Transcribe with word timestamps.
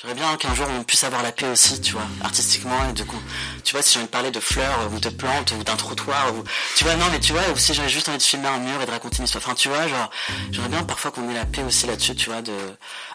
J'aimerais 0.00 0.14
bien 0.14 0.36
qu'un 0.36 0.54
jour 0.54 0.68
on 0.78 0.84
puisse 0.84 1.02
avoir 1.02 1.24
la 1.24 1.32
paix 1.32 1.48
aussi, 1.48 1.80
tu 1.80 1.94
vois, 1.94 2.06
artistiquement. 2.22 2.88
Et 2.88 2.92
du 2.92 3.04
coup, 3.04 3.20
tu 3.64 3.72
vois, 3.72 3.82
si 3.82 3.94
j'ai 3.94 3.98
envie 3.98 4.06
de 4.06 4.12
parler 4.12 4.30
de 4.30 4.38
fleurs 4.38 4.88
ou 4.94 5.00
de 5.00 5.08
plantes 5.08 5.52
ou 5.58 5.64
d'un 5.64 5.74
trottoir, 5.74 6.32
ou 6.36 6.44
tu 6.76 6.84
vois, 6.84 6.94
non, 6.94 7.06
mais 7.10 7.18
tu 7.18 7.32
vois, 7.32 7.42
ou 7.52 7.56
si 7.56 7.74
j'avais 7.74 7.88
juste 7.88 8.08
envie 8.08 8.18
de 8.18 8.22
filmer 8.22 8.46
un 8.46 8.60
mur 8.60 8.80
et 8.80 8.86
de 8.86 8.90
raconter 8.92 9.18
une 9.18 9.24
histoire. 9.24 9.42
Enfin, 9.44 9.56
tu 9.56 9.68
vois, 9.68 9.88
genre, 9.88 10.10
j'aimerais 10.52 10.68
bien 10.68 10.84
parfois 10.84 11.10
qu'on 11.10 11.28
ait 11.28 11.34
la 11.34 11.44
paix 11.44 11.64
aussi 11.64 11.88
là-dessus, 11.88 12.14
tu 12.14 12.30
vois, 12.30 12.40
de 12.40 12.54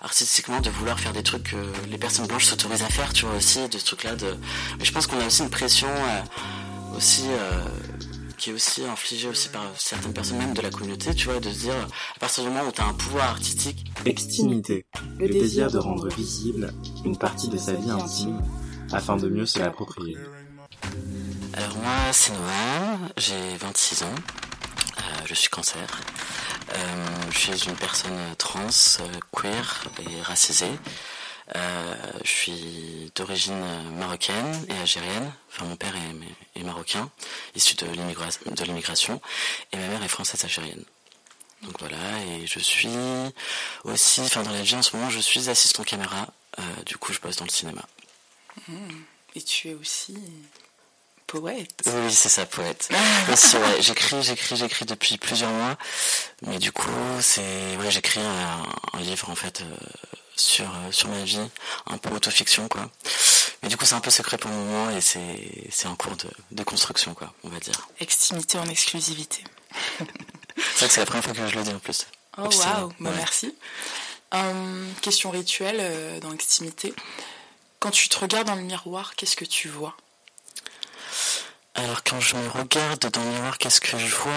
artistiquement 0.01 0.59
de 0.59 0.69
vouloir 0.69 0.99
faire 0.99 1.13
des 1.13 1.23
trucs 1.23 1.51
que 1.51 1.89
les 1.89 1.97
personnes 1.97 2.27
blanches 2.27 2.45
s'autorisent 2.45 2.83
à 2.83 2.89
faire, 2.89 3.13
tu 3.13 3.25
vois 3.25 3.35
aussi, 3.37 3.69
de 3.69 3.77
ce 3.77 3.85
truc-là. 3.85 4.15
De... 4.15 4.37
Mais 4.79 4.83
je 4.83 4.91
pense 4.91 5.07
qu'on 5.07 5.21
a 5.21 5.27
aussi 5.27 5.43
une 5.43 5.49
pression 5.49 5.87
euh, 5.87 6.97
aussi. 6.97 7.27
Euh, 7.29 7.63
qui 8.43 8.49
est 8.49 8.53
aussi 8.53 8.83
infligé 8.83 9.29
aussi 9.29 9.47
par 9.47 9.63
certaines 9.77 10.11
personnes 10.11 10.37
même 10.37 10.53
de 10.53 10.59
la 10.59 10.69
communauté, 10.69 11.15
tu 11.15 11.29
vois, 11.29 11.39
de 11.39 11.49
se 11.49 11.59
dire, 11.59 11.87
à 12.17 12.19
partir 12.19 12.43
du 12.43 12.49
moment 12.49 12.67
où 12.67 12.73
tu 12.73 12.81
as 12.81 12.85
un 12.85 12.93
pouvoir 12.93 13.29
artistique. 13.29 13.85
Extimité, 14.03 14.85
le 15.17 15.29
désir 15.29 15.71
de 15.71 15.77
rendre 15.77 16.09
visible 16.09 16.73
une 17.05 17.17
partie 17.17 17.47
de 17.47 17.55
sa 17.55 17.71
vie 17.71 17.89
intime 17.89 18.41
afin 18.91 19.15
de 19.15 19.29
mieux 19.29 19.45
se 19.45 19.59
l'approprier. 19.59 20.17
Alors 21.53 21.77
moi, 21.77 22.11
c'est 22.11 22.33
Noah, 22.33 22.99
j'ai 23.15 23.55
26 23.61 24.03
ans, 24.03 24.07
euh, 24.07 25.01
je 25.25 25.33
suis 25.35 25.47
cancer. 25.47 26.01
Euh, 26.73 27.05
je 27.31 27.37
suis 27.37 27.69
une 27.69 27.77
personne 27.77 28.11
trans, 28.37 28.67
euh, 28.99 29.19
queer 29.31 29.85
et 29.99 30.21
racisée. 30.21 30.77
Euh, 31.55 31.95
je 32.23 32.29
suis 32.29 33.11
d'origine 33.15 33.63
marocaine 33.97 34.65
et 34.69 34.77
algérienne. 34.77 35.31
Enfin, 35.49 35.65
mon 35.65 35.75
père 35.75 35.93
est, 35.95 36.59
est 36.59 36.63
marocain, 36.63 37.09
issu 37.55 37.75
de 37.75 37.85
l'immigration, 37.85 39.21
et 39.71 39.77
ma 39.77 39.87
mère 39.87 40.03
est 40.03 40.07
française 40.07 40.43
algérienne. 40.43 40.83
Donc 41.63 41.79
voilà, 41.79 41.97
et 42.27 42.45
je 42.45 42.59
suis 42.59 42.89
aussi, 43.83 44.21
enfin 44.21 44.43
dans 44.43 44.51
la 44.51 44.61
vie 44.61 44.75
en 44.75 44.81
ce 44.81 44.95
moment, 44.95 45.09
je 45.09 45.19
suis 45.19 45.49
assistant 45.49 45.83
caméra. 45.83 46.27
Euh, 46.59 46.83
du 46.85 46.97
coup, 46.97 47.13
je 47.13 47.19
bosse 47.19 47.37
dans 47.37 47.45
le 47.45 47.49
cinéma. 47.49 47.81
Mmh. 48.67 48.73
Et 49.35 49.41
tu 49.41 49.69
es 49.69 49.73
aussi 49.73 50.17
poète. 51.25 51.81
Oui, 51.87 52.13
c'est 52.13 52.29
ça, 52.29 52.45
poète. 52.45 52.89
aussi, 53.31 53.57
ouais, 53.57 53.81
j'écris, 53.81 54.21
j'écris, 54.21 54.55
j'écris 54.55 54.85
depuis 54.85 55.17
plusieurs 55.17 55.49
mois. 55.49 55.77
Mais 56.45 56.59
du 56.59 56.71
coup, 56.71 56.91
c'est, 57.21 57.77
ouais, 57.77 57.89
j'écris 57.89 58.19
un, 58.19 58.99
livre 58.99 59.29
en 59.29 59.35
fait. 59.35 59.61
Euh, 59.61 59.75
sur, 60.35 60.65
euh, 60.65 60.91
sur 60.91 61.09
ma 61.09 61.23
vie, 61.23 61.39
un 61.87 61.97
peu 61.97 62.09
autofiction 62.09 62.67
quoi. 62.67 62.89
Mais 63.61 63.69
du 63.69 63.77
coup 63.77 63.85
c'est 63.85 63.95
un 63.95 64.01
peu 64.01 64.11
secret 64.11 64.37
pour 64.37 64.49
le 64.49 64.57
moment 64.57 64.89
et 64.89 65.01
c'est 65.01 65.87
en 65.87 65.95
cours 65.95 66.15
de, 66.15 66.29
de, 66.51 66.63
construction 66.63 67.13
quoi, 67.13 67.33
on 67.43 67.49
va 67.49 67.59
dire. 67.59 67.87
Extimité 67.99 68.57
en 68.57 68.65
exclusivité. 68.65 69.43
c'est 69.99 70.05
vrai 70.77 70.87
que 70.87 70.93
c'est 70.93 70.99
la 70.99 71.05
première 71.05 71.23
fois 71.23 71.33
que 71.33 71.47
je 71.47 71.55
le 71.55 71.63
dis 71.63 71.73
en 71.73 71.79
plus. 71.79 72.07
Oh 72.37 72.43
waouh, 72.43 72.91
bah, 72.99 73.11
merci. 73.15 73.55
Hum, 74.31 74.91
question 75.01 75.29
rituelle 75.29 75.77
euh, 75.79 76.19
dans 76.19 76.31
l'extimité. 76.31 76.93
Quand 77.79 77.91
tu 77.91 78.09
te 78.09 78.17
regardes 78.17 78.47
dans 78.47 78.55
le 78.55 78.63
miroir, 78.63 79.15
qu'est-ce 79.15 79.35
que 79.35 79.45
tu 79.45 79.67
vois? 79.67 79.95
Alors 81.75 82.03
quand 82.03 82.19
je 82.19 82.35
me 82.35 82.47
regarde 82.49 83.09
dans 83.11 83.23
le 83.23 83.29
miroir, 83.29 83.57
qu'est-ce 83.57 83.81
que 83.81 83.97
je 83.97 84.15
vois? 84.15 84.31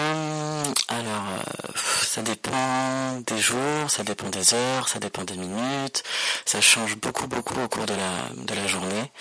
Alors 0.87 1.27
euh, 1.37 1.71
ça 2.01 2.21
dépend 2.21 3.19
des 3.27 3.37
jours, 3.39 3.89
ça 3.89 4.03
dépend 4.03 4.29
des 4.29 4.53
heures, 4.53 4.87
ça 4.89 4.99
dépend 4.99 5.23
des 5.23 5.37
minutes, 5.37 6.03
ça 6.45 6.61
change 6.61 6.95
beaucoup 6.97 7.27
beaucoup 7.27 7.59
au 7.61 7.67
cours 7.67 7.85
de 7.85 7.93
la, 7.93 8.43
de 8.43 8.53
la 8.55 8.67
journée. 8.67 9.11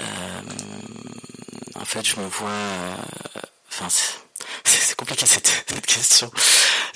Euh, 0.00 0.40
en 1.76 1.84
fait 1.84 2.04
je 2.04 2.16
me 2.20 2.26
vois... 2.26 2.50
Euh, 2.50 2.94
enfin 3.70 3.88
c'est 4.68 4.94
compliqué 4.96 5.26
cette, 5.26 5.64
question. 5.86 6.30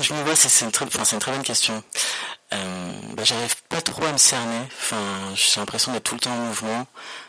Je 0.01 0.13
me 0.15 0.23
vois, 0.23 0.37
c'est 0.37 0.65
une, 0.65 0.73
très, 0.73 0.85
enfin, 0.85 1.05
une 1.13 1.19
très 1.19 1.33
bonne 1.33 1.43
question. 1.43 1.83
Euh, 2.53 2.93
bah, 3.15 3.25
J'arrive 3.25 3.57
pas 3.69 3.81
trop 3.81 4.05
à 4.05 4.13
me 4.13 4.19
cerner. 4.19 4.61
Enfin, 4.81 5.03
j'ai 5.35 5.61
l'impression 5.61 5.93
d'être 5.93 6.05
tout 6.05 6.15
le 6.15 6.21
temps 6.21 6.33
en 6.33 6.37
mouvement 6.47 6.87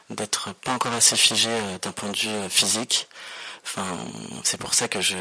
d'être 0.10 0.54
pas 0.54 0.74
encore 0.74 0.94
assez 0.94 1.16
figé 1.16 1.50
euh, 1.50 1.78
d'un 1.80 1.92
point 1.92 2.10
de 2.10 2.18
vue 2.18 2.30
euh, 2.30 2.50
physique. 2.50 3.08
Enfin, 3.66 3.86
c'est 4.44 4.58
pour 4.58 4.74
ça 4.74 4.88
que 4.88 5.00
je, 5.02 5.16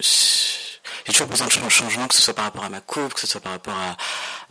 j'ai 0.00 1.12
toujours 1.12 1.26
besoin 1.26 1.46
de 1.46 1.52
changement, 1.52 2.08
que 2.08 2.14
ce 2.14 2.22
soit 2.22 2.34
par 2.34 2.46
rapport 2.46 2.64
à 2.64 2.70
ma 2.70 2.80
coupe, 2.80 3.14
que 3.14 3.20
ce 3.20 3.26
soit 3.26 3.40
par 3.40 3.52
rapport 3.52 3.74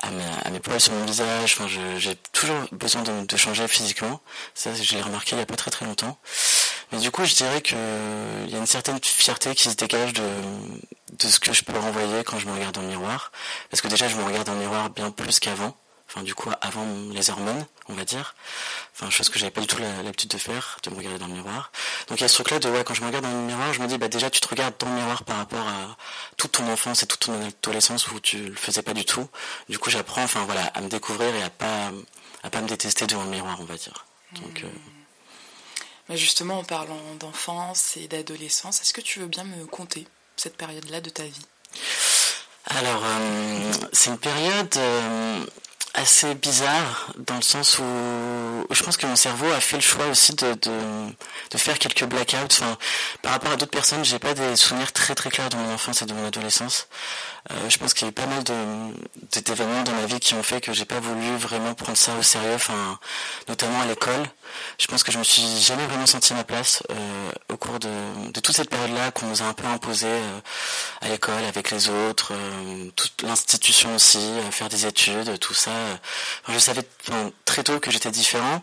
à, 0.03 0.50
mes 0.51 0.59
poils 0.59 0.79
sur 0.79 0.94
mon 0.94 1.06
visage. 1.06 1.56
Enfin, 1.57 1.68
j'ai 1.68 2.16
toujours 2.34 2.56
besoin 2.72 3.01
de, 3.01 3.38
changer 3.38 3.68
physiquement. 3.68 4.22
Ça, 4.53 4.74
je 4.74 4.95
l'ai 4.95 5.01
remarqué 5.01 5.35
il 5.35 5.39
y 5.39 5.41
a 5.41 5.45
pas 5.45 5.56
très 5.56 5.72
très 5.72 5.85
longtemps. 5.85 6.19
Mais 6.92 7.00
du 7.00 7.12
coup, 7.12 7.25
je 7.25 7.36
dirais 7.36 7.62
que 7.62 7.75
il 8.46 8.52
y 8.52 8.56
a 8.56 8.59
une 8.59 8.66
certaine 8.66 9.00
fierté 9.02 9.53
qui 9.56 9.70
se 9.70 9.75
dégage 9.75 10.14
de, 10.14 10.30
de 11.14 11.28
ce 11.28 11.40
que 11.40 11.53
je 11.53 11.64
peux 11.64 11.78
renvoyer 11.78 12.24
quand 12.24 12.40
je 12.40 12.48
me 12.48 12.53
regarde 12.53 12.75
dans 12.75 12.81
le 12.81 12.88
miroir. 12.88 13.31
Parce 13.70 13.81
que 13.81 13.88
déjà, 13.88 14.08
je 14.08 14.16
me 14.16 14.24
regarde 14.24 14.48
dans 14.48 14.53
le 14.53 14.59
miroir 14.59 14.90
bien 14.90 15.12
plus 15.12 15.40
qu'avant 15.40 15.75
enfin 16.09 16.24
du 16.24 16.34
coup 16.34 16.50
avant 16.62 16.86
les 17.12 17.30
hormones, 17.30 17.66
on 17.90 17.94
va 17.94 18.06
dire. 18.06 18.36
Enfin 18.94 19.09
chose 19.09 19.30
que 19.30 19.38
j'avais 19.38 19.52
pas 19.52 19.62
du 19.62 19.68
tout 19.68 19.78
l'habitude 19.80 20.30
de 20.30 20.38
faire, 20.38 20.78
de 20.84 20.90
me 20.90 20.96
regarder 20.96 21.20
dans 21.20 21.28
le 21.28 21.34
miroir. 21.34 21.72
Donc 22.08 22.20
il 22.20 22.22
y 22.22 22.25
a 22.25 22.28
ce 22.28 22.36
truc 22.36 22.52
là 22.52 22.59
de 22.59 22.70
ouais 22.70 22.84
quand 22.84 22.94
je 22.94 23.02
me 23.02 23.08
regarde 23.08 23.25
dans 23.25 23.31
le 23.31 23.46
miroir, 23.46 23.74
je 23.74 23.81
me 23.81 23.88
dis 23.88 23.98
bah 23.98 24.08
déjà 24.08 24.30
tu 24.30 24.40
te 24.40 24.48
regardes 24.48 24.75
dans 24.80 24.88
le 24.88 24.96
miroir 24.96 25.24
par 25.24 25.38
rapport 25.38 25.68
à 25.68 25.98
toute 26.38 26.54
ton 26.54 26.68
enfance 26.72 27.04
et 27.04 27.08
toute 27.08 27.22
ton 27.22 27.42
adolescence 27.46 28.09
où 28.12 28.19
tu 28.19 28.38
le 28.38 28.56
faisais 28.56 28.81
pas 28.81 28.94
du 28.94 29.06
tout. 29.06 29.28
Du 29.69 29.78
coup 29.78 29.90
j'apprends 29.90 30.24
enfin 30.24 30.46
voilà 30.46 30.66
à 30.68 30.81
me 30.81 30.88
découvrir 30.88 31.36
et 31.36 31.44
à 31.44 31.50
pas 31.50 31.92
à 32.44 32.50
pas 32.50 32.62
me 32.62 32.68
détester 32.68 33.06
devant 33.08 33.24
le 33.24 33.31
miroir, 33.31 33.58
on 33.59 33.66
va 33.66 33.75
dire. 33.75 34.06
Donc 34.34 34.64
euh, 34.64 34.68
justement 36.16 36.59
en 36.59 36.63
parlant 36.63 37.00
d'enfance 37.19 37.97
et 37.97 38.07
d'adolescence, 38.07 38.81
est-ce 38.81 38.94
que 38.94 39.01
tu 39.01 39.19
veux 39.19 39.28
bien 39.28 39.44
me 39.44 39.66
conter 39.66 40.07
cette 40.35 40.56
période-là 40.56 41.01
de 41.01 41.09
ta 41.09 41.23
vie? 41.23 41.45
Alors, 42.69 43.01
euh, 43.06 43.72
c'est 43.94 44.09
une 44.09 44.18
période 44.18 44.75
euh, 44.78 45.45
assez 45.94 46.35
bizarre 46.35 47.13
dans 47.18 47.38
le 47.38 47.41
sens 47.41 47.79
où 47.79 47.84
je 48.69 48.84
pense 48.84 48.97
que 48.97 49.07
mon 49.07 49.16
cerveau 49.16 49.50
a 49.51 49.59
fait 49.59 49.78
le 49.78 49.81
choix 49.81 50.06
aussi 50.07 50.35
de, 50.35 50.56
faire 51.56 51.79
quelques 51.79 52.03
blackouts. 52.03 52.62
Par 53.22 53.31
rapport 53.31 53.51
à 53.51 53.56
d'autres 53.56 53.72
personnes, 53.72 54.03
j'ai 54.03 54.19
pas 54.19 54.34
des 54.34 54.56
souvenirs 54.56 54.91
très 54.91 55.16
très 55.16 55.29
clairs 55.29 55.50
de 55.50 55.56
mon 55.56 55.74
enfance 55.74 56.01
et 56.01 56.06
de 56.06 56.13
mon 56.13 56.25
adolescence. 56.25 56.88
Euh, 57.51 57.69
je 57.69 57.78
pense 57.78 57.94
qu'il 57.94 58.03
y 58.03 58.06
a 58.07 58.09
eu 58.09 58.13
pas 58.13 58.28
mal 58.28 58.44
d'événements 58.44 59.84
dans 59.84 59.94
ma 59.94 60.06
vie 60.06 60.19
qui 60.19 60.34
ont 60.34 60.44
fait 60.44 60.62
que 60.62 60.74
j'ai 60.74 60.85
pas 60.85 61.00
voulu 61.00 61.35
vraiment 61.38 61.74
prendre 61.74 61.97
ça 61.97 62.16
au 62.19 62.24
sérieux, 62.24 62.57
notamment 63.47 63.81
à 63.81 63.85
l'école. 63.85 64.24
Je 64.79 64.88
pense 64.88 65.03
que 65.03 65.12
je 65.12 65.18
me 65.18 65.23
suis 65.23 65.59
jamais 65.59 65.85
vraiment 65.88 66.06
senti 66.06 66.34
ma 66.34 66.44
place 66.44 66.84
euh, 66.90 67.31
au 67.50 67.57
cours 67.57 67.79
de, 67.79 67.90
de, 68.31 68.40
toute 68.40 68.56
cette 68.56 68.69
période-là 68.69 69.12
qu'on 69.12 69.28
nous 69.28 69.41
a 69.41 69.45
un 69.45 69.53
peu 69.53 69.66
imposé 69.66 70.07
euh, 70.07 70.40
à 71.01 71.09
l'école 71.09 71.44
avec 71.45 71.72
les 71.72 71.90
autres, 71.90 72.34
toute 72.95 73.22
l'institution 73.23 73.95
aussi, 73.95 74.19
faire 74.51 74.69
des 74.69 74.85
études, 74.85 75.40
tout 75.40 75.53
ça. 75.53 75.72
je 76.47 76.57
savais 76.59 76.84
très 77.45 77.63
tôt 77.63 77.79
que 77.79 77.91
j'étais 77.91 78.12
différent 78.12 78.62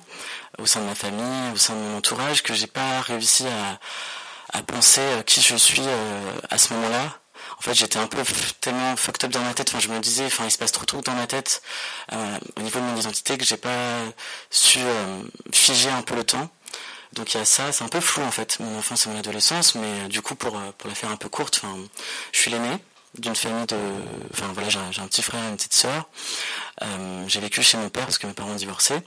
au 0.59 0.67
sein 0.67 0.81
de 0.81 0.87
ma 0.87 0.95
famille, 0.95 1.53
au 1.53 1.57
sein 1.57 1.75
de 1.75 1.81
mon 1.81 1.99
entourage, 1.99 2.43
que 2.43 2.55
j'ai 2.55 2.67
pas 2.67 3.01
réussi 3.01 3.45
à, 3.47 4.59
à 4.59 4.63
penser 4.63 5.03
qui 5.27 5.41
je 5.41 5.57
suis 5.57 5.83
à 6.51 6.59
ce 6.59 6.73
moment-là 6.75 7.19
en 7.59 7.63
fait 7.63 7.75
j'étais 7.75 7.99
un 7.99 8.07
peu 8.07 8.23
tellement 8.61 8.97
fucked 8.97 9.25
up 9.25 9.31
dans 9.31 9.43
ma 9.43 9.55
tête. 9.55 9.69
Enfin 9.71 9.81
je 9.81 9.89
me 9.89 9.99
disais 10.01 10.27
enfin 10.27 10.45
il 10.45 10.51
se 10.51 10.59
passe 10.59 10.73
trop 10.73 10.83
de 10.83 10.87
trucs 10.87 11.05
dans 11.05 11.15
ma 11.15 11.27
tête 11.27 11.63
euh, 12.13 12.39
au 12.57 12.63
niveau 12.63 12.81
de 12.81 12.85
mon 12.85 12.97
identité 12.97 13.39
que 13.39 13.45
j'ai 13.45 13.57
pas 13.57 14.01
su 14.51 14.79
euh, 14.81 15.23
figer 15.53 15.91
un 15.91 16.03
peu 16.03 16.15
le 16.15 16.25
temps. 16.25 16.49
Donc 17.13 17.35
il 17.35 17.39
y 17.39 17.41
a 17.41 17.45
ça. 17.45 17.73
C'est 17.73 17.85
un 17.85 17.89
peu 17.89 18.01
flou 18.01 18.23
en 18.23 18.31
fait 18.31 18.59
mon 18.61 18.79
enfance 18.79 19.07
et 19.07 19.11
mon 19.11 19.19
adolescence. 19.19 19.75
Mais 19.77 19.87
euh, 19.87 20.09
du 20.09 20.23
coup 20.23 20.35
pour 20.35 20.61
pour 20.79 20.89
la 20.89 20.95
faire 20.95 21.11
un 21.11 21.17
peu 21.17 21.29
courte 21.29 21.61
enfin 21.63 21.77
je 22.33 22.41
suis 22.41 22.51
l'aîné 22.51 22.79
d'une 23.19 23.37
famille 23.37 23.67
de 23.67 23.77
enfin 24.33 24.51
voilà 24.53 24.69
j'ai 24.69 24.79
un, 24.79 25.07
petit 25.07 25.23
frère 25.23 25.43
et 25.45 25.49
une 25.49 25.57
petite 25.57 25.75
sœur. 25.75 26.09
J'ai 27.29 27.41
vécu 27.41 27.63
chez 27.63 27.79
mon 27.79 27.89
père 27.89 28.05
parce 28.05 28.19
que 28.19 28.27
mes 28.27 28.33
parents 28.33 28.51
ont 28.51 28.57
divorcé 28.57 29.01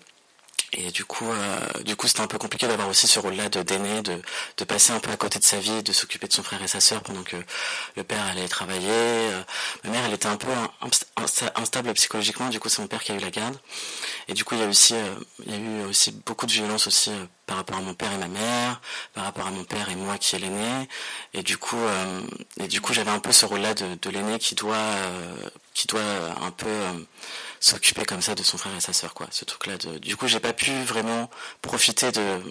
Et 0.74 0.92
du 0.92 1.06
coup, 1.06 1.26
euh, 1.32 1.84
du 1.84 1.96
coup, 1.96 2.08
c'était 2.08 2.22
un 2.22 2.28
peu 2.28 2.38
compliqué 2.38 2.68
d'avoir 2.68 2.90
aussi 2.90 3.08
ce 3.08 3.20
rôle-là 3.20 3.48
de 3.48 3.62
d'aîné, 3.64 4.02
de, 4.02 4.22
de 4.58 4.64
passer 4.66 4.92
un 4.92 5.00
peu 5.00 5.10
à 5.10 5.16
côté 5.16 5.40
de 5.40 5.44
sa 5.44 5.58
vie, 5.60 5.82
de 5.82 5.94
s'occuper 5.94 6.28
de 6.28 6.34
son 6.34 6.44
frère 6.44 6.62
et 6.62 6.68
sa 6.68 6.82
sœur 6.82 7.02
pendant 7.04 7.24
que 7.24 7.38
le 7.96 8.04
père 8.04 8.22
allait 8.28 8.48
travailler. 8.50 8.90
Euh, 8.90 9.42
ma 9.86 9.92
mère, 9.92 10.06
elle 10.06 10.14
était 10.14 10.28
un 10.28 10.36
peu 10.36 10.50
instable 11.56 11.94
psychologiquement. 11.94 12.50
Du 12.50 12.60
coup, 12.60 12.68
c'est 12.68 12.82
mon 12.82 12.88
père 12.88 13.02
qui 13.02 13.14
a 13.14 13.16
eu 13.16 13.20
la 13.20 13.32
garde. 13.32 13.58
Et 14.28 14.34
du 14.34 14.44
coup, 14.44 14.56
il 14.56 14.62
y 14.62 14.64
a 14.64 14.68
aussi, 14.68 14.94
euh, 14.94 15.16
il 15.46 15.52
y 15.54 15.56
a 15.56 15.58
eu 15.58 15.86
aussi 15.86 16.12
beaucoup 16.12 16.46
de 16.46 16.52
violence 16.52 16.86
aussi 16.88 17.12
par 17.46 17.56
rapport 17.58 17.78
à 17.78 17.82
mon 17.82 17.94
père 17.94 18.12
et 18.12 18.18
ma 18.18 18.28
mère, 18.28 18.82
par 19.14 19.24
rapport 19.24 19.48
à 19.48 19.52
mon 19.52 19.64
père 19.64 19.88
et 19.90 19.96
moi 19.96 20.18
qui 20.18 20.36
est 20.36 20.40
l'aîné. 20.40 20.90
Et 21.34 21.44
du 21.44 21.58
coup, 21.58 21.80
et 22.60 22.68
du 22.68 22.82
coup, 22.82 22.94
j'avais 22.94 23.12
un 23.12 23.20
peu 23.20 23.32
ce 23.32 23.46
rôle-là 23.46 23.74
de, 23.74 23.96
de 23.96 24.10
l'aîné 24.10 24.38
qui 24.38 24.54
doit, 24.54 24.76
qui 25.74 25.88
doit 25.88 26.02
un 26.42 26.52
peu 26.52 26.68
s'occuper 27.60 28.06
comme 28.06 28.22
ça 28.22 28.36
de 28.36 28.44
son 28.44 28.58
frère 28.58 28.76
et 28.76 28.82
sa 28.82 28.94
sœur, 28.94 29.14
quoi. 29.14 29.28
Ce 29.32 29.46
truc-là. 29.46 29.78
Du 29.78 30.16
coup, 30.16 30.28
j'ai 30.28 30.40
pas 30.40 30.54
pu 30.54 30.72
vraiment 30.84 31.30
profiter 31.62 32.12
de, 32.12 32.42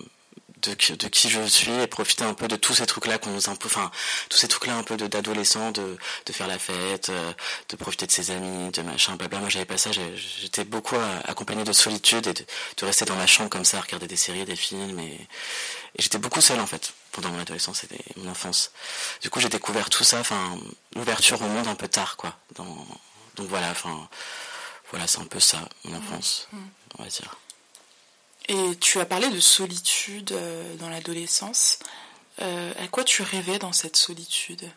de, 0.62 1.08
qui 1.08 1.28
je 1.28 1.46
suis 1.46 1.72
et 1.72 1.86
profiter 1.86 2.24
un 2.24 2.34
peu 2.34 2.48
de 2.48 2.56
tous 2.56 2.74
ces 2.74 2.86
trucs-là 2.86 3.18
qu'on 3.18 3.30
nous 3.30 3.48
impose, 3.48 3.70
enfin, 3.70 3.90
tous 4.28 4.38
ces 4.38 4.48
trucs-là 4.48 4.76
un 4.76 4.82
peu 4.82 4.96
d'adolescent, 4.96 5.70
de, 5.70 5.96
de 6.24 6.32
faire 6.32 6.46
la 6.46 6.58
fête, 6.58 7.10
euh, 7.10 7.32
de 7.68 7.76
profiter 7.76 8.06
de 8.06 8.12
ses 8.12 8.30
amis, 8.30 8.70
de 8.70 8.82
machin, 8.82 9.16
blabla. 9.16 9.38
Moi, 9.38 9.48
j'avais 9.48 9.64
pas 9.64 9.78
ça. 9.78 9.90
J'étais 9.92 10.64
beaucoup 10.64 10.96
accompagné 11.24 11.64
de 11.64 11.72
solitude 11.72 12.26
et 12.26 12.32
de, 12.32 12.44
de, 12.78 12.86
rester 12.86 13.04
dans 13.04 13.16
ma 13.16 13.26
chambre 13.26 13.50
comme 13.50 13.64
ça, 13.64 13.80
regarder 13.80 14.06
des 14.06 14.16
séries, 14.16 14.44
des 14.44 14.56
films 14.56 14.98
et, 14.98 15.26
j'étais 15.98 16.18
beaucoup 16.18 16.40
seul, 16.40 16.60
en 16.60 16.66
fait, 16.66 16.92
pendant 17.12 17.30
mon 17.30 17.38
adolescence 17.38 17.84
et 17.84 17.88
mon 18.16 18.30
enfance. 18.30 18.72
Du 19.22 19.30
coup, 19.30 19.40
j'ai 19.40 19.48
découvert 19.48 19.88
tout 19.88 20.04
ça, 20.04 20.20
enfin, 20.20 20.58
l'ouverture 20.94 21.40
au 21.40 21.46
monde 21.46 21.68
un 21.68 21.74
peu 21.74 21.88
tard, 21.88 22.16
quoi. 22.16 22.36
Donc 22.54 23.48
voilà, 23.48 23.70
enfin, 23.70 24.08
voilà, 24.90 25.06
c'est 25.06 25.20
un 25.20 25.26
peu 25.26 25.40
ça, 25.40 25.68
mon 25.84 25.96
enfance, 25.96 26.48
on 26.98 27.02
va 27.02 27.08
dire. 27.08 27.36
Et 28.48 28.76
tu 28.76 29.00
as 29.00 29.06
parlé 29.06 29.28
de 29.28 29.40
solitude 29.40 30.32
euh, 30.32 30.76
dans 30.76 30.88
l'adolescence. 30.88 31.80
Euh, 32.42 32.72
à 32.78 32.86
quoi 32.86 33.02
tu 33.02 33.22
rêvais 33.22 33.58
dans 33.58 33.72
cette 33.72 33.96
solitude? 33.96 34.70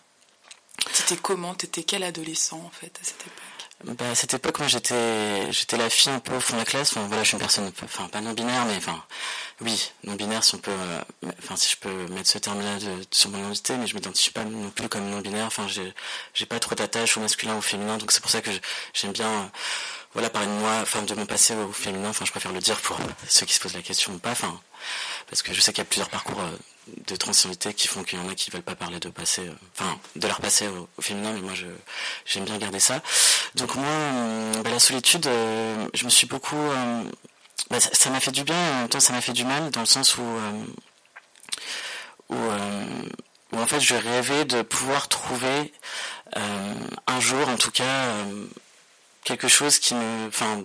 T'étais 0.94 1.17
comment? 1.17 1.53
T'étais 1.53 1.83
quel 1.83 2.03
adolescent 2.03 2.57
en 2.65 2.71
fait 2.71 2.97
à 3.01 3.03
cette 3.03 3.21
époque? 3.21 3.95
Bah, 3.97 4.09
à 4.09 4.15
cette 4.15 4.33
époque, 4.33 4.59
moi, 4.59 4.67
j'étais, 4.67 5.50
j'étais 5.53 5.77
la 5.77 5.89
fille 5.89 6.11
un 6.11 6.19
peu 6.19 6.35
au 6.35 6.39
fond 6.41 6.53
de 6.56 6.59
la 6.59 6.65
classe. 6.65 6.91
Enfin, 6.91 7.07
voilà, 7.07 7.23
je 7.23 7.29
suis 7.29 7.35
une 7.35 7.39
personne, 7.39 7.71
enfin, 7.83 8.09
pas 8.09 8.19
non 8.19 8.33
binaire, 8.33 8.65
mais 8.65 8.75
enfin, 8.75 9.01
oui, 9.61 9.91
non 10.03 10.15
binaire, 10.15 10.44
si 10.44 10.56
on 10.56 10.57
peut, 10.57 10.71
euh, 10.71 11.01
enfin, 11.41 11.56
si 11.56 11.69
je 11.69 11.77
peux 11.77 12.07
mettre 12.07 12.29
ce 12.29 12.39
terme-là 12.39 12.77
sur 13.11 13.29
mon 13.29 13.39
identité, 13.39 13.77
mais 13.77 13.88
je 13.88 13.95
m'identifie 13.95 14.31
pas 14.31 14.44
non 14.44 14.69
plus 14.69 14.89
comme 14.89 15.09
non 15.09 15.19
binaire. 15.19 15.45
Enfin, 15.45 15.67
j'ai, 15.69 15.94
j'ai 16.33 16.45
pas 16.45 16.59
trop 16.59 16.75
d'attache 16.75 17.15
au 17.15 17.21
masculin 17.21 17.56
ou 17.56 17.59
au 17.59 17.61
féminin, 17.61 17.97
donc 17.97 18.11
c'est 18.11 18.19
pour 18.19 18.31
ça 18.31 18.41
que 18.41 18.51
j'aime 18.94 19.13
bien 19.13 19.50
voilà, 20.13 20.29
parler 20.29 20.47
de 20.47 20.53
moi, 20.53 20.79
enfin 20.81 21.03
de 21.03 21.13
mon 21.13 21.25
passé 21.25 21.53
au 21.53 21.71
féminin, 21.71 22.09
enfin 22.09 22.25
je 22.25 22.31
préfère 22.31 22.51
le 22.51 22.59
dire 22.59 22.79
pour 22.81 22.97
ceux 23.27 23.45
qui 23.45 23.53
se 23.53 23.59
posent 23.59 23.75
la 23.75 23.81
question 23.81 24.13
ou 24.13 24.17
pas, 24.17 24.31
enfin 24.31 24.59
parce 25.29 25.44
que 25.44 25.53
je 25.53 25.61
sais 25.61 25.71
qu'il 25.71 25.79
y 25.79 25.81
a 25.81 25.85
plusieurs 25.85 26.09
parcours 26.09 26.39
euh, 26.39 26.57
de 27.07 27.15
transidentité 27.15 27.73
qui 27.75 27.88
font 27.88 28.03
qu'il 28.03 28.17
y 28.17 28.21
en 28.21 28.27
a 28.27 28.33
qui 28.33 28.50
veulent 28.50 28.63
pas 28.63 28.75
parler 28.75 29.00
de 29.00 29.09
passé, 29.09 29.47
euh, 29.47 29.53
enfin 29.77 30.00
de 30.15 30.27
leur 30.27 30.41
passé 30.41 30.67
au, 30.67 30.88
féminin, 31.00 31.31
mais 31.33 31.41
moi 31.41 31.53
je 31.53 31.67
j'aime 32.25 32.45
bien 32.45 32.57
garder 32.57 32.79
ça. 32.79 33.01
Donc 33.53 33.75
moi, 33.75 33.85
euh, 33.85 34.63
bah, 34.63 34.71
la 34.71 34.79
solitude, 34.79 35.25
je 35.94 36.06
me 36.06 36.09
suis 36.09 36.25
beaucoup, 36.25 36.69
bah, 37.69 37.79
ça 37.79 38.09
m'a 38.09 38.19
fait 38.19 38.31
du 38.31 38.44
bien, 38.44 38.56
en 38.56 38.79
même 38.79 38.89
temps 38.89 39.00
ça 39.00 39.13
m'a 39.13 39.21
fait 39.21 39.33
du 39.33 39.45
mal 39.45 39.69
dans 39.69 39.81
le 39.81 39.85
sens 39.85 40.17
où 40.17 40.23
où, 42.29 42.35
où 42.35 43.59
en 43.59 43.67
fait 43.67 43.79
je 43.79 43.94
rêvais 43.95 44.45
de 44.45 44.61
pouvoir 44.63 45.07
trouver 45.07 45.71
un 46.35 47.19
jour 47.19 47.47
en 47.47 47.57
tout 47.57 47.71
cas 47.71 48.23
quelque 49.24 49.48
chose 49.48 49.80
qui 49.80 49.95
me, 49.95 50.27
enfin, 50.27 50.63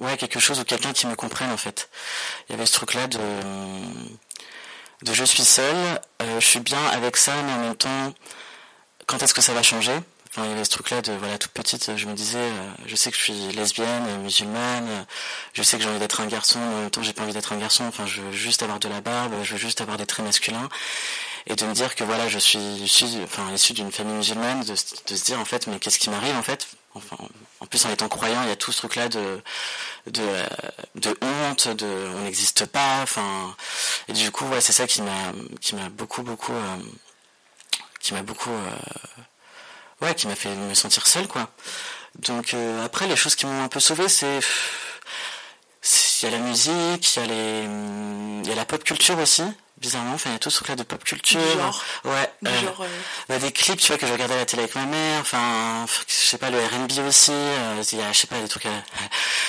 ouais, 0.00 0.16
quelque 0.16 0.40
chose 0.40 0.60
ou 0.60 0.64
quelqu'un 0.64 0.92
qui 0.92 1.06
me 1.06 1.14
comprenne 1.14 1.50
en 1.50 1.56
fait. 1.56 1.88
Il 2.48 2.52
y 2.52 2.54
avait 2.54 2.66
ce 2.66 2.72
truc-là 2.72 3.06
de, 3.06 3.18
de 5.02 5.12
je 5.12 5.24
suis 5.24 5.44
seul, 5.44 5.76
euh, 6.22 6.40
je 6.40 6.46
suis 6.46 6.60
bien 6.60 6.84
avec 6.88 7.16
ça, 7.16 7.34
mais 7.42 7.52
en 7.52 7.58
même 7.58 7.76
temps, 7.76 8.14
quand 9.06 9.22
est-ce 9.22 9.34
que 9.34 9.42
ça 9.42 9.52
va 9.54 9.62
changer? 9.62 9.98
Enfin, 10.32 10.44
il 10.44 10.50
y 10.50 10.52
avait 10.52 10.64
ce 10.64 10.70
truc-là 10.70 11.02
de, 11.02 11.12
voilà, 11.14 11.38
toute 11.38 11.50
petite, 11.50 11.96
je 11.96 12.06
me 12.06 12.14
disais, 12.14 12.38
euh, 12.38 12.70
je 12.86 12.94
sais 12.94 13.10
que 13.10 13.16
je 13.16 13.22
suis 13.22 13.52
lesbienne, 13.52 14.22
musulmane, 14.22 15.04
je 15.54 15.62
sais 15.64 15.76
que 15.76 15.82
j'ai 15.82 15.88
envie 15.88 15.98
d'être 15.98 16.20
un 16.20 16.26
garçon, 16.26 16.60
mais 16.60 16.74
en 16.74 16.80
même 16.82 16.90
temps, 16.90 17.02
j'ai 17.02 17.12
pas 17.12 17.24
envie 17.24 17.32
d'être 17.32 17.52
un 17.52 17.56
garçon, 17.58 17.84
enfin, 17.88 18.06
je 18.06 18.22
veux 18.22 18.30
juste 18.30 18.62
avoir 18.62 18.78
de 18.78 18.88
la 18.88 19.00
barbe, 19.00 19.34
je 19.42 19.52
veux 19.54 19.58
juste 19.58 19.80
avoir 19.80 19.96
des 19.96 20.06
traits 20.06 20.24
masculins. 20.24 20.68
Et 21.46 21.56
de 21.56 21.66
me 21.66 21.72
dire 21.74 21.96
que 21.96 22.04
voilà, 22.04 22.28
je 22.28 22.38
suis 22.38 22.60
issu, 22.60 23.06
enfin, 23.24 23.52
issu 23.52 23.72
d'une 23.72 23.90
famille 23.90 24.14
musulmane, 24.14 24.60
de, 24.60 24.74
de 24.74 25.16
se 25.16 25.24
dire, 25.24 25.40
en 25.40 25.44
fait, 25.44 25.66
mais 25.66 25.80
qu'est-ce 25.80 25.98
qui 25.98 26.10
m'arrive, 26.10 26.36
en 26.36 26.42
fait? 26.42 26.68
En 26.94 27.66
plus, 27.66 27.84
en 27.84 27.90
étant 27.90 28.08
croyant, 28.08 28.42
il 28.42 28.48
y 28.48 28.52
a 28.52 28.56
tout 28.56 28.72
ce 28.72 28.78
truc-là 28.78 29.08
de, 29.08 29.40
de, 30.06 31.18
honte, 31.22 31.68
de 31.68 31.86
on 32.16 32.22
n'existe 32.22 32.66
pas. 32.66 33.02
Enfin, 33.02 33.54
et 34.08 34.12
du 34.12 34.30
coup, 34.32 34.44
ouais, 34.46 34.60
c'est 34.60 34.72
ça 34.72 34.86
qui 34.86 35.02
m'a, 35.02 35.88
beaucoup, 35.90 36.22
beaucoup, 36.22 36.52
euh, 36.52 36.76
qui 38.00 38.12
m'a 38.12 38.22
beaucoup, 38.22 38.50
euh, 38.50 40.06
ouais, 40.06 40.14
qui 40.16 40.26
m'a 40.26 40.34
fait 40.34 40.54
me 40.54 40.74
sentir 40.74 41.06
seul, 41.06 41.28
quoi. 41.28 41.48
Donc 42.18 42.54
euh, 42.54 42.84
après, 42.84 43.06
les 43.06 43.16
choses 43.16 43.36
qui 43.36 43.46
m'ont 43.46 43.62
un 43.62 43.68
peu 43.68 43.80
sauvé, 43.80 44.08
c'est 44.08 44.40
il 46.22 46.28
y 46.30 46.34
a 46.34 46.36
la 46.36 46.44
musique, 46.44 47.16
il 47.16 47.22
y 47.22 48.42
il 48.42 48.48
y 48.48 48.52
a 48.52 48.54
la 48.54 48.64
pop 48.64 48.82
culture 48.84 49.18
aussi 49.18 49.44
bizarrement 49.80 50.14
enfin 50.14 50.30
il 50.30 50.32
y 50.34 50.36
a 50.36 50.38
tout 50.38 50.50
ce 50.50 50.56
truc 50.56 50.68
là 50.68 50.76
de 50.76 50.82
pop 50.82 51.02
culture. 51.02 51.40
genre, 51.40 51.82
ouais 52.04 52.30
euh, 52.46 52.60
genre, 52.60 52.84
euh... 53.30 53.38
des 53.38 53.50
clips 53.50 53.80
tu 53.80 53.88
vois 53.88 53.98
que 53.98 54.06
je 54.06 54.12
regardais 54.12 54.34
à 54.34 54.38
la 54.38 54.46
télé 54.46 54.62
avec 54.64 54.74
ma 54.74 54.84
mère 54.84 55.20
enfin 55.20 55.86
je 56.06 56.12
sais 56.14 56.38
pas 56.38 56.50
le 56.50 56.58
R&B 56.58 57.06
aussi 57.08 57.32
euh, 57.32 57.82
il 57.90 57.98
y 57.98 58.02
a 58.02 58.12
je 58.12 58.18
sais 58.18 58.26
pas 58.26 58.40
des 58.40 58.48
trucs 58.48 58.66
euh, 58.66 58.80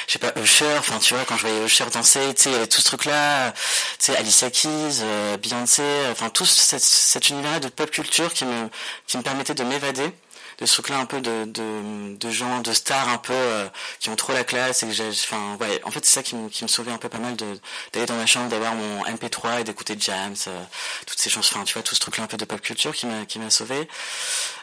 je 0.07 0.13
sais 0.13 0.19
pas 0.19 0.31
Usher 0.39 0.77
enfin 0.79 0.99
tu 0.99 1.13
vois 1.13 1.25
quand 1.25 1.35
je 1.35 1.47
voyais 1.47 1.65
Usher 1.65 1.85
danser 1.91 2.33
tu 2.33 2.43
sais 2.43 2.49
il 2.49 2.53
y 2.53 2.55
avait 2.55 2.67
tout 2.67 2.79
ce 2.79 2.85
truc 2.85 3.05
là 3.05 3.51
tu 3.51 3.57
sais 3.99 4.15
Alicia 4.15 4.49
Keys 4.49 5.01
euh, 5.01 5.37
Beyoncé 5.37 5.83
enfin 6.11 6.29
tout 6.29 6.45
cet, 6.45 6.81
cet 6.81 7.29
univers 7.29 7.59
de 7.59 7.67
pop 7.67 7.91
culture 7.91 8.33
qui 8.33 8.45
me 8.45 8.69
qui 9.07 9.17
me 9.17 9.23
permettait 9.23 9.53
de 9.55 9.63
m'évader 9.63 10.11
de 10.61 10.67
ce 10.67 10.73
truc-là 10.73 10.99
un 10.99 11.05
peu 11.07 11.21
de, 11.21 12.29
gens, 12.29 12.59
de 12.59 12.71
stars 12.71 13.09
un 13.09 13.17
peu 13.17 13.33
euh, 13.33 13.67
qui 13.99 14.09
ont 14.09 14.15
trop 14.15 14.31
la 14.31 14.43
classe 14.43 14.83
et 14.83 14.87
enfin 15.09 15.57
ouais, 15.59 15.81
en 15.83 15.91
fait 15.91 16.05
c'est 16.05 16.13
ça 16.13 16.23
qui 16.23 16.35
me, 16.35 16.67
sauvait 16.67 16.91
un 16.91 16.97
peu 16.97 17.09
pas 17.09 17.17
mal 17.17 17.35
d'aller 17.35 18.05
dans 18.05 18.15
ma 18.15 18.27
chambre, 18.27 18.47
d'avoir 18.47 18.75
mon 18.75 19.03
MP3 19.05 19.61
et 19.61 19.63
d'écouter 19.63 19.95
Jams, 19.99 20.35
euh, 20.47 20.63
toutes 21.07 21.17
ces 21.17 21.31
choses, 21.31 21.51
tu 21.65 21.73
vois 21.73 21.81
tout 21.81 21.95
ce 21.95 21.99
truc-là 21.99 22.25
un 22.25 22.27
peu 22.27 22.37
de 22.37 22.45
pop 22.45 22.61
culture 22.61 22.93
qui 22.93 23.07
m'a 23.07 23.25
qui 23.25 23.39
m'a 23.39 23.49
sauvé. 23.49 23.87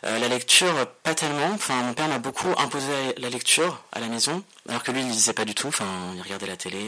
Euh, 0.05 0.19
la 0.21 0.29
lecture 0.29 0.87
pas 1.03 1.15
tellement, 1.15 1.51
enfin 1.53 1.75
mon 1.83 1.95
père 1.95 2.07
m'a 2.07 2.19
beaucoup 2.19 2.49
imposé 2.59 2.87
la, 3.17 3.29
lecture 3.29 3.83
à 3.91 3.99
la 3.99 4.07
maison, 4.07 4.45
alors 4.69 4.83
que 4.83 4.93
lui 4.93 5.01
il 5.01 5.09
lisait 5.09 5.33
pas 5.33 5.45
du 5.45 5.55
tout, 5.55 5.69
enfin 5.69 5.87
il 6.15 6.23
regardait 6.23 6.47
la 6.47 6.57
télé, 6.57 6.81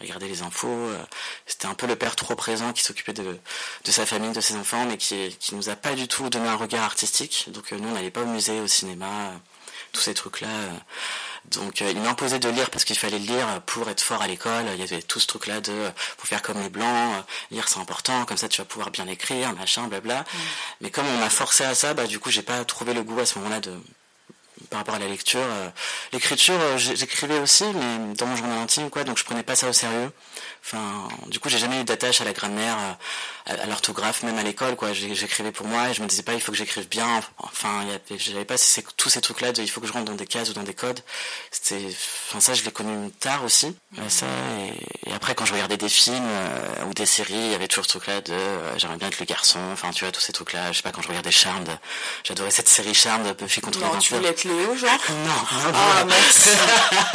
il 0.00 0.06
regardait 0.06 0.28
les 0.28 0.42
infos, 0.42 0.90
c'était 1.46 1.66
un 1.66 1.74
peu 1.74 1.86
le 1.86 1.96
père 1.96 2.16
trop 2.16 2.34
présent 2.34 2.72
qui 2.72 2.82
s'occupait 2.82 3.12
de 3.12 3.38
de 3.84 3.90
sa 3.90 4.06
famille, 4.06 4.32
de 4.32 4.40
ses 4.40 4.56
enfants, 4.56 4.86
mais 4.86 4.96
qui 4.96 5.36
qui 5.38 5.54
nous 5.54 5.68
a 5.68 5.76
pas 5.76 5.94
du 5.94 6.08
tout 6.08 6.30
donné 6.30 6.48
un 6.48 6.56
regard 6.56 6.84
artistique, 6.84 7.46
donc 7.48 7.72
nous 7.72 7.88
on 7.88 7.92
n'allait 7.92 8.10
pas 8.10 8.22
au 8.22 8.26
musée 8.26 8.60
au 8.60 8.66
cinéma, 8.66 9.06
euh, 9.06 9.36
tous 9.92 10.00
ces 10.00 10.14
trucs-là. 10.14 10.48
Euh. 10.48 10.70
Donc 11.46 11.82
euh, 11.82 11.90
il 11.90 12.00
m'imposait 12.00 12.38
de 12.38 12.48
lire 12.48 12.70
parce 12.70 12.84
qu'il 12.84 12.96
fallait 12.96 13.18
lire 13.18 13.62
pour 13.66 13.88
être 13.88 14.02
fort 14.02 14.22
à 14.22 14.26
l'école. 14.26 14.66
Il 14.74 14.80
y 14.80 14.82
avait 14.82 15.02
tout 15.02 15.20
ce 15.20 15.26
truc-là 15.26 15.60
de 15.60 15.90
faut 16.18 16.26
faire 16.26 16.42
comme 16.42 16.60
les 16.62 16.68
blancs, 16.68 17.24
lire 17.50 17.68
c'est 17.68 17.80
important, 17.80 18.24
comme 18.24 18.36
ça 18.36 18.48
tu 18.48 18.60
vas 18.60 18.66
pouvoir 18.66 18.90
bien 18.90 19.06
écrire, 19.06 19.54
machin, 19.54 19.88
blabla. 19.88 20.24
Mais 20.80 20.90
comme 20.90 21.06
on 21.06 21.18
m'a 21.18 21.30
forcé 21.30 21.64
à 21.64 21.74
ça, 21.74 21.94
bah 21.94 22.06
du 22.06 22.18
coup 22.18 22.30
j'ai 22.30 22.42
pas 22.42 22.64
trouvé 22.64 22.94
le 22.94 23.02
goût 23.02 23.20
à 23.20 23.26
ce 23.26 23.38
moment-là 23.38 23.60
de 23.60 23.74
par 24.68 24.80
rapport 24.80 24.94
à 24.94 24.98
la 24.98 25.08
lecture. 25.08 25.40
L'écriture, 26.12 26.58
j'écrivais 26.76 27.38
aussi, 27.38 27.64
mais 27.74 28.14
dans 28.14 28.26
mon 28.26 28.36
journal 28.36 28.58
intime, 28.58 28.90
quoi, 28.90 29.04
donc 29.04 29.18
je 29.18 29.24
prenais 29.24 29.42
pas 29.42 29.56
ça 29.56 29.68
au 29.68 29.72
sérieux. 29.72 30.10
Enfin, 30.62 31.08
du 31.28 31.40
coup, 31.40 31.48
j'ai 31.48 31.58
jamais 31.58 31.80
eu 31.80 31.84
d'attache 31.84 32.20
à 32.20 32.24
la 32.24 32.32
grammaire, 32.32 32.76
à, 33.46 33.66
l'orthographe, 33.66 34.22
même 34.22 34.38
à 34.38 34.42
l'école, 34.42 34.76
quoi. 34.76 34.92
J'écrivais 34.92 35.52
pour 35.52 35.66
moi 35.66 35.88
et 35.88 35.94
je 35.94 36.02
me 36.02 36.06
disais 36.06 36.22
pas, 36.22 36.34
il 36.34 36.40
faut 36.40 36.52
que 36.52 36.58
j'écrive 36.58 36.88
bien. 36.88 37.20
Enfin, 37.38 37.84
j'avais 38.16 38.44
pas 38.44 38.56
tous 38.96 39.08
ces 39.08 39.20
trucs-là 39.20 39.52
de, 39.52 39.62
il 39.62 39.70
faut 39.70 39.80
que 39.80 39.86
je 39.86 39.92
rentre 39.92 40.04
dans 40.04 40.14
des 40.14 40.26
cases 40.26 40.50
ou 40.50 40.52
dans 40.52 40.62
des 40.62 40.74
codes. 40.74 41.00
C'était, 41.50 41.86
enfin, 42.28 42.40
ça, 42.40 42.54
je 42.54 42.62
l'ai 42.62 42.70
connu 42.70 43.10
tard 43.12 43.44
aussi. 43.44 43.74
Ça, 44.08 44.26
et, 45.06 45.12
après, 45.12 45.34
quand 45.34 45.46
je 45.46 45.54
regardais 45.54 45.76
des 45.76 45.88
films 45.88 46.16
euh, 46.22 46.84
ou 46.88 46.94
des 46.94 47.06
séries, 47.06 47.34
il 47.34 47.50
y 47.52 47.54
avait 47.54 47.68
toujours 47.68 47.84
ce 47.84 47.90
truc-là 47.90 48.20
de, 48.20 48.32
euh, 48.32 48.78
j'aimerais 48.78 48.98
bien 48.98 49.08
être 49.08 49.18
le 49.18 49.26
garçon. 49.26 49.58
Enfin, 49.72 49.90
tu 49.90 50.04
vois, 50.04 50.12
tous 50.12 50.20
ces 50.20 50.32
trucs-là. 50.32 50.72
Je 50.72 50.78
sais 50.78 50.82
pas, 50.82 50.92
quand 50.92 51.02
je 51.02 51.08
regardais 51.08 51.30
Charmed, 51.30 51.70
j'adorais 52.24 52.50
cette 52.50 52.68
série 52.68 52.94
Charmed, 52.94 53.36
Buffy 53.36 53.60
contre 53.60 53.80
non, 53.80 53.94
être 54.24 54.44
Léo, 54.50 54.76
genre? 54.76 54.90
Non. 55.24 55.72
Ah, 55.74 56.04
merci. 56.06 56.50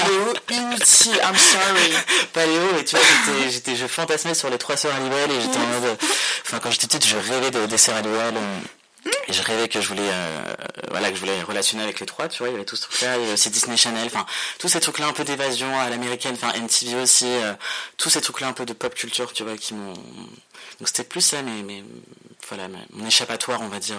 Léo, 0.08 0.34
inutile. 0.52 1.20
I'm 1.24 1.36
sorry. 1.36 1.92
Pas 2.34 2.46
Léo, 2.46 2.62
mais 2.74 2.84
tu 2.86 2.96
vois, 2.96 3.06
j'étais, 3.50 3.76
je 3.76 3.88
fantasmais 3.88 4.34
sur 4.34 4.50
les 4.50 4.58
trois 4.58 4.78
sœurs 4.78 4.96
Halliwell 4.96 5.32
et 5.32 5.42
j'étais 5.42 5.58
en 5.58 5.68
mode, 5.68 5.98
enfin, 6.46 6.60
quand 6.60 6.72
j'étais 6.72 6.88
petite, 6.88 7.06
je 7.06 7.18
rêvais 7.18 7.52
des, 7.52 7.68
des 7.68 7.78
sœurs 7.78 7.98
Halliwell. 7.98 8.36
Et 9.28 9.34
je 9.34 9.42
rêvais 9.44 9.68
que 9.68 9.82
je 9.82 9.88
voulais, 9.88 10.02
euh, 10.04 10.54
voilà, 10.90 11.10
que 11.10 11.16
je 11.16 11.20
voulais 11.20 11.42
relationner 11.44 11.84
avec 11.84 12.00
les 12.00 12.06
trois, 12.06 12.28
tu 12.28 12.40
vois, 12.40 12.50
il 12.50 12.54
y 12.54 12.56
avait 12.56 12.66
tout 12.66 12.76
ce 12.76 12.84
truc-là, 12.84 13.18
il 13.18 13.22
y 13.22 13.24
avait 13.26 13.34
aussi 13.34 13.50
Disney 13.52 13.78
Channel, 13.78 14.06
enfin, 14.06 14.26
tous 14.58 14.68
ces 14.68 14.80
trucs-là 14.80 15.08
un 15.08 15.14
peu 15.14 15.24
d'évasion 15.24 15.80
à 15.80 15.90
l'américaine, 15.90 16.36
enfin, 16.36 16.58
MTV 16.60 16.96
aussi, 16.96 17.28
euh, 17.28 17.54
tous 17.98 18.10
ces 18.10 18.22
trucs-là 18.22 18.48
un 18.48 18.54
peu 18.54 18.66
de 18.66 18.74
pop 18.74 18.94
culture, 18.96 19.32
tu 19.34 19.44
vois, 19.44 19.58
qui 19.58 19.76
m'ont, 19.76 19.94
donc 19.94 20.88
c'était 20.88 21.04
plus 21.04 21.22
ça, 21.22 21.42
mais, 21.44 21.64
mais, 21.64 21.84
voilà 22.48 22.68
mon 22.94 23.08
échappatoire 23.08 23.62
on 23.62 23.70
va 23.70 23.80
dire 23.80 23.98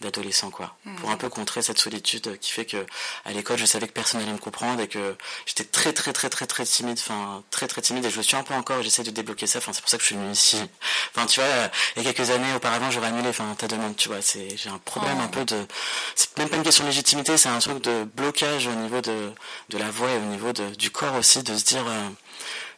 d'adolescent 0.00 0.50
quoi. 0.50 0.76
Hmm. 0.84 0.94
pour 0.96 1.10
un 1.10 1.16
peu 1.16 1.28
contrer 1.28 1.62
cette 1.62 1.78
solitude 1.78 2.38
qui 2.38 2.50
fait 2.50 2.66
que 2.66 2.84
à 3.24 3.32
l'école 3.32 3.56
je 3.56 3.64
savais 3.64 3.86
que 3.86 3.92
personne 3.92 4.20
n'allait 4.20 4.32
me 4.32 4.38
comprendre 4.38 4.80
et 4.80 4.88
que 4.88 5.16
j'étais 5.46 5.64
très 5.64 5.92
très 5.92 6.12
très 6.12 6.28
très 6.28 6.46
très 6.46 6.64
timide 6.64 6.98
enfin 6.98 7.42
très 7.50 7.66
très 7.66 7.80
timide 7.80 8.04
et 8.04 8.10
je 8.10 8.16
le 8.16 8.22
suis 8.22 8.36
un 8.36 8.42
peu 8.42 8.54
encore 8.54 8.82
j'essaie 8.82 9.02
de 9.02 9.10
débloquer 9.10 9.46
ça. 9.46 9.58
Enfin 9.58 9.72
c'est 9.72 9.80
pour 9.80 9.90
ça 9.90 9.96
que 9.96 10.02
je 10.02 10.08
suis 10.08 10.16
venu 10.16 10.30
ici. 10.30 10.58
Enfin 11.14 11.26
tu 11.26 11.40
vois 11.40 11.48
il 11.96 12.02
y 12.02 12.08
a 12.08 12.12
quelques 12.12 12.30
années 12.30 12.52
auparavant 12.54 12.90
j'aurais 12.90 13.08
annulé 13.08 13.28
enfin 13.28 13.54
ta 13.56 13.68
demande 13.68 13.96
tu 13.96 14.08
vois. 14.08 14.20
C'est 14.20 14.56
j'ai 14.56 14.68
un 14.68 14.78
problème 14.78 15.18
un 15.18 15.26
oh. 15.26 15.30
peu 15.30 15.44
de 15.44 15.66
c'est 16.14 16.36
même 16.38 16.48
pas 16.48 16.56
une 16.56 16.62
question 16.62 16.84
de 16.84 16.90
légitimité 16.90 17.36
c'est 17.36 17.48
un 17.48 17.58
truc 17.58 17.82
de 17.82 18.04
blocage 18.04 18.66
au 18.66 18.74
niveau 18.74 19.00
de 19.00 19.32
de 19.70 19.78
la 19.78 19.90
voix 19.90 20.10
et 20.10 20.16
au 20.16 20.26
niveau 20.30 20.52
de, 20.52 20.74
du 20.74 20.90
corps 20.90 21.14
aussi 21.14 21.42
de 21.42 21.56
se 21.56 21.64
dire 21.64 21.84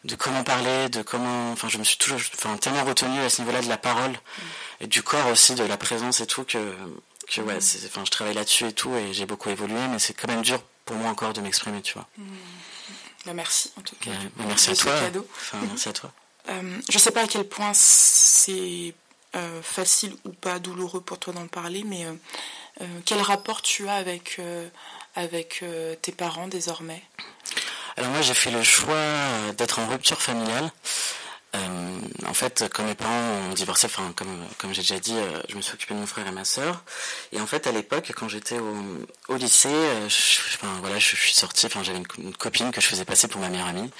de 0.04 0.14
comment 0.14 0.44
parler, 0.44 0.88
de 0.88 1.02
comment, 1.02 1.52
enfin, 1.52 1.68
je 1.68 1.78
me 1.78 1.84
suis 1.84 1.96
toujours, 1.96 2.20
enfin, 2.34 2.56
tellement 2.56 2.84
retenu 2.84 3.18
à 3.20 3.28
ce 3.28 3.42
niveau-là 3.42 3.62
de 3.62 3.68
la 3.68 3.76
parole 3.76 4.12
et 4.12 4.67
du 4.86 5.02
corps 5.02 5.26
aussi, 5.28 5.54
de 5.54 5.64
la 5.64 5.76
présence 5.76 6.20
et 6.20 6.26
tout 6.26 6.44
que, 6.44 6.74
que 7.28 7.40
ouais, 7.40 7.60
c'est, 7.60 7.84
enfin, 7.86 8.02
je 8.04 8.10
travaille 8.10 8.34
là-dessus 8.34 8.66
et 8.66 8.72
tout 8.72 8.94
et 8.94 9.12
j'ai 9.12 9.26
beaucoup 9.26 9.50
évolué, 9.50 9.88
mais 9.90 9.98
c'est 9.98 10.14
quand 10.14 10.28
même 10.28 10.42
dur 10.42 10.60
pour 10.84 10.96
moi 10.96 11.10
encore 11.10 11.32
de 11.32 11.40
m'exprimer, 11.40 11.82
tu 11.82 11.94
vois. 11.94 12.06
Mmh. 12.16 12.24
Bah, 13.26 13.34
merci 13.34 13.72
en 13.76 13.82
tout 13.82 13.96
cas. 13.96 14.10
Bah, 14.36 14.44
merci, 14.46 14.70
à 14.70 14.76
toi. 14.76 14.92
Enfin, 15.36 15.58
merci 15.68 15.88
à 15.88 15.92
toi. 15.92 16.12
Euh, 16.48 16.80
je 16.88 16.96
sais 16.96 17.10
pas 17.10 17.24
à 17.24 17.26
quel 17.26 17.46
point 17.46 17.72
c'est 17.74 18.94
euh, 19.36 19.60
facile 19.60 20.16
ou 20.24 20.30
pas 20.30 20.58
douloureux 20.58 21.02
pour 21.02 21.18
toi 21.18 21.34
d'en 21.34 21.46
parler, 21.46 21.84
mais 21.84 22.06
euh, 22.06 22.86
quel 23.04 23.20
rapport 23.20 23.60
tu 23.60 23.86
as 23.86 23.96
avec, 23.96 24.40
avec 25.14 25.62
tes 26.00 26.12
parents 26.12 26.48
désormais? 26.48 27.02
Alors 27.98 28.10
moi 28.12 28.22
j'ai 28.22 28.32
fait 28.32 28.50
le 28.50 28.62
choix 28.62 29.52
d'être 29.58 29.78
en 29.78 29.88
rupture 29.88 30.22
familiale. 30.22 30.72
Euh, 32.28 32.30
en 32.30 32.34
fait, 32.34 32.64
comme 32.72 32.86
mes 32.86 32.94
parents 32.94 33.32
ont 33.50 33.54
divorcé, 33.54 33.86
enfin 33.86 34.12
comme 34.16 34.28
comme 34.58 34.72
j'ai 34.72 34.82
déjà 34.82 34.98
dit, 34.98 35.16
euh, 35.16 35.40
je 35.48 35.56
me 35.56 35.62
suis 35.62 35.74
occupé 35.74 35.94
de 35.94 36.00
mon 36.00 36.06
frère 36.06 36.26
et 36.26 36.32
ma 36.32 36.44
sœur. 36.44 36.82
Et 37.32 37.40
en 37.40 37.46
fait, 37.46 37.66
à 37.66 37.72
l'époque, 37.72 38.12
quand 38.16 38.28
j'étais 38.28 38.58
au, 38.58 39.36
lycée, 39.36 39.68
je, 40.08 40.56
enfin, 40.56 40.78
voilà, 40.80 40.98
je, 40.98 41.16
suis 41.16 41.34
sortie. 41.34 41.66
Enfin, 41.66 41.82
j'avais 41.82 41.98
une, 41.98 42.34
copine 42.36 42.70
que 42.70 42.80
je 42.80 42.86
faisais 42.86 43.04
passer 43.04 43.28
pour 43.28 43.40
ma 43.40 43.48
meilleure 43.48 43.68
amie, 43.68 43.90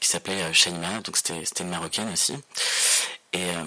qui 0.00 0.08
s'appelait 0.08 0.52
Shaima, 0.52 1.00
donc 1.00 1.16
c'était 1.16 1.42
une 1.60 1.70
marocaine 1.70 2.10
aussi. 2.12 2.34
Et, 3.34 3.44
euh, 3.44 3.64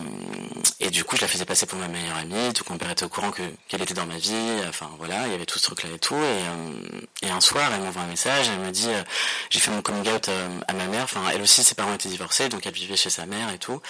et 0.79 0.89
du 0.91 1.03
coup, 1.03 1.15
je 1.15 1.21
la 1.21 1.27
faisais 1.27 1.45
passer 1.45 1.65
pour 1.65 1.79
ma 1.79 1.87
meilleure 1.87 2.17
amie. 2.17 2.53
Donc 2.53 2.69
mon 2.69 2.77
père 2.77 2.91
était 2.91 3.03
au 3.03 3.09
courant 3.09 3.31
que 3.31 3.41
qu'elle 3.67 3.81
était 3.81 3.95
dans 3.95 4.05
ma 4.05 4.17
vie. 4.17 4.61
Enfin 4.69 4.89
voilà, 4.97 5.25
il 5.25 5.31
y 5.31 5.35
avait 5.35 5.45
tout 5.45 5.57
ce 5.57 5.63
truc-là 5.63 5.89
et 5.95 5.99
tout. 5.99 6.15
Et, 6.15 6.19
euh, 6.19 7.01
et 7.23 7.29
un 7.29 7.41
soir, 7.41 7.71
elle 7.73 7.81
m'envoie 7.81 8.03
un 8.03 8.07
message. 8.07 8.47
Elle 8.47 8.59
me 8.59 8.71
dit, 8.71 8.89
euh, 8.89 9.03
j'ai 9.49 9.59
fait 9.59 9.71
mon 9.71 9.81
coming 9.81 10.07
out 10.07 10.29
à 10.67 10.73
ma 10.73 10.85
mère. 10.85 11.03
Enfin, 11.03 11.23
elle 11.33 11.41
aussi, 11.41 11.63
ses 11.63 11.75
parents 11.75 11.93
étaient 11.93 12.09
divorcés, 12.09 12.49
donc 12.49 12.65
elle 12.65 12.73
vivait 12.73 12.95
chez 12.97 13.09
sa 13.09 13.25
mère 13.25 13.51
et 13.51 13.57
tout. 13.57 13.81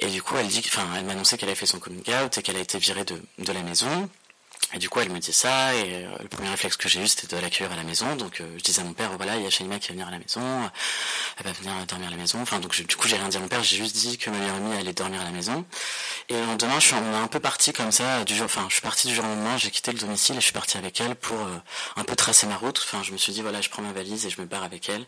Et 0.00 0.06
du 0.06 0.22
coup, 0.22 0.36
elle 0.38 0.48
dit, 0.48 0.62
enfin, 0.64 0.86
elle 0.96 1.04
m'a 1.04 1.12
annoncé 1.12 1.36
qu'elle 1.36 1.50
avait 1.50 1.56
fait 1.56 1.66
son 1.66 1.78
coming 1.78 2.02
out 2.22 2.38
et 2.38 2.42
qu'elle 2.42 2.56
a 2.56 2.60
été 2.60 2.78
virée 2.78 3.04
de, 3.04 3.20
de 3.38 3.52
la 3.52 3.62
maison. 3.62 4.08
Et 4.72 4.78
du 4.78 4.88
coup, 4.88 5.00
elle 5.00 5.10
me 5.10 5.18
dit 5.18 5.32
ça, 5.32 5.74
et 5.74 6.04
euh, 6.04 6.16
le 6.20 6.28
premier 6.28 6.48
réflexe 6.48 6.76
que 6.76 6.88
j'ai 6.88 7.00
eu, 7.00 7.06
c'était 7.06 7.36
de 7.36 7.40
l'accueillir 7.40 7.72
à 7.72 7.76
la 7.76 7.84
maison. 7.84 8.16
Donc, 8.16 8.40
euh, 8.40 8.54
je 8.56 8.62
disais 8.62 8.80
à 8.80 8.84
mon 8.84 8.92
père, 8.92 9.10
voilà, 9.16 9.36
il 9.36 9.42
y 9.42 9.46
a 9.46 9.50
Shaima 9.50 9.78
qui 9.78 9.88
va 9.88 9.94
venir 9.94 10.08
à 10.08 10.10
la 10.10 10.18
maison, 10.18 10.40
elle 11.38 11.44
va 11.44 11.52
venir 11.52 11.72
dormir 11.86 12.08
à 12.08 12.10
la 12.10 12.16
maison. 12.16 12.40
Enfin, 12.40 12.58
donc, 12.58 12.74
du 12.74 12.96
coup, 12.96 13.06
j'ai 13.06 13.16
rien 13.16 13.28
dit 13.28 13.36
à 13.36 13.40
mon 13.40 13.48
père, 13.48 13.62
j'ai 13.62 13.76
juste 13.76 13.94
dit 13.94 14.18
que 14.18 14.30
ma 14.30 14.38
meilleure 14.38 14.56
amie 14.56 14.76
allait 14.76 14.92
dormir 14.92 15.20
à 15.20 15.24
la 15.24 15.30
maison. 15.30 15.64
Et 16.28 16.34
le 16.34 16.44
lendemain, 16.44 16.80
je 16.80 16.86
suis, 16.86 16.94
on 16.94 17.12
est 17.12 17.16
un 17.16 17.28
peu 17.28 17.38
parti 17.40 17.72
comme 17.72 17.92
ça, 17.92 18.24
du 18.24 18.34
jour, 18.34 18.46
enfin, 18.46 18.66
je 18.68 18.74
suis 18.74 18.82
parti 18.82 19.06
du 19.06 19.14
jour 19.14 19.24
au 19.24 19.28
lendemain, 19.28 19.56
j'ai 19.58 19.70
quitté 19.70 19.92
le 19.92 19.98
domicile 19.98 20.36
et 20.36 20.40
je 20.40 20.44
suis 20.44 20.52
parti 20.52 20.76
avec 20.76 21.00
elle 21.00 21.14
pour 21.14 21.38
euh, 21.38 21.56
un 21.96 22.04
peu 22.04 22.16
tracer 22.16 22.46
ma 22.46 22.56
route. 22.56 22.80
Enfin, 22.82 23.02
je 23.02 23.12
me 23.12 23.16
suis 23.16 23.32
dit, 23.32 23.42
voilà, 23.42 23.60
je 23.60 23.68
prends 23.68 23.82
ma 23.82 23.92
valise 23.92 24.26
et 24.26 24.30
je 24.30 24.40
me 24.40 24.46
barre 24.46 24.64
avec 24.64 24.88
elle. 24.88 25.04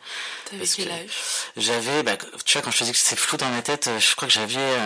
T'avais 0.51 0.67
quel 0.67 0.91
âge? 0.93 1.11
J'avais, 1.57 2.03
bah, 2.05 2.17
tu 2.45 2.53
vois, 2.53 2.63
quand 2.63 2.71
je 2.71 2.79
te 2.79 2.85
dis 2.85 2.93
que 2.93 2.99
c'est 2.99 3.17
flou 3.17 3.37
dans 3.37 3.49
ma 3.49 3.63
tête, 3.63 3.91
je 3.99 4.15
crois 4.15 4.29
que 4.29 4.35
j'avais... 4.35 4.77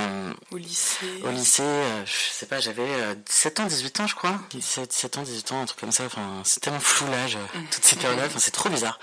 au 0.52 0.56
lycée 0.56 1.06
Au 1.24 1.30
lycée, 1.30 1.62
je 2.06 2.32
sais 2.32 2.46
pas, 2.46 2.60
j'avais 2.60 3.14
17 3.26 3.60
ans, 3.60 3.66
18 3.66 4.00
ans, 4.00 4.06
je 4.06 4.14
crois. 4.14 4.40
17, 4.60 4.90
17 4.90 5.18
ans, 5.18 5.22
18 5.22 5.52
un 5.52 5.64
truc 5.66 5.80
comme 5.80 5.92
ça. 5.92 6.04
Enfin, 6.04 6.42
c'est 6.44 6.60
tellement 6.60 6.80
flou 6.80 7.06
l'âge, 7.10 7.36
mm. 7.36 7.64
toutes 7.70 7.84
ces 7.84 7.96
périodes-là. 7.96 8.26
Enfin, 8.26 8.38
c'est 8.38 8.50
trop 8.50 8.68
bizarre. 8.68 8.98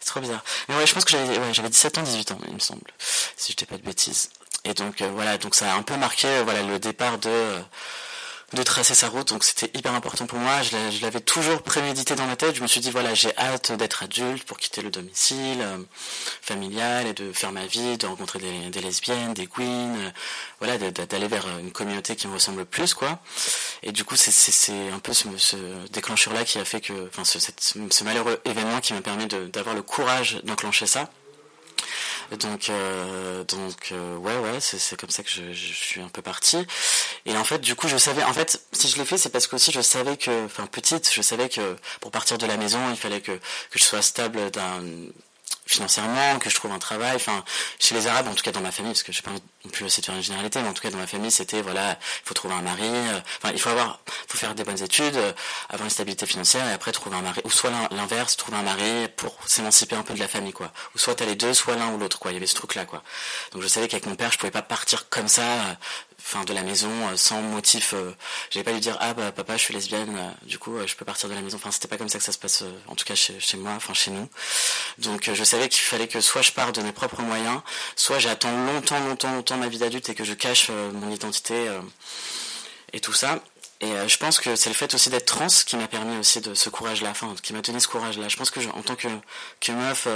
C'est 0.00 0.10
trop 0.10 0.20
bizarre. 0.20 0.44
Mais 0.68 0.76
ouais, 0.76 0.86
je 0.86 0.94
pense 0.94 1.04
que 1.04 1.10
j'avais, 1.10 1.38
ouais, 1.38 1.54
j'avais 1.54 1.70
17 1.70 1.98
ans, 1.98 2.02
18 2.02 2.32
ans, 2.32 2.38
il 2.46 2.54
me 2.54 2.58
semble, 2.58 2.82
si 3.36 3.52
je 3.52 3.56
dis 3.56 3.66
pas 3.66 3.76
de 3.76 3.82
bêtises. 3.82 4.30
Et 4.66 4.74
donc 4.74 5.00
euh, 5.00 5.10
voilà, 5.14 5.38
donc 5.38 5.54
ça 5.54 5.72
a 5.72 5.76
un 5.76 5.82
peu 5.82 5.96
marqué, 5.96 6.26
euh, 6.26 6.42
voilà, 6.42 6.62
le 6.62 6.78
départ 6.78 7.18
de 7.18 7.28
euh, 7.28 7.60
de 8.56 8.62
tracer 8.62 8.94
sa 8.94 9.08
route. 9.08 9.28
Donc 9.28 9.44
c'était 9.44 9.70
hyper 9.78 9.94
important 9.94 10.26
pour 10.26 10.38
moi. 10.38 10.62
Je 10.62 11.02
l'avais 11.02 11.20
toujours 11.20 11.62
prémédité 11.62 12.16
dans 12.16 12.26
ma 12.26 12.34
tête. 12.34 12.56
Je 12.56 12.62
me 12.62 12.66
suis 12.66 12.80
dit 12.80 12.90
voilà, 12.90 13.14
j'ai 13.14 13.36
hâte 13.38 13.72
d'être 13.72 14.02
adulte 14.02 14.44
pour 14.44 14.58
quitter 14.58 14.82
le 14.82 14.90
domicile 14.90 15.60
euh, 15.60 15.78
familial 16.42 17.06
et 17.06 17.12
de 17.12 17.32
faire 17.32 17.52
ma 17.52 17.66
vie, 17.66 17.96
de 17.98 18.06
rencontrer 18.06 18.40
des, 18.40 18.80
lesbiennes, 18.80 19.34
des 19.34 19.46
queens, 19.46 19.96
euh, 19.96 20.10
voilà, 20.58 20.78
d'aller 20.78 21.28
vers 21.28 21.46
une 21.58 21.70
communauté 21.70 22.16
qui 22.16 22.26
me 22.26 22.34
ressemble 22.34 22.64
plus 22.64 22.94
quoi. 22.94 23.20
Et 23.82 23.92
du 23.92 24.04
coup 24.04 24.16
c'est 24.16 24.72
un 24.92 24.98
peu 24.98 25.12
ce, 25.12 25.26
déclencheur 25.92 26.34
là 26.34 26.44
qui 26.44 26.58
a 26.58 26.64
fait 26.64 26.80
que, 26.80 27.08
enfin 27.08 27.22
ce 27.24 28.04
malheureux 28.04 28.40
événement 28.44 28.80
qui 28.80 28.94
m'a 28.94 29.02
permis 29.02 29.26
d'avoir 29.26 29.74
le 29.74 29.82
courage 29.82 30.40
d'enclencher 30.44 30.86
ça. 30.86 31.08
Donc, 32.32 32.70
euh, 32.70 33.44
donc 33.44 33.92
euh, 33.92 34.16
ouais, 34.16 34.36
ouais, 34.38 34.60
c'est 34.60 34.98
comme 34.98 35.10
ça 35.10 35.22
que 35.22 35.30
je, 35.30 35.52
suis 35.52 36.00
un 36.00 36.08
peu 36.08 36.22
parti. 36.22 36.58
Et 37.24 37.36
en 37.36 37.44
fait, 37.44 37.60
du 37.60 37.74
coup, 37.74 37.88
je 37.88 37.96
savais, 37.96 38.22
en 38.24 38.32
fait, 38.32 38.60
si 38.72 38.88
je 38.88 38.96
l'ai 38.96 39.04
fait, 39.04 39.18
c'est 39.18 39.28
parce 39.28 39.46
que 39.46 39.56
aussi 39.56 39.70
je 39.72 39.80
savais 39.80 40.16
que, 40.16 40.44
enfin, 40.44 40.66
petite, 40.66 41.10
je 41.12 41.22
savais 41.22 41.48
que 41.48 41.76
pour 42.00 42.10
partir 42.10 42.38
de 42.38 42.46
la 42.46 42.56
maison, 42.56 42.80
il 42.90 42.96
fallait 42.96 43.20
que, 43.20 43.32
que 43.32 43.78
je 43.78 43.84
sois 43.84 44.02
stable 44.02 44.50
d'un 44.50 44.82
financièrement, 45.66 46.38
que 46.38 46.48
je 46.48 46.54
trouve 46.54 46.72
un 46.72 46.78
travail. 46.78 47.16
Enfin, 47.16 47.44
chez 47.80 47.94
les 47.94 48.06
Arabes, 48.06 48.28
en 48.28 48.34
tout 48.34 48.42
cas 48.42 48.52
dans 48.52 48.60
ma 48.60 48.70
famille, 48.70 48.92
parce 48.92 49.02
que 49.02 49.12
je 49.12 49.18
sais 49.18 49.22
pas 49.22 49.32
non 49.32 49.70
plus 49.70 49.84
aussi 49.84 50.00
de 50.00 50.06
faire 50.06 50.14
une 50.14 50.22
généralité, 50.22 50.60
mais 50.62 50.68
en 50.68 50.72
tout 50.72 50.82
cas 50.82 50.90
dans 50.90 50.98
ma 50.98 51.06
famille, 51.06 51.30
c'était 51.30 51.60
voilà, 51.60 51.90
il 51.90 52.28
faut 52.28 52.34
trouver 52.34 52.54
un 52.54 52.62
mari. 52.62 52.84
Euh, 52.84 53.20
il 53.52 53.60
faut 53.60 53.70
avoir, 53.70 54.00
faut 54.28 54.38
faire 54.38 54.54
des 54.54 54.64
bonnes 54.64 54.82
études, 54.82 55.16
euh, 55.16 55.32
avoir 55.68 55.84
une 55.84 55.90
stabilité 55.90 56.26
financière 56.26 56.66
et 56.68 56.72
après 56.72 56.92
trouver 56.92 57.16
un 57.16 57.22
mari. 57.22 57.40
Ou 57.44 57.50
soit 57.50 57.70
l'inverse, 57.90 58.36
trouver 58.36 58.58
un 58.58 58.62
mari 58.62 59.08
pour 59.16 59.36
s'émanciper 59.46 59.96
un 59.96 60.02
peu 60.02 60.14
de 60.14 60.20
la 60.20 60.28
famille, 60.28 60.52
quoi. 60.52 60.72
Ou 60.94 60.98
soit 60.98 61.14
t'as 61.16 61.26
les 61.26 61.36
deux, 61.36 61.54
soit 61.54 61.76
l'un 61.76 61.92
ou 61.92 61.98
l'autre, 61.98 62.18
quoi. 62.18 62.30
Il 62.30 62.34
y 62.34 62.36
avait 62.36 62.46
ce 62.46 62.54
truc-là, 62.54 62.84
quoi. 62.84 63.02
Donc 63.52 63.62
je 63.62 63.68
savais 63.68 63.88
qu'avec 63.88 64.06
mon 64.06 64.14
père, 64.14 64.30
je 64.30 64.38
pouvais 64.38 64.52
pas 64.52 64.62
partir 64.62 65.08
comme 65.08 65.28
ça, 65.28 65.42
euh, 65.42 65.74
enfin 66.20 66.44
de 66.44 66.52
la 66.52 66.62
maison 66.62 66.90
euh, 67.08 67.16
sans 67.16 67.40
motif 67.40 67.94
j'avais 68.50 68.64
pas 68.64 68.72
lui 68.72 68.80
dire 68.80 68.96
ah 69.00 69.14
bah 69.14 69.32
papa 69.32 69.56
je 69.56 69.62
suis 69.62 69.74
lesbienne 69.74 70.34
du 70.42 70.58
coup 70.58 70.74
je 70.84 70.94
peux 70.96 71.04
partir 71.04 71.28
de 71.28 71.34
la 71.34 71.40
maison 71.40 71.56
enfin 71.56 71.70
c'était 71.70 71.88
pas 71.88 71.98
comme 71.98 72.08
ça 72.08 72.18
que 72.18 72.24
ça 72.24 72.32
se 72.32 72.38
passe 72.38 72.64
en 72.88 72.94
tout 72.94 73.04
cas 73.04 73.14
chez, 73.14 73.38
chez 73.38 73.56
moi 73.56 73.72
enfin 73.76 73.94
chez 73.94 74.10
nous 74.10 74.28
donc 74.98 75.30
je 75.32 75.44
savais 75.44 75.55
qu'il 75.68 75.82
fallait 75.82 76.08
que 76.08 76.20
soit 76.20 76.42
je 76.42 76.52
pars 76.52 76.72
de 76.72 76.80
mes 76.82 76.92
propres 76.92 77.22
moyens 77.22 77.60
soit 77.96 78.18
j'attends 78.18 78.56
longtemps 78.66 79.00
longtemps 79.00 79.32
longtemps 79.32 79.56
ma 79.56 79.68
vie 79.68 79.78
d'adulte 79.78 80.08
et 80.08 80.14
que 80.14 80.24
je 80.24 80.34
cache 80.34 80.70
mon 80.70 81.10
identité 81.10 81.70
et 82.92 83.00
tout 83.00 83.12
ça 83.12 83.40
et 83.80 84.08
je 84.08 84.16
pense 84.16 84.38
que 84.38 84.56
c'est 84.56 84.70
le 84.70 84.74
fait 84.74 84.94
aussi 84.94 85.10
d'être 85.10 85.26
trans 85.26 85.48
qui 85.66 85.76
m'a 85.76 85.86
permis 85.86 86.16
aussi 86.16 86.40
de 86.40 86.54
ce 86.54 86.70
courage-là, 86.70 87.10
enfin, 87.10 87.34
qui 87.42 87.52
m'a 87.52 87.60
donné 87.60 87.78
ce 87.78 87.88
courage-là. 87.88 88.26
Je 88.28 88.36
pense 88.38 88.48
que 88.48 88.60
en 88.70 88.80
tant 88.80 88.94
que, 88.94 89.08
que 89.60 89.72
meuf 89.72 90.08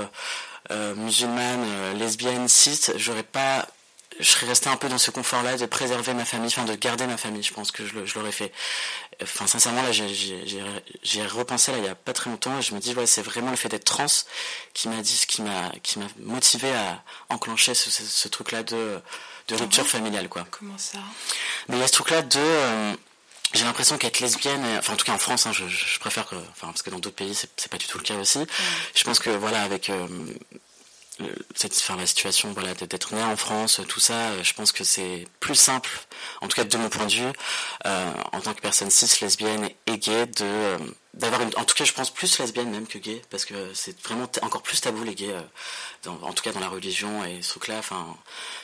musulmane, 0.96 1.98
lesbienne, 1.98 2.48
cis, 2.48 2.90
j'aurais 2.96 3.22
pas 3.22 3.66
je 4.20 4.30
serais 4.30 4.46
resté 4.46 4.68
un 4.68 4.76
peu 4.76 4.88
dans 4.88 4.98
ce 4.98 5.10
confort-là 5.10 5.56
de 5.56 5.66
préserver 5.66 6.14
ma 6.14 6.24
famille, 6.24 6.48
enfin 6.48 6.64
de 6.64 6.74
garder 6.74 7.06
ma 7.06 7.16
famille. 7.16 7.42
Je 7.42 7.52
pense 7.52 7.72
que 7.72 7.84
je, 7.86 8.18
l'aurais 8.18 8.32
fait. 8.32 8.52
Enfin, 9.22 9.46
sincèrement, 9.46 9.82
là, 9.82 9.90
j'ai 9.92 11.26
repensé 11.26 11.72
là 11.72 11.78
il 11.78 11.84
y 11.84 11.88
a 11.88 11.94
pas 11.94 12.12
très 12.12 12.30
longtemps 12.30 12.58
et 12.58 12.62
je 12.62 12.74
me 12.74 12.80
dis, 12.80 12.94
ouais, 12.94 13.06
c'est 13.06 13.22
vraiment 13.22 13.50
le 13.50 13.56
fait 13.56 13.68
d'être 13.68 13.84
trans 13.84 14.06
qui 14.74 14.88
m'a 14.88 15.00
dit, 15.00 15.24
qui 15.26 15.42
m'a, 15.42 15.70
qui 15.82 15.98
m'a 15.98 16.06
motivé 16.18 16.70
à 16.72 17.02
enclencher 17.28 17.74
ce, 17.74 18.28
truc-là 18.28 18.62
de, 18.62 19.00
de 19.48 19.54
rupture 19.56 19.86
familiale, 19.86 20.28
quoi. 20.28 20.46
Comment 20.50 20.78
ça? 20.78 20.98
Mais 21.68 21.76
il 21.76 21.80
y 21.80 21.84
a 21.84 21.86
ce 21.86 21.92
truc-là 21.92 22.22
de 22.22 22.38
euh, 22.38 22.94
j'ai 23.52 23.64
l'impression 23.64 23.98
qu'être 23.98 24.20
lesbienne, 24.20 24.64
enfin 24.78 24.92
en 24.92 24.96
tout 24.96 25.04
cas 25.04 25.12
en 25.12 25.18
France, 25.18 25.46
hein, 25.46 25.52
je, 25.52 25.66
je, 25.66 25.98
préfère 25.98 26.24
que, 26.26 26.36
enfin 26.36 26.68
parce 26.68 26.82
que 26.82 26.90
dans 26.90 27.00
d'autres 27.00 27.16
pays 27.16 27.34
c'est 27.34 27.68
pas 27.68 27.78
du 27.78 27.86
tout 27.86 27.98
le 27.98 28.04
cas 28.04 28.14
aussi. 28.14 28.38
Je 28.94 29.02
pense 29.02 29.18
que 29.18 29.30
voilà 29.30 29.62
avec 29.62 29.90
euh, 29.90 30.06
cette, 31.54 31.72
enfin, 31.72 31.96
la 31.96 32.06
situation 32.06 32.52
voilà 32.52 32.74
d'être 32.74 33.14
né 33.14 33.22
en 33.22 33.36
France, 33.36 33.80
tout 33.88 34.00
ça, 34.00 34.30
euh, 34.30 34.42
je 34.42 34.54
pense 34.54 34.72
que 34.72 34.84
c'est 34.84 35.26
plus 35.40 35.54
simple, 35.54 35.90
en 36.40 36.48
tout 36.48 36.56
cas 36.56 36.64
de 36.64 36.76
mon 36.76 36.88
point 36.88 37.06
de 37.06 37.12
vue, 37.12 37.32
euh, 37.86 38.12
en 38.32 38.40
tant 38.40 38.54
que 38.54 38.60
personne 38.60 38.90
cis, 38.90 39.22
lesbienne 39.22 39.68
et 39.86 39.98
gay, 39.98 40.26
de 40.26 40.44
euh, 40.44 40.78
d'avoir 41.14 41.42
une, 41.42 41.50
en 41.56 41.64
tout 41.64 41.74
cas 41.74 41.84
je 41.84 41.92
pense 41.92 42.10
plus 42.10 42.38
lesbienne 42.38 42.70
même 42.70 42.86
que 42.86 42.98
gay, 42.98 43.20
parce 43.30 43.44
que 43.44 43.54
c'est 43.74 43.98
vraiment 44.02 44.30
encore 44.42 44.62
plus 44.62 44.80
tabou 44.80 45.02
les 45.02 45.14
gays, 45.14 45.34
en 46.06 46.32
tout 46.32 46.42
cas 46.42 46.52
dans 46.52 46.60
la 46.60 46.68
religion 46.68 47.24
et 47.24 47.42
ce 47.42 47.50
truc-là. 47.50 47.78
Enfin, 47.78 48.16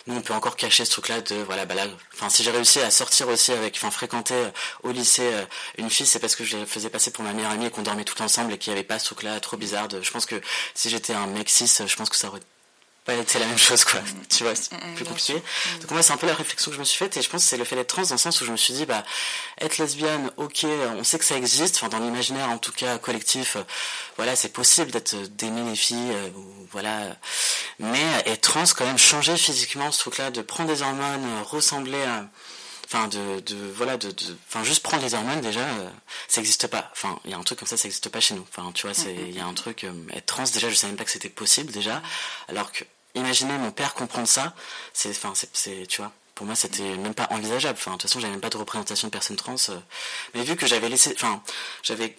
nous 0.07 0.17
on 0.17 0.21
peut 0.21 0.35
encore 0.35 0.57
cacher 0.57 0.85
ce 0.85 0.91
truc-là 0.93 1.21
de 1.23 1.37
voilà 1.37 1.67
bah 1.67 1.75
là, 1.75 1.87
enfin 2.15 2.29
si 2.29 2.43
j'ai 2.43 2.51
réussi 2.51 2.81
à 2.81 2.91
sortir 2.91 3.29
aussi 3.29 3.53
avec, 3.53 3.75
enfin 3.77 3.91
fréquenter 3.91 4.41
au 4.83 4.93
lycée 4.93 5.31
une 5.79 5.91
fille, 5.91 6.07
c'est 6.07 6.21
parce 6.21 6.37
que 6.37 6.45
je 6.45 6.57
la 6.57 6.67
faisais 6.67 6.91
passer 6.91 7.11
pour 7.11 7.25
ma 7.25 7.33
meilleure 7.33 7.53
amie 7.53 7.67
et 7.67 7.71
qu'on 7.71 7.83
dormait 7.83 8.05
tout 8.05 8.21
ensemble 8.23 8.53
et 8.53 8.59
qu'il 8.59 8.73
n'y 8.73 8.79
avait 8.79 8.87
pas 8.87 8.99
ce 8.99 9.07
truc-là 9.07 9.41
trop 9.41 9.57
bizarre. 9.57 9.89
De, 9.89 10.01
je 10.03 10.11
pense 10.11 10.27
que 10.27 10.41
si 10.75 10.89
j'étais 10.91 11.15
un 11.15 11.27
mec 11.27 11.49
cis, 11.51 11.67
je 11.87 11.97
pense 11.97 12.11
que 12.11 12.17
ça 12.17 12.29
aurait 12.29 12.41
c'est 13.27 13.39
la 13.39 13.47
même 13.47 13.59
chose 13.59 13.85
quoi. 13.85 14.01
Mm. 14.01 14.05
Tu 14.29 14.45
vois 14.45 14.55
c'est 14.55 14.73
mm, 14.73 14.95
plus 14.95 15.05
compliqué. 15.05 15.35
donc 15.81 15.91
moi 15.91 16.03
c'est 16.03 16.13
un 16.13 16.17
peu 16.17 16.27
la 16.27 16.35
réflexion 16.35 16.71
que 16.71 16.75
je 16.75 16.81
me 16.81 16.85
suis 16.85 16.99
faite 16.99 17.17
et 17.17 17.23
je 17.23 17.29
pense 17.29 17.43
que 17.43 17.49
c'est 17.49 17.57
le 17.57 17.65
fait 17.65 17.77
d'être 17.77 17.89
trans 17.89 18.03
dans 18.03 18.15
le 18.15 18.19
sens 18.19 18.41
où 18.41 18.45
je 18.45 18.53
me 18.53 18.57
suis 18.57 18.75
dit 18.75 18.87
bah 18.87 19.05
être 19.61 19.79
lesbienne 19.79 20.31
ok 20.37 20.67
on 20.99 21.05
sait 21.05 21.19
que 21.19 21.25
ça 21.25 21.37
existe. 21.37 21.77
Enfin 21.77 21.89
dans 21.89 21.99
l'imaginaire 21.99 22.51
en 22.51 22.59
tout 22.59 22.73
cas 22.73 22.99
collectif 22.99 23.57
euh, 23.57 23.63
voilà 24.17 24.37
c'est 24.37 24.49
possible 24.49 24.91
d'être 24.91 25.15
euh, 25.15 25.27
d'aimer 25.27 25.63
les 25.63 25.77
filles 25.77 26.13
euh, 26.13 26.31
voilà. 26.73 27.17
Mais 27.79 28.03
être 28.27 28.41
trans 28.41 28.65
quand 28.77 28.87
même 28.87 28.99
changer 28.99 29.37
physiquement 29.37 29.93
ce 29.93 29.99
truc 29.99 30.19
là 30.19 30.31
de 30.31 30.43
prendre 30.43 30.69
des 30.69 30.83
hormones 30.83 31.25
euh, 31.25 31.43
ressembler 31.43 32.03
à 32.03 32.29
enfin 32.87 33.09
de, 33.09 33.41
de 33.41 33.57
voilà 33.75 33.97
de 33.97 34.11
de 34.11 34.37
enfin 34.49 34.63
juste 34.63 34.83
prendre 34.83 35.03
les 35.03 35.15
hormones 35.15 35.41
déjà 35.41 35.67
ça 36.29 36.41
n'existe 36.41 36.67
pas. 36.69 36.89
Enfin 36.93 37.19
il 37.25 37.31
y 37.31 37.35
a 37.35 37.37
un 37.37 37.43
truc 37.43 37.59
comme 37.59 37.69
ça 37.69 37.77
ça 37.77 37.85
n'existe 37.85 38.09
pas 38.09 38.21
chez 38.21 38.35
nous. 38.35 38.47
Enfin 38.49 38.71
tu 38.73 38.87
vois 38.87 38.95
c'est 38.95 39.13
mm, 39.13 39.27
il 39.29 39.37
y 39.37 39.41
a 39.41 39.47
un 39.47 39.55
truc 39.55 39.87
être 40.13 40.27
trans 40.27 40.45
déjà 40.45 40.71
je 40.71 40.75
savais 40.75 40.93
même 40.93 40.99
pas 40.99 41.05
que 41.05 41.11
c'était 41.11 41.29
possible 41.29 41.73
déjà. 41.73 42.03
Alors 42.49 42.73
que 42.73 42.85
imaginer 43.17 43.57
mon 43.59 43.71
père 43.71 43.95
comprendre 43.95 44.29
ça, 44.29 44.55
c'est, 44.93 45.11
enfin, 45.11 45.33
c'est, 45.53 45.87
tu 45.87 46.01
vois, 46.01 46.13
pour 46.35 46.47
moi, 46.47 46.55
c'était 46.55 46.97
même 46.97 47.15
pas 47.15 47.27
envisageable. 47.31 47.79
Enfin, 47.79 47.93
de 47.93 47.97
toute 47.97 48.03
façon, 48.03 48.21
j'avais 48.21 48.33
même 48.33 48.41
pas 48.41 48.51
de 48.51 48.57
représentation 48.57 49.09
de 49.09 49.13
personnes 49.13 49.37
trans. 49.37 49.57
Euh. 49.71 49.79
Mais 50.35 50.45
vu 50.45 50.57
que 50.57 50.67
j'avais 50.67 50.89
laissé, 50.89 51.13
enfin, 51.15 51.43
j'avais, 51.83 52.17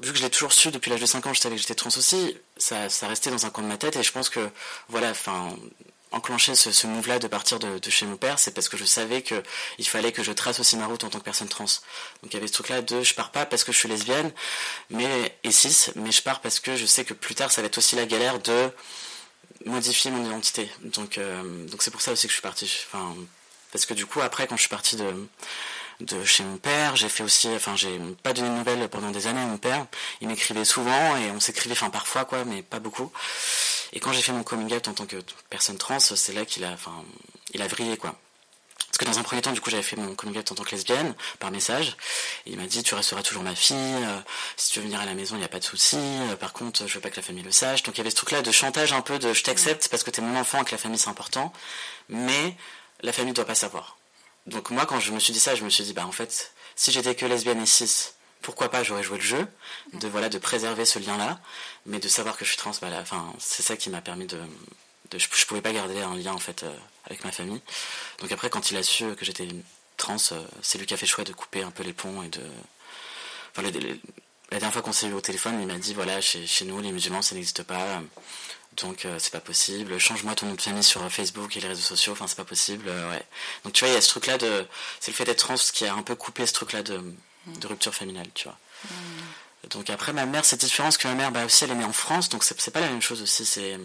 vu 0.00 0.12
que 0.12 0.18
je 0.18 0.22
l'ai 0.22 0.30
toujours 0.30 0.52
su 0.52 0.70
depuis 0.70 0.90
l'âge 0.90 1.00
de 1.00 1.06
5 1.06 1.26
ans, 1.26 1.34
je 1.34 1.40
savais 1.40 1.56
que 1.56 1.60
j'étais 1.60 1.74
trans 1.74 1.88
aussi, 1.88 2.36
ça, 2.56 2.88
ça 2.88 3.08
restait 3.08 3.30
dans 3.30 3.46
un 3.46 3.50
coin 3.50 3.64
de 3.64 3.68
ma 3.68 3.78
tête, 3.78 3.96
et 3.96 4.02
je 4.02 4.12
pense 4.12 4.28
que, 4.28 4.50
voilà, 4.88 5.10
enfin, 5.10 5.56
enclencher 6.12 6.54
ce, 6.54 6.72
ce 6.72 6.86
move-là 6.86 7.18
de 7.18 7.28
partir 7.28 7.58
de, 7.58 7.78
chez 7.88 8.06
mon 8.06 8.16
père, 8.16 8.38
c'est 8.38 8.52
parce 8.52 8.68
que 8.68 8.76
je 8.76 8.84
savais 8.84 9.22
que 9.22 9.42
il 9.78 9.86
fallait 9.86 10.12
que 10.12 10.22
je 10.22 10.32
trace 10.32 10.60
aussi 10.60 10.76
ma 10.76 10.86
route 10.86 11.04
en 11.04 11.08
tant 11.08 11.18
que 11.18 11.24
personne 11.24 11.48
trans. 11.48 11.66
Donc 12.22 12.32
il 12.32 12.34
y 12.34 12.36
avait 12.36 12.46
ce 12.46 12.52
truc-là 12.52 12.82
de 12.82 13.02
je 13.02 13.14
pars 13.14 13.30
pas 13.30 13.46
parce 13.46 13.64
que 13.64 13.72
je 13.72 13.78
suis 13.78 13.88
lesbienne, 13.88 14.32
mais 14.90 15.36
et 15.44 15.52
cis, 15.52 15.90
mais 15.96 16.10
je 16.10 16.22
pars 16.22 16.40
parce 16.40 16.60
que 16.60 16.76
je 16.76 16.86
sais 16.86 17.04
que 17.04 17.14
plus 17.14 17.34
tard 17.34 17.52
ça 17.52 17.60
va 17.60 17.66
être 17.66 17.78
aussi 17.78 17.96
la 17.96 18.06
galère 18.06 18.40
de 18.40 18.70
modifier 19.66 20.10
mon 20.10 20.24
identité. 20.24 20.70
Donc, 20.82 21.18
euh, 21.18 21.66
donc 21.66 21.82
c'est 21.82 21.90
pour 21.90 22.00
ça 22.00 22.12
aussi 22.12 22.26
que 22.26 22.30
je 22.30 22.34
suis 22.34 22.42
parti. 22.42 22.70
Enfin, 22.86 23.14
parce 23.72 23.86
que 23.86 23.94
du 23.94 24.06
coup, 24.06 24.20
après, 24.20 24.46
quand 24.46 24.56
je 24.56 24.62
suis 24.62 24.70
parti 24.70 24.96
de, 24.96 25.28
de 26.00 26.24
chez 26.24 26.42
mon 26.42 26.56
père, 26.56 26.96
j'ai 26.96 27.08
fait 27.08 27.22
aussi, 27.22 27.48
enfin, 27.48 27.76
j'ai 27.76 27.98
pas 28.22 28.32
donné 28.32 28.48
de 28.48 28.54
nouvelles 28.54 28.88
pendant 28.88 29.10
des 29.10 29.26
années 29.26 29.40
à 29.40 29.46
mon 29.46 29.58
père. 29.58 29.86
Il 30.20 30.28
m'écrivait 30.28 30.64
souvent 30.64 31.16
et 31.16 31.30
on 31.30 31.40
s'écrivait, 31.40 31.72
enfin, 31.72 31.90
parfois, 31.90 32.24
quoi, 32.24 32.44
mais 32.44 32.62
pas 32.62 32.80
beaucoup. 32.80 33.12
Et 33.92 34.00
quand 34.00 34.12
j'ai 34.12 34.22
fait 34.22 34.32
mon 34.32 34.42
coming 34.42 34.72
out 34.74 34.88
en 34.88 34.94
tant 34.94 35.06
que 35.06 35.16
personne 35.48 35.78
trans, 35.78 36.00
c'est 36.00 36.32
là 36.32 36.44
qu'il 36.44 36.64
a, 36.64 36.72
enfin, 36.72 37.04
il 37.52 37.62
a 37.62 37.66
vrillé, 37.66 37.96
quoi. 37.96 38.18
Parce 38.90 38.98
que 38.98 39.04
dans 39.04 39.18
un 39.20 39.22
premier 39.22 39.40
temps, 39.40 39.52
du 39.52 39.60
coup, 39.60 39.70
j'avais 39.70 39.84
fait 39.84 39.96
mon 39.96 40.14
coming 40.16 40.36
out 40.36 40.50
en 40.50 40.56
tant 40.56 40.64
que 40.64 40.72
lesbienne 40.72 41.14
par 41.38 41.52
message. 41.52 41.96
Il 42.44 42.56
m'a 42.56 42.66
dit, 42.66 42.82
tu 42.82 42.94
resteras 42.94 43.22
toujours 43.22 43.44
ma 43.44 43.54
fille. 43.54 43.76
Euh, 43.76 44.20
si 44.56 44.72
tu 44.72 44.80
veux 44.80 44.86
venir 44.86 45.00
à 45.00 45.06
la 45.06 45.14
maison, 45.14 45.36
il 45.36 45.38
n'y 45.38 45.44
a 45.44 45.48
pas 45.48 45.60
de 45.60 45.64
souci. 45.64 45.96
Euh, 45.96 46.36
par 46.36 46.52
contre, 46.52 46.86
je 46.86 46.94
veux 46.94 47.00
pas 47.00 47.10
que 47.10 47.16
la 47.16 47.22
famille 47.22 47.44
le 47.44 47.52
sache. 47.52 47.84
Donc 47.84 47.94
il 47.94 47.98
y 47.98 48.00
avait 48.00 48.10
ce 48.10 48.16
truc-là 48.16 48.42
de 48.42 48.50
chantage 48.50 48.92
un 48.92 49.00
peu 49.00 49.20
de 49.20 49.32
je 49.32 49.44
t'accepte 49.44 49.88
parce 49.88 50.02
que 50.02 50.10
t'es 50.10 50.20
mon 50.20 50.38
enfant 50.38 50.62
et 50.62 50.64
que 50.64 50.72
la 50.72 50.78
famille 50.78 50.98
c'est 50.98 51.08
important. 51.08 51.52
Mais 52.08 52.56
la 53.02 53.12
famille 53.12 53.30
ne 53.30 53.36
doit 53.36 53.44
pas 53.44 53.54
savoir. 53.54 53.96
Donc 54.46 54.70
moi, 54.70 54.86
quand 54.86 54.98
je 54.98 55.12
me 55.12 55.20
suis 55.20 55.32
dit 55.32 55.40
ça, 55.40 55.54
je 55.54 55.64
me 55.64 55.70
suis 55.70 55.84
dit, 55.84 55.92
bah 55.92 56.06
en 56.06 56.12
fait, 56.12 56.52
si 56.74 56.90
j'étais 56.90 57.14
que 57.14 57.26
lesbienne 57.26 57.62
et 57.62 57.66
cis, 57.66 58.08
pourquoi 58.42 58.70
pas 58.70 58.82
j'aurais 58.82 59.02
joué 59.02 59.18
le 59.18 59.24
jeu, 59.24 59.46
de 59.92 60.08
voilà 60.08 60.28
de 60.28 60.38
préserver 60.38 60.84
ce 60.84 60.98
lien-là, 60.98 61.38
mais 61.86 61.98
de 61.98 62.08
savoir 62.08 62.36
que 62.36 62.44
je 62.44 62.50
suis 62.50 62.58
trans, 62.58 62.72
bah, 62.80 62.88
c'est 63.38 63.62
ça 63.62 63.76
qui 63.76 63.90
m'a 63.90 64.00
permis 64.00 64.26
de, 64.26 64.40
je, 65.12 65.26
je, 65.30 65.46
pouvais 65.46 65.60
pas 65.60 65.72
garder 65.72 66.00
un 66.00 66.16
lien 66.16 66.32
en 66.32 66.38
fait 66.38 66.62
euh, 66.62 66.74
avec 67.10 67.24
ma 67.24 67.32
famille. 67.32 67.60
Donc 68.20 68.32
après, 68.32 68.48
quand 68.48 68.70
il 68.70 68.76
a 68.76 68.82
su 68.82 69.14
que 69.16 69.24
j'étais 69.24 69.48
trans, 69.96 70.16
euh, 70.32 70.42
c'est 70.62 70.78
lui 70.78 70.86
qui 70.86 70.94
a 70.94 70.96
fait 70.96 71.06
choix 71.06 71.24
de 71.24 71.32
couper 71.32 71.62
un 71.62 71.70
peu 71.70 71.82
les 71.82 71.92
ponts 71.92 72.22
et 72.22 72.28
de. 72.28 72.42
La 73.56 74.58
dernière 74.58 74.72
fois 74.72 74.82
qu'on 74.82 74.92
s'est 74.92 75.06
eu 75.06 75.12
au 75.12 75.20
téléphone, 75.20 75.60
il 75.60 75.66
m'a 75.66 75.78
dit 75.78 75.92
voilà, 75.92 76.20
chez, 76.20 76.46
chez, 76.46 76.64
nous, 76.64 76.80
les 76.80 76.92
musulmans, 76.92 77.22
ça 77.22 77.34
n'existe 77.34 77.62
pas. 77.62 78.00
Donc 78.76 79.04
euh, 79.04 79.18
c'est 79.18 79.32
pas 79.32 79.40
possible. 79.40 79.98
Change-moi 79.98 80.34
ton 80.34 80.46
nom 80.46 80.54
de 80.54 80.60
famille 80.60 80.84
sur 80.84 81.10
Facebook 81.10 81.56
et 81.56 81.60
les 81.60 81.68
réseaux 81.68 81.82
sociaux. 81.82 82.12
Enfin, 82.12 82.26
c'est 82.26 82.36
pas 82.36 82.44
possible. 82.44 82.88
Euh, 82.88 83.10
ouais. 83.10 83.22
Donc 83.64 83.72
tu 83.72 83.84
vois, 83.84 83.92
il 83.92 83.94
y 83.94 83.98
a 83.98 84.00
ce 84.00 84.08
truc-là 84.08 84.38
de. 84.38 84.66
C'est 85.00 85.10
le 85.10 85.16
fait 85.16 85.24
d'être 85.24 85.38
trans 85.38 85.56
qui 85.56 85.84
a 85.84 85.94
un 85.94 86.02
peu 86.02 86.14
coupé 86.14 86.46
ce 86.46 86.52
truc-là 86.52 86.82
de, 86.82 87.02
de 87.46 87.66
rupture 87.66 87.94
familiale, 87.94 88.28
tu 88.34 88.44
vois. 88.44 88.58
Mmh. 88.84 88.88
Donc 89.68 89.90
après, 89.90 90.14
ma 90.14 90.24
mère, 90.24 90.44
c'est 90.44 90.58
différent 90.58 90.86
parce 90.86 90.96
que 90.96 91.06
ma 91.06 91.14
mère, 91.14 91.32
bah 91.32 91.44
aussi, 91.44 91.64
elle 91.64 91.70
est 91.70 91.74
née 91.74 91.84
en 91.84 91.92
France, 91.92 92.30
donc 92.30 92.44
c'est 92.44 92.70
pas 92.70 92.80
la 92.80 92.88
même 92.88 93.02
chose 93.02 93.20
aussi. 93.20 93.44
C'est 93.44 93.78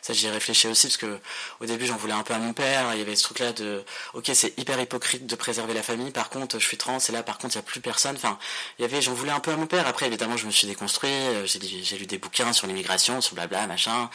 ça, 0.00 0.12
j'y 0.12 0.28
réfléchis 0.28 0.68
aussi 0.68 0.86
parce 0.86 0.96
que 0.98 1.18
au 1.60 1.66
début, 1.66 1.84
j'en 1.84 1.96
voulais 1.96 2.12
un 2.12 2.22
peu 2.22 2.32
à 2.32 2.38
mon 2.38 2.52
père. 2.52 2.94
Il 2.94 2.98
y 2.98 3.02
avait 3.02 3.16
ce 3.16 3.24
truc-là 3.24 3.52
de, 3.52 3.84
ok, 4.14 4.30
c'est 4.34 4.56
hyper 4.56 4.80
hypocrite 4.80 5.26
de 5.26 5.34
préserver 5.34 5.74
la 5.74 5.82
famille. 5.82 6.12
Par 6.12 6.30
contre, 6.30 6.60
je 6.60 6.64
suis 6.64 6.76
trans 6.76 6.98
et 6.98 7.12
là, 7.12 7.24
par 7.24 7.38
contre, 7.38 7.54
il 7.54 7.58
y 7.58 7.60
a 7.60 7.62
plus 7.62 7.80
personne. 7.80 8.14
Enfin, 8.14 8.38
il 8.78 8.82
y 8.82 8.84
avait, 8.84 9.02
j'en 9.02 9.14
voulais 9.14 9.32
un 9.32 9.40
peu 9.40 9.50
à 9.50 9.56
mon 9.56 9.66
père. 9.66 9.86
Après, 9.88 10.06
évidemment, 10.06 10.36
je 10.36 10.46
me 10.46 10.52
suis 10.52 10.68
déconstruit. 10.68 11.10
Euh, 11.10 11.46
j'ai 11.46 11.98
lu 11.98 12.06
des 12.06 12.18
bouquins 12.18 12.52
sur 12.52 12.68
l'immigration, 12.68 13.20
sur 13.20 13.34
blabla, 13.34 13.66
machin. 13.66 14.08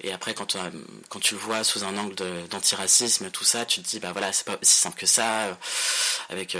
Et 0.00 0.12
après, 0.12 0.32
quand 0.34 0.54
euh, 0.56 0.70
quand 1.08 1.20
tu 1.20 1.34
le 1.34 1.40
vois 1.40 1.64
sous 1.64 1.82
un 1.84 1.96
angle 1.98 2.14
d'antiracisme, 2.48 3.30
tout 3.30 3.44
ça, 3.44 3.66
tu 3.66 3.82
te 3.82 3.88
dis, 3.88 3.98
bah 3.98 4.12
voilà, 4.12 4.32
c'est 4.32 4.46
pas 4.46 4.58
aussi 4.62 4.74
simple 4.74 4.98
que 4.98 5.06
ça. 5.06 5.46
Euh, 5.46 5.54
avec 6.30 6.56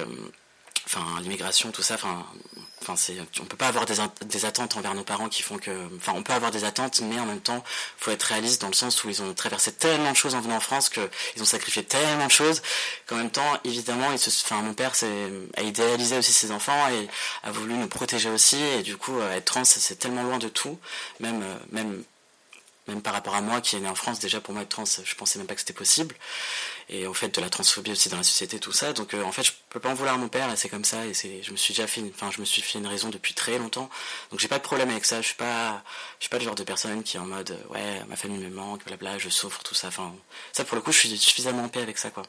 enfin 0.87 1.21
l'immigration 1.21 1.71
tout 1.71 1.83
ça 1.83 1.95
enfin 1.95 2.27
enfin 2.81 2.97
c'est 2.97 3.17
on 3.41 3.45
peut 3.45 3.57
pas 3.57 3.69
avoir 3.69 3.87
des, 3.87 3.95
des, 4.27 4.45
attentes 4.45 4.77
envers 4.77 4.95
nos 4.95 5.05
parents 5.05 5.29
qui 5.29 5.43
font 5.43 5.59
que 5.59 5.71
enfin 5.97 6.13
on 6.17 6.23
peut 6.23 6.33
avoir 6.33 6.51
des 6.51 6.65
attentes 6.65 7.01
mais 7.01 7.19
en 7.19 7.27
même 7.27 7.41
temps 7.41 7.63
faut 7.97 8.11
être 8.11 8.23
réaliste 8.25 8.61
dans 8.61 8.69
le 8.69 8.75
sens 8.75 9.05
où 9.05 9.09
ils 9.09 9.23
ont 9.23 9.33
traversé 9.35 9.73
tellement 9.73 10.11
de 10.11 10.17
choses 10.17 10.35
en 10.35 10.41
venant 10.41 10.57
en 10.57 10.61
France 10.61 10.89
que 10.89 11.09
ils 11.37 11.43
ont 11.43 11.47
sacrifié 11.47 11.85
tellement 11.85 12.27
de 12.27 12.31
choses 12.31 12.63
qu'en 13.07 13.17
même 13.17 13.31
temps 13.31 13.61
évidemment 13.65 14.11
ils 14.13 14.19
se 14.19 14.31
enfin 14.45 14.63
mon 14.63 14.75
père 14.75 14.93
a 15.57 15.63
idéalisé 15.63 16.19
aussi 16.19 16.33
ses 16.33 16.51
enfants 16.51 16.89
et 16.89 17.09
a 17.45 17.53
voulu 17.53 17.75
nous 17.75 17.89
protéger 17.89 18.31
aussi 18.31 18.61
et 18.61 18.83
du 18.83 18.97
coup 18.97 19.19
euh, 19.19 19.33
être 19.33 19.45
trans 19.45 19.65
c'est 19.65 19.99
tellement 19.99 20.23
loin 20.23 20.39
de 20.39 20.49
tout 20.49 20.79
même 21.21 21.43
euh, 21.43 21.57
même 21.71 22.05
même 22.89 23.01
par 23.01 23.13
rapport 23.13 23.35
à 23.35 23.41
moi 23.41 23.61
qui 23.61 23.77
est 23.77 23.81
né 23.81 23.89
en 23.89 23.95
France 23.95 24.19
déjà 24.19 24.41
pour 24.41 24.55
moi 24.55 24.65
être 24.65 24.69
trans 24.69 24.85
je 24.85 25.15
pensais 25.15 25.39
même 25.39 25.47
pas 25.47 25.55
que 25.55 25.61
c'était 25.61 25.73
possible 25.73 26.15
et 26.93 27.07
au 27.07 27.15
fait 27.15 27.35
de 27.35 27.41
la 27.41 27.49
transphobie 27.49 27.91
aussi 27.93 28.11
dans 28.11 28.19
la 28.19 28.23
société, 28.23 28.61
tout 28.61 28.71
ça. 28.73 28.93
Donc 28.93 29.15
euh, 29.15 29.25
en 29.25 29.33
fait, 29.33 29.43
je 29.43 29.53
peux 29.71 29.81
pas 29.81 29.89
en 29.89 29.95
vouloir 29.95 30.15
à 30.15 30.19
mon 30.19 30.29
père, 30.29 30.53
et 30.53 30.57
c'est 30.57 30.69
comme 30.69 30.85
ça, 30.85 31.07
et 31.07 31.15
c'est, 31.15 31.43
je 31.43 31.51
me 31.51 31.57
suis 31.57 31.73
déjà 31.73 31.87
fait, 31.87 32.03
enfin, 32.15 32.31
je 32.31 32.39
me 32.41 32.45
suis 32.45 32.61
fait 32.61 32.79
une 32.79 32.87
raison 32.87 33.09
depuis 33.09 33.33
très 33.33 33.59
longtemps. 33.59 33.89
Donc 34.31 34.41
j'ai 34.41 34.49
pas 34.49 34.59
de 34.59 34.63
problème 34.63 34.91
avec 34.91 35.07
ça. 35.07 35.23
Je 35.23 35.29
suis 35.29 35.37
pas, 35.37 35.83
je 36.19 36.25
suis 36.25 36.31
pas 36.31 36.39
le 36.39 36.45
genre 36.45 36.55
de 36.55 36.65
personne 36.65 37.03
qui 37.03 37.17
est 37.17 37.21
en 37.21 37.27
mode, 37.27 37.51
euh, 37.51 37.73
ouais, 37.73 38.05
ma 38.09 38.17
famille 38.17 38.39
me 38.39 38.51
manque, 38.51 38.85
blabla, 38.85 39.19
je 39.19 39.31
souffre, 39.31 39.63
tout 39.63 39.75
ça. 39.75 39.89
Enfin, 39.89 40.15
ça 40.53 40.65
pour 40.65 40.77
le 40.77 40.83
coup, 40.83 40.93
je 40.93 40.99
suis 40.99 41.19
suffisamment 41.19 41.65
en 41.65 41.69
paix 41.69 41.81
avec 41.81 41.97
ça, 41.97 42.11
quoi. 42.11 42.25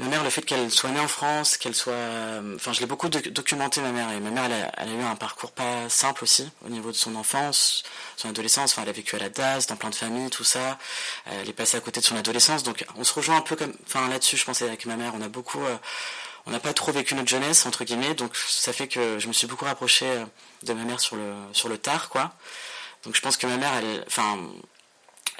Ma 0.00 0.06
mère, 0.06 0.22
le 0.22 0.30
fait 0.30 0.42
qu'elle 0.42 0.70
soit 0.70 0.90
née 0.90 1.00
en 1.00 1.08
France, 1.08 1.56
qu'elle 1.56 1.74
soit, 1.74 1.92
euh, 1.92 2.54
enfin, 2.56 2.72
je 2.72 2.80
l'ai 2.80 2.86
beaucoup 2.86 3.08
documentée 3.08 3.30
documenté 3.30 3.80
ma 3.80 3.90
mère. 3.90 4.10
Et 4.12 4.20
ma 4.20 4.30
mère, 4.30 4.44
elle 4.44 4.88
a, 4.88 4.92
eu 4.92 5.02
un 5.02 5.16
parcours 5.16 5.50
pas 5.50 5.88
simple 5.88 6.24
aussi 6.24 6.48
au 6.64 6.68
niveau 6.68 6.90
de 6.92 6.96
son 6.96 7.16
enfance, 7.16 7.82
son 8.16 8.28
adolescence. 8.28 8.72
Enfin, 8.72 8.82
elle 8.82 8.90
a 8.90 8.92
vécu 8.92 9.16
à 9.16 9.18
la 9.18 9.28
DAS, 9.28 9.66
dans 9.66 9.76
plein 9.76 9.90
de 9.90 9.94
familles, 9.94 10.30
tout 10.30 10.44
ça. 10.44 10.78
Elle 11.26 11.48
est 11.48 11.52
passée 11.52 11.76
à 11.76 11.80
côté 11.80 12.00
de 12.00 12.04
son 12.04 12.16
adolescence. 12.16 12.62
Donc, 12.62 12.84
on 12.96 13.04
se 13.04 13.12
rejoint 13.14 13.36
un 13.36 13.40
peu 13.40 13.56
comme, 13.56 13.72
enfin, 13.86 14.08
là-dessus, 14.08 14.36
je 14.36 14.44
pensais 14.44 14.66
avec 14.66 14.86
ma 14.86 14.96
mère, 14.96 15.12
on 15.16 15.22
a 15.22 15.28
beaucoup, 15.28 15.64
euh, 15.64 15.76
on 16.46 16.50
n'a 16.50 16.60
pas 16.60 16.72
trop 16.74 16.92
vécu 16.92 17.14
notre 17.14 17.28
jeunesse 17.28 17.66
entre 17.66 17.84
guillemets. 17.84 18.14
Donc, 18.14 18.36
ça 18.36 18.72
fait 18.72 18.88
que 18.88 19.18
je 19.18 19.26
me 19.28 19.32
suis 19.32 19.46
beaucoup 19.46 19.64
rapproché 19.64 20.06
euh, 20.06 20.24
de 20.64 20.72
ma 20.74 20.84
mère 20.84 21.00
sur 21.00 21.16
le 21.16 21.34
sur 21.52 21.68
le 21.68 21.78
tard, 21.78 22.08
quoi. 22.08 22.32
Donc, 23.04 23.14
je 23.16 23.20
pense 23.20 23.36
que 23.36 23.46
ma 23.46 23.56
mère, 23.56 23.72
elle, 23.74 24.04
enfin 24.06 24.38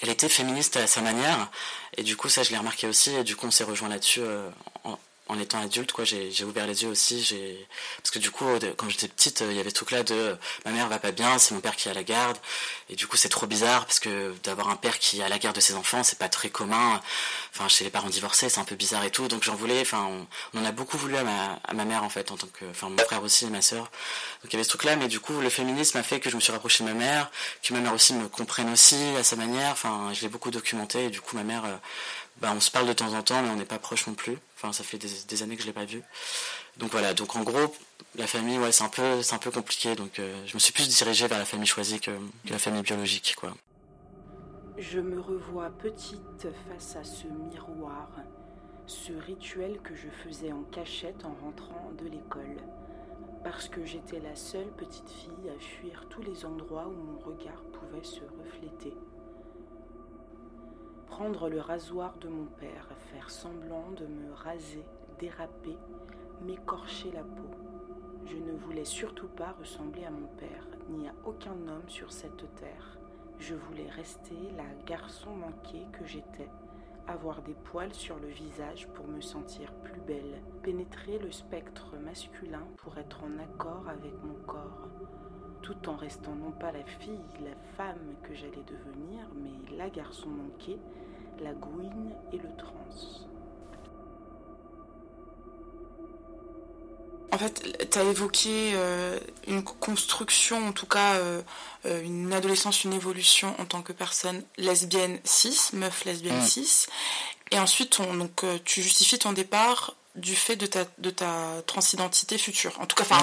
elle 0.01 0.11
était 0.11 0.29
féministe 0.29 0.77
à 0.77 0.87
sa 0.87 1.01
manière. 1.01 1.51
Et 1.97 2.03
du 2.03 2.17
coup, 2.17 2.29
ça, 2.29 2.43
je 2.43 2.51
l'ai 2.51 2.59
remarqué 2.59 2.87
aussi. 2.87 3.15
Et 3.15 3.25
du 3.25 3.37
coup, 3.37 3.47
on 3.47 3.51
s'est 3.51 3.65
rejoint 3.65 3.89
là-dessus 3.89 4.21
euh, 4.23 4.49
en 5.29 5.38
étant 5.38 5.61
adulte, 5.61 5.93
quoi, 5.93 6.05
j'ai 6.05 6.45
ouvert 6.45 6.67
les 6.67 6.83
yeux 6.83 6.88
aussi. 6.88 7.23
J'ai 7.23 7.67
parce 7.99 8.11
que 8.11 8.19
du 8.19 8.31
coup, 8.31 8.45
quand 8.77 8.88
j'étais 8.88 9.09
petite, 9.09 9.43
euh, 9.43 9.51
il 9.51 9.57
y 9.57 9.61
avait 9.61 9.73
tout 9.73 9.87
là 9.91 10.03
de 10.03 10.14
euh, 10.14 10.35
ma 10.64 10.73
mère 10.73 10.88
va 10.88 10.99
pas 10.99 11.12
bien, 11.12 11.38
c'est 11.38 11.55
mon 11.55 11.61
père 11.61 11.77
qui 11.77 11.88
a 11.88 11.95
la 11.95 12.03
garde, 12.03 12.38
et 12.88 12.97
du 12.97 13.07
coup 13.07 13.17
c'est 13.17 13.29
trop 13.29 13.47
bizarre 13.47 13.85
parce 13.85 14.01
que 14.01 14.35
d'avoir 14.45 14.69
un 14.71 14.77
père 14.77 14.99
qui 14.99 15.23
a 15.23 15.29
la 15.29 15.38
garde 15.38 15.57
de 15.57 15.61
ses 15.61 15.75
enfants, 15.75 16.03
c'est 16.03 16.19
pas 16.19 16.29
très 16.29 16.51
commun. 16.51 17.01
Enfin, 17.55 17.69
chez 17.69 17.85
les 17.85 17.91
parents 17.91 18.09
divorcés, 18.09 18.49
c'est 18.49 18.61
un 18.61 18.64
peu 18.64 18.77
bizarre 18.77 19.05
et 19.05 19.11
tout. 19.11 19.29
Donc 19.29 19.43
j'en 19.43 19.55
voulais. 19.55 19.81
Enfin, 19.81 20.09
on, 20.55 20.61
en 20.61 20.64
a 20.64 20.73
beaucoup 20.73 20.99
voulu 20.99 21.17
à 21.17 21.25
ma, 21.25 21.61
à 21.64 21.75
ma 21.75 21.85
mère 21.85 22.05
en 22.05 22.09
fait, 22.09 22.31
en 22.33 22.37
tant 22.37 22.47
que, 22.49 22.64
enfin 22.71 22.88
mon 22.88 22.99
frère 22.99 23.23
aussi, 23.23 23.47
et 23.47 23.51
ma 23.51 23.62
sœur. 23.62 23.85
Donc 24.43 24.53
il 24.53 24.53
y 24.53 24.57
avait 24.57 24.64
ce 24.64 24.71
truc 24.71 24.85
là, 24.85 24.97
mais 24.97 25.09
du 25.09 25.21
coup 25.21 25.41
le 25.41 25.51
féminisme 25.51 25.99
a 25.99 26.03
fait 26.03 26.21
que 26.21 26.31
je 26.31 26.37
me 26.37 26.41
suis 26.41 26.53
rapproché 26.53 26.85
de 26.85 26.88
ma 26.88 26.95
mère, 26.95 27.31
que 27.62 27.73
ma 27.75 27.81
mère 27.81 27.95
aussi 27.95 28.14
me 28.14 28.29
comprenne 28.29 28.71
aussi 28.73 28.97
à 29.19 29.23
sa 29.23 29.37
manière. 29.37 29.73
Enfin, 29.73 30.12
je 30.14 30.23
l'ai 30.23 30.29
beaucoup 30.29 30.51
documenté 30.51 31.05
et 31.05 31.11
du 31.11 31.21
coup 31.21 31.37
ma 31.37 31.45
mère, 31.45 31.64
euh, 31.64 31.77
bah, 32.41 32.53
on 32.55 32.61
se 32.61 32.71
parle 32.71 32.87
de 32.87 32.93
temps 32.93 33.12
en 33.14 33.23
temps, 33.23 33.43
mais 33.43 33.51
on 33.51 33.57
n'est 33.57 33.64
pas 33.64 33.79
proche 33.79 34.07
non 34.07 34.14
plus. 34.14 34.38
Enfin, 34.61 34.73
ça 34.73 34.83
fait 34.83 34.99
des, 34.99 35.42
années 35.44 35.55
que 35.55 35.62
je 35.62 35.68
l'ai 35.68 35.73
pas 35.73 35.85
vu. 35.85 36.03
Donc 36.79 36.90
voilà. 36.90 37.14
Donc 37.14 37.37
en 37.37 37.44
gros, 37.44 37.73
la 38.16 38.27
famille, 38.27 38.59
ouais, 38.59 38.73
c'est 38.73 38.83
un 38.83 38.88
peu, 38.88 39.23
c'est 39.23 39.37
un 39.37 39.38
peu 39.38 39.53
compliqué. 39.53 39.94
Donc 39.94 40.18
euh, 40.18 40.35
je 40.47 40.55
me 40.55 40.59
suis 40.59 40.73
plus 40.73 40.88
dirigé 40.88 41.29
vers 41.29 41.38
la 41.38 41.44
famille 41.44 41.66
choisie 41.66 42.01
que, 42.01 42.11
que 42.11 42.51
la 42.51 42.59
famille 42.59 42.83
biologique, 42.83 43.37
quoi. 43.37 43.55
Je 44.77 44.99
me 44.99 45.21
revois 45.21 45.71
petite 45.71 46.49
face 46.68 46.97
à 46.97 47.05
ce 47.05 47.29
miroir, 47.29 48.09
ce 48.87 49.12
rituel 49.12 49.79
que 49.83 49.94
je 49.94 50.09
faisais 50.25 50.51
en 50.51 50.64
cachette 50.64 51.25
en 51.25 51.37
rentrant 51.44 51.92
de 51.97 52.09
l'école, 52.09 52.57
parce 53.44 53.68
que 53.68 53.85
j'étais 53.85 54.18
la 54.18 54.35
seule 54.35 54.73
petite 54.77 55.09
fille 55.09 55.51
à 55.57 55.59
fuir 55.61 56.07
tous 56.11 56.23
les 56.23 56.44
endroits 56.44 56.88
où 56.88 56.94
mon 56.94 57.18
regard 57.18 57.62
pouvait 57.73 58.05
se 58.05 58.21
refléter 58.44 58.94
prendre 61.09 61.49
le 61.49 61.61
rasoir 61.61 62.16
de 62.18 62.29
mon 62.29 62.44
père, 62.44 62.88
faire 63.12 63.31
semblant 63.31 63.90
de 63.97 64.07
me 64.07 64.33
raser, 64.33 64.85
déraper, 65.18 65.77
m'écorcher 66.42 67.11
la 67.11 67.23
peau. 67.23 67.51
Je 68.27 68.37
ne 68.37 68.53
voulais 68.53 68.85
surtout 68.85 69.29
pas 69.29 69.57
ressembler 69.59 70.05
à 70.05 70.11
mon 70.11 70.29
père, 70.38 70.66
ni 70.90 71.09
à 71.09 71.14
aucun 71.25 71.53
homme 71.66 71.88
sur 71.88 72.12
cette 72.12 72.55
terre. 72.57 72.99
Je 73.38 73.55
voulais 73.55 73.88
rester 73.88 74.37
la 74.57 74.85
garçon 74.85 75.31
manqué 75.31 75.87
que 75.92 76.05
j'étais, 76.05 76.51
avoir 77.07 77.42
des 77.42 77.55
poils 77.55 77.94
sur 77.94 78.18
le 78.18 78.29
visage 78.29 78.87
pour 78.88 79.09
me 79.09 79.21
sentir 79.21 79.73
plus 79.83 80.01
belle, 80.03 80.42
pénétrer 80.62 81.18
le 81.18 81.33
spectre 81.33 81.97
masculin 82.05 82.66
pour 82.77 82.99
être 82.99 83.25
en 83.25 83.42
accord 83.42 83.88
avec 83.88 84.12
mon 84.23 84.35
corps, 84.47 84.88
tout 85.62 85.88
en 85.88 85.97
restant 85.97 86.35
non 86.35 86.53
pas 86.53 86.73
la 86.73 86.85
fille, 87.01 87.21
la 87.40 87.55
femme 87.77 88.14
que 88.23 88.35
j'allais 88.35 88.64
devenir, 88.66 89.27
mais 89.35 89.77
la 89.77 89.88
garçon 89.90 90.29
manqué, 90.29 90.79
la 91.40 91.53
gouine 91.53 92.12
et 92.33 92.37
le 92.37 92.49
trans. 92.57 92.79
En 97.31 97.37
fait, 97.37 97.90
tu 97.90 97.99
as 97.99 98.05
évoqué 98.05 98.73
euh, 98.75 99.18
une 99.47 99.62
construction, 99.62 100.66
en 100.66 100.73
tout 100.73 100.87
cas 100.87 101.16
euh, 101.16 101.42
euh, 101.85 102.03
une 102.03 102.33
adolescence, 102.33 102.85
une 102.85 102.94
évolution 102.94 103.55
en 103.61 103.66
tant 103.66 103.83
que 103.83 103.92
personne 103.92 104.42
lesbienne 104.57 105.21
cis, 105.25 105.71
meuf 105.75 106.05
lesbienne 106.05 106.38
mmh. 106.38 106.47
cis. 106.47 106.87
Et 107.51 107.59
ensuite, 107.59 108.01
donc, 108.01 108.44
tu 108.64 108.83
justifies 108.83 109.18
ton 109.18 109.33
départ 109.33 109.94
du 110.14 110.35
fait 110.35 110.57
de 110.57 110.66
ta, 110.66 111.62
transidentité 111.66 112.38
future. 112.38 112.79
En 112.81 112.87
tout 112.87 112.97
cas, 112.97 113.05
enfin 113.05 113.21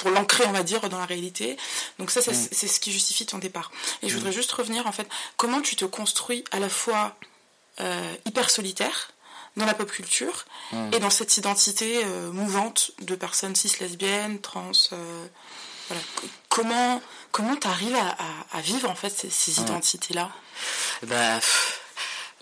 pour 0.00 0.10
l'ancrer, 0.10 0.44
on 0.46 0.52
va 0.52 0.62
dire, 0.62 0.88
dans 0.88 0.98
la 0.98 1.06
réalité. 1.06 1.56
Donc 1.98 2.10
ça, 2.10 2.20
c'est 2.22 2.32
Mm. 2.32 2.48
c'est 2.52 2.68
ce 2.68 2.80
qui 2.80 2.90
justifie 2.92 3.26
ton 3.26 3.38
départ. 3.38 3.70
Et 4.02 4.08
je 4.08 4.14
voudrais 4.16 4.32
juste 4.32 4.52
revenir, 4.52 4.86
en 4.86 4.92
fait, 4.92 5.06
comment 5.36 5.60
tu 5.60 5.76
te 5.76 5.84
construis 5.84 6.44
à 6.52 6.58
la 6.58 6.68
fois 6.68 7.16
euh, 7.80 8.14
hyper 8.26 8.50
solitaire 8.50 9.10
dans 9.56 9.64
la 9.66 9.74
pop 9.74 9.90
culture 9.90 10.44
Mm. 10.72 10.90
et 10.94 10.98
dans 11.00 11.10
cette 11.10 11.36
identité 11.36 12.02
euh, 12.04 12.30
mouvante 12.32 12.92
de 13.00 13.14
personnes 13.14 13.54
cis 13.56 13.72
lesbiennes, 13.80 14.40
trans. 14.40 14.72
euh, 14.92 15.26
voilà. 15.88 16.02
Comment 16.48 17.02
comment 17.32 17.56
t'arrives 17.56 17.94
à, 17.96 18.08
à, 18.08 18.58
à 18.58 18.60
vivre 18.60 18.88
en 18.90 18.94
fait 18.94 19.10
ces, 19.10 19.30
ces 19.30 19.58
Ouais. 19.58 19.62
identités-là? 19.66 20.30
Bah, 21.04 21.36
pff, 21.36 21.80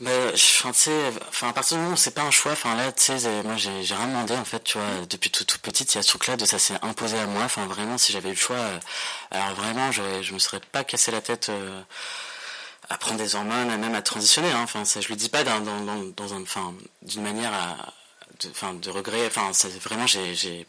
je- 0.00 0.61
enfin, 0.61 0.70
tu 0.72 0.78
sais, 0.78 1.12
enfin, 1.28 1.48
à 1.48 1.52
partir 1.52 1.76
du 1.76 1.82
moment 1.82 1.94
où 1.94 1.96
c'est 1.96 2.12
pas 2.12 2.22
un 2.22 2.30
choix, 2.30 2.52
enfin, 2.52 2.74
là, 2.76 2.92
tu 2.92 3.02
sais, 3.02 3.18
c'est- 3.18 3.42
moi, 3.42 3.56
j'ai 3.56 3.70
rien 3.94 4.06
demandé, 4.06 4.34
en 4.37 4.44
fait, 4.44 4.62
tu 4.62 4.78
vois, 4.78 4.87
depuis 5.11 5.30
tout, 5.30 5.44
toute 5.44 5.61
petite, 5.61 5.92
il 5.94 5.96
y 5.96 6.00
a 6.00 6.02
ce 6.02 6.08
truc-là 6.08 6.37
de 6.37 6.44
ça 6.44 6.58
s'est 6.61 6.78
imposé 6.82 7.18
à 7.18 7.26
moi, 7.26 7.42
enfin, 7.44 7.66
vraiment, 7.66 7.98
si 7.98 8.12
j'avais 8.12 8.28
eu 8.28 8.32
le 8.32 8.38
choix, 8.38 8.56
euh, 8.56 8.78
alors 9.32 9.54
vraiment, 9.56 9.90
je, 9.90 10.22
je 10.22 10.34
me 10.34 10.38
serais 10.38 10.61
pas 10.61 10.84
cassé 10.84 11.11
la 11.11 11.20
tête, 11.20 11.48
euh, 11.48 11.82
à 12.90 12.96
prendre 12.98 13.18
des 13.18 13.34
hormones, 13.34 13.76
même 13.76 13.94
à 13.94 14.02
transitionner, 14.02 14.50
hein, 14.52 14.62
enfin, 14.62 14.84
ça, 14.84 15.00
je 15.00 15.08
le 15.08 15.16
dis 15.16 15.28
pas 15.28 15.44
dans, 15.44 15.61
dans, 15.61 15.80
dans, 15.80 16.02
dans 16.16 16.34
un, 16.34 16.42
enfin, 16.42 16.74
d'une 17.02 17.22
manière 17.22 17.52
à, 17.52 17.76
de, 18.40 18.50
enfin, 18.50 18.74
de 18.74 18.90
regret, 18.90 19.26
enfin, 19.26 19.52
ça, 19.52 19.68
vraiment, 19.84 20.06
j'ai, 20.06 20.34
j'ai, 20.34 20.66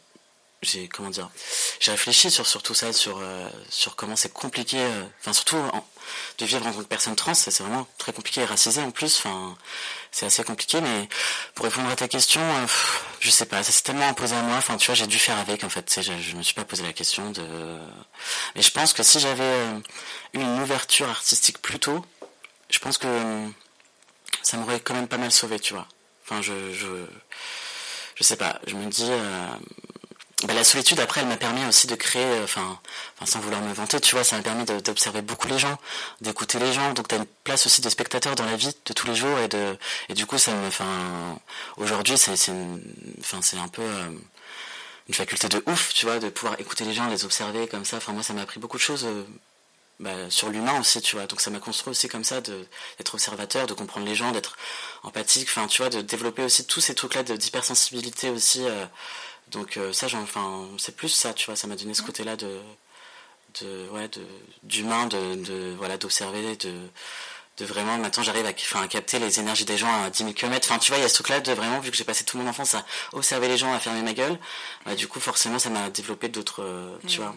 j'ai 0.62 0.90
comment 0.90 1.10
dire 1.10 1.30
j'ai 1.80 1.92
réfléchi 1.92 2.30
sur, 2.30 2.46
sur 2.46 2.62
tout 2.62 2.74
ça 2.74 2.92
sur 2.92 3.20
euh, 3.22 3.50
sur 3.70 3.96
comment 3.96 4.18
c'est 4.18 4.34
compliqué 4.34 4.78
euh, 4.78 5.04
enfin 5.22 5.32
surtout 5.32 5.56
en- 5.56 5.88
de 6.38 6.46
vivre 6.46 6.66
en 6.68 6.72
tant 6.72 6.80
que 6.80 6.84
personne 6.86 7.16
trans 7.16 7.34
c'est 7.34 7.58
vraiment 7.60 7.88
très 7.98 8.14
compliqué. 8.14 8.42
Et 8.42 8.46
racisé 8.46 8.82
en 8.82 8.92
plus 8.92 9.18
enfin 9.18 9.58
c'est 10.12 10.26
assez 10.26 10.44
compliqué 10.44 10.82
mais 10.82 11.10
pour 11.56 11.66
répondre 11.66 11.90
à 11.90 11.96
ta 11.96 12.08
question 12.08 12.42
euh, 12.42 12.66
je 13.20 13.30
sais 13.30 13.46
pas 13.46 13.64
ça 13.64 13.72
s'est 13.72 13.84
tellement 13.84 14.08
imposé 14.08 14.36
à 14.36 14.42
moi 14.42 14.58
enfin 14.58 14.78
tu 14.78 14.88
vois 14.88 14.96
j'ai 14.96 15.08
dû 15.08 15.20
faire 15.20 15.38
avec 15.38 15.64
en 15.64 15.70
fait 15.70 16.02
je, 16.02 16.14
je 16.20 16.36
me 16.36 16.44
suis 16.44 16.54
pas 16.54 16.66
posé 16.66 16.84
la 16.84 16.94
question 16.94 17.32
de 17.32 17.44
mais 18.56 18.62
je 18.62 18.72
pense 18.72 18.94
que 18.94 19.04
si 19.04 19.20
j'avais 19.20 19.44
euh, 19.44 19.80
eu 20.34 20.40
une 20.40 20.62
ouverture 20.62 21.10
artistique 21.10 21.62
plus 21.62 21.80
tôt 21.80 22.06
je 22.70 22.80
pense 22.80 22.98
que 22.98 23.08
euh, 23.08 23.48
ça 24.42 24.58
m'aurait 24.58 24.80
quand 24.80 24.94
même 24.94 25.08
pas 25.08 25.18
mal 25.18 25.32
sauvé 25.32 25.60
tu 25.60 25.74
vois. 25.74 25.88
Enfin 26.24 26.42
je 26.42 26.74
je 26.74 26.88
je 28.16 28.24
sais 28.24 28.36
pas 28.36 28.60
je 28.68 28.76
me 28.76 28.90
dis 28.90 29.08
euh, 29.10 29.48
bah, 30.44 30.54
la 30.54 30.64
solitude 30.64 31.00
après 31.02 31.22
elle 31.22 31.28
m'a 31.28 31.36
permis 31.38 31.66
aussi 31.66 31.86
de 31.88 31.96
créer 31.96 32.24
euh, 32.24 32.44
enfin 32.46 32.80
sans 33.26 33.40
vouloir 33.42 33.62
me 33.62 33.74
vanter 33.74 34.00
tu 34.00 34.16
vois 34.16 34.24
ça 34.24 34.38
m'a 34.38 34.42
permis 34.44 34.64
d'observer 34.64 35.22
beaucoup 35.22 35.48
les 35.48 35.60
gens 35.60 35.78
d'écouter 36.22 36.60
les 36.60 36.72
gens 36.72 36.94
donc 36.94 37.10
t'as 37.10 37.18
une 37.18 37.26
place 37.44 37.66
aussi 37.66 37.82
de 37.82 37.90
spectateur 37.90 38.36
dans 38.36 38.46
la 38.46 38.56
vie 38.56 38.74
de 38.86 38.94
tous 38.94 39.06
les 39.08 39.16
jours 39.16 39.38
et 39.40 39.50
de 39.50 39.78
et 40.08 40.14
du 40.14 40.26
coup 40.26 40.38
ça 40.38 40.54
me 40.54 40.68
enfin 40.68 41.38
aujourd'hui 41.78 42.18
c'est 42.18 42.32
enfin 43.20 43.42
c'est 43.42 43.58
un 43.58 43.68
peu 43.68 43.82
euh, 43.82 44.10
une 45.10 45.14
faculté 45.14 45.50
de 45.50 45.62
ouf 45.68 45.94
tu 45.94 46.06
vois 46.06 46.20
de 46.20 46.30
pouvoir 46.30 46.58
écouter 46.60 46.86
les 46.86 46.94
gens 46.94 47.08
les 47.08 47.26
observer 47.26 47.68
comme 47.68 47.84
ça 47.84 47.98
enfin 47.98 48.14
moi 48.14 48.24
ça 48.24 48.34
m'a 48.34 48.42
appris 48.42 48.62
beaucoup 48.62 48.78
de 48.78 48.82
choses 48.82 49.04
euh, 49.06 49.26
bah, 50.00 50.30
sur 50.30 50.50
l'humain 50.50 50.80
aussi, 50.80 51.02
tu 51.02 51.18
vois. 51.18 51.26
Donc 51.28 51.42
ça 51.42 51.50
m'a 51.52 51.60
construit 51.60 51.92
aussi 51.92 52.08
comme 52.08 52.24
ça, 52.24 52.40
d'être 52.40 53.14
observateur, 53.16 53.68
de 53.68 53.74
comprendre 53.74 54.06
les 54.06 54.16
gens, 54.16 54.32
d'être 54.32 54.56
empathique, 55.04 55.50
enfin, 55.50 55.68
tu 55.68 55.82
vois, 55.82 55.90
de 55.90 56.00
développer 56.02 56.42
aussi 56.44 56.66
tous 56.66 56.80
ces 56.80 56.96
trucs-là 56.96 57.24
de- 57.24 57.36
d'hypersensibilité 57.36 58.30
aussi. 58.30 58.62
Donc 59.52 59.78
euh, 59.78 59.92
ça, 59.94 60.08
j'en- 60.08 60.22
enfin, 60.22 60.68
c'est 60.78 60.96
plus 60.96 61.10
ça, 61.10 61.34
tu 61.34 61.46
vois, 61.48 61.56
ça 61.56 61.68
m'a 61.68 61.76
donné 61.76 61.94
ce 61.94 62.02
côté-là 62.02 62.36
de, 62.36 62.60
de, 63.62 63.88
ouais, 63.92 64.08
de, 64.10 64.26
d'humain, 64.64 65.08
de, 65.08 65.36
de, 65.36 65.76
voilà, 65.78 65.98
d'observer, 65.98 66.56
de, 66.58 66.74
de 67.58 67.66
vraiment, 67.66 67.98
maintenant 67.98 68.24
j'arrive 68.24 68.46
à, 68.46 68.50
enfin, 68.52 68.82
à 68.84 68.88
capter 68.88 69.20
les 69.20 69.40
énergies 69.40 69.66
des 69.66 69.78
gens 69.78 70.04
à 70.04 70.10
10 70.10 70.20
000 70.20 70.34
km. 70.34 70.68
Enfin, 70.70 70.80
tu 70.80 70.92
vois, 70.92 70.98
il 70.98 71.02
y 71.02 71.06
a 71.06 71.10
ce 71.10 71.16
truc-là 71.16 71.40
de 71.42 71.52
vraiment, 71.54 71.80
vu 71.80 71.92
que 71.92 71.98
j'ai 71.98 72.04
passé 72.06 72.24
toute 72.24 72.40
mon 72.40 72.48
enfance 72.48 72.76
à 72.76 72.86
observer 73.14 73.48
les 73.48 73.58
gens, 73.58 73.74
à 73.74 73.80
fermer 73.80 74.02
ma 74.02 74.14
gueule, 74.14 74.38
bah, 74.86 74.96
du 74.96 75.08
coup, 75.08 75.20
forcément, 75.20 75.60
ça 75.60 75.70
m'a 75.70 75.90
développé 75.90 76.30
d'autres, 76.30 76.62
euh, 76.64 76.96
tu 77.08 77.18
vois, 77.18 77.36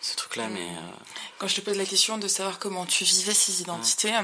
ce 0.00 0.14
truc-là, 0.14 0.46
mais... 0.48 0.62
euh, 0.62 0.80
Quand 1.38 1.48
je 1.48 1.56
te 1.56 1.60
pose 1.60 1.76
la 1.76 1.84
question 1.84 2.18
de 2.18 2.28
savoir 2.28 2.60
comment 2.60 2.86
tu 2.86 3.02
vivais 3.04 3.34
ces 3.34 3.60
identités, 3.62 4.14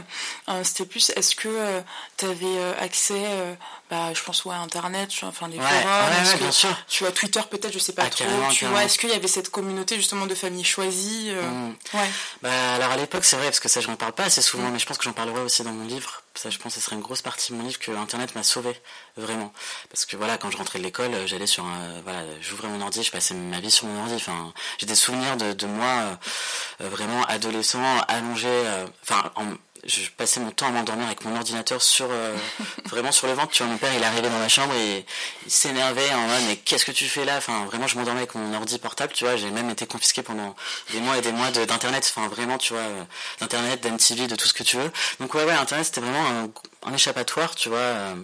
euh, 0.48 0.62
c'était 0.64 0.86
plus 0.86 1.10
est-ce 1.10 1.34
que 1.34 1.82
tu 2.16 2.24
avais 2.26 2.62
accès, 2.80 3.56
bah, 3.90 4.12
je 4.14 4.22
pense, 4.22 4.44
ouais, 4.44 4.54
à 4.54 4.58
Internet, 4.58 5.08
tu 5.10 5.20
vois, 5.20 5.28
enfin 5.28 5.48
des 5.48 5.58
Ouais, 5.58 5.62
forums, 5.64 6.40
ouais, 6.40 6.50
que- 6.50 6.74
tu 6.88 7.04
vois, 7.04 7.12
Twitter 7.12 7.40
peut-être, 7.50 7.72
je 7.72 7.78
sais 7.78 7.92
pas 7.92 8.02
Ah, 8.06 8.10
trop, 8.10 8.24
tu 8.52 8.64
vois, 8.66 8.82
est-ce 8.84 8.98
qu'il 8.98 9.10
y 9.10 9.12
avait 9.12 9.28
cette 9.28 9.50
communauté 9.50 9.96
justement 9.96 10.26
de 10.26 10.34
familles 10.34 10.64
choisies 10.64 11.30
euh, 11.30 11.42
Mm. 11.48 11.76
Ouais. 11.94 12.10
Bah 12.42 12.74
alors 12.74 12.90
à 12.92 12.96
l'époque 12.96 13.24
c'est 13.24 13.36
vrai 13.36 13.46
parce 13.46 13.60
que 13.60 13.68
ça 13.68 13.80
j'en 13.80 13.94
parle 13.96 14.12
pas 14.12 14.24
assez 14.24 14.42
souvent 14.42 14.70
mais 14.70 14.78
je 14.78 14.86
pense 14.86 14.98
que 14.98 15.04
j'en 15.04 15.12
parlerai 15.12 15.40
aussi 15.40 15.62
dans 15.62 15.72
mon 15.72 15.86
livre. 15.86 16.22
Ça 16.34 16.50
je 16.50 16.58
pense 16.58 16.74
que 16.74 16.80
ce 16.80 16.84
serait 16.86 16.96
une 16.96 17.02
grosse 17.02 17.22
partie 17.22 17.52
de 17.52 17.58
mon 17.58 17.64
livre 17.64 17.78
que 17.78 17.90
internet 17.92 18.34
m'a 18.34 18.42
sauvé 18.42 18.72
vraiment 19.16 19.52
parce 19.90 20.04
que 20.04 20.16
voilà 20.16 20.36
quand 20.38 20.50
je 20.50 20.56
rentrais 20.56 20.78
de 20.80 20.84
l'école 20.84 21.14
euh, 21.14 21.26
j'allais 21.26 21.46
sur 21.46 21.64
un 21.64 22.00
voilà 22.02 22.20
j'ouvrais 22.40 22.68
mon 22.68 22.80
ordi 22.80 23.02
je 23.04 23.10
passais 23.12 23.34
ma 23.34 23.60
vie 23.60 23.70
sur 23.70 23.86
mon 23.86 24.00
ordi 24.02 24.14
enfin 24.16 24.52
j'ai 24.78 24.86
des 24.86 24.94
souvenirs 24.96 25.36
de, 25.36 25.52
de 25.52 25.66
moi 25.66 26.18
euh, 26.80 26.88
vraiment 26.88 27.22
adolescent 27.26 27.82
allongé 28.08 28.48
enfin 29.02 29.30
en- 29.36 29.44
je 29.86 30.08
passais 30.10 30.40
mon 30.40 30.50
temps 30.50 30.66
à 30.66 30.70
m'endormir 30.70 31.06
avec 31.06 31.24
mon 31.24 31.34
ordinateur 31.36 31.82
sur 31.82 32.06
euh, 32.10 32.34
vraiment 32.86 33.12
sur 33.12 33.26
le 33.26 33.32
ventre. 33.34 33.52
Tu 33.52 33.62
vois 33.62 33.70
mon 33.72 33.78
père 33.78 33.92
il 33.94 34.02
arrivait 34.02 34.28
dans 34.28 34.38
ma 34.38 34.48
chambre 34.48 34.74
et 34.74 35.04
il 35.46 35.50
s'énervait 35.52 36.10
en 36.12 36.26
mode 36.26 36.42
mais 36.48 36.56
qu'est-ce 36.56 36.84
que 36.84 36.92
tu 36.92 37.06
fais 37.06 37.24
là? 37.24 37.36
Enfin 37.38 37.64
vraiment 37.66 37.86
je 37.86 37.96
m'endormais 37.96 38.20
avec 38.20 38.34
mon 38.34 38.54
ordi 38.54 38.78
portable 38.78 39.12
tu 39.12 39.24
vois. 39.24 39.36
J'ai 39.36 39.50
même 39.50 39.70
été 39.70 39.86
confisqué 39.86 40.22
pendant 40.22 40.54
des 40.92 41.00
mois 41.00 41.18
et 41.18 41.20
des 41.20 41.32
mois 41.32 41.50
de- 41.50 41.64
d'internet. 41.64 42.10
Enfin 42.16 42.28
vraiment 42.28 42.58
tu 42.58 42.72
vois 42.72 42.82
euh, 42.82 43.04
d'internet 43.40 43.82
d'MTV 43.82 44.26
de 44.26 44.36
tout 44.36 44.46
ce 44.48 44.54
que 44.54 44.62
tu 44.62 44.76
veux. 44.76 44.90
Donc 45.20 45.34
ouais 45.34 45.44
ouais 45.44 45.52
internet 45.52 45.86
c'était 45.86 46.00
vraiment 46.00 46.26
un, 46.26 46.50
un 46.90 46.94
échappatoire 46.94 47.54
tu 47.54 47.68
vois 47.68 47.78
euh, 47.78 48.14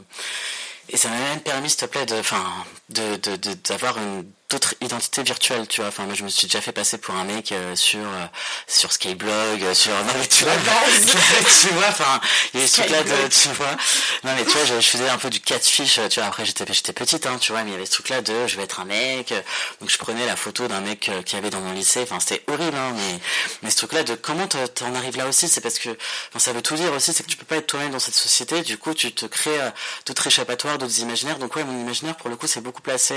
et 0.89 0.97
ça 0.97 1.09
m'a 1.09 1.17
même 1.19 1.41
permis 1.41 1.71
s'il 1.71 1.81
te 1.81 1.85
plaît 1.87 2.07
de 2.07 2.17
enfin 2.19 2.45
de 2.89 3.17
de- 3.17 3.37
de- 3.37 3.55
d'avoir 3.69 3.99
une 3.99 4.25
d'autres 4.51 4.75
identités 4.81 5.23
virtuelles 5.23 5.67
tu 5.69 5.81
vois. 5.81 5.89
Enfin 5.89 6.05
moi 6.05 6.15
je 6.15 6.25
me 6.25 6.29
suis 6.29 6.49
déjà 6.49 6.61
fait 6.61 6.73
passer 6.73 6.99
pour 6.99 7.15
un 7.15 7.25
mec 7.25 7.53
euh, 7.53 7.77
sur 7.77 8.01
euh, 8.01 8.27
sur 8.67 8.93
Skyblog 8.93 9.63
euh, 9.63 9.75
sur 9.75 9.93
non 10.05 10.13
mais 10.19 10.27
tu 10.27 10.45
vois 10.45 10.53
tu 11.61 11.69
vois 11.69 11.87
enfin 11.89 12.21
il 12.53 12.61
y 12.61 12.65
a 12.65 12.67
ce 12.67 12.81
truc 12.81 12.91
là 12.91 13.03
de 13.05 13.29
tu 13.29 13.49
vois. 13.51 13.77
Non 14.25 14.33
mais 14.37 14.45
tu 14.45 14.51
vois 14.51 14.65
je, 14.65 14.81
je 14.81 14.89
faisais 14.89 15.09
un 15.09 15.19
peu 15.19 15.31
du 15.31 15.41
catfish 15.41 15.99
euh, 15.99 16.09
tu 16.09 16.19
vois. 16.19 16.29
Après 16.29 16.45
j'étais 16.45 16.65
j'étais 16.73 16.93
petite 16.93 17.27
hein 17.27 17.39
tu 17.41 17.53
vois 17.53 17.63
mais 17.63 17.71
il 17.71 17.73
y 17.75 17.77
avait 17.77 17.87
ce 17.87 17.93
truc 17.93 18.09
là 18.09 18.23
de 18.23 18.47
je 18.49 18.57
vais 18.57 18.65
être 18.65 18.81
un 18.81 18.85
mec 18.85 19.33
donc 19.81 19.89
je 19.89 19.99
prenais 19.99 20.27
la 20.27 20.35
photo 20.35 20.67
d'un 20.67 20.81
mec 20.81 21.11
qui 21.25 21.37
avait 21.37 21.51
dans 21.51 21.61
mon 21.61 21.73
lycée. 21.73 22.01
Enfin 22.03 22.19
c'était 22.19 22.43
horrible 22.49 22.77
hein 22.77 22.93
mais 22.97 23.21
mais 23.63 23.71
ce 23.71 23.77
truc 23.77 23.93
là 23.93 24.03
de 24.03 24.17
comment 24.17 24.49
t'en 24.49 24.95
arrives 24.97 25.17
là 25.17 25.29
aussi 25.29 25.49
c'est 25.49 25.61
parce 25.61 25.79
que 25.79 25.91
enfin 26.31 26.41
ça 26.41 26.53
veut 26.53 26.63
tout 26.63 26.75
dire 26.75 26.93
aussi 26.93 27.13
c'est 27.13 27.23
que 27.23 27.29
tu 27.31 27.37
peux 27.37 27.47
pas 27.47 27.57
être 27.57 27.69
toi-même 27.69 27.93
dans 27.93 28.01
cette 28.01 28.15
société. 28.15 28.63
Du 28.63 28.79
coup 28.79 28.95
tu 28.95 29.13
te 29.13 29.27
crées 29.27 29.61
d'autres 30.07 30.27
échappatoires 30.27 30.77
d'autres 30.79 30.99
imaginaires. 30.99 31.39
Donc 31.39 31.55
ouais 31.55 31.63
mon 31.63 31.81
imaginaire 31.81 32.17
pour 32.17 32.31
le 32.31 32.37
coup 32.37 32.49
c'est 32.49 32.61
beaucoup 32.61 32.83
placé 32.83 33.15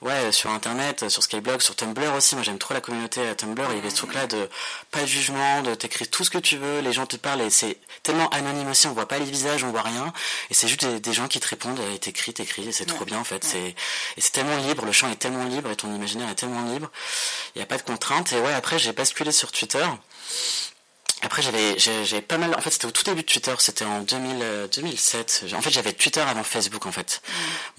ouais 0.00 0.32
sur 0.32 0.45
internet 0.50 1.08
sur 1.08 1.22
Skyblog 1.22 1.60
sur 1.60 1.76
Tumblr 1.76 2.14
aussi. 2.14 2.34
Moi 2.34 2.44
j'aime 2.44 2.58
trop 2.58 2.74
la 2.74 2.80
communauté 2.80 3.20
euh, 3.20 3.34
Tumblr. 3.34 3.66
Il 3.70 3.76
y 3.76 3.78
avait 3.78 3.90
ce 3.90 3.96
truc 3.96 4.14
là 4.14 4.26
de 4.26 4.48
pas 4.90 5.02
de 5.02 5.06
jugement 5.06 5.62
de 5.62 5.74
t'écrire 5.74 6.08
tout 6.10 6.24
ce 6.24 6.30
que 6.30 6.38
tu 6.38 6.56
veux. 6.56 6.80
Les 6.80 6.92
gens 6.92 7.06
te 7.06 7.16
parlent 7.16 7.42
et 7.42 7.50
c'est 7.50 7.78
tellement 8.02 8.28
anonyme 8.30 8.68
aussi. 8.68 8.86
On 8.86 8.92
voit 8.92 9.08
pas 9.08 9.18
les 9.18 9.24
visages 9.24 9.64
on 9.64 9.70
voit 9.70 9.82
rien. 9.82 10.12
Et 10.50 10.54
c'est 10.54 10.68
juste 10.68 10.84
des, 10.84 11.00
des 11.00 11.12
gens 11.12 11.28
qui 11.28 11.40
te 11.40 11.48
répondent 11.48 11.80
et 11.94 11.98
t'écris 11.98 12.32
t'écris 12.32 12.68
et 12.68 12.72
c'est 12.72 12.86
trop 12.86 13.04
bien 13.04 13.18
en 13.18 13.24
fait. 13.24 13.44
C'est 13.44 13.68
et 14.16 14.20
c'est 14.20 14.32
tellement 14.32 14.56
libre. 14.56 14.84
Le 14.84 14.92
champ 14.92 15.10
est 15.10 15.16
tellement 15.16 15.44
libre 15.44 15.70
et 15.70 15.76
ton 15.76 15.94
imaginaire 15.94 16.28
est 16.28 16.34
tellement 16.34 16.62
libre. 16.72 16.90
Il 17.54 17.58
y 17.60 17.62
a 17.62 17.66
pas 17.66 17.78
de 17.78 17.82
contraintes. 17.82 18.32
Et 18.32 18.40
ouais 18.40 18.52
après 18.52 18.78
j'ai 18.78 18.92
basculé 18.92 19.32
sur 19.32 19.52
Twitter 19.52 19.86
après, 21.22 21.40
j'avais, 21.42 21.76
j'avais 21.78 22.20
pas 22.20 22.36
mal. 22.38 22.54
En 22.54 22.60
fait, 22.60 22.70
c'était 22.70 22.86
au 22.86 22.90
tout 22.90 23.02
début 23.02 23.22
de 23.22 23.26
Twitter. 23.26 23.54
C'était 23.58 23.84
en 23.86 24.00
2000, 24.00 24.36
euh, 24.42 24.66
2007. 24.68 25.44
En 25.56 25.62
fait, 25.62 25.70
j'avais 25.70 25.92
Twitter 25.92 26.20
avant 26.20 26.44
Facebook. 26.44 26.84
En 26.86 26.92
fait, 26.92 27.22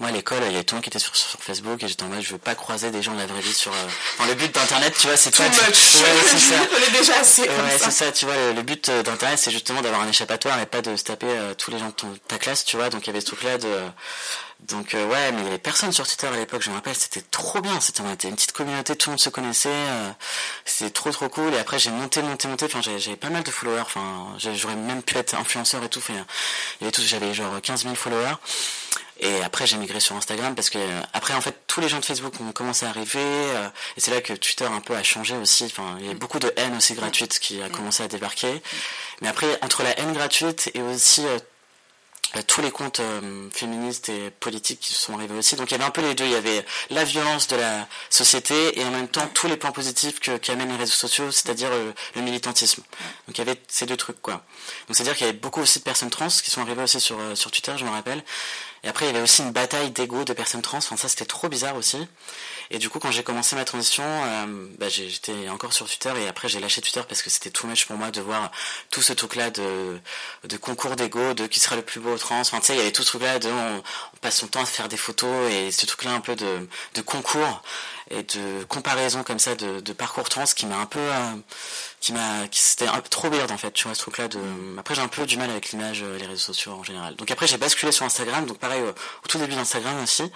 moi 0.00 0.08
à 0.08 0.12
l'école, 0.12 0.38
il 0.46 0.52
y 0.52 0.54
avait 0.56 0.64
tout 0.64 0.74
le 0.74 0.78
monde 0.78 0.82
qui 0.84 0.90
était 0.90 0.98
sur, 0.98 1.14
sur 1.14 1.38
Facebook 1.40 1.82
et 1.82 1.88
j'étais 1.88 2.02
en 2.02 2.08
mode, 2.08 2.20
je 2.20 2.32
veux 2.32 2.38
pas 2.38 2.54
croiser 2.56 2.90
des 2.90 3.00
gens 3.02 3.14
de 3.14 3.18
la 3.20 3.26
vraie 3.26 3.40
vie 3.40 3.54
sur. 3.54 3.72
euh, 3.72 3.76
Enfin, 4.18 4.28
le 4.28 4.34
but 4.34 4.52
d'Internet, 4.52 4.92
tu 5.00 5.06
vois, 5.06 5.16
c'est 5.16 5.34
pas. 5.34 5.48
much. 5.48 5.56
Ouais, 5.56 5.70
c'est 6.26 6.38
ça. 6.38 6.54
On 6.72 6.94
est 6.94 6.98
déjà 6.98 7.18
assez 7.20 7.46
comme 7.46 7.56
Ouais, 7.64 7.78
c'est 7.78 7.90
ça, 7.92 8.10
tu 8.12 8.24
vois, 8.24 8.34
le, 8.36 8.52
le 8.54 8.62
but 8.62 8.88
euh, 8.88 9.02
d'Internet, 9.04 9.38
c'est 9.38 9.52
justement 9.52 9.82
d'avoir 9.82 10.02
un 10.02 10.08
échappatoire 10.08 10.58
et 10.60 10.66
pas 10.66 10.82
de 10.82 10.96
se 10.96 11.04
taper 11.04 11.26
euh, 11.28 11.54
tous 11.54 11.70
les 11.70 11.78
gens 11.78 11.86
de 11.88 11.92
ton- 11.92 12.18
ta 12.26 12.38
classe, 12.38 12.64
tu 12.64 12.76
vois. 12.76 12.90
Donc, 12.90 13.04
il 13.04 13.06
y 13.06 13.10
avait 13.10 13.20
ce 13.20 13.26
truc-là 13.26 13.56
de. 13.58 13.68
Donc, 14.60 14.94
euh, 14.94 15.06
ouais, 15.06 15.32
mais 15.32 15.40
il 15.40 15.44
y 15.44 15.48
avait 15.48 15.58
personne 15.58 15.92
sur 15.92 16.06
Twitter 16.06 16.26
à 16.26 16.36
l'époque, 16.36 16.62
je 16.62 16.70
me 16.70 16.74
rappelle, 16.74 16.94
c'était 16.94 17.22
trop 17.30 17.60
bien. 17.60 17.80
C'était 17.80 18.00
on 18.00 18.12
était 18.12 18.28
une 18.28 18.34
petite 18.34 18.52
communauté, 18.52 18.96
tout 18.96 19.08
le 19.08 19.12
monde 19.12 19.20
se 19.20 19.30
connaissait. 19.30 19.68
euh, 19.70 20.10
c'était 20.64 20.90
trop, 20.90 21.10
trop 21.10 21.28
cool. 21.28 21.54
Et 21.54 21.58
après, 21.58 21.78
j'ai 21.78 21.90
monté, 21.90 22.22
monté, 22.22 22.48
monté. 22.48 22.66
Enfin, 22.66 22.80
j'avais 22.82 23.16
pas 23.16 23.30
mal 23.30 23.44
de 23.44 23.50
followers. 23.50 23.80
Enfin, 23.82 24.26
j'aurais 24.38 24.74
même 24.76 25.02
pu 25.02 25.16
être 25.16 25.34
influenceur 25.34 25.82
et 25.84 25.88
tout. 25.88 26.02
J'avais 26.98 27.34
genre 27.34 27.60
15 27.62 27.84
000 27.84 27.94
followers. 27.94 28.34
Et 29.20 29.42
après, 29.42 29.66
j'ai 29.66 29.76
migré 29.78 29.98
sur 30.00 30.14
Instagram 30.16 30.54
parce 30.54 30.70
que 30.70 30.78
après, 31.12 31.34
en 31.34 31.40
fait, 31.40 31.56
tous 31.66 31.80
les 31.80 31.88
gens 31.88 31.98
de 31.98 32.04
Facebook 32.04 32.34
ont 32.40 32.52
commencé 32.52 32.86
à 32.86 32.90
arriver. 32.90 33.18
euh, 33.18 33.68
et 33.96 34.00
c'est 34.00 34.10
là 34.12 34.20
que 34.20 34.32
Twitter 34.32 34.64
un 34.66 34.80
peu 34.80 34.94
a 34.94 35.02
changé 35.02 35.36
aussi. 35.36 35.64
Enfin, 35.64 35.96
il 36.00 36.06
y 36.06 36.10
a 36.10 36.14
beaucoup 36.14 36.38
de 36.38 36.52
haine 36.56 36.76
aussi 36.76 36.94
gratuite 36.94 37.38
qui 37.38 37.60
a 37.62 37.68
commencé 37.68 38.02
à 38.02 38.08
débarquer. 38.08 38.60
Mais 39.20 39.28
après, 39.28 39.58
entre 39.62 39.82
la 39.82 39.98
haine 39.98 40.12
gratuite 40.12 40.70
et 40.74 40.82
aussi 40.82 41.26
euh, 41.26 41.38
tous 42.46 42.60
les 42.60 42.70
comptes 42.70 43.00
euh, 43.00 43.48
féministes 43.50 44.10
et 44.10 44.30
politiques 44.30 44.80
qui 44.80 44.92
sont 44.92 45.14
arrivés 45.14 45.38
aussi. 45.38 45.56
Donc 45.56 45.70
il 45.70 45.72
y 45.72 45.74
avait 45.76 45.84
un 45.84 45.90
peu 45.90 46.02
les 46.02 46.14
deux. 46.14 46.24
Il 46.24 46.32
y 46.32 46.36
avait 46.36 46.64
la 46.90 47.04
violence 47.04 47.48
de 47.48 47.56
la 47.56 47.88
société 48.10 48.78
et 48.78 48.84
en 48.84 48.90
même 48.90 49.08
temps 49.08 49.26
tous 49.32 49.48
les 49.48 49.56
points 49.56 49.72
positifs 49.72 50.20
que, 50.20 50.36
qu'amènent 50.36 50.70
les 50.70 50.76
réseaux 50.76 50.92
sociaux, 50.92 51.30
c'est-à-dire 51.30 51.70
euh, 51.72 51.92
le 52.16 52.22
militantisme. 52.22 52.82
Donc 53.26 53.38
il 53.38 53.38
y 53.38 53.48
avait 53.48 53.60
ces 53.68 53.86
deux 53.86 53.96
trucs 53.96 54.20
quoi. 54.20 54.34
Donc 54.86 54.96
c'est-à-dire 54.96 55.16
qu'il 55.16 55.26
y 55.26 55.28
avait 55.30 55.38
beaucoup 55.38 55.60
aussi 55.60 55.78
de 55.78 55.84
personnes 55.84 56.10
trans 56.10 56.28
qui 56.28 56.50
sont 56.50 56.60
arrivées 56.60 56.82
aussi 56.82 57.00
sur, 57.00 57.18
sur 57.34 57.50
Twitter, 57.50 57.72
je 57.76 57.84
me 57.84 57.90
rappelle. 57.90 58.22
Et 58.84 58.88
après 58.88 59.06
il 59.06 59.08
y 59.08 59.10
avait 59.10 59.22
aussi 59.22 59.42
une 59.42 59.52
bataille 59.52 59.90
d'ego 59.90 60.24
de 60.24 60.32
personnes 60.34 60.62
trans. 60.62 60.78
Enfin 60.78 60.96
ça 60.96 61.08
c'était 61.08 61.24
trop 61.24 61.48
bizarre 61.48 61.76
aussi. 61.76 61.98
Et 62.70 62.78
du 62.78 62.88
coup, 62.90 62.98
quand 62.98 63.10
j'ai 63.10 63.22
commencé 63.22 63.56
ma 63.56 63.64
transition, 63.64 64.04
euh, 64.04 64.66
bah, 64.78 64.88
j'étais 64.88 65.48
encore 65.48 65.72
sur 65.72 65.86
Twitter 65.86 66.12
et 66.22 66.28
après 66.28 66.48
j'ai 66.48 66.60
lâché 66.60 66.80
Twitter 66.80 67.02
parce 67.08 67.22
que 67.22 67.30
c'était 67.30 67.50
too 67.50 67.66
much 67.66 67.86
pour 67.86 67.96
moi 67.96 68.10
de 68.10 68.20
voir 68.20 68.50
tout 68.90 69.02
ce 69.02 69.12
truc-là 69.12 69.50
de, 69.50 69.98
de 70.44 70.56
concours 70.56 70.96
d'ego, 70.96 71.34
de 71.34 71.46
qui 71.46 71.60
sera 71.60 71.76
le 71.76 71.82
plus 71.82 72.00
beau 72.00 72.16
trans. 72.18 72.40
Enfin, 72.40 72.60
tu 72.60 72.66
sais, 72.66 72.74
il 72.74 72.78
y 72.78 72.82
avait 72.82 72.92
tout 72.92 73.02
ce 73.02 73.08
truc-là 73.08 73.38
de 73.38 73.48
on, 73.48 73.82
passe 74.20 74.38
son 74.38 74.48
temps 74.48 74.62
à 74.62 74.66
faire 74.66 74.88
des 74.88 74.96
photos 74.96 75.50
et 75.52 75.70
ce 75.70 75.86
truc-là 75.86 76.12
un 76.12 76.20
peu 76.20 76.34
de 76.36 77.00
concours 77.02 77.62
et 78.10 78.22
de 78.22 78.64
comparaison 78.64 79.22
comme 79.22 79.38
ça 79.38 79.54
de, 79.54 79.92
parcours 79.92 80.28
trans 80.28 80.44
qui 80.44 80.66
m'a 80.66 80.76
un 80.76 80.86
peu 80.86 80.98
euh, 80.98 81.32
qui 82.00 82.12
m'a 82.12 82.46
c'était 82.52 82.86
un 82.86 83.00
peu 83.00 83.08
trop 83.08 83.28
weird 83.28 83.50
en 83.50 83.58
fait 83.58 83.72
tu 83.72 83.84
vois 83.84 83.94
ce 83.94 84.00
truc 84.00 84.18
là 84.18 84.28
de 84.28 84.38
après 84.78 84.94
j'ai 84.94 85.02
un 85.02 85.08
peu 85.08 85.26
du 85.26 85.36
mal 85.36 85.50
avec 85.50 85.70
l'image 85.70 86.02
euh, 86.02 86.16
les 86.18 86.26
réseaux 86.26 86.52
sociaux 86.52 86.72
en 86.72 86.82
général. 86.82 87.16
Donc 87.16 87.30
après 87.30 87.46
j'ai 87.46 87.58
basculé 87.58 87.92
sur 87.92 88.06
Instagram 88.06 88.46
donc 88.46 88.58
pareil 88.58 88.82
au, 88.82 89.28
tout 89.28 89.38
début 89.38 89.54
d'Instagram 89.54 90.02
aussi 90.02 90.30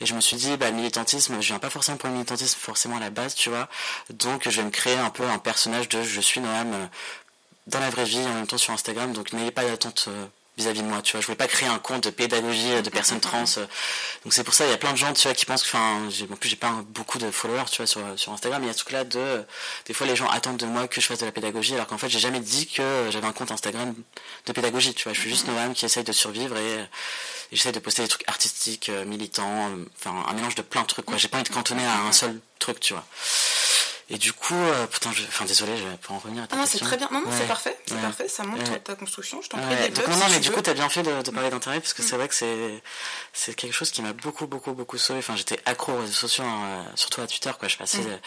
et 0.00 0.06
je 0.06 0.14
me 0.14 0.20
suis 0.20 0.36
dit 0.36 0.56
bah 0.56 0.70
militantisme 0.70 1.40
je 1.40 1.48
viens 1.48 1.58
pas 1.58 1.70
forcément 1.70 1.96
pour 1.96 2.08
le 2.08 2.14
militantisme 2.14 2.58
forcément 2.60 2.96
à 2.96 3.00
la 3.00 3.10
base 3.10 3.34
tu 3.34 3.50
vois. 3.50 3.68
Donc 4.10 4.48
je 4.48 4.60
vais 4.60 4.64
me 4.64 4.70
créer 4.70 4.96
un 4.96 5.10
peu 5.10 5.24
un 5.24 5.38
personnage 5.38 5.88
de 5.88 6.02
je 6.02 6.20
suis 6.20 6.40
Noam 6.40 6.72
euh, 6.72 6.86
dans 7.66 7.80
la 7.80 7.90
vraie 7.90 8.04
vie 8.04 8.18
en 8.18 8.34
même 8.34 8.46
temps 8.46 8.58
sur 8.58 8.72
Instagram 8.72 9.12
donc 9.12 9.32
n'ayez 9.32 9.50
pas 9.50 9.64
d'attente 9.64 10.08
vis-à-vis 10.58 10.82
de 10.82 10.86
moi, 10.86 11.00
tu 11.02 11.12
vois. 11.12 11.20
Je 11.20 11.26
voulais 11.26 11.36
pas 11.36 11.46
créer 11.46 11.68
un 11.68 11.78
compte 11.78 12.04
de 12.04 12.10
pédagogie 12.10 12.82
de 12.82 12.90
personnes 12.90 13.20
trans. 13.20 13.44
Euh. 13.56 13.66
Donc 14.24 14.34
c'est 14.34 14.44
pour 14.44 14.54
ça, 14.54 14.66
il 14.66 14.70
y 14.70 14.74
a 14.74 14.76
plein 14.76 14.92
de 14.92 14.98
gens, 14.98 15.12
tu 15.12 15.22
vois, 15.22 15.34
qui 15.34 15.46
pensent 15.46 15.62
que, 15.62 15.68
enfin, 15.68 16.08
en 16.30 16.36
plus 16.36 16.50
j'ai 16.50 16.56
pas 16.56 16.72
beaucoup 16.88 17.18
de 17.18 17.30
followers, 17.30 17.64
tu 17.70 17.78
vois, 17.78 17.86
sur, 17.86 18.00
sur 18.16 18.32
Instagram. 18.32 18.62
Il 18.64 18.66
y 18.66 18.70
a 18.70 18.72
ce 18.72 18.78
truc-là 18.78 19.04
de, 19.04 19.44
des 19.86 19.94
fois 19.94 20.06
les 20.06 20.16
gens 20.16 20.28
attendent 20.28 20.56
de 20.56 20.66
moi 20.66 20.88
que 20.88 21.00
je 21.00 21.06
fasse 21.06 21.20
de 21.20 21.26
la 21.26 21.32
pédagogie, 21.32 21.74
alors 21.74 21.86
qu'en 21.86 21.98
fait 21.98 22.08
j'ai 22.08 22.18
jamais 22.18 22.40
dit 22.40 22.66
que 22.66 23.08
j'avais 23.10 23.26
un 23.26 23.32
compte 23.32 23.52
Instagram 23.52 23.94
de 24.46 24.52
pédagogie, 24.52 24.94
tu 24.94 25.04
vois. 25.04 25.12
Je 25.12 25.20
suis 25.20 25.30
juste 25.30 25.46
Noam 25.46 25.72
qui 25.74 25.84
essaye 25.84 26.04
de 26.04 26.12
survivre 26.12 26.56
et, 26.56 26.78
j'essaie 27.52 27.72
de 27.72 27.78
poster 27.78 28.02
des 28.02 28.08
trucs 28.08 28.28
artistiques, 28.28 28.90
euh, 28.90 29.06
militants, 29.06 29.70
enfin 29.96 30.24
un 30.28 30.32
mélange 30.34 30.54
de 30.54 30.62
plein 30.62 30.82
de 30.82 30.86
trucs, 30.86 31.06
quoi. 31.06 31.16
J'ai 31.16 31.28
pas 31.28 31.38
envie 31.38 31.48
de 31.48 31.54
cantonner 31.54 31.84
à 31.84 32.00
un 32.02 32.12
seul 32.12 32.38
truc, 32.58 32.80
tu 32.80 32.92
vois. 32.92 33.06
Et 34.10 34.16
du 34.16 34.32
coup, 34.32 34.54
euh, 34.54 34.86
putain, 34.86 35.12
je... 35.12 35.22
enfin 35.24 35.44
désolé, 35.44 35.76
je 35.76 35.82
vais 35.84 35.96
pas 35.96 36.14
en 36.14 36.18
revenir 36.18 36.42
à 36.42 36.46
ta 36.46 36.56
Non, 36.56 36.64
c'est 36.66 36.78
très 36.78 36.96
bien. 36.96 37.08
Non, 37.12 37.20
non, 37.20 37.30
c'est 37.30 37.46
parfait, 37.46 37.76
c'est 37.86 38.00
parfait. 38.00 38.26
Ça 38.28 38.42
montre 38.42 38.82
ta 38.82 38.94
construction. 38.94 39.42
Je 39.42 39.50
t'en 39.50 39.58
prie. 39.58 39.90
Donc, 39.90 40.08
non, 40.08 40.16
non, 40.16 40.26
mais 40.30 40.40
du 40.40 40.50
coup, 40.50 40.62
t'as 40.62 40.72
bien 40.72 40.88
fait 40.88 41.02
de, 41.02 41.22
de 41.22 41.30
parler 41.30 41.50
d'internet 41.50 41.82
parce 41.82 41.92
que 41.92 42.02
c'est 42.02 42.14
mm. 42.14 42.18
vrai 42.18 42.28
que 42.28 42.34
c'est 42.34 42.82
c'est 43.34 43.54
quelque 43.54 43.74
chose 43.74 43.90
qui 43.90 44.00
m'a 44.00 44.14
beaucoup, 44.14 44.46
beaucoup, 44.46 44.72
beaucoup 44.72 44.96
sauvé. 44.96 45.18
Enfin, 45.18 45.36
j'étais 45.36 45.60
accro 45.66 45.92
aux 45.92 46.00
réseaux 46.00 46.12
sociaux, 46.12 46.44
hein, 46.44 46.86
surtout 46.94 47.20
à 47.20 47.26
Twitter, 47.26 47.50
quoi. 47.58 47.68
Je 47.68 47.76
passais 47.76 47.98
mm. 47.98 48.18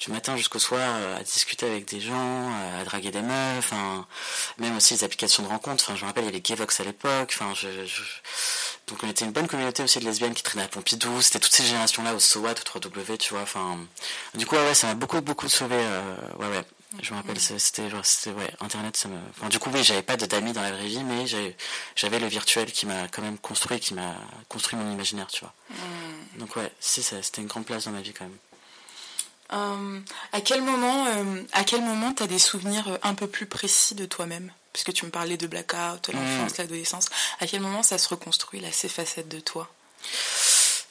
Du 0.00 0.10
matin 0.10 0.36
jusqu'au 0.36 0.58
soir 0.58 0.80
euh, 0.80 1.18
à 1.18 1.22
discuter 1.22 1.66
avec 1.66 1.84
des 1.86 2.00
gens, 2.00 2.50
à 2.80 2.84
draguer 2.84 3.10
des 3.10 3.22
meufs, 3.22 3.58
enfin, 3.58 4.06
même 4.58 4.76
aussi 4.76 4.94
les 4.94 5.04
applications 5.04 5.42
de 5.42 5.48
rencontres. 5.48 5.84
Enfin, 5.86 5.96
je 5.96 6.02
me 6.02 6.06
rappelle, 6.06 6.24
il 6.24 6.26
y 6.26 6.30
avait 6.30 6.40
Gayvox 6.40 6.80
à 6.80 6.84
l'époque. 6.84 7.36
Enfin, 7.38 7.52
je, 7.54 7.68
je 7.86 8.02
donc 8.90 9.04
on 9.04 9.08
était 9.08 9.24
une 9.24 9.30
bonne 9.30 9.46
communauté 9.46 9.84
aussi 9.84 10.00
de 10.00 10.04
lesbiennes 10.04 10.34
qui 10.34 10.42
traînaient 10.42 10.64
à 10.64 10.68
Pompidou, 10.68 11.22
c'était 11.22 11.38
toutes 11.38 11.52
ces 11.52 11.64
générations-là 11.64 12.12
au 12.14 12.18
SOAT, 12.18 12.50
au 12.50 12.78
3W, 12.78 13.18
tu 13.18 13.34
vois, 13.34 13.42
enfin... 13.42 13.78
Du 14.34 14.46
coup, 14.46 14.56
ouais, 14.56 14.74
ça 14.74 14.88
m'a 14.88 14.94
beaucoup, 14.94 15.20
beaucoup 15.20 15.48
sauvé, 15.48 15.76
euh, 15.78 16.16
ouais, 16.38 16.48
ouais. 16.48 16.64
Je 17.00 17.12
me 17.12 17.18
rappelle, 17.18 17.38
c'était, 17.38 17.88
c'était, 18.02 18.32
ouais, 18.32 18.50
Internet, 18.58 18.96
ça 18.96 19.08
me... 19.08 19.16
Enfin, 19.30 19.48
du 19.48 19.60
coup, 19.60 19.70
oui, 19.72 19.84
j'avais 19.84 20.02
pas 20.02 20.16
d'amis 20.16 20.52
dans 20.52 20.62
la 20.62 20.72
vraie 20.72 20.88
vie, 20.88 21.04
mais 21.04 21.24
j'avais 21.94 22.18
le 22.18 22.26
virtuel 22.26 22.72
qui 22.72 22.86
m'a 22.86 23.06
quand 23.06 23.22
même 23.22 23.38
construit, 23.38 23.78
qui 23.78 23.94
m'a 23.94 24.16
construit 24.48 24.76
mon 24.76 24.92
imaginaire, 24.92 25.28
tu 25.28 25.42
vois. 25.42 25.54
Mm. 25.70 26.38
Donc 26.40 26.56
ouais, 26.56 26.72
si, 26.80 27.04
c'était 27.04 27.42
une 27.42 27.46
grande 27.46 27.66
place 27.66 27.84
dans 27.84 27.92
ma 27.92 28.00
vie 28.00 28.12
quand 28.12 28.24
même. 28.24 28.36
Euh, 29.52 30.00
à 30.32 30.40
quel 30.40 30.62
moment, 30.62 31.06
euh, 31.06 31.42
à 31.52 31.64
quel 31.64 31.82
moment 31.82 32.12
t'as 32.12 32.26
des 32.26 32.38
souvenirs 32.38 32.98
un 33.02 33.14
peu 33.14 33.26
plus 33.26 33.46
précis 33.46 33.94
de 33.94 34.06
toi-même? 34.06 34.52
Puisque 34.72 34.92
tu 34.92 35.04
me 35.04 35.10
parlais 35.10 35.36
de 35.36 35.46
blackout, 35.46 36.08
l'enfance, 36.12 36.52
mm. 36.52 36.58
l'adolescence, 36.58 37.06
à 37.40 37.46
quel 37.46 37.60
moment 37.60 37.82
ça 37.82 37.98
se 37.98 38.08
reconstruit, 38.08 38.60
là, 38.60 38.68
ces 38.70 38.88
facettes 38.88 39.28
de 39.28 39.40
toi? 39.40 39.68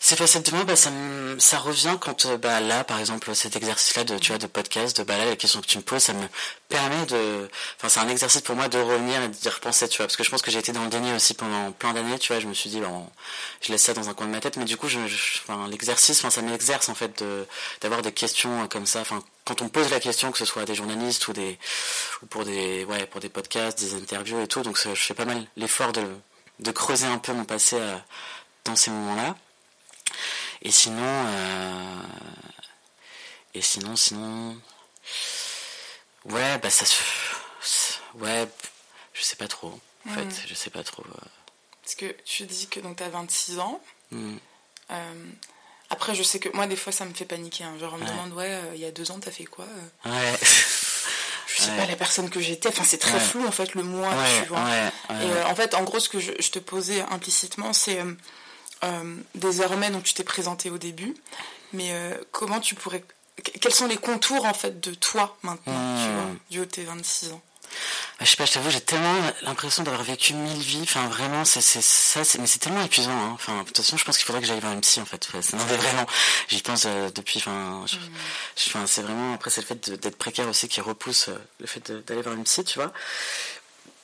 Ces 0.09 0.15
facettes 0.15 0.49
de 0.49 0.55
moi, 0.55 0.63
bah, 0.63 0.75
ça, 0.75 1.59
revient 1.59 1.95
quand, 2.01 2.25
euh, 2.25 2.37
bah, 2.37 2.59
là, 2.61 2.83
par 2.83 2.99
exemple, 2.99 3.35
cet 3.35 3.55
exercice-là 3.55 4.03
de, 4.05 4.17
tu 4.17 4.31
vois, 4.31 4.39
de 4.39 4.47
podcast, 4.47 4.97
de, 4.97 5.03
bah, 5.03 5.15
là, 5.19 5.25
la 5.25 5.35
question 5.35 5.61
que 5.61 5.67
tu 5.67 5.77
me 5.77 5.83
poses, 5.83 6.01
ça 6.01 6.13
me 6.13 6.27
permet 6.67 7.05
de, 7.05 7.47
enfin, 7.77 7.89
c'est 7.89 7.99
un 7.99 8.09
exercice 8.09 8.41
pour 8.41 8.55
moi 8.55 8.69
de 8.69 8.79
revenir 8.79 9.21
et 9.21 9.27
d'y 9.27 9.49
repenser, 9.49 9.87
tu 9.87 9.97
vois, 9.97 10.07
parce 10.07 10.17
que 10.17 10.23
je 10.23 10.31
pense 10.31 10.41
que 10.41 10.49
j'ai 10.49 10.57
été 10.57 10.71
dans 10.71 10.83
le 10.83 10.89
déni 10.89 11.13
aussi 11.13 11.35
pendant 11.35 11.71
plein 11.73 11.93
d'années, 11.93 12.17
tu 12.17 12.33
vois, 12.33 12.39
je 12.39 12.47
me 12.47 12.55
suis 12.55 12.71
dit, 12.71 12.79
bon, 12.79 13.07
je 13.61 13.71
laisse 13.71 13.83
ça 13.83 13.93
dans 13.93 14.09
un 14.09 14.15
coin 14.15 14.25
de 14.25 14.31
ma 14.31 14.39
tête, 14.39 14.57
mais 14.57 14.65
du 14.65 14.77
coup, 14.77 14.87
l'exercice, 15.69 16.17
enfin, 16.17 16.31
ça 16.31 16.41
m'exerce, 16.41 16.89
en 16.89 16.95
fait, 16.95 17.21
de, 17.21 17.45
d'avoir 17.81 18.01
des 18.01 18.11
questions 18.11 18.67
comme 18.67 18.87
ça, 18.87 19.01
enfin, 19.01 19.23
quand 19.45 19.61
on 19.61 19.69
pose 19.69 19.91
la 19.91 19.99
question, 19.99 20.31
que 20.31 20.39
ce 20.39 20.45
soit 20.45 20.63
à 20.63 20.65
des 20.65 20.73
journalistes 20.73 21.27
ou 21.27 21.33
des, 21.33 21.59
ou 22.23 22.25
pour 22.25 22.45
des, 22.45 22.83
ouais, 22.85 23.05
pour 23.05 23.21
des 23.21 23.29
podcasts, 23.29 23.77
des 23.79 23.93
interviews 23.93 24.41
et 24.41 24.47
tout, 24.47 24.63
donc 24.63 24.75
je 24.75 24.89
fais 24.95 25.13
pas 25.13 25.25
mal 25.25 25.45
l'effort 25.55 25.91
de, 25.91 26.01
de 26.57 26.71
creuser 26.71 27.05
un 27.05 27.19
peu 27.19 27.31
mon 27.31 27.45
passé 27.45 27.75
euh, 27.79 27.95
dans 28.65 28.75
ces 28.75 28.89
moments-là. 28.89 29.35
Et 30.61 30.71
sinon, 30.71 31.03
euh, 31.03 32.01
et 33.53 33.61
sinon, 33.61 33.95
sinon, 33.95 34.57
ouais, 36.25 36.57
bah 36.59 36.69
ça 36.69 36.85
se, 36.85 37.01
ouais, 38.15 38.47
je 39.13 39.23
sais 39.23 39.35
pas 39.35 39.47
trop. 39.47 39.79
En 40.07 40.13
fait, 40.13 40.25
hmm. 40.25 40.47
je 40.47 40.53
sais 40.53 40.69
pas 40.69 40.83
trop. 40.83 41.03
Euh. 41.03 41.25
Parce 41.83 41.95
que 41.95 42.15
tu 42.25 42.43
dis 42.43 42.67
que 42.67 42.79
donc 42.79 43.01
as 43.01 43.09
26 43.09 43.59
ans. 43.59 43.81
Hmm. 44.11 44.37
Euh, 44.91 45.25
après, 45.89 46.13
je 46.13 46.23
sais 46.23 46.39
que 46.39 46.49
moi, 46.49 46.67
des 46.67 46.75
fois, 46.75 46.91
ça 46.91 47.05
me 47.05 47.13
fait 47.13 47.25
paniquer. 47.25 47.63
Hein. 47.63 47.77
Genre, 47.79 47.93
on 47.93 47.97
me 47.97 48.05
demande, 48.05 48.33
ouais, 48.33 48.61
il 48.75 48.79
y 48.79 48.85
a 48.85 48.91
deux 48.91 49.11
ans, 49.11 49.19
t'as 49.19 49.31
fait 49.31 49.45
quoi 49.45 49.65
Ouais. 50.05 50.37
je 50.41 51.63
sais 51.63 51.75
pas 51.75 51.85
la 51.85 51.95
personne 51.95 52.29
que 52.29 52.39
j'étais. 52.39 52.69
Enfin, 52.69 52.83
c'est 52.83 52.97
très 52.97 53.19
flou 53.19 53.45
en 53.45 53.51
fait 53.51 53.73
le 53.75 53.83
moi, 53.83 54.13
tu 54.41 54.47
vois. 54.49 54.65
Et 55.21 55.43
en 55.45 55.55
fait, 55.55 55.73
en 55.73 55.83
gros, 55.83 55.99
ce 55.99 56.09
que 56.09 56.19
je, 56.19 56.31
je 56.39 56.51
te 56.51 56.59
posais 56.59 57.01
implicitement, 57.01 57.73
c'est 57.73 57.99
euh, 57.99 58.13
désormais, 59.35 59.89
donc 59.89 60.03
tu 60.03 60.13
t'es 60.13 60.23
présenté 60.23 60.69
au 60.69 60.77
début, 60.77 61.15
mais 61.73 61.91
euh, 61.91 62.15
comment 62.31 62.59
tu 62.59 62.75
pourrais. 62.75 63.03
Quels 63.61 63.73
sont 63.73 63.87
les 63.87 63.97
contours 63.97 64.45
en 64.45 64.53
fait 64.53 64.81
de 64.81 64.93
toi 64.93 65.37
maintenant, 65.43 65.95
tu 65.95 66.09
hmm. 66.09 66.13
vois, 66.13 66.35
du 66.49 66.59
haut 66.59 66.65
de 66.65 66.69
tes 66.69 66.83
26 66.83 67.31
ans? 67.31 67.41
Bah, 68.19 68.25
je 68.25 68.31
sais 68.31 68.35
pas, 68.35 68.45
je 68.45 68.53
t'avoue, 68.53 68.69
j'ai 68.69 68.81
tellement 68.81 69.15
l'impression 69.43 69.83
d'avoir 69.83 70.03
vécu 70.03 70.33
mille 70.33 70.59
vies. 70.59 70.81
Enfin, 70.81 71.07
vraiment, 71.07 71.45
c'est 71.45 71.61
ça, 71.61 72.21
mais 72.39 72.47
c'est 72.47 72.59
tellement 72.59 72.83
épuisant. 72.83 73.11
Hein. 73.11 73.31
Enfin, 73.33 73.59
de 73.59 73.63
toute 73.65 73.77
façon, 73.77 73.95
je 73.95 74.03
pense 74.03 74.17
qu'il 74.17 74.25
faudrait 74.25 74.41
que 74.41 74.47
j'aille 74.47 74.59
voir 74.59 74.73
une 74.73 74.81
psy 74.81 74.99
en 74.99 75.05
fait. 75.05 75.29
non, 75.33 75.39
mais 75.69 75.77
vraiment, 75.77 76.05
j'y 76.49 76.61
pense 76.61 76.85
euh, 76.85 77.09
depuis. 77.15 77.39
Enfin, 77.39 77.85
hmm. 77.85 78.85
c'est 78.87 79.01
vraiment 79.01 79.35
après, 79.35 79.51
c'est 79.51 79.61
le 79.61 79.67
fait 79.67 79.89
d'être 79.89 80.17
précaire 80.17 80.49
aussi 80.49 80.67
qui 80.67 80.81
repousse 80.81 81.29
le 81.59 81.67
fait 81.67 81.91
d'aller 81.91 82.21
voir 82.21 82.35
une 82.35 82.43
psy, 82.43 82.63
tu 82.63 82.79
vois. 82.79 82.91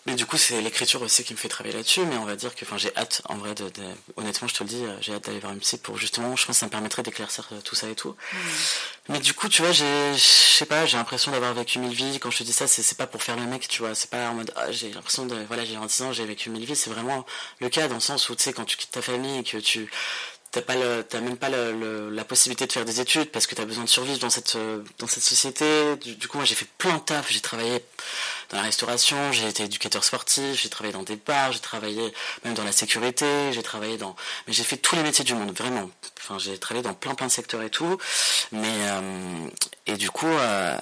Mais 0.05 0.13
du 0.13 0.25
coup, 0.27 0.37
c'est 0.37 0.61
l'écriture 0.61 1.01
aussi 1.01 1.23
qui 1.23 1.33
me 1.33 1.37
fait 1.37 1.47
travailler 1.47 1.75
là-dessus. 1.75 2.01
Mais 2.01 2.17
on 2.17 2.25
va 2.25 2.35
dire 2.35 2.53
que, 2.53 2.63
enfin, 2.63 2.77
j'ai 2.77 2.95
hâte, 2.95 3.23
en 3.25 3.37
vrai, 3.37 3.55
de, 3.55 3.71
honnêtement, 4.17 4.47
je 4.47 4.53
te 4.53 4.63
le 4.63 4.69
dis, 4.69 4.83
euh, 4.83 4.95
j'ai 5.01 5.13
hâte 5.13 5.25
d'aller 5.25 5.39
voir 5.39 5.51
une 5.51 5.59
psy 5.59 5.77
pour 5.77 5.97
justement, 5.97 6.35
je 6.35 6.45
pense 6.45 6.55
que 6.57 6.59
ça 6.59 6.65
me 6.67 6.71
permettrait 6.71 7.01
d'éclaircir 7.01 7.47
euh, 7.51 7.61
tout 7.61 7.73
ça 7.73 7.89
et 7.89 7.95
tout. 7.95 8.11
Mm. 8.11 8.37
Mais 9.09 9.19
du 9.19 9.33
coup, 9.33 9.49
tu 9.49 9.63
vois, 9.63 9.71
j'ai, 9.71 10.13
je 10.13 10.19
sais 10.19 10.65
pas, 10.65 10.85
j'ai 10.85 10.97
l'impression 10.97 11.31
d'avoir 11.31 11.53
vécu 11.55 11.79
mille 11.79 11.93
vies. 11.93 12.19
Quand 12.19 12.29
je 12.29 12.37
te 12.39 12.43
dis 12.43 12.53
ça, 12.53 12.67
c'est 12.67 12.97
pas 12.97 13.07
pour 13.07 13.23
faire 13.23 13.35
le 13.35 13.45
mec, 13.45 13.67
tu 13.67 13.81
vois. 13.81 13.95
C'est 13.95 14.09
pas 14.09 14.29
en 14.29 14.35
mode, 14.35 14.51
ah, 14.55 14.71
j'ai 14.71 14.91
l'impression 14.91 15.25
de, 15.25 15.35
voilà, 15.47 15.65
j'ai 15.65 15.75
26 15.75 16.03
ans, 16.03 16.13
j'ai 16.13 16.25
vécu 16.25 16.51
mille 16.51 16.65
vies. 16.65 16.75
C'est 16.75 16.91
vraiment 16.91 17.25
le 17.59 17.69
cas 17.69 17.87
dans 17.87 17.95
le 17.95 17.99
sens 17.99 18.29
où, 18.29 18.35
tu 18.35 18.43
sais, 18.43 18.53
quand 18.53 18.65
tu 18.65 18.77
quittes 18.77 18.91
ta 18.91 19.01
famille 19.01 19.39
et 19.39 19.43
que 19.43 19.57
tu, 19.57 19.89
t'as 20.55 20.61
pas 20.61 20.75
le, 20.75 21.03
t'as 21.03 21.19
même 21.19 21.35
pas 21.35 21.49
le, 21.49 22.09
la 22.09 22.23
possibilité 22.23 22.65
de 22.65 22.71
faire 22.71 22.85
des 22.85 23.01
études 23.01 23.29
parce 23.29 23.45
que 23.45 23.55
tu 23.55 23.61
as 23.61 23.65
besoin 23.65 23.83
de 23.83 23.89
survivre 23.89 24.19
dans 24.19 24.29
cette, 24.29 24.55
euh, 24.55 24.81
dans 24.99 25.07
cette 25.07 25.23
société. 25.23 25.65
Du, 25.97 26.27
coup, 26.29 26.37
moi, 26.37 26.45
j'ai 26.45 26.55
fait 26.55 26.67
plein 26.77 26.95
de 26.95 27.01
taf. 27.01 27.29
J'ai 27.29 27.41
travaillé 27.41 27.83
dans 28.49 28.57
la 28.57 28.63
restauration, 28.63 29.31
j'ai 29.31 29.47
été 29.47 29.63
éducateur 29.63 30.03
sportif, 30.03 30.61
j'ai 30.61 30.69
travaillé 30.69 30.93
dans 30.93 31.03
des 31.03 31.15
bars, 31.15 31.51
j'ai 31.51 31.59
travaillé 31.59 32.13
même 32.43 32.53
dans 32.53 32.63
la 32.63 32.71
sécurité, 32.71 33.51
j'ai 33.51 33.63
travaillé 33.63 33.97
dans, 33.97 34.15
mais 34.47 34.53
j'ai 34.53 34.63
fait 34.63 34.77
tous 34.77 34.95
les 34.95 35.03
métiers 35.03 35.25
du 35.25 35.33
monde, 35.33 35.51
vraiment. 35.51 35.89
Enfin, 36.19 36.37
j'ai 36.39 36.57
travaillé 36.57 36.83
dans 36.83 36.93
plein 36.93 37.15
plein 37.15 37.27
de 37.27 37.31
secteurs 37.31 37.61
et 37.61 37.69
tout. 37.69 37.97
Mais, 38.51 38.67
euh, 38.67 39.47
et 39.87 39.97
du 39.97 40.09
coup, 40.09 40.27
euh, 40.27 40.77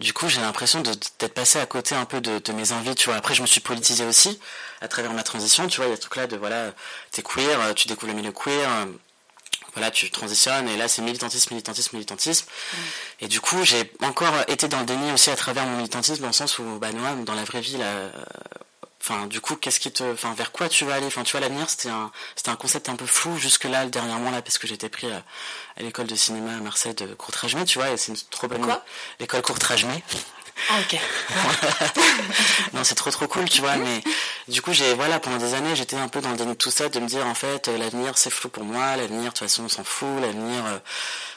du 0.00 0.12
coup, 0.12 0.28
j'ai 0.28 0.40
l'impression 0.40 0.80
d'être 0.80 1.34
passé 1.34 1.58
à 1.60 1.66
côté 1.66 1.94
un 1.94 2.04
peu 2.04 2.20
de, 2.20 2.52
mes 2.52 2.72
envies, 2.72 2.94
tu 2.94 3.08
vois. 3.08 3.16
Après, 3.16 3.34
je 3.34 3.42
me 3.42 3.46
suis 3.46 3.60
politisé 3.60 4.04
aussi 4.04 4.40
à 4.80 4.88
travers 4.88 5.12
ma 5.12 5.22
transition, 5.22 5.66
tu 5.68 5.76
vois. 5.76 5.86
Il 5.86 5.90
y 5.90 5.92
a 5.92 5.96
ce 5.96 6.00
truc 6.00 6.16
là 6.16 6.26
de 6.26 6.36
voilà, 6.36 6.72
t'es 7.12 7.22
queer, 7.22 7.74
tu 7.74 7.88
découvres 7.88 8.12
le 8.12 8.18
milieu 8.18 8.32
queer, 8.32 8.86
voilà, 9.74 9.90
tu 9.90 10.10
transitionnes 10.10 10.68
et 10.68 10.76
là 10.76 10.88
c'est 10.88 11.02
militantisme, 11.02 11.54
militantisme, 11.54 11.96
militantisme. 11.96 12.46
Mm. 12.46 12.76
Et 13.20 13.28
du 13.28 13.40
coup, 13.40 13.62
j'ai 13.64 13.92
encore 14.02 14.34
été 14.48 14.68
dans 14.68 14.80
le 14.80 14.86
déni 14.86 15.12
aussi 15.12 15.30
à 15.30 15.36
travers 15.36 15.66
mon 15.66 15.76
militantisme 15.76 16.22
dans 16.22 16.28
le 16.28 16.32
sens 16.32 16.58
où, 16.58 16.78
bah, 16.78 16.92
Noam, 16.92 17.24
dans 17.24 17.34
la 17.34 17.44
vraie 17.44 17.60
vie, 17.60 17.76
là, 17.76 17.86
euh, 17.86 18.10
enfin, 19.00 19.26
du 19.26 19.40
coup, 19.40 19.56
qu'est-ce 19.56 19.80
qui 19.80 19.92
te, 19.92 20.04
enfin, 20.04 20.34
vers 20.34 20.52
quoi 20.52 20.68
tu 20.68 20.84
vas 20.84 20.94
aller? 20.94 21.06
Enfin, 21.06 21.22
tu 21.22 21.32
vois, 21.32 21.40
l'avenir, 21.40 21.68
c'était 21.68 21.88
un, 21.88 22.10
c'était 22.36 22.50
un 22.50 22.56
concept 22.56 22.88
un 22.88 22.96
peu 22.96 23.06
flou 23.06 23.36
jusque 23.38 23.64
là, 23.64 23.86
dernièrement 23.86 24.30
là, 24.30 24.42
parce 24.42 24.58
que 24.58 24.66
j'étais 24.66 24.88
pris 24.88 25.10
à, 25.10 25.22
l'école 25.78 26.06
de 26.06 26.16
cinéma 26.16 26.52
à 26.56 26.60
Marseille 26.60 26.94
de 26.94 27.14
Courtrajmé, 27.14 27.64
tu 27.64 27.78
vois, 27.78 27.90
et 27.90 27.96
c'est 27.96 28.12
une 28.12 28.18
trop 28.30 28.48
bonne, 28.48 28.66
l'école 29.20 29.42
Courtrajmé. 29.42 30.02
Ah, 30.70 30.80
ok. 30.80 31.00
non, 32.72 32.84
c'est 32.84 32.94
trop 32.94 33.10
trop 33.10 33.26
cool, 33.26 33.48
tu 33.48 33.60
vois. 33.60 33.76
Mais 33.76 34.00
du 34.48 34.62
coup, 34.62 34.72
j'ai 34.72 34.94
voilà, 34.94 35.18
pendant 35.18 35.36
des 35.36 35.54
années, 35.54 35.74
j'étais 35.76 35.96
un 35.96 36.08
peu 36.08 36.20
dans 36.20 36.30
le 36.30 36.36
déni 36.36 36.52
de 36.52 36.56
tout 36.56 36.70
ça, 36.70 36.88
de 36.88 37.00
me 37.00 37.06
dire 37.06 37.26
en 37.26 37.34
fait, 37.34 37.68
euh, 37.68 37.76
l'avenir 37.76 38.16
c'est 38.16 38.30
flou 38.30 38.48
pour 38.48 38.64
moi, 38.64 38.96
l'avenir 38.96 39.24
de 39.24 39.28
toute 39.28 39.38
façon 39.38 39.64
on 39.64 39.68
s'en 39.68 39.84
fout, 39.84 40.20
l'avenir, 40.20 40.64
euh, 40.66 40.78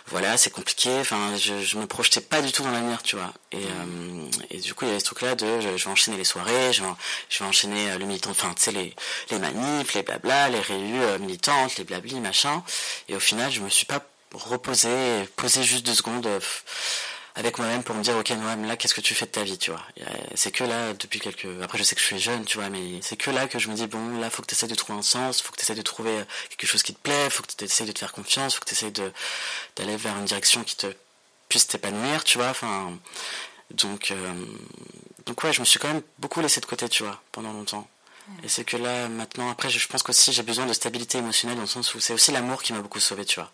voilà, 0.08 0.38
c'est 0.38 0.52
compliqué. 0.52 0.90
Enfin, 1.00 1.36
je, 1.36 1.62
je 1.62 1.78
me 1.78 1.88
projetais 1.88 2.22
pas 2.22 2.42
du 2.42 2.52
tout 2.52 2.64
dans 2.64 2.72
l'avenir, 2.72 3.02
tu 3.04 3.16
vois. 3.16 3.34
Et, 3.52 3.58
euh, 3.58 4.30
et 4.52 4.60
du 4.60 4.74
coup, 4.74 4.86
il 4.86 4.90
y 4.90 4.92
avait 4.92 5.00
ce 5.00 5.06
truc-là 5.06 5.36
de, 5.36 5.62
je, 5.62 5.68
vais 5.68 5.88
enchaîner 5.88 6.18
les 6.18 6.24
soirées, 6.24 6.72
je 6.74 6.84
vais, 6.84 6.90
je 7.30 7.40
vais 7.40 7.46
enchaîner 7.46 7.98
le 7.98 8.06
militant, 8.06 8.32
enfin, 8.32 8.54
tu 8.56 8.64
sais, 8.64 8.72
les, 8.72 8.96
les 9.32 9.40
manifs, 9.40 9.94
les 9.94 10.04
blabla, 10.04 10.50
les 10.50 10.62
réunions 10.62 11.20
militantes, 11.20 11.78
les 11.78 11.84
blabli, 11.84 12.20
machin. 12.20 12.64
Et 13.10 13.16
au 13.16 13.20
final, 13.20 13.52
je 13.52 13.62
me 13.62 13.70
suis 13.70 13.86
pas 13.86 14.00
reposé, 14.34 14.90
posé 15.36 15.64
juste 15.64 15.86
deux 15.86 15.96
secondes 15.96 16.28
avec 17.38 17.60
moi-même 17.60 17.84
pour 17.84 17.96
me 17.96 18.02
dire 18.02 18.18
ok 18.18 18.32
Noam 18.32 18.66
là 18.66 18.76
qu'est-ce 18.76 18.96
que 18.96 19.02
tu 19.02 19.14
fais 19.14 19.26
de 19.26 19.32
ta 19.32 19.44
vie 19.44 19.60
tu 19.60 19.70
vois? 19.70 19.84
C'est 20.34 20.52
que 20.52 20.64
là 20.64 20.94
depuis 20.94 21.20
quelques 21.20 21.48
après 21.62 21.78
je 21.78 21.84
sais 21.84 21.96
que 21.96 22.02
je 22.02 22.08
suis 22.08 22.20
jeune 22.20 22.44
tu 22.46 22.58
vois 22.58 22.70
mais 22.70 23.00
c'est 23.04 23.16
que 23.16 23.30
là 23.30 23.48
que 23.48 23.60
je 23.60 23.70
me 23.70 23.76
dis 23.76 23.86
bon 23.86 24.20
là 24.20 24.32
faut 24.32 24.42
que 24.42 24.48
tu 24.48 24.56
essaies 24.56 24.68
de 24.68 24.76
trouver 24.76 24.98
un 24.98 25.04
sens 25.04 25.42
faut 25.42 25.52
que 25.52 25.58
tu 25.58 25.64
essaies 25.64 25.76
de 25.76 25.84
trouver 25.84 26.24
quelque 26.50 26.68
chose 26.68 26.82
qui 26.82 26.96
te 26.96 27.00
plaît 27.00 27.30
faut 27.30 27.44
que 27.44 27.52
tu 27.56 27.64
essaies 27.64 27.86
de 27.86 27.92
te 27.92 28.00
faire 28.00 28.12
confiance 28.12 28.56
faut 28.56 28.62
que 28.62 28.66
tu 28.66 28.74
essaies 28.74 28.92
de 28.92 29.12
d'aller 29.76 29.98
vers 29.98 30.18
une 30.18 30.26
direction 30.26 30.64
qui 30.64 30.76
te 30.76 30.88
puisse 31.48 31.68
t'épanouir 31.68 32.24
tu 32.24 32.40
vois 32.40 32.50
enfin 32.50 32.98
donc 33.70 34.10
euh, 34.12 34.34
donc 35.28 35.44
ouais 35.44 35.54
je 35.54 35.60
me 35.60 35.66
suis 35.66 35.80
quand 35.80 35.90
même 35.90 36.02
beaucoup 36.18 36.42
laissé 36.42 36.60
de 36.60 36.66
côté 36.66 36.90
tu 36.90 37.04
vois 37.04 37.22
pendant 37.32 37.54
longtemps. 37.54 37.88
Et 38.44 38.50
c'est 38.50 38.66
que 38.66 38.76
là, 38.76 39.08
maintenant, 39.08 39.50
après, 39.50 39.70
je 39.70 39.88
pense 39.88 40.04
qu'aussi 40.04 40.34
j'ai 40.34 40.44
besoin 40.44 40.66
de 40.66 40.74
stabilité 40.74 41.18
émotionnelle 41.18 41.56
dans 41.56 41.62
le 41.62 41.68
sens 41.68 41.96
où 41.96 42.02
c'est 42.02 42.14
aussi 42.14 42.32
l'amour 42.32 42.62
qui 42.62 42.74
m'a 42.74 42.82
beaucoup 42.82 43.00
sauvé, 43.00 43.24
tu 43.24 43.40
vois. 43.40 43.52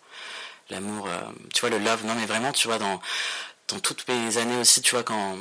L'amour, 0.70 1.06
euh, 1.06 1.20
tu 1.52 1.60
vois, 1.60 1.70
le 1.70 1.78
love, 1.78 2.04
non 2.04 2.14
mais 2.14 2.26
vraiment, 2.26 2.50
tu 2.52 2.66
vois, 2.66 2.78
dans, 2.78 3.00
dans 3.68 3.80
toutes 3.80 4.06
mes 4.08 4.36
années 4.36 4.56
aussi, 4.56 4.82
tu 4.82 4.94
vois, 4.94 5.04
quand, 5.04 5.36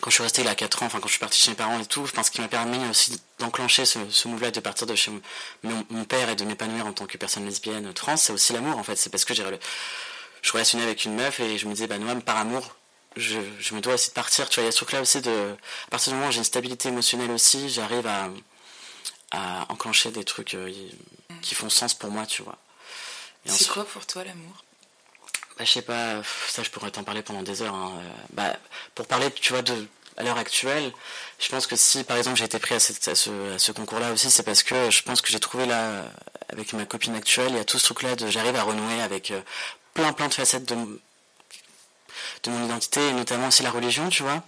quand 0.00 0.10
je 0.10 0.14
suis 0.14 0.22
resté 0.22 0.44
là 0.44 0.50
à 0.50 0.54
4 0.54 0.82
ans, 0.82 0.86
enfin 0.86 1.00
quand 1.00 1.08
je 1.08 1.12
suis 1.12 1.20
parti 1.20 1.40
chez 1.40 1.50
mes 1.50 1.56
parents 1.56 1.78
et 1.80 1.86
tout, 1.86 2.04
pense 2.14 2.30
qu'il 2.30 2.40
m'a 2.40 2.48
permis 2.48 2.78
aussi 2.88 3.20
d'enclencher 3.38 3.84
ce, 3.84 3.98
ce 4.10 4.28
move-là, 4.28 4.50
de 4.50 4.60
partir 4.60 4.86
de 4.86 4.94
chez 4.94 5.12
mon, 5.62 6.04
père 6.04 6.28
et 6.28 6.36
de 6.36 6.44
m'épanouir 6.44 6.86
en 6.86 6.92
tant 6.92 7.06
que 7.06 7.18
personne 7.18 7.44
lesbienne 7.44 7.92
trans, 7.92 8.16
c'est 8.16 8.32
aussi 8.32 8.52
l'amour 8.52 8.78
en 8.78 8.82
fait. 8.82 8.96
C'est 8.96 9.10
parce 9.10 9.24
que 9.24 9.34
j'ai 9.34 9.44
je 10.42 10.52
relationnais 10.52 10.82
avec 10.82 11.04
une 11.04 11.14
meuf 11.14 11.38
et 11.38 11.56
je 11.56 11.68
me 11.68 11.72
disais, 11.72 11.86
bah 11.86 11.98
non, 11.98 12.20
par 12.20 12.36
amour, 12.36 12.74
je, 13.16 13.38
je, 13.60 13.74
me 13.74 13.80
dois 13.80 13.94
aussi 13.94 14.08
de 14.08 14.14
partir. 14.14 14.48
Tu 14.48 14.56
vois, 14.56 14.64
il 14.64 14.66
y 14.66 14.68
a 14.68 14.72
ce 14.72 14.78
truc-là 14.78 15.00
aussi 15.00 15.20
de. 15.20 15.54
À 15.86 15.90
partir 15.90 16.12
du 16.12 16.16
moment 16.16 16.28
où 16.28 16.32
j'ai 16.32 16.38
une 16.38 16.44
stabilité 16.44 16.88
émotionnelle 16.88 17.30
aussi, 17.30 17.68
j'arrive 17.68 18.06
à, 18.08 18.28
à 19.30 19.66
enclencher 19.70 20.10
des 20.10 20.24
trucs 20.24 20.54
euh, 20.54 20.72
qui 21.42 21.54
font 21.54 21.70
sens 21.70 21.94
pour 21.94 22.10
moi, 22.10 22.26
tu 22.26 22.42
vois. 22.42 22.58
C'est 23.46 23.68
quoi 23.68 23.84
pour 23.84 24.06
toi 24.06 24.24
l'amour? 24.24 24.64
Bah, 25.58 25.64
je 25.64 25.70
sais 25.70 25.82
pas, 25.82 26.22
ça 26.48 26.62
je 26.62 26.70
pourrais 26.70 26.90
t'en 26.90 27.04
parler 27.04 27.22
pendant 27.22 27.42
des 27.42 27.62
heures. 27.62 27.74
Hein. 27.74 27.92
Euh, 27.98 28.10
bah, 28.32 28.56
pour 28.94 29.06
parler, 29.06 29.30
tu 29.30 29.52
vois, 29.52 29.62
de, 29.62 29.86
à 30.16 30.22
l'heure 30.22 30.38
actuelle, 30.38 30.92
je 31.38 31.48
pense 31.48 31.66
que 31.66 31.76
si 31.76 32.04
par 32.04 32.16
exemple 32.16 32.36
j'ai 32.36 32.44
été 32.44 32.58
pris 32.58 32.74
à, 32.74 32.80
ce, 32.80 33.72
concours-là 33.72 34.12
aussi, 34.12 34.30
c'est 34.30 34.42
parce 34.42 34.62
que 34.62 34.90
je 34.90 35.02
pense 35.02 35.20
que 35.20 35.30
j'ai 35.30 35.40
trouvé 35.40 35.66
là, 35.66 36.04
avec 36.48 36.72
ma 36.72 36.84
copine 36.84 37.14
actuelle, 37.14 37.50
il 37.50 37.56
y 37.56 37.60
a 37.60 37.64
tout 37.64 37.78
ce 37.78 37.84
truc-là 37.84 38.16
de 38.16 38.28
j'arrive 38.28 38.56
à 38.56 38.62
renouer 38.62 39.02
avec 39.02 39.30
euh, 39.30 39.40
plein 39.94 40.12
plein 40.12 40.28
de 40.28 40.34
facettes 40.34 40.66
de, 40.66 40.74
de 42.44 42.50
mon 42.50 42.64
identité, 42.64 43.08
et 43.08 43.12
notamment 43.12 43.48
aussi 43.48 43.62
la 43.62 43.70
religion, 43.70 44.08
tu 44.08 44.22
vois. 44.22 44.42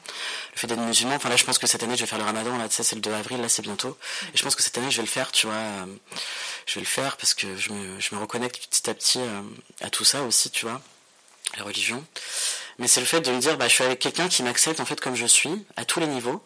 Le 0.54 0.58
fait 0.58 0.66
d'être 0.66 0.80
musulman, 0.80 1.14
enfin 1.14 1.28
là 1.28 1.36
je 1.36 1.44
pense 1.44 1.58
que 1.58 1.66
cette 1.66 1.82
année 1.82 1.96
je 1.96 2.00
vais 2.00 2.06
faire 2.06 2.18
le 2.18 2.24
ramadan, 2.24 2.56
là 2.58 2.68
tu 2.68 2.74
sais 2.74 2.82
c'est 2.82 2.96
le 2.96 3.02
2 3.02 3.12
avril, 3.12 3.40
là 3.40 3.48
c'est 3.48 3.62
bientôt. 3.62 3.96
Et 4.34 4.36
je 4.36 4.42
pense 4.42 4.54
que 4.56 4.62
cette 4.62 4.76
année 4.78 4.90
je 4.90 4.96
vais 4.96 5.02
le 5.02 5.08
faire, 5.08 5.32
tu 5.32 5.46
vois. 5.46 5.56
Euh, 5.56 5.86
je 6.66 6.74
vais 6.74 6.80
le 6.80 6.86
faire 6.86 7.16
parce 7.16 7.34
que 7.34 7.56
je 7.56 7.72
me, 7.72 8.00
je 8.00 8.14
me 8.14 8.20
reconnecte 8.20 8.66
petit 8.66 8.90
à 8.90 8.94
petit 8.94 9.20
à 9.80 9.90
tout 9.90 10.04
ça 10.04 10.22
aussi, 10.22 10.50
tu 10.50 10.66
vois 10.66 10.80
la 11.56 11.64
religion. 11.64 12.04
Mais 12.78 12.88
c'est 12.88 13.00
le 13.00 13.06
fait 13.06 13.20
de 13.20 13.30
me 13.30 13.38
dire, 13.38 13.56
bah, 13.56 13.68
je 13.68 13.74
suis 13.74 13.84
avec 13.84 14.00
quelqu'un 14.00 14.28
qui 14.28 14.42
m'accepte 14.42 14.80
en 14.80 14.84
fait 14.84 15.00
comme 15.00 15.14
je 15.14 15.26
suis, 15.26 15.64
à 15.76 15.84
tous 15.84 16.00
les 16.00 16.06
niveaux. 16.06 16.42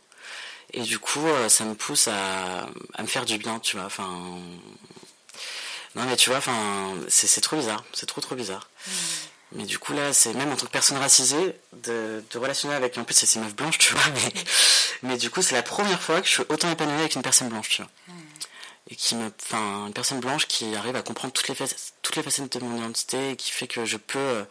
Et 0.74 0.82
du 0.82 0.98
coup, 0.98 1.26
euh, 1.26 1.48
ça 1.48 1.64
me 1.64 1.74
pousse 1.74 2.08
à, 2.08 2.68
à, 2.94 3.02
me 3.02 3.06
faire 3.06 3.24
du 3.24 3.38
bien, 3.38 3.58
tu 3.58 3.76
vois. 3.76 3.86
Enfin, 3.86 4.38
non 5.94 6.04
mais 6.04 6.16
tu 6.16 6.28
vois, 6.30 6.38
enfin, 6.38 6.94
c'est 7.08 7.40
trop 7.40 7.56
bizarre, 7.56 7.84
c'est 7.92 8.06
trop 8.06 8.20
trop 8.20 8.34
bizarre. 8.34 8.68
Mm. 8.86 8.90
Mais 9.52 9.64
du 9.64 9.78
coup 9.78 9.94
là, 9.94 10.12
c'est 10.12 10.34
même 10.34 10.52
en 10.52 10.56
tant 10.56 10.66
que 10.66 10.70
personne 10.70 10.98
racisée 10.98 11.54
de, 11.72 12.22
de 12.30 12.38
relationner 12.38 12.74
avec, 12.74 12.98
en 12.98 13.04
plus 13.04 13.14
c'est 13.14 13.26
ces 13.26 13.38
meufs 13.38 13.56
blanches, 13.56 13.78
tu 13.78 13.94
vois. 13.94 14.02
Mais, 14.14 14.32
mais 15.02 15.16
du 15.16 15.30
coup, 15.30 15.40
c'est 15.40 15.54
la 15.54 15.62
première 15.62 16.02
fois 16.02 16.20
que 16.20 16.26
je 16.26 16.32
suis 16.32 16.42
autant 16.50 16.70
épanouie 16.70 16.98
avec 16.98 17.14
une 17.14 17.22
personne 17.22 17.48
blanche, 17.48 17.70
tu 17.70 17.82
vois. 17.82 17.90
Mm. 18.08 18.12
Et 18.90 18.96
qui 18.96 19.14
me, 19.16 19.30
enfin, 19.42 19.86
une 19.86 19.92
personne 19.92 20.20
blanche 20.20 20.46
qui 20.46 20.74
arrive 20.74 20.96
à 20.96 21.02
comprendre 21.02 21.32
toutes 21.32 21.48
les 21.48 21.54
facettes, 21.54 21.94
toutes 22.02 22.16
les 22.16 22.22
facettes 22.22 22.56
de 22.56 22.64
mon 22.64 22.78
identité 22.78 23.30
et 23.30 23.36
qui 23.36 23.50
fait 23.50 23.66
que 23.66 23.84
je 23.84 23.96
peux 23.96 24.18
euh, 24.18 24.44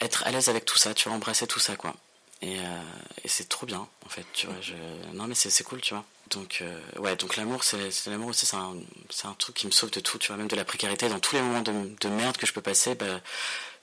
être 0.00 0.26
à 0.26 0.30
l'aise 0.30 0.48
avec 0.48 0.64
tout 0.64 0.78
ça, 0.78 0.94
tu 0.94 1.08
vois, 1.08 1.16
embrasser 1.16 1.46
tout 1.46 1.60
ça, 1.60 1.76
quoi. 1.76 1.94
Et, 2.42 2.58
euh, 2.58 2.82
et 3.22 3.28
c'est 3.28 3.48
trop 3.48 3.66
bien, 3.66 3.86
en 4.06 4.08
fait, 4.08 4.24
tu 4.32 4.46
vois. 4.46 4.56
Je... 4.60 4.74
Non, 5.12 5.26
mais 5.26 5.34
c'est 5.34 5.64
cool, 5.64 5.80
tu 5.80 5.94
vois. 5.94 6.04
Donc, 6.30 6.60
euh, 6.62 6.80
ouais, 6.98 7.16
donc 7.16 7.36
l'amour, 7.36 7.64
c'est 7.64 8.06
l'amour 8.06 8.28
aussi, 8.28 8.46
c'est 8.46 8.56
un, 8.56 8.76
un, 9.24 9.34
truc 9.34 9.56
qui 9.56 9.66
me 9.66 9.72
sauve 9.72 9.90
de 9.90 10.00
tout, 10.00 10.18
tu 10.18 10.28
vois, 10.28 10.36
même 10.36 10.48
de 10.48 10.56
la 10.56 10.64
précarité. 10.64 11.08
Dans 11.08 11.18
tous 11.18 11.34
les 11.34 11.42
moments 11.42 11.60
de, 11.60 11.72
de 12.00 12.08
merde 12.08 12.36
que 12.36 12.46
je 12.46 12.52
peux 12.52 12.62
passer, 12.62 12.94
bah, 12.94 13.20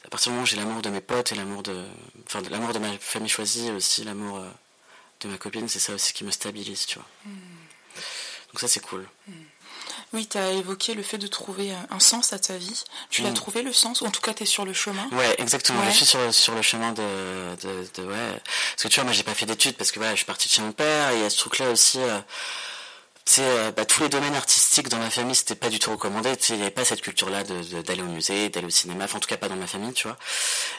à 0.06 0.10
partir 0.10 0.32
du 0.32 0.36
moment 0.36 0.43
où 0.43 0.45
j'ai 0.47 0.56
l'amour 0.56 0.82
de 0.82 0.89
mes 0.89 1.01
potes 1.01 1.34
et 1.34 1.36
l'amour 1.36 1.62
de. 1.62 1.86
Enfin, 2.25 2.41
l'amour 2.49 2.73
de 2.73 2.80
ma 2.80 2.97
famille 2.99 3.30
choisie, 3.30 3.69
aussi 3.71 4.03
l'amour 4.06 4.38
euh, 4.38 4.49
de 5.19 5.27
ma 5.27 5.38
copine, 5.38 5.67
c'est 5.67 5.80
ça 5.80 5.93
aussi 5.93 6.13
qui 6.13 6.23
me 6.23 6.32
stabilise, 6.32 6.86
tu 6.86 6.97
vois. 6.97 7.08
Hmm. 7.25 7.30
Donc, 8.53 8.60
ça, 8.62 8.67
c'est 8.67 8.80
cool. 8.80 9.06
Hmm. 9.27 9.34
Oui, 10.13 10.27
tu 10.27 10.38
as 10.38 10.51
évoqué 10.51 10.93
le 10.93 11.03
fait 11.03 11.17
de 11.17 11.27
trouver 11.27 11.71
un 11.89 11.99
sens 11.99 12.33
à 12.33 12.39
ta 12.39 12.57
vie. 12.57 12.83
Tu 13.10 13.21
l'as 13.21 13.31
mm. 13.31 13.36
trouvé 13.36 13.62
le 13.62 13.73
sens, 13.73 14.01
ou 14.01 14.05
en 14.05 14.12
tout 14.12 14.21
cas 14.21 14.33
tu 14.33 14.43
es 14.43 14.45
sur 14.45 14.65
le 14.65 14.73
chemin 14.73 15.07
Ouais, 15.12 15.36
exactement. 15.38 15.79
Je 15.89 15.95
suis 15.95 16.05
sur, 16.05 16.33
sur 16.33 16.55
le 16.55 16.62
chemin 16.62 16.91
de, 16.91 17.03
de, 17.63 18.03
ouais. 18.03 18.41
Parce 18.71 18.83
que 18.83 18.88
tu 18.88 18.95
vois, 18.95 19.05
moi 19.05 19.13
j'ai 19.13 19.23
pas 19.23 19.33
fait 19.33 19.45
d'études 19.45 19.75
parce 19.75 19.91
que 19.91 19.99
voilà, 19.99 20.13
je 20.13 20.17
suis 20.17 20.25
parti 20.25 20.47
de 20.47 20.53
chez 20.53 20.62
mon 20.62 20.71
père 20.71 21.12
et 21.12 21.17
il 21.17 21.21
y 21.21 21.25
a 21.25 21.29
ce 21.29 21.38
truc 21.38 21.60
là 21.60 21.69
aussi. 21.69 21.99
Euh, 21.99 22.19
bah, 23.75 23.85
tous 23.85 24.03
les 24.03 24.09
domaines 24.09 24.35
artistiques 24.35 24.89
dans 24.89 24.97
ma 24.97 25.09
famille, 25.09 25.35
c'était 25.35 25.55
pas 25.55 25.69
du 25.69 25.79
tout 25.79 25.91
recommandé. 25.91 26.33
Il 26.49 26.55
n'y 26.55 26.61
avait 26.61 26.71
pas 26.71 26.85
cette 26.85 27.01
culture-là 27.01 27.43
d'aller 27.43 28.01
au 28.01 28.05
musée, 28.05 28.49
d'aller 28.49 28.67
au 28.67 28.71
cinéma. 28.71 29.05
Enfin, 29.05 29.17
en 29.17 29.19
tout 29.19 29.27
cas, 29.27 29.37
pas 29.37 29.49
dans 29.49 29.55
ma 29.55 29.67
famille, 29.67 29.93
tu 29.93 30.07
vois. 30.07 30.17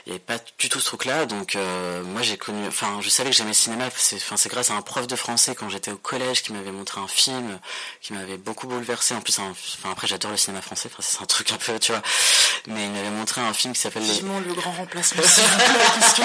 Il 0.07 0.11
n'y 0.11 0.17
avait 0.17 0.25
pas 0.25 0.39
du 0.59 0.69
tout 0.69 0.81
ce 0.81 0.87
truc-là. 0.87 1.27
Donc, 1.27 1.57
euh, 1.57 2.03
moi, 2.03 2.23
j'ai 2.23 2.37
connu. 2.37 2.67
Enfin, 2.67 2.99
je 3.01 3.09
savais 3.09 3.31
que 3.31 3.37
j'aimais 3.37 3.51
le 3.51 3.55
cinéma. 3.55 3.89
C'est, 3.97 4.17
enfin, 4.17 4.37
c'est 4.37 4.49
grâce 4.49 4.71
à 4.71 4.75
un 4.75 4.83
prof 4.83 5.07
de 5.07 5.17
français 5.17 5.55
quand 5.55 5.69
j'étais 5.69 5.91
au 5.91 5.97
collège 5.97 6.43
qui 6.43 6.53
m'avait 6.53 6.73
montré 6.73 7.01
un 7.01 7.09
film 7.09 7.59
qui 8.01 8.13
m'avait 8.13 8.39
beaucoup 8.39 8.67
bouleversé. 8.67 9.15
En 9.15 9.21
plus, 9.21 9.39
enfin, 9.39 9.91
après, 9.91 10.07
j'adore 10.07 10.31
le 10.31 10.37
cinéma 10.37 10.63
français. 10.63 10.89
Enfin, 10.93 11.03
c'est 11.03 11.23
un 11.23 11.27
truc 11.27 11.53
un 11.53 11.57
peu, 11.57 11.79
tu 11.79 11.93
vois. 11.93 12.03
Mais 12.67 12.85
il 12.85 12.91
m'avait 12.91 13.11
montré 13.11 13.41
un 13.41 13.53
film 13.53 13.75
qui 13.75 13.81
s'appelle. 13.81 14.03
Vivement 14.03 14.41
le 14.41 14.55
grand 14.55 14.73
remplacement. 14.73 15.23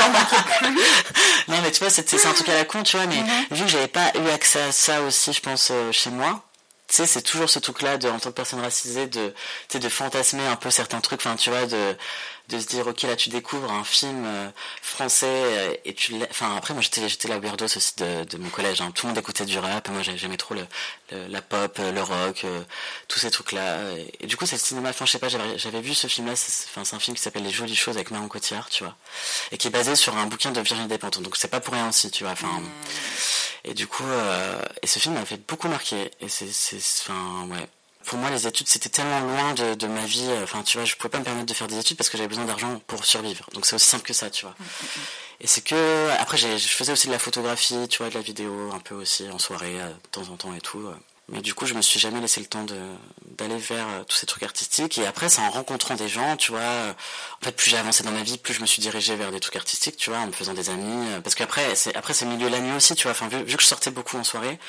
non, 1.48 1.58
mais 1.62 1.72
tu 1.72 1.80
vois, 1.80 1.90
c'est, 1.90 2.08
c'est 2.10 2.26
un 2.26 2.34
truc 2.34 2.50
à 2.50 2.56
la 2.56 2.66
con, 2.66 2.84
tu 2.84 2.98
vois. 2.98 3.06
Mais 3.08 3.18
mm-hmm. 3.18 3.54
vu 3.56 3.64
que 3.66 3.70
j'avais 3.70 3.88
pas 3.88 4.12
eu 4.16 4.30
accès 4.30 4.62
à 4.62 4.72
ça 4.72 5.02
aussi, 5.02 5.34
je 5.34 5.42
pense, 5.42 5.70
euh, 5.72 5.92
chez 5.92 6.10
moi 6.14 6.44
tu 6.94 6.98
sais, 6.98 7.08
c'est 7.08 7.22
toujours 7.22 7.50
ce 7.50 7.60
truc-là 7.60 7.96
en 7.96 8.20
tant 8.20 8.30
que 8.30 8.36
personne 8.36 8.60
racisée, 8.60 9.08
de, 9.08 9.34
de 9.74 9.90
fantasmer 9.90 10.46
un 10.46 10.56
peu 10.56 10.70
certains 10.70 11.00
trucs, 11.02 11.22
enfin, 11.22 11.36
tu 11.38 11.50
vois, 11.50 11.66
de, 11.66 11.96
de 12.50 12.60
se 12.60 12.68
dire, 12.68 12.86
ok, 12.86 13.02
là, 13.04 13.16
tu 13.16 13.30
découvres 13.30 13.72
un 13.72 13.84
film 13.84 14.26
euh, 14.26 14.50
français, 14.82 15.26
euh, 15.28 15.74
et 15.86 15.96
tu 15.96 16.14
enfin, 16.30 16.56
après, 16.56 16.74
moi, 16.76 16.84
j'étais, 16.84 17.10
j'étais 17.10 17.30
la 17.30 17.40
weirdos 17.40 17.66
aussi 17.66 17.96
de, 17.98 18.38
mon 18.38 18.50
collège, 18.50 18.82
hein. 18.82 18.92
Tout 18.94 19.08
le 19.08 19.14
monde 19.14 19.18
écoutait 19.18 19.46
du 19.46 19.58
rap, 19.58 19.90
moi, 19.90 20.04
j'aimais 20.04 20.38
trop 20.38 20.54
le, 20.54 20.68
la 21.30 21.42
pop, 21.42 21.80
le 21.80 22.02
rock, 22.02 22.44
euh, 22.44 22.62
tous 23.08 23.18
ces 23.18 23.32
trucs-là. 23.32 23.80
Et, 24.20 24.28
du 24.28 24.38
coup, 24.38 24.46
c'est 24.46 24.58
le 24.58 24.62
cinéma, 24.62 24.90
enfin, 24.90 25.06
je 25.08 25.14
sais 25.14 25.20
pas, 25.20 25.30
j'avais, 25.30 25.82
vu 25.82 25.96
ce 25.96 26.06
film-là, 26.06 26.36
c'est, 26.36 26.68
enfin, 26.68 26.84
c'est 26.84 26.96
un 26.96 27.00
film 27.00 27.16
qui 27.16 27.24
s'appelle 27.24 27.44
Les 27.44 27.50
Jolies 27.50 27.76
Choses 27.76 27.96
avec 27.96 28.12
Marion 28.12 28.28
Cotillard, 28.28 28.70
tu 28.70 28.84
vois, 28.84 28.96
et 29.52 29.58
qui 29.58 29.68
est 29.68 29.72
basé 29.72 29.96
sur 29.96 30.16
un 30.16 30.28
bouquin 30.28 30.52
de 30.52 30.62
Virginie 30.62 30.88
Despentes, 30.88 31.22
donc 31.24 31.38
c'est 31.38 31.48
pas 31.48 31.60
pour 31.60 31.74
rien 31.74 31.90
aussi, 31.90 32.12
tu 32.12 32.24
vois, 32.24 32.34
enfin. 32.34 32.50
Mmh. 32.50 32.70
Et 33.66 33.74
du 33.74 33.88
coup, 33.88 34.04
euh, 34.06 34.62
et 34.82 34.88
ce 34.88 35.00
film 35.00 35.16
m'a 35.16 35.26
fait 35.26 35.38
beaucoup 35.48 35.68
marquer. 35.68 36.12
Et 36.20 36.30
c'est, 36.30 36.48
enfin, 36.76 37.48
ouais. 37.50 37.68
Pour 38.06 38.18
moi, 38.18 38.30
les 38.30 38.48
études, 38.48 38.68
c'était 38.68 38.90
tellement 38.90 39.22
loin 39.22 39.54
de, 39.54 39.76
de, 39.76 39.88
ma 39.88 40.06
vie. 40.06 40.30
Enfin, 40.44 40.62
tu 40.64 40.78
vois, 40.78 40.86
je 40.86 40.96
pouvais 40.96 41.10
pas 41.10 41.20
me 41.20 41.24
permettre 41.24 41.46
de 41.46 41.54
faire 41.54 41.68
des 41.68 41.78
études 41.80 41.96
parce 41.96 42.10
que 42.10 42.18
j'avais 42.18 42.28
besoin 42.28 42.44
d'argent 42.44 42.82
pour 42.88 43.06
survivre. 43.06 43.48
Donc 43.54 43.66
c'est 43.66 43.76
aussi 43.76 43.88
simple 43.88 44.04
que 44.04 44.14
ça, 44.14 44.30
tu 44.30 44.46
vois. 44.46 44.56
Et 45.40 45.48
c'est 45.48 45.62
que, 45.62 46.10
après, 46.20 46.38
je 46.38 46.48
faisais 46.58 46.92
aussi 46.92 47.08
de 47.08 47.14
la 47.14 47.20
photographie, 47.20 47.88
tu 47.88 48.00
vois, 48.00 48.10
de 48.10 48.16
la 48.16 48.22
vidéo, 48.22 48.72
un 48.74 48.80
peu 48.80 48.96
aussi 48.96 49.30
en 49.30 49.40
soirée, 49.40 49.80
euh, 49.80 49.88
de 49.88 50.10
temps 50.12 50.30
en 50.30 50.36
temps 50.36 50.54
et 50.54 50.62
tout. 50.62 50.90
Euh. 51.30 51.34
Mais 51.34 51.42
du 51.42 51.54
coup, 51.54 51.66
je 51.66 51.74
me 51.74 51.82
suis 51.82 52.00
jamais 52.00 52.20
laissé 52.20 52.42
le 52.42 52.48
temps 52.48 52.66
d'aller 53.38 53.58
vers 53.58 53.88
euh, 53.88 54.04
tous 54.04 54.18
ces 54.18 54.26
trucs 54.26 54.44
artistiques. 54.44 54.98
Et 54.98 55.08
après, 55.08 55.30
c'est 55.30 55.42
en 55.42 55.50
rencontrant 55.50 55.96
des 55.96 56.10
gens, 56.10 56.36
tu 56.38 56.52
vois. 56.52 56.62
Euh, 56.62 56.94
en 57.42 57.46
fait, 57.46 57.54
plus 57.54 57.70
j'ai 57.70 57.78
avancé 57.78 58.04
dans 58.04 58.12
ma 58.12 58.24
vie, 58.24 58.38
plus 58.38 58.54
je 58.54 58.62
me 58.62 58.66
suis 58.66 58.82
dirigé 58.82 59.16
vers 59.16 59.32
des 59.32 59.40
trucs 59.40 59.56
artistiques, 59.56 59.98
tu 59.98 60.10
vois, 60.10 60.20
en 60.20 60.28
me 60.28 60.32
faisant 60.32 60.54
des 60.54 60.70
amis. 60.70 61.08
Euh, 61.12 61.22
parce 61.22 61.36
qu'après, 61.36 61.76
c'est 61.76 61.96
après 61.96 62.14
c'est 62.14 62.26
milieu 62.26 62.48
de 62.48 62.52
la 62.52 62.60
nuit 62.60 62.76
aussi, 62.76 62.96
tu 62.96 63.04
vois. 63.04 63.12
Enfin, 63.12 63.28
vu, 63.28 63.56
que 63.56 63.62
je 63.62 63.68
sortais 63.68 63.92
beaucoup 63.92 64.18
en 64.18 64.24
soirée, 64.24 64.60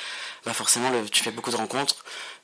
bah 0.45 0.53
forcément, 0.53 0.89
le, 0.89 1.07
tu 1.09 1.23
fais 1.23 1.31
beaucoup 1.31 1.51
de 1.51 1.57
rencontres. 1.57 2.03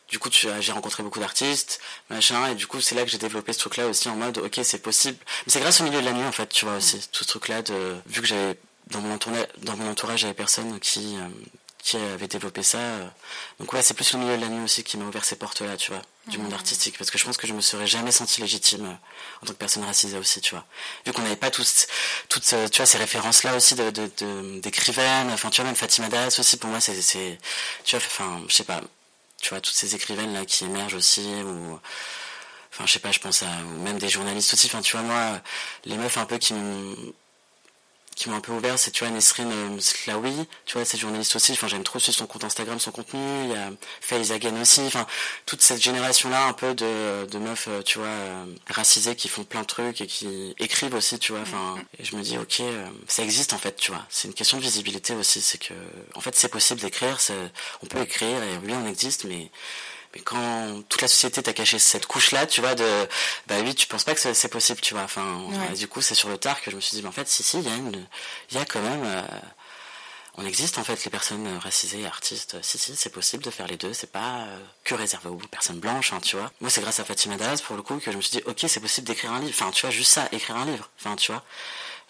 Du 0.10 0.19
coup, 0.19 0.30
j'ai 0.32 0.71
rencontré 0.74 1.04
beaucoup 1.04 1.21
d'artistes, 1.21 1.80
machin, 2.10 2.47
et 2.47 2.56
du 2.56 2.67
coup, 2.67 2.82
c'est 2.82 2.95
là 2.95 3.06
que 3.06 3.10
j'ai 3.10 3.17
développé 3.17 3.54
ce 3.54 3.60
truc-là 3.60 3.88
aussi 3.88 4.10
en 4.10 4.15
mode, 4.17 4.39
ok, 4.39 4.60
c'est 4.62 4.82
possible. 4.82 5.17
Mais 5.45 5.54
c'est 5.54 5.62
grâce 5.62 5.80
au 5.80 5.86
milieu 5.86 6.02
de 6.02 6.06
la 6.06 6.12
nuit, 6.12 6.26
en 6.26 6.34
fait, 6.34 6.50
tu 6.50 6.65
vois 6.65 6.76
aussi, 6.76 7.00
tout 7.13 7.24
ce 7.24 7.30
truc-là 7.30 7.62
de, 7.62 7.95
vu 8.08 8.19
que 8.19 8.28
j'avais 8.28 8.58
dans 8.88 9.00
mon 9.00 9.13
entourage, 9.13 9.47
dans 9.60 9.78
mon 9.78 9.89
entourage, 9.89 10.19
j'avais 10.19 10.34
personne 10.34 10.82
qui 10.82 11.15
qui 11.82 11.98
avait 11.98 12.28
développé 12.28 12.64
ça. 12.64 12.80
Donc 13.60 13.74
ouais, 13.74 13.82
c'est 13.82 13.93
plus 13.93 14.14
le 14.14 14.20
milieu 14.20 14.38
de 14.38 14.41
la 14.41 14.47
nuit 14.47 14.64
aussi 14.64 14.84
qui 14.84 14.97
m'a 14.97 15.06
ouvert 15.06 15.26
ces 15.26 15.36
portes-là, 15.36 15.78
tu 15.78 15.91
vois, 15.91 16.01
du 16.28 16.38
monde 16.38 16.53
artistique. 16.53 16.97
Parce 16.97 17.10
que 17.10 17.18
je 17.18 17.26
pense 17.26 17.38
que 17.38 17.47
je 17.47 17.53
me 17.53 17.62
serais 17.62 17.88
jamais 17.88 18.12
senti 18.12 18.41
légitime 18.41 18.97
en 19.41 19.45
tant 19.45 19.53
que 19.53 19.58
personne 19.58 19.84
racisée 19.84 20.18
aussi, 20.18 20.41
tu 20.41 20.53
vois. 20.56 20.66
Vu 21.06 21.12
qu'on 21.14 21.24
n'avait 21.24 21.36
pas 21.36 21.51
tous, 21.51 21.88
toutes, 22.30 22.43
tu 22.43 22.78
vois, 22.78 22.86
ces 22.86 22.97
références-là 22.97 23.56
aussi 23.56 23.76
de, 23.76 23.89
d'écrivaines. 24.60 25.32
Enfin, 25.32 25.49
tu 25.49 25.62
vois, 25.62 25.66
même 25.66 25.76
Fatima 25.76 26.10
Das 26.10 26.39
aussi, 26.39 26.58
pour 26.58 26.70
moi, 26.70 26.80
c'est, 26.80 27.39
tu 27.84 27.95
vois, 27.95 28.06
enfin, 28.06 28.41
je 28.47 28.53
sais 28.53 28.64
pas, 28.64 28.82
tu 29.41 29.49
vois, 29.49 29.62
toutes 29.62 29.76
ces 29.76 29.95
écrivaines-là 29.95 30.45
qui 30.45 30.66
émergent 30.66 30.95
aussi, 30.95 31.26
ou, 31.43 31.80
enfin, 32.72 32.86
je 32.86 32.91
sais 32.93 32.99
pas, 32.99 33.12
je 33.12 33.20
pense 33.20 33.41
à, 33.43 33.47
ou 33.66 33.82
même 33.82 33.97
des 33.97 34.10
journalistes 34.10 34.53
aussi. 34.53 34.68
Enfin, 34.68 34.82
tu 34.82 34.91
vois, 34.91 35.01
moi, 35.01 35.41
les 35.86 35.97
meufs 35.97 36.18
un 36.18 36.26
peu 36.26 36.38
qui 36.38 36.53
qui 38.16 38.30
m'ont 38.30 38.36
un 38.36 38.41
peu 38.41 38.51
ouvert, 38.51 38.78
c'est 38.78 38.91
tu 38.91 39.03
vois 39.03 39.14
Nesrine 39.14 39.51
euh, 39.51 39.80
Slaoui, 39.80 40.47
tu 40.66 40.74
vois, 40.74 40.86
cette 40.86 40.99
journaliste 40.99 41.36
aussi, 41.36 41.53
enfin 41.53 41.68
j'aime 41.68 41.84
trop 41.84 41.99
suivre 41.99 42.18
son 42.18 42.28
compte 42.28 42.43
Instagram, 42.43 42.80
son 42.80 42.91
contenu, 42.91 43.20
il 43.45 43.51
y 43.51 43.55
a 43.55 43.72
Faye 44.01 44.32
Hagen 44.32 44.59
aussi, 44.59 44.82
enfin 44.82 45.07
toute 45.45 45.62
cette 45.62 45.82
génération-là 45.82 46.45
un 46.47 46.53
peu 46.53 46.74
de, 46.74 47.26
de 47.26 47.38
meufs, 47.38 47.68
euh, 47.70 47.82
tu 47.82 47.99
vois, 47.99 48.07
euh, 48.07 48.45
racisées 48.70 49.16
qui 49.16 49.30
font 49.30 49.43
plein 49.43 49.62
de 49.62 49.68
trucs 49.68 50.01
et 50.01 50.07
qui 50.07 50.53
écrivent 50.59 50.93
aussi, 50.93 51.20
tu 51.20 51.32
vois, 51.32 51.41
enfin, 51.41 51.78
et 51.99 52.03
je 52.03 52.16
me 52.16 52.22
dis 52.22 52.38
ok, 52.38 52.62
ça 53.07 53.24
existe 53.24 53.53
en 53.53 53.57
fait, 53.57 53.76
tu 53.76 53.91
vois, 53.91 54.05
c'est 54.09 54.28
une 54.28 54.34
question 54.34 54.57
de 54.57 54.64
visibilité 54.64 55.14
aussi, 55.16 55.41
c'est 55.41 55.57
que, 55.57 55.74
en 56.16 56.22
fait 56.22 56.36
c'est 56.36 56.49
possible 56.49 56.82
d'écrire, 56.82 57.18
on 57.82 57.86
peut 57.86 58.01
écrire 58.01 58.43
et 58.43 58.57
oui 58.66 58.74
on 58.74 58.86
existe, 58.88 59.24
mais 59.24 59.49
mais 60.14 60.22
quand 60.22 60.84
toute 60.89 61.01
la 61.01 61.07
société 61.07 61.41
t'a 61.41 61.53
caché 61.53 61.80
cette 61.80 62.05
couche-là, 62.05 62.45
tu 62.45 62.62
vois, 62.62 62.76
de, 62.76 63.07
bah 63.47 63.55
oui, 63.64 63.74
tu 63.76 63.88
penses 63.88 64.03
pas 64.03 64.14
que 64.14 64.34
c'est 64.34 64.47
possible, 64.49 64.82
tu 64.82 64.93
vois. 64.93 65.03
Enfin, 65.03 65.41
du 65.78 65.88
coup, 65.88 66.01
c'est 66.01 66.16
sur 66.16 66.30
le 66.30 66.38
tard 66.38 66.62
que 66.62 66.72
je 66.72 66.76
me 66.76 66.82
suis 66.82 66.95
dit, 66.95 67.01
mais 67.01 67.09
en 67.09 67.14
fait, 67.14 67.28
si, 67.28 67.43
si, 67.43 67.59
il 67.59 67.64
y 67.64 67.72
a 67.72 67.76
une, 67.76 68.05
il 68.51 68.57
y 68.57 68.59
a 68.59 68.66
quand 68.66 68.82
même, 68.82 69.03
euh, 69.05 69.22
on 70.38 70.45
existe 70.45 70.78
en 70.78 70.84
fait 70.84 71.03
les 71.03 71.12
personnes 71.12 71.47
racisées, 71.57 72.05
artistes. 72.05 72.57
Si, 72.62 72.78
si, 72.78 72.95
c'est 72.95 73.09
possible 73.09 73.43
de 73.43 73.51
faire 73.51 73.68
les 73.68 73.78
deux. 73.78 73.93
C'est 73.93 74.12
pas 74.12 74.41
euh, 74.41 74.59
que 74.84 74.95
réservé 74.95 75.30
aux 75.30 75.38
personnes 75.38 75.80
blanches, 75.80 76.14
hein, 76.14 76.20
tu 76.22 76.36
vois. 76.36 76.51
Moi, 76.62 76.70
c'est 76.70 76.82
grâce 76.82 76.99
à 76.99 77.05
Fatima 77.05 77.38
Daz 77.38 77.62
pour 77.62 77.76
le 77.76 77.82
coup 77.82 77.97
que 77.97 78.12
je 78.12 78.18
me 78.18 78.22
suis 78.22 78.38
dit, 78.38 78.43
ok, 78.45 78.66
c'est 78.68 78.80
possible 78.80 79.07
d'écrire 79.07 79.32
un 79.32 79.39
livre. 79.39 79.55
Enfin, 79.57 79.72
tu 79.72 79.82
vois, 79.82 79.91
juste 79.91 80.12
ça, 80.12 80.28
écrire 80.32 80.57
un 80.57 80.66
livre. 80.66 80.89
Enfin, 80.99 81.16
tu 81.16 81.32
vois 81.32 81.43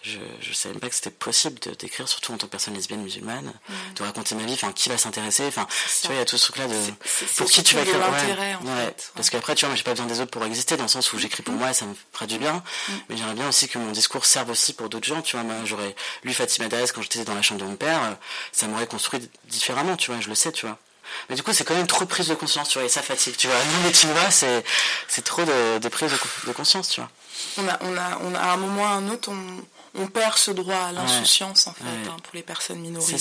je 0.02 0.18
je 0.40 0.52
savais 0.52 0.74
même 0.74 0.80
pas 0.80 0.88
que 0.88 0.94
c'était 0.94 1.10
possible 1.10 1.58
de 1.60 1.70
d'écrire 1.72 2.08
surtout 2.08 2.32
en 2.32 2.36
tant 2.36 2.46
que 2.46 2.52
personne 2.52 2.74
lesbienne 2.74 3.02
musulmane 3.02 3.52
de 3.96 4.02
raconter 4.02 4.34
ma 4.34 4.42
vie 4.44 4.54
enfin 4.54 4.72
qui 4.72 4.88
va 4.88 4.98
s'intéresser 4.98 5.46
enfin 5.46 5.66
tu 6.00 6.06
vois 6.08 6.16
il 6.16 6.18
y 6.18 6.22
a 6.22 6.24
tout 6.24 6.38
ce 6.38 6.46
truc 6.46 6.58
là 6.58 6.66
de 6.66 6.74
pour 7.36 7.48
qui 7.48 7.62
tu 7.62 7.74
vas 7.74 7.82
écrire 7.82 7.98
ouais, 7.98 8.54
en 8.54 8.76
fait, 8.76 9.12
parce 9.14 9.30
qu'après 9.30 9.54
tu 9.54 9.60
vois 9.60 9.70
moi 9.70 9.76
j'ai 9.76 9.84
pas 9.84 9.92
besoin 9.92 10.06
des 10.06 10.20
autres 10.20 10.30
pour 10.30 10.44
exister 10.44 10.76
dans 10.76 10.84
le 10.84 10.88
sens 10.88 11.12
où 11.12 11.18
j'écris 11.18 11.42
pour 11.42 11.54
mm. 11.54 11.58
moi 11.58 11.70
et 11.70 11.74
ça 11.74 11.86
me 11.86 11.94
fera 12.12 12.26
du 12.26 12.38
bien 12.38 12.54
mm. 12.54 12.92
mais 13.08 13.16
j'aimerais 13.16 13.34
bien 13.34 13.48
aussi 13.48 13.68
que 13.68 13.78
mon 13.78 13.92
discours 13.92 14.26
serve 14.26 14.50
aussi 14.50 14.72
pour 14.72 14.88
d'autres 14.88 15.06
gens 15.06 15.22
tu 15.22 15.36
vois 15.36 15.44
moi 15.44 15.56
j'aurais 15.64 15.94
lu 16.24 16.34
Fatima 16.34 16.68
Daes 16.68 16.92
quand 16.92 17.02
j'étais 17.02 17.24
dans 17.24 17.34
la 17.34 17.42
chambre 17.42 17.60
de 17.60 17.66
mon 17.66 17.76
père 17.76 18.16
ça 18.50 18.66
m'aurait 18.66 18.86
construit 18.86 19.30
différemment 19.46 19.96
tu 19.96 20.10
vois 20.10 20.20
je 20.20 20.28
le 20.28 20.34
sais 20.34 20.52
tu 20.52 20.66
vois 20.66 20.78
mais 21.28 21.36
du 21.36 21.42
coup, 21.42 21.52
c'est 21.52 21.64
quand 21.64 21.74
même 21.74 21.86
trop 21.86 22.06
prise 22.06 22.28
de 22.28 22.34
conscience, 22.34 22.68
tu 22.68 22.78
vois, 22.78 22.86
et 22.86 22.88
ça 22.88 23.02
fatigue, 23.02 23.36
tu 23.36 23.46
vois. 23.46 23.56
Nous, 23.56 23.88
les 23.88 24.12
vois, 24.12 24.30
c'est, 24.30 24.64
c'est 25.08 25.22
trop 25.22 25.44
de, 25.44 25.78
de 25.78 25.88
prise 25.88 26.12
de, 26.46 26.52
conscience, 26.52 26.88
tu 26.88 27.00
vois. 27.00 27.10
On 27.58 27.68
a, 27.68 27.78
on 27.82 27.96
a, 27.96 28.18
on 28.22 28.34
a, 28.34 28.38
à 28.38 28.52
un 28.52 28.56
moment 28.56 28.82
ou 28.82 28.84
à 28.84 28.90
un 28.90 29.08
autre, 29.08 29.30
on, 29.30 29.62
on 29.94 30.06
perd 30.06 30.36
ce 30.36 30.50
droit 30.50 30.76
à 30.76 30.92
l'insouciance 30.92 31.66
en 31.66 31.72
fait 31.72 31.84
hein, 31.84 32.16
pour 32.22 32.34
les 32.34 32.42
personnes 32.42 32.80
minorisées. 32.80 33.18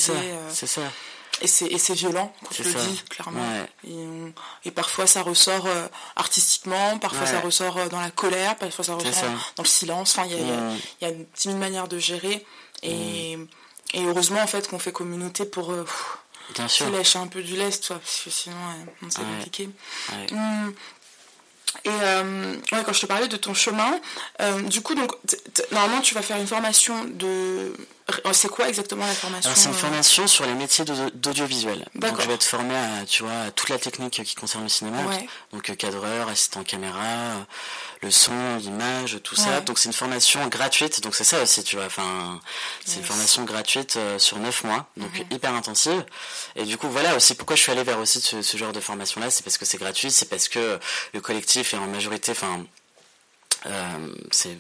C'est 0.49 0.67
ça. 0.67 0.82
Euh. 0.82 0.89
Et 1.43 1.47
c'est 1.47 1.93
violent, 1.95 2.32
quand 2.43 2.53
je 2.53 2.63
le 2.63 2.74
dis, 2.74 3.03
clairement. 3.09 3.41
Et, 4.63 4.72
parfois 4.72 5.07
ça 5.07 5.24
ressort 5.24 5.65
euh, 5.65 5.88
artistiquement, 6.15 6.99
parfois 6.99 7.26
ça 7.26 7.39
ressort 7.39 7.78
euh, 7.78 7.88
dans 7.88 7.99
la 7.99 8.11
colère, 8.11 8.55
parfois 8.57 8.86
ça 8.86 8.93
ressort 8.93 9.30
dans 9.55 9.63
le 9.63 9.67
silence. 9.67 10.17
Enfin, 10.17 10.28
il 10.30 10.38
y, 11.01 11.05
a, 11.05 11.09
une 11.09 11.26
timide 11.30 11.57
manière 11.57 11.88
de 11.88 11.97
gérer. 11.97 12.45
Et, 12.84 13.38
et 13.93 14.05
heureusement, 14.05 14.41
en 14.41 14.47
fait, 14.47 14.67
qu'on 14.67 14.80
fait 14.80 14.91
communauté 14.91 15.45
pour 15.45 15.74
Bien 16.53 16.67
lâcher 16.91 17.19
un 17.19 17.28
peu 17.28 17.41
du 17.41 17.55
lest, 17.55 17.89
parce 17.89 18.22
que 18.24 18.30
sinon, 18.30 18.55
c'est 19.09 19.22
compliqué. 19.22 19.69
Hum, 20.32 20.74
et 21.86 21.89
euh, 21.89 22.55
ouais, 22.72 22.84
quand 22.86 22.93
je 22.93 23.01
te 23.01 23.05
parlais 23.05 23.28
de 23.28 23.38
ton 23.38 23.53
chemin, 23.53 23.99
euh, 24.41 24.61
du 24.63 24.82
coup, 24.82 24.95
donc, 24.95 25.11
normalement, 25.72 26.01
tu 26.01 26.13
vas 26.13 26.22
faire 26.22 26.38
une 26.38 26.47
formation 26.47 27.05
de. 27.05 27.74
C'est 28.34 28.49
quoi 28.49 28.70
exactement 28.70 29.05
la 29.05 29.14
formation 29.14 29.51
C'est 29.53 29.70
une 29.70 29.76
euh 29.76 29.78
formation 29.78 30.28
sur 30.28 30.45
les 30.45 30.53
métiers 30.53 30.86
d'audiovisuel. 30.86 31.88
Donc, 31.95 32.20
je 32.22 32.28
vais 32.28 32.34
être 32.34 32.43
formé 32.43 32.76
à, 32.76 33.05
tu 33.05 33.24
vois, 33.24 33.51
toute 33.55 33.70
la 33.70 33.78
technique 33.78 34.24
qui 34.24 34.36
concerne 34.36 34.64
le 34.64 34.70
cinéma. 34.70 34.99
Donc, 35.51 35.76
cadreur, 35.76 36.28
assistant 36.30 36.64
caméra, 36.64 37.45
le 38.01 38.09
son, 38.09 38.57
l'image, 38.57 39.20
tout 39.24 39.36
ça. 39.36 39.62
Donc 39.62 39.78
c'est 39.78 39.88
une 39.89 39.93
formation 39.93 40.47
gratuite, 40.47 41.01
donc 41.01 41.16
c'est 41.16 41.24
ça 41.24 41.41
aussi, 41.41 41.64
tu 41.64 41.76
vois. 41.76 41.86
Enfin, 41.86 42.39
c'est 42.86 42.97
une 42.97 43.05
formation 43.05 43.43
gratuite 43.43 43.95
euh, 43.97 44.18
sur 44.18 44.38
9 44.39 44.64
mois, 44.64 44.88
donc 44.97 45.14
mhm. 45.14 45.26
hyper 45.32 45.53
intensive. 45.53 46.03
Et 46.55 46.66
du 46.66 46.78
coup, 46.78 46.89
voilà 46.89 47.16
aussi 47.16 47.36
pourquoi 47.36 47.55
je 47.55 47.62
suis 47.62 47.72
allé 47.72 47.84
vers 47.84 47.99
aussi 47.99 48.22
ce, 48.22 48.41
ce 48.41 48.57
genre 48.57 48.72
de 48.72 48.80
formation-là, 48.80 49.30
c'est 49.30 49.43
parce 49.43 49.57
que 49.57 49.66
c'est 49.66 49.78
gratuit, 49.78 50.12
c'est 50.12 50.30
parce 50.30 50.47
que 50.47 50.80
le 51.14 51.22
collectif 51.22 51.74
est 51.74 51.78
en 51.78 51.88
majorité, 51.88 52.32
enfin, 52.32 52.66
euh, 53.68 54.16
c'est 54.32 54.57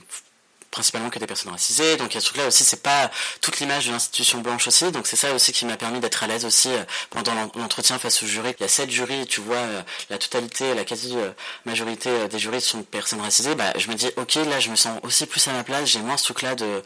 principalement 0.71 1.09
que 1.09 1.19
des 1.19 1.27
personnes 1.27 1.51
racisées. 1.51 1.97
Donc 1.97 2.11
il 2.11 2.15
y 2.15 2.17
a 2.17 2.21
ce 2.21 2.27
truc-là 2.27 2.47
aussi, 2.47 2.63
c'est 2.63 2.81
pas 2.81 3.11
toute 3.41 3.59
l'image 3.59 3.87
de 3.87 3.91
l'institution 3.91 4.39
blanche 4.39 4.67
aussi. 4.67 4.91
Donc 4.91 5.05
c'est 5.05 5.17
ça 5.17 5.33
aussi 5.33 5.51
qui 5.51 5.65
m'a 5.65 5.77
permis 5.77 5.99
d'être 5.99 6.23
à 6.23 6.27
l'aise 6.27 6.45
aussi 6.45 6.69
euh, 6.69 6.83
pendant 7.09 7.33
l'entretien 7.55 7.99
face 7.99 8.23
au 8.23 8.25
jury. 8.25 8.55
Il 8.59 8.63
y 8.63 8.65
a 8.65 8.69
sept 8.69 8.89
jurys, 8.89 9.27
tu 9.27 9.41
vois, 9.41 9.57
euh, 9.57 9.81
la 10.09 10.17
totalité, 10.17 10.73
la 10.73 10.85
quasi-majorité 10.85 12.09
euh, 12.09 12.27
des 12.27 12.39
jurys 12.39 12.61
sont 12.61 12.83
personnes 12.83 13.21
racisées. 13.21 13.55
Bah 13.55 13.73
je 13.77 13.89
me 13.89 13.95
dis, 13.95 14.09
ok, 14.15 14.35
là 14.35 14.59
je 14.59 14.69
me 14.69 14.75
sens 14.75 14.97
aussi 15.03 15.25
plus 15.25 15.45
à 15.47 15.51
ma 15.51 15.63
place. 15.63 15.89
J'ai 15.89 15.99
moins 15.99 16.17
ce 16.17 16.23
truc-là 16.23 16.55
de, 16.55 16.83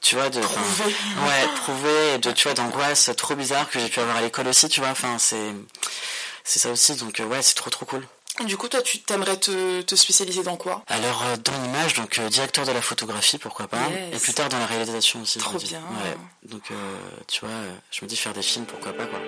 tu 0.00 0.16
vois, 0.16 0.30
de, 0.30 0.40
prouver, 0.40 0.84
ouais, 0.84 1.48
prouver, 1.62 2.18
de, 2.18 2.32
tu 2.32 2.44
vois, 2.44 2.54
d'angoisse 2.54 3.10
trop 3.16 3.36
bizarre 3.36 3.70
que 3.70 3.78
j'ai 3.78 3.88
pu 3.88 4.00
avoir 4.00 4.16
à 4.16 4.20
l'école 4.20 4.48
aussi, 4.48 4.68
tu 4.68 4.80
vois. 4.80 4.90
Enfin 4.90 5.16
c'est, 5.18 5.54
c'est 6.42 6.58
ça 6.58 6.70
aussi. 6.70 6.96
Donc 6.96 7.22
ouais, 7.24 7.42
c'est 7.42 7.54
trop 7.54 7.70
trop 7.70 7.86
cool. 7.86 8.04
Du 8.46 8.56
coup, 8.56 8.68
toi, 8.68 8.80
tu 8.82 9.00
t'aimerais 9.00 9.36
te, 9.36 9.82
te, 9.82 9.96
spécialiser 9.96 10.44
dans 10.44 10.56
quoi? 10.56 10.84
Alors, 10.86 11.24
euh, 11.24 11.36
dans 11.36 11.60
l'image, 11.60 11.94
donc 11.94 12.18
euh, 12.18 12.28
directeur 12.28 12.64
de 12.64 12.70
la 12.70 12.80
photographie, 12.80 13.36
pourquoi 13.36 13.66
pas. 13.66 13.78
Et 14.12 14.16
plus 14.16 14.32
tard 14.32 14.48
dans 14.48 14.58
la 14.58 14.66
réalisation 14.66 15.20
aussi. 15.22 15.38
Trop 15.38 15.58
bien. 15.58 15.80
Ouais. 15.80 16.16
Donc, 16.48 16.70
euh, 16.70 16.74
tu 17.26 17.40
vois, 17.40 17.54
je 17.90 18.04
me 18.04 18.08
dis 18.08 18.16
faire 18.16 18.32
des 18.32 18.42
films, 18.42 18.64
pourquoi 18.66 18.92
pas, 18.92 19.06
quoi. 19.06 19.18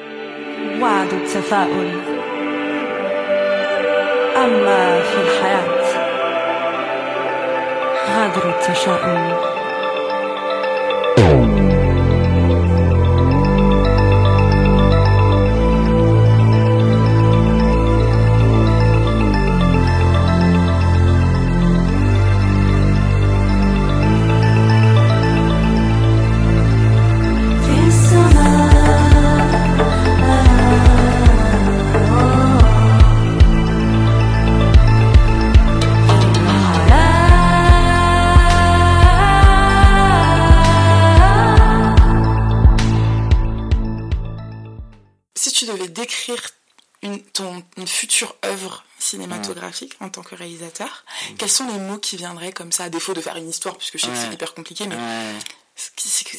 En 50.00 50.08
tant 50.08 50.22
que 50.22 50.34
réalisateur, 50.34 51.04
mmh. 51.30 51.34
quels 51.36 51.50
sont 51.50 51.66
les 51.66 51.78
mots 51.78 51.98
qui 51.98 52.16
viendraient 52.16 52.52
comme 52.52 52.72
ça, 52.72 52.84
à 52.84 52.88
défaut 52.88 53.14
de 53.14 53.20
faire 53.20 53.36
une 53.36 53.48
histoire, 53.48 53.76
puisque 53.76 53.98
je 53.98 54.06
sais 54.06 54.12
que 54.12 54.16
c'est 54.16 54.32
hyper 54.32 54.54
compliqué, 54.54 54.86
mais 54.86 54.96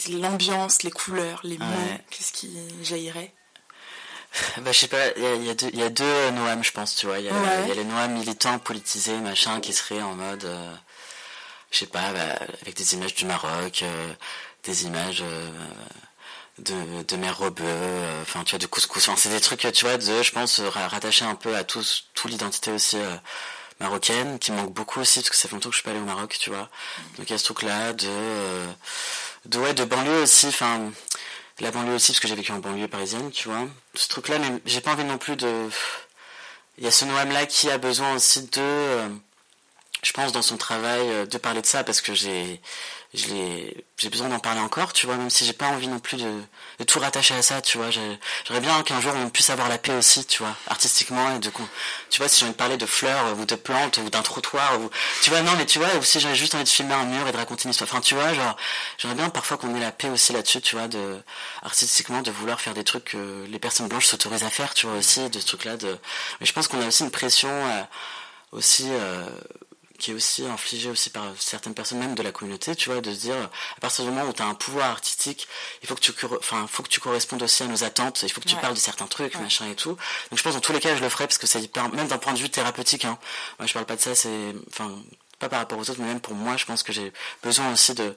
l'ambiance, 0.09 0.83
les 0.83 0.91
couleurs, 0.91 1.41
les 1.43 1.57
mots, 1.57 1.65
qu'est-ce 2.09 2.33
qui 2.33 2.51
jaillirait 2.83 3.33
bah, 4.61 4.71
je 4.71 4.79
sais 4.79 4.87
pas, 4.87 5.11
il 5.17 5.43
y, 5.43 5.49
a, 5.49 5.53
deux, 5.53 5.69
y 5.73 5.83
a 5.83 5.89
deux 5.89 6.31
Noam, 6.31 6.63
je 6.63 6.71
pense, 6.71 6.95
tu 6.95 7.05
vois. 7.05 7.19
Il 7.19 7.25
y, 7.25 7.29
a 7.29 7.73
les 7.73 7.83
Noam 7.83 8.13
militants, 8.13 8.59
politisés, 8.59 9.17
machin, 9.17 9.59
qui 9.59 9.73
seraient 9.73 10.01
en 10.01 10.15
mode, 10.15 10.45
euh, 10.45 10.73
je 11.69 11.79
sais 11.79 11.85
pas, 11.85 12.13
bah, 12.13 12.39
avec 12.61 12.75
des 12.75 12.93
images 12.93 13.13
du 13.13 13.25
Maroc, 13.25 13.83
euh, 13.83 14.13
des 14.63 14.85
images 14.85 15.21
euh, 15.21 15.49
de, 16.61 17.03
de 17.03 17.15
mère 17.17 17.37
rebeu, 17.37 17.63
euh, 17.65 18.21
enfin 18.21 18.43
tu 18.43 18.51
vois 18.51 18.59
de 18.59 18.65
couscous, 18.65 19.07
enfin 19.07 19.17
c'est 19.17 19.29
des 19.29 19.41
trucs 19.41 19.67
tu 19.73 19.85
vois 19.85 19.97
de 19.97 20.23
je 20.23 20.31
pense 20.31 20.59
rattacher 20.59 21.25
un 21.25 21.35
peu 21.35 21.55
à 21.55 21.63
tout, 21.63 21.83
tout 22.13 22.27
l'identité 22.27 22.71
aussi 22.71 22.97
euh, 22.97 23.15
marocaine 23.79 24.39
qui 24.39 24.51
manque 24.51 24.73
beaucoup 24.73 24.99
aussi 24.99 25.19
parce 25.19 25.29
que 25.29 25.35
ça 25.35 25.47
fait 25.47 25.55
longtemps 25.55 25.69
que 25.69 25.75
je 25.75 25.79
suis 25.79 25.83
pas 25.85 25.91
allé 25.91 25.99
au 25.99 26.05
Maroc 26.05 26.37
tu 26.39 26.49
vois. 26.49 26.69
Donc 27.17 27.29
il 27.29 27.31
y 27.31 27.33
a 27.33 27.37
ce 27.37 27.43
truc 27.43 27.63
là 27.63 27.93
de 27.93 28.07
euh, 28.07 28.67
de 29.45 29.59
ouais 29.59 29.73
de 29.73 29.83
banlieue 29.83 30.21
aussi, 30.23 30.47
enfin 30.47 30.91
la 31.59 31.71
banlieue 31.71 31.95
aussi 31.95 32.11
parce 32.11 32.19
que 32.19 32.27
j'ai 32.27 32.35
vécu 32.35 32.51
en 32.51 32.59
banlieue 32.59 32.87
parisienne 32.87 33.31
tu 33.31 33.47
vois. 33.49 33.67
Ce 33.95 34.07
truc 34.07 34.27
là 34.29 34.39
mais 34.39 34.61
j'ai 34.65 34.81
pas 34.81 34.91
envie 34.91 35.03
non 35.03 35.17
plus 35.17 35.35
de 35.35 35.69
il 36.77 36.83
y 36.85 36.87
a 36.87 36.91
ce 36.91 37.05
Noam 37.05 37.31
là 37.31 37.45
qui 37.45 37.69
a 37.69 37.77
besoin 37.77 38.15
aussi 38.15 38.43
de 38.43 39.09
je 40.03 40.11
pense 40.13 40.31
dans 40.31 40.41
son 40.41 40.57
travail 40.57 41.27
de 41.27 41.37
parler 41.37 41.61
de 41.61 41.67
ça 41.67 41.83
parce 41.83 42.01
que 42.01 42.13
j'ai 42.13 42.59
j'ai 43.13 44.09
besoin 44.09 44.29
d'en 44.29 44.39
parler 44.39 44.61
encore 44.61 44.93
tu 44.93 45.05
vois 45.05 45.17
même 45.17 45.29
si 45.29 45.45
j'ai 45.45 45.53
pas 45.53 45.67
envie 45.67 45.87
non 45.87 45.99
plus 45.99 46.17
de, 46.17 46.41
de 46.79 46.83
tout 46.85 46.99
rattacher 46.99 47.35
à 47.35 47.41
ça 47.41 47.61
tu 47.61 47.77
vois 47.77 47.89
j'aimerais 47.91 48.61
bien 48.61 48.81
qu'un 48.83 49.01
jour 49.01 49.13
on 49.15 49.29
puisse 49.29 49.49
avoir 49.49 49.67
la 49.67 49.77
paix 49.77 49.93
aussi 49.93 50.25
tu 50.25 50.43
vois 50.43 50.55
artistiquement 50.67 51.35
et 51.35 51.39
de 51.39 51.51
tu 52.09 52.19
vois 52.19 52.29
si 52.29 52.39
j'ai 52.39 52.45
envie 52.45 52.53
de 52.53 52.57
parler 52.57 52.77
de 52.77 52.85
fleurs 52.85 53.37
ou 53.37 53.45
de 53.45 53.55
plantes 53.55 53.97
ou 53.97 54.09
d'un 54.09 54.21
trottoir 54.21 54.79
ou 54.79 54.89
tu 55.21 55.29
vois 55.29 55.41
non 55.41 55.51
mais 55.57 55.65
tu 55.65 55.79
vois 55.79 55.93
ou 55.99 56.03
si 56.03 56.21
j'avais 56.21 56.35
juste 56.35 56.55
envie 56.55 56.63
de 56.63 56.69
filmer 56.69 56.93
un 56.93 57.03
mur 57.03 57.27
et 57.27 57.31
de 57.33 57.37
raconter 57.37 57.65
une 57.65 57.71
histoire 57.71 57.89
enfin 57.89 57.99
tu 57.99 58.15
vois 58.15 58.33
genre 58.33 58.55
j'aimerais 58.97 59.17
bien 59.17 59.29
parfois 59.29 59.57
qu'on 59.57 59.75
ait 59.75 59.79
la 59.79 59.91
paix 59.91 60.09
aussi 60.09 60.31
là-dessus 60.31 60.61
tu 60.61 60.77
vois 60.77 60.87
de 60.87 61.21
artistiquement 61.63 62.21
de 62.21 62.31
vouloir 62.31 62.61
faire 62.61 62.73
des 62.73 62.85
trucs 62.85 63.05
que 63.05 63.45
les 63.49 63.59
personnes 63.59 63.89
blanches 63.89 64.07
s'autorisent 64.07 64.43
à 64.43 64.49
faire 64.49 64.73
tu 64.73 64.87
vois 64.87 64.95
aussi 64.95 65.29
de 65.29 65.39
ce 65.39 65.45
truc 65.45 65.65
là 65.65 65.75
de 65.75 65.97
mais 66.39 66.45
je 66.45 66.53
pense 66.53 66.69
qu'on 66.69 66.81
a 66.81 66.87
aussi 66.87 67.03
une 67.03 67.11
pression 67.11 67.49
euh, 67.49 67.83
aussi 68.53 68.87
euh, 68.89 69.25
qui 70.01 70.11
est 70.11 70.13
aussi 70.15 70.45
infligé 70.45 70.89
aussi 70.89 71.11
par 71.11 71.23
certaines 71.37 71.75
personnes 71.75 71.99
même 71.99 72.15
de 72.15 72.23
la 72.23 72.31
communauté, 72.31 72.75
tu 72.75 72.89
vois, 72.89 73.01
de 73.01 73.13
se 73.13 73.19
dire 73.19 73.35
à 73.77 73.79
partir 73.79 74.03
du 74.03 74.09
moment 74.09 74.27
où 74.27 74.33
tu 74.33 74.41
as 74.41 74.47
un 74.47 74.55
pouvoir 74.55 74.89
artistique, 74.89 75.47
il 75.83 75.87
faut 75.87 75.95
que 75.95 76.01
tu 76.01 76.11
enfin 76.39 76.65
faut 76.67 76.81
que 76.81 76.89
tu 76.89 76.99
correspondes 76.99 77.43
aussi 77.43 77.61
à 77.63 77.67
nos 77.67 77.83
attentes, 77.83 78.23
il 78.23 78.31
faut 78.31 78.41
que 78.41 78.47
tu 78.47 78.55
parles 78.55 78.73
de 78.73 78.79
certains 78.79 79.05
trucs, 79.07 79.35
machin 79.35 79.69
et 79.69 79.75
tout. 79.75 79.91
Donc 80.29 80.39
je 80.39 80.43
pense 80.43 80.55
dans 80.55 80.59
tous 80.59 80.73
les 80.73 80.79
cas 80.79 80.95
je 80.95 81.01
le 81.01 81.09
ferai 81.09 81.27
parce 81.27 81.37
que 81.37 81.47
c'est 81.47 81.73
même 81.93 82.07
d'un 82.07 82.17
point 82.17 82.33
de 82.33 82.39
vue 82.39 82.49
thérapeutique 82.49 83.05
hein. 83.05 83.17
Moi 83.59 83.67
je 83.67 83.73
parle 83.73 83.85
pas 83.85 83.95
de 83.95 84.01
ça, 84.01 84.15
c'est 84.15 84.55
enfin 84.69 84.91
pas 85.39 85.49
par 85.49 85.59
rapport 85.59 85.77
aux 85.77 85.89
autres 85.89 86.01
mais 86.01 86.07
même 86.07 86.21
pour 86.21 86.33
moi, 86.33 86.57
je 86.57 86.65
pense 86.65 86.81
que 86.81 86.91
j'ai 86.91 87.13
besoin 87.43 87.71
aussi 87.71 87.93
de 87.93 88.15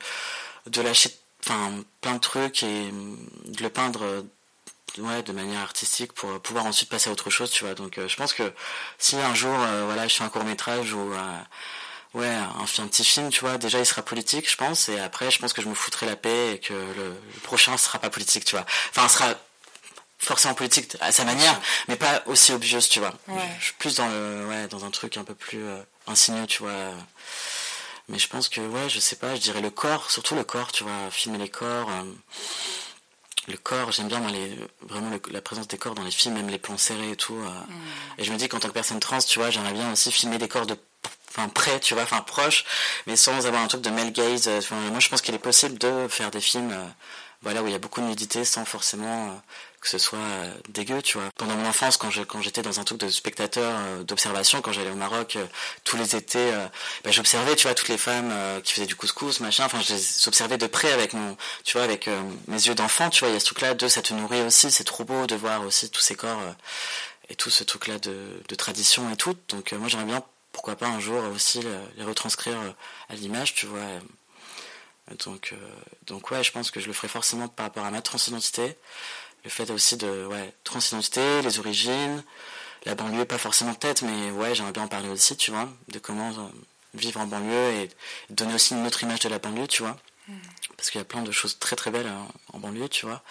de 0.67 0.81
lâcher 0.81 1.11
enfin 1.45 1.85
plein 2.01 2.15
de 2.15 2.21
trucs 2.21 2.63
et 2.63 2.91
de 2.91 3.63
le 3.63 3.69
peindre 3.69 4.25
ouais, 4.99 5.23
de 5.23 5.33
manière 5.33 5.61
artistique 5.61 6.13
pour 6.13 6.41
pouvoir 6.41 6.67
ensuite 6.67 6.89
passer 6.89 7.11
à 7.11 7.13
autre 7.13 7.31
chose, 7.31 7.51
tu 7.51 7.65
vois. 7.65 7.75
Donc 7.75 7.99
euh, 7.99 8.09
je 8.09 8.17
pense 8.17 8.33
que 8.33 8.53
si 8.99 9.17
un 9.17 9.35
jour, 9.35 9.55
euh, 9.59 9.85
voilà, 9.87 10.09
je 10.09 10.15
fais 10.15 10.25
un 10.25 10.29
court 10.29 10.45
métrage 10.45 10.93
ou 10.93 11.13
euh, 11.13 11.39
ouais, 12.15 12.27
un, 12.29 12.83
un, 12.83 12.87
petit 12.87 13.05
film, 13.05 13.31
tu 13.31 13.41
vois, 13.41 13.59
déjà 13.59 13.79
il 13.79 13.87
sera 13.87 14.03
politique, 14.03 14.51
je 14.51 14.57
pense, 14.57 14.89
et 14.89 14.99
après 15.01 15.31
je 15.31 15.39
pense 15.39 15.53
que 15.53 15.63
je 15.63 15.69
me 15.69 15.75
foutrai 15.75 16.07
la 16.07 16.17
paix 16.17 16.55
et 16.55 16.59
que 16.59 16.73
le, 16.73 17.15
prochain 17.43 17.77
sera 17.77 17.99
pas 17.99 18.11
politique, 18.11 18.45
tu 18.45 18.57
vois. 18.57 18.67
Enfin, 18.91 19.09
sera 19.09 19.35
forcément 20.19 20.55
politique 20.55 20.97
à 21.01 21.13
sa 21.13 21.25
manière, 21.25 21.61
mais 21.89 21.97
pas 21.97 22.23
aussi 22.27 22.53
obvious, 22.53 22.81
tu 22.81 23.01
vois. 23.01 23.13
Je, 23.59 23.65
suis 23.65 23.75
plus 23.75 23.97
dans 23.97 24.09
le, 24.09 24.47
ouais, 24.49 24.69
dans 24.69 24.85
un 24.85 24.91
truc 24.91 25.17
un 25.17 25.25
peu 25.25 25.35
plus 25.35 25.65
insinueux, 26.07 26.47
tu 26.47 26.63
vois. 26.63 26.93
Mais 28.09 28.19
je 28.19 28.29
pense 28.29 28.49
que, 28.49 28.61
ouais, 28.61 28.89
je 28.89 29.01
sais 29.01 29.17
pas, 29.17 29.35
je 29.35 29.41
dirais 29.41 29.61
le 29.61 29.71
corps, 29.71 30.11
surtout 30.11 30.35
le 30.35 30.45
corps, 30.45 30.73
tu 30.73 30.85
vois, 30.85 31.11
filmer 31.11 31.39
les 31.39 31.49
corps 31.49 31.91
le 33.49 33.57
corps, 33.57 33.93
j'aime 33.93 34.09
bien 34.09 34.21
les, 34.31 34.57
vraiment 34.83 35.11
la 35.31 35.41
présence 35.41 35.69
des 35.69 35.79
corps 35.79 35.95
dans 35.95 36.03
les 36.03 36.11
films, 36.11 36.35
même 36.35 36.49
les 36.49 36.59
plans 36.59 36.79
serrés 36.79 37.11
et 37.11 37.17
tout. 37.17 37.37
Euh. 37.37 37.49
Mm. 37.49 38.19
Et 38.19 38.25
je 38.25 38.33
me 38.33 38.37
dis 38.37 38.49
qu'en 38.49 38.59
tant 38.59 38.69
que 38.69 38.75
personne 38.75 39.01
trans, 39.01 39.19
tu 39.19 39.39
vois, 39.39 39.51
j'aimerais 39.51 39.73
bien 39.73 39.93
aussi 39.93 40.11
filmer 40.13 40.39
des 40.39 40.49
corps 40.49 40.67
de 40.67 40.77
enfin 41.37 41.49
près, 41.49 41.81
tu 41.81 41.95
vois, 41.95 42.05
enfin 42.05 42.21
proche, 42.21 42.65
mais 43.07 43.17
sans 43.17 43.47
avoir 43.47 43.63
un 43.63 43.67
truc 43.67 43.81
de 43.81 43.91
male 43.91 44.13
gaze. 44.13 44.49
moi, 44.71 45.01
je 45.01 45.09
pense 45.09 45.21
qu'il 45.21 45.35
est 45.35 45.39
possible 45.39 45.79
de 45.79 46.07
faire 46.09 46.31
des 46.31 46.41
films, 46.41 46.73
euh, 46.73 46.87
voilà, 47.43 47.63
où 47.63 47.67
il 47.67 47.73
y 47.73 47.75
a 47.75 47.79
beaucoup 47.79 48.01
de 48.01 48.07
nudité 48.07 48.45
sans 48.45 48.65
forcément 48.65 49.29
euh, 49.29 49.33
que 49.85 49.91
ce 49.91 49.99
soit 49.99 50.19
euh, 50.19 50.51
dégueu, 50.71 51.03
tu 51.03 51.19
vois. 51.19 51.29
Pendant 51.37 51.57
mon 51.57 51.69
enfance, 51.69 51.99
quand 51.99 52.11
j'étais 52.41 52.63
dans 52.63 52.81
un 52.81 52.85
truc 52.85 52.99
de 52.99 53.09
spectateur, 53.11 53.71
euh, 53.79 54.03
d'observation, 54.03 54.63
quand 54.63 54.73
j'allais 54.73 54.91
au 54.91 54.97
Maroc, 54.97 55.37
euh, 55.37 55.47
tous 55.85 55.99
les 55.99 56.17
étés, 56.17 56.51
bah, 57.05 57.11
j'observais, 57.11 57.55
tu 57.55 57.65
vois, 57.65 57.75
toutes 57.75 57.91
les 57.91 57.99
femmes 57.99 58.33
qui 58.63 58.73
faisaient 58.73 58.87
du 58.87 58.97
couscous, 58.97 59.41
machin. 59.41 59.67
Enfin, 59.67 59.81
je 59.83 59.93
les 59.93 60.29
observais 60.29 60.57
de 60.57 60.67
près 60.67 60.91
avec 60.91 61.13
mon, 61.13 61.37
tu 61.65 61.77
vois, 61.77 61.85
avec 61.85 62.09
mes 62.49 62.67
yeux 62.67 62.75
d'enfant, 62.75 63.11
tu 63.11 63.21
vois. 63.21 63.29
Il 63.29 63.35
y 63.35 63.37
a 63.37 63.41
ce 63.41 63.45
truc-là 63.45 63.75
de 63.75 63.87
ça 63.87 64.01
te 64.01 64.15
nourrit 64.15 64.41
aussi. 64.41 64.71
C'est 64.71 64.85
trop 64.85 65.05
beau 65.05 65.27
de 65.27 65.37
voir 65.37 65.63
aussi 65.67 65.91
tous 65.91 66.01
ces 66.01 66.15
corps 66.15 66.41
et 67.29 67.35
tout 67.35 67.51
ce 67.51 67.63
truc-là 67.63 67.99
de, 67.99 68.55
tradition 68.57 69.13
et 69.13 69.17
tout. 69.17 69.37
Donc 69.51 69.73
moi, 69.73 69.89
j'aimerais 69.89 70.07
bien, 70.07 70.23
pourquoi 70.53 70.77
pas 70.77 70.87
un 70.87 71.01
jour 71.01 71.23
aussi 71.35 71.61
les 71.99 72.05
retranscrire 72.05 72.59
à 73.11 73.15
l'image, 73.15 73.55
tu 73.55 73.67
vois. 73.67 73.81
Donc, 75.27 75.53
donc 76.07 76.31
ouais, 76.31 76.43
je 76.43 76.53
pense 76.53 76.71
que 76.71 76.81
je 76.81 76.87
le 76.87 76.95
ferai 76.95 77.09
forcément 77.09 77.49
par 77.49 77.67
rapport 77.67 77.85
à 77.85 77.91
ma 77.91 78.01
transidentité 78.01 78.79
le 79.45 79.51
fait 79.51 79.71
aussi 79.71 79.97
de 79.97 80.27
ouais, 80.27 80.53
transidentité, 80.65 81.43
les 81.43 81.59
origines, 81.59 82.23
la 82.85 82.95
banlieue, 82.95 83.25
pas 83.25 83.39
forcément 83.39 83.75
tête, 83.75 84.03
mais 84.03 84.31
ouais, 84.31 84.55
j'aimerais 84.55 84.73
bien 84.73 84.85
en 84.85 84.89
parler 84.89 85.09
aussi, 85.09 85.37
tu 85.37 85.51
vois, 85.51 85.69
de 85.89 85.99
comment 85.99 86.31
euh, 86.31 86.49
vivre 86.95 87.21
en 87.21 87.27
banlieue 87.27 87.73
et 87.75 87.91
donner 88.31 88.55
aussi 88.55 88.75
une 88.75 88.87
autre 88.87 89.03
image 89.03 89.21
de 89.21 89.29
la 89.29 89.39
banlieue, 89.39 89.67
tu 89.67 89.83
vois. 89.83 89.97
Mm. 90.29 90.35
Parce 90.77 90.91
qu'il 90.91 90.99
y 90.99 91.03
a 91.03 91.05
plein 91.05 91.23
de 91.23 91.33
choses 91.33 91.59
très 91.59 91.77
très 91.77 91.91
belles 91.91 92.07
hein, 92.07 92.27
en 92.53 92.59
banlieue, 92.59 92.89
tu 92.89 93.07
vois. 93.07 93.23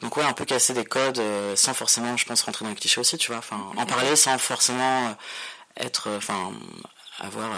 Donc 0.00 0.16
ouais, 0.16 0.24
un 0.24 0.32
peu 0.32 0.44
casser 0.44 0.74
des 0.74 0.84
codes 0.84 1.18
euh, 1.18 1.56
sans 1.56 1.74
forcément, 1.74 2.16
je 2.16 2.26
pense, 2.26 2.42
rentrer 2.42 2.64
dans 2.64 2.70
le 2.70 2.76
cliché 2.76 3.00
aussi, 3.00 3.16
tu 3.16 3.28
vois. 3.28 3.38
Enfin, 3.38 3.70
en 3.76 3.86
parler 3.86 4.16
sans 4.16 4.36
forcément 4.38 5.08
euh, 5.08 5.12
être, 5.76 6.10
enfin, 6.10 6.52
avoir 7.20 7.52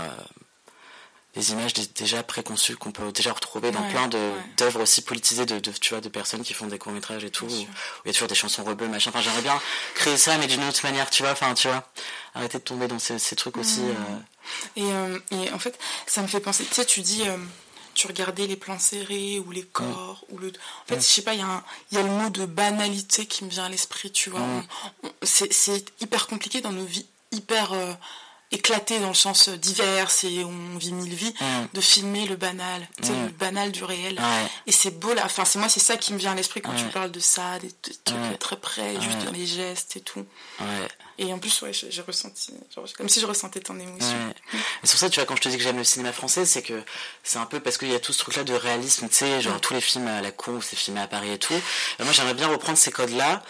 des 1.36 1.52
images 1.52 1.74
déjà 1.94 2.22
préconçues 2.22 2.76
qu'on 2.76 2.92
peut 2.92 3.12
déjà 3.12 3.32
retrouver 3.32 3.70
dans 3.70 3.82
plein 3.90 4.08
de 4.08 4.32
d'œuvres 4.56 4.82
aussi 4.82 5.02
politisées 5.02 5.44
de, 5.44 5.58
tu 5.58 5.90
vois 5.90 6.00
de 6.00 6.08
personnes 6.08 6.42
qui 6.42 6.54
font 6.54 6.66
des 6.66 6.78
courts 6.78 6.92
métrages 6.92 7.24
et 7.24 7.30
tout 7.30 7.44
où, 7.44 7.50
il 7.50 8.06
y 8.06 8.10
a 8.10 8.12
toujours 8.12 8.28
des 8.28 8.34
chansons 8.34 8.64
rebelles 8.64 8.88
machin 8.88 9.10
enfin 9.10 9.20
j'aimerais 9.20 9.42
bien 9.42 9.60
créer 9.94 10.16
ça 10.16 10.38
mais 10.38 10.46
d'une 10.46 10.64
autre 10.64 10.80
manière 10.82 11.10
tu 11.10 11.22
vois 11.22 11.32
enfin 11.32 11.52
tu 11.52 11.68
vois 11.68 11.86
arrêter 12.34 12.58
de 12.58 12.64
tomber 12.64 12.88
dans 12.88 12.98
ces, 12.98 13.36
trucs 13.36 13.58
aussi 13.58 13.80
mmh. 13.80 13.94
euh. 14.76 14.76
et, 14.76 14.92
euh, 14.92 15.18
et, 15.30 15.52
en 15.52 15.58
fait 15.58 15.78
ça 16.06 16.22
me 16.22 16.26
fait 16.26 16.40
penser 16.40 16.64
tu 16.64 16.74
sais 16.74 16.86
tu 16.86 17.02
dis 17.02 17.28
euh, 17.28 17.36
tu 17.92 18.06
regardais 18.06 18.46
les 18.46 18.56
plans 18.56 18.78
serrés 18.78 19.38
ou 19.38 19.50
les 19.50 19.62
mmh. 19.62 19.72
corps 19.72 20.24
ou 20.30 20.38
le 20.38 20.48
en 20.48 20.86
fait 20.86 20.96
mmh. 20.96 21.00
je 21.00 21.06
sais 21.06 21.22
pas 21.22 21.34
il 21.34 21.40
y 21.40 21.42
a 21.42 21.62
il 21.92 21.98
y 21.98 22.00
a 22.00 22.02
le 22.02 22.10
mot 22.10 22.30
de 22.30 22.46
banalité 22.46 23.26
qui 23.26 23.44
me 23.44 23.50
vient 23.50 23.66
à 23.66 23.68
l'esprit 23.68 24.10
tu 24.10 24.30
vois 24.30 24.40
c'est 25.22 25.84
hyper 26.00 26.28
compliqué 26.28 26.62
dans 26.62 26.72
nos 26.72 26.86
vies 26.86 27.06
hyper 27.30 27.74
éclaté 28.52 29.00
dans 29.00 29.08
le 29.08 29.14
sens 29.14 29.48
divers 29.48 30.08
et 30.24 30.44
on 30.44 30.78
vit 30.78 30.92
mille 30.92 31.14
vies, 31.14 31.34
mm. 31.40 31.44
de 31.74 31.80
filmer 31.80 32.26
le 32.26 32.36
banal, 32.36 32.88
mm. 33.02 33.24
le 33.24 33.30
banal 33.30 33.72
du 33.72 33.84
réel. 33.84 34.20
Et 34.66 34.72
c'est 34.72 34.92
beau 34.98 35.12
là, 35.14 35.22
enfin 35.24 35.44
c'est 35.44 35.58
moi 35.58 35.68
c'est 35.68 35.80
ça 35.80 35.96
qui 35.96 36.12
me 36.12 36.18
vient 36.18 36.32
à 36.32 36.34
l'esprit 36.34 36.60
quand 36.60 36.74
tu 36.74 36.84
parles 36.84 37.10
de 37.10 37.20
ça, 37.20 37.58
des, 37.58 37.70
trucs 38.04 38.38
très 38.38 38.56
près, 38.56 39.00
juste 39.00 39.24
dans 39.24 39.32
les 39.32 39.46
gestes 39.46 39.96
et 39.96 40.00
tout. 40.00 40.24
Et 41.18 41.32
en 41.32 41.38
plus 41.38 41.62
ouais 41.62 41.72
j'ai 41.72 42.02
ressenti, 42.02 42.52
comme 42.96 43.08
si 43.08 43.20
je 43.20 43.26
ressentais 43.26 43.60
ton 43.60 43.78
émotion. 43.78 44.16
C'est 44.82 44.90
pour 44.90 45.00
ça 45.00 45.10
tu 45.10 45.18
vois 45.18 45.26
quand 45.26 45.36
je 45.36 45.42
te 45.42 45.48
dis 45.48 45.56
que 45.56 45.62
j'aime 45.62 45.78
le 45.78 45.84
cinéma 45.84 46.12
français, 46.12 46.46
c'est 46.46 46.62
que 46.62 46.82
c'est 47.24 47.38
un 47.38 47.46
peu 47.46 47.60
parce 47.60 47.78
qu'il 47.78 47.90
y 47.90 47.94
a 47.94 48.00
tout 48.00 48.12
ce 48.12 48.18
truc 48.18 48.36
là 48.36 48.44
de 48.44 48.54
réalisme, 48.54 49.08
tu 49.08 49.14
sais, 49.14 49.40
genre 49.40 49.60
tous 49.60 49.74
les 49.74 49.80
films 49.80 50.06
à 50.06 50.20
la 50.20 50.30
con, 50.30 50.60
c'est 50.60 50.76
filmé 50.76 51.00
à 51.00 51.08
Paris 51.08 51.32
et 51.32 51.38
tout. 51.38 51.54
moi 51.98 52.12
j'aimerais 52.12 52.34
bien 52.34 52.48
reprendre 52.48 52.78
ces 52.78 52.92
codes 52.92 53.10
là 53.10 53.42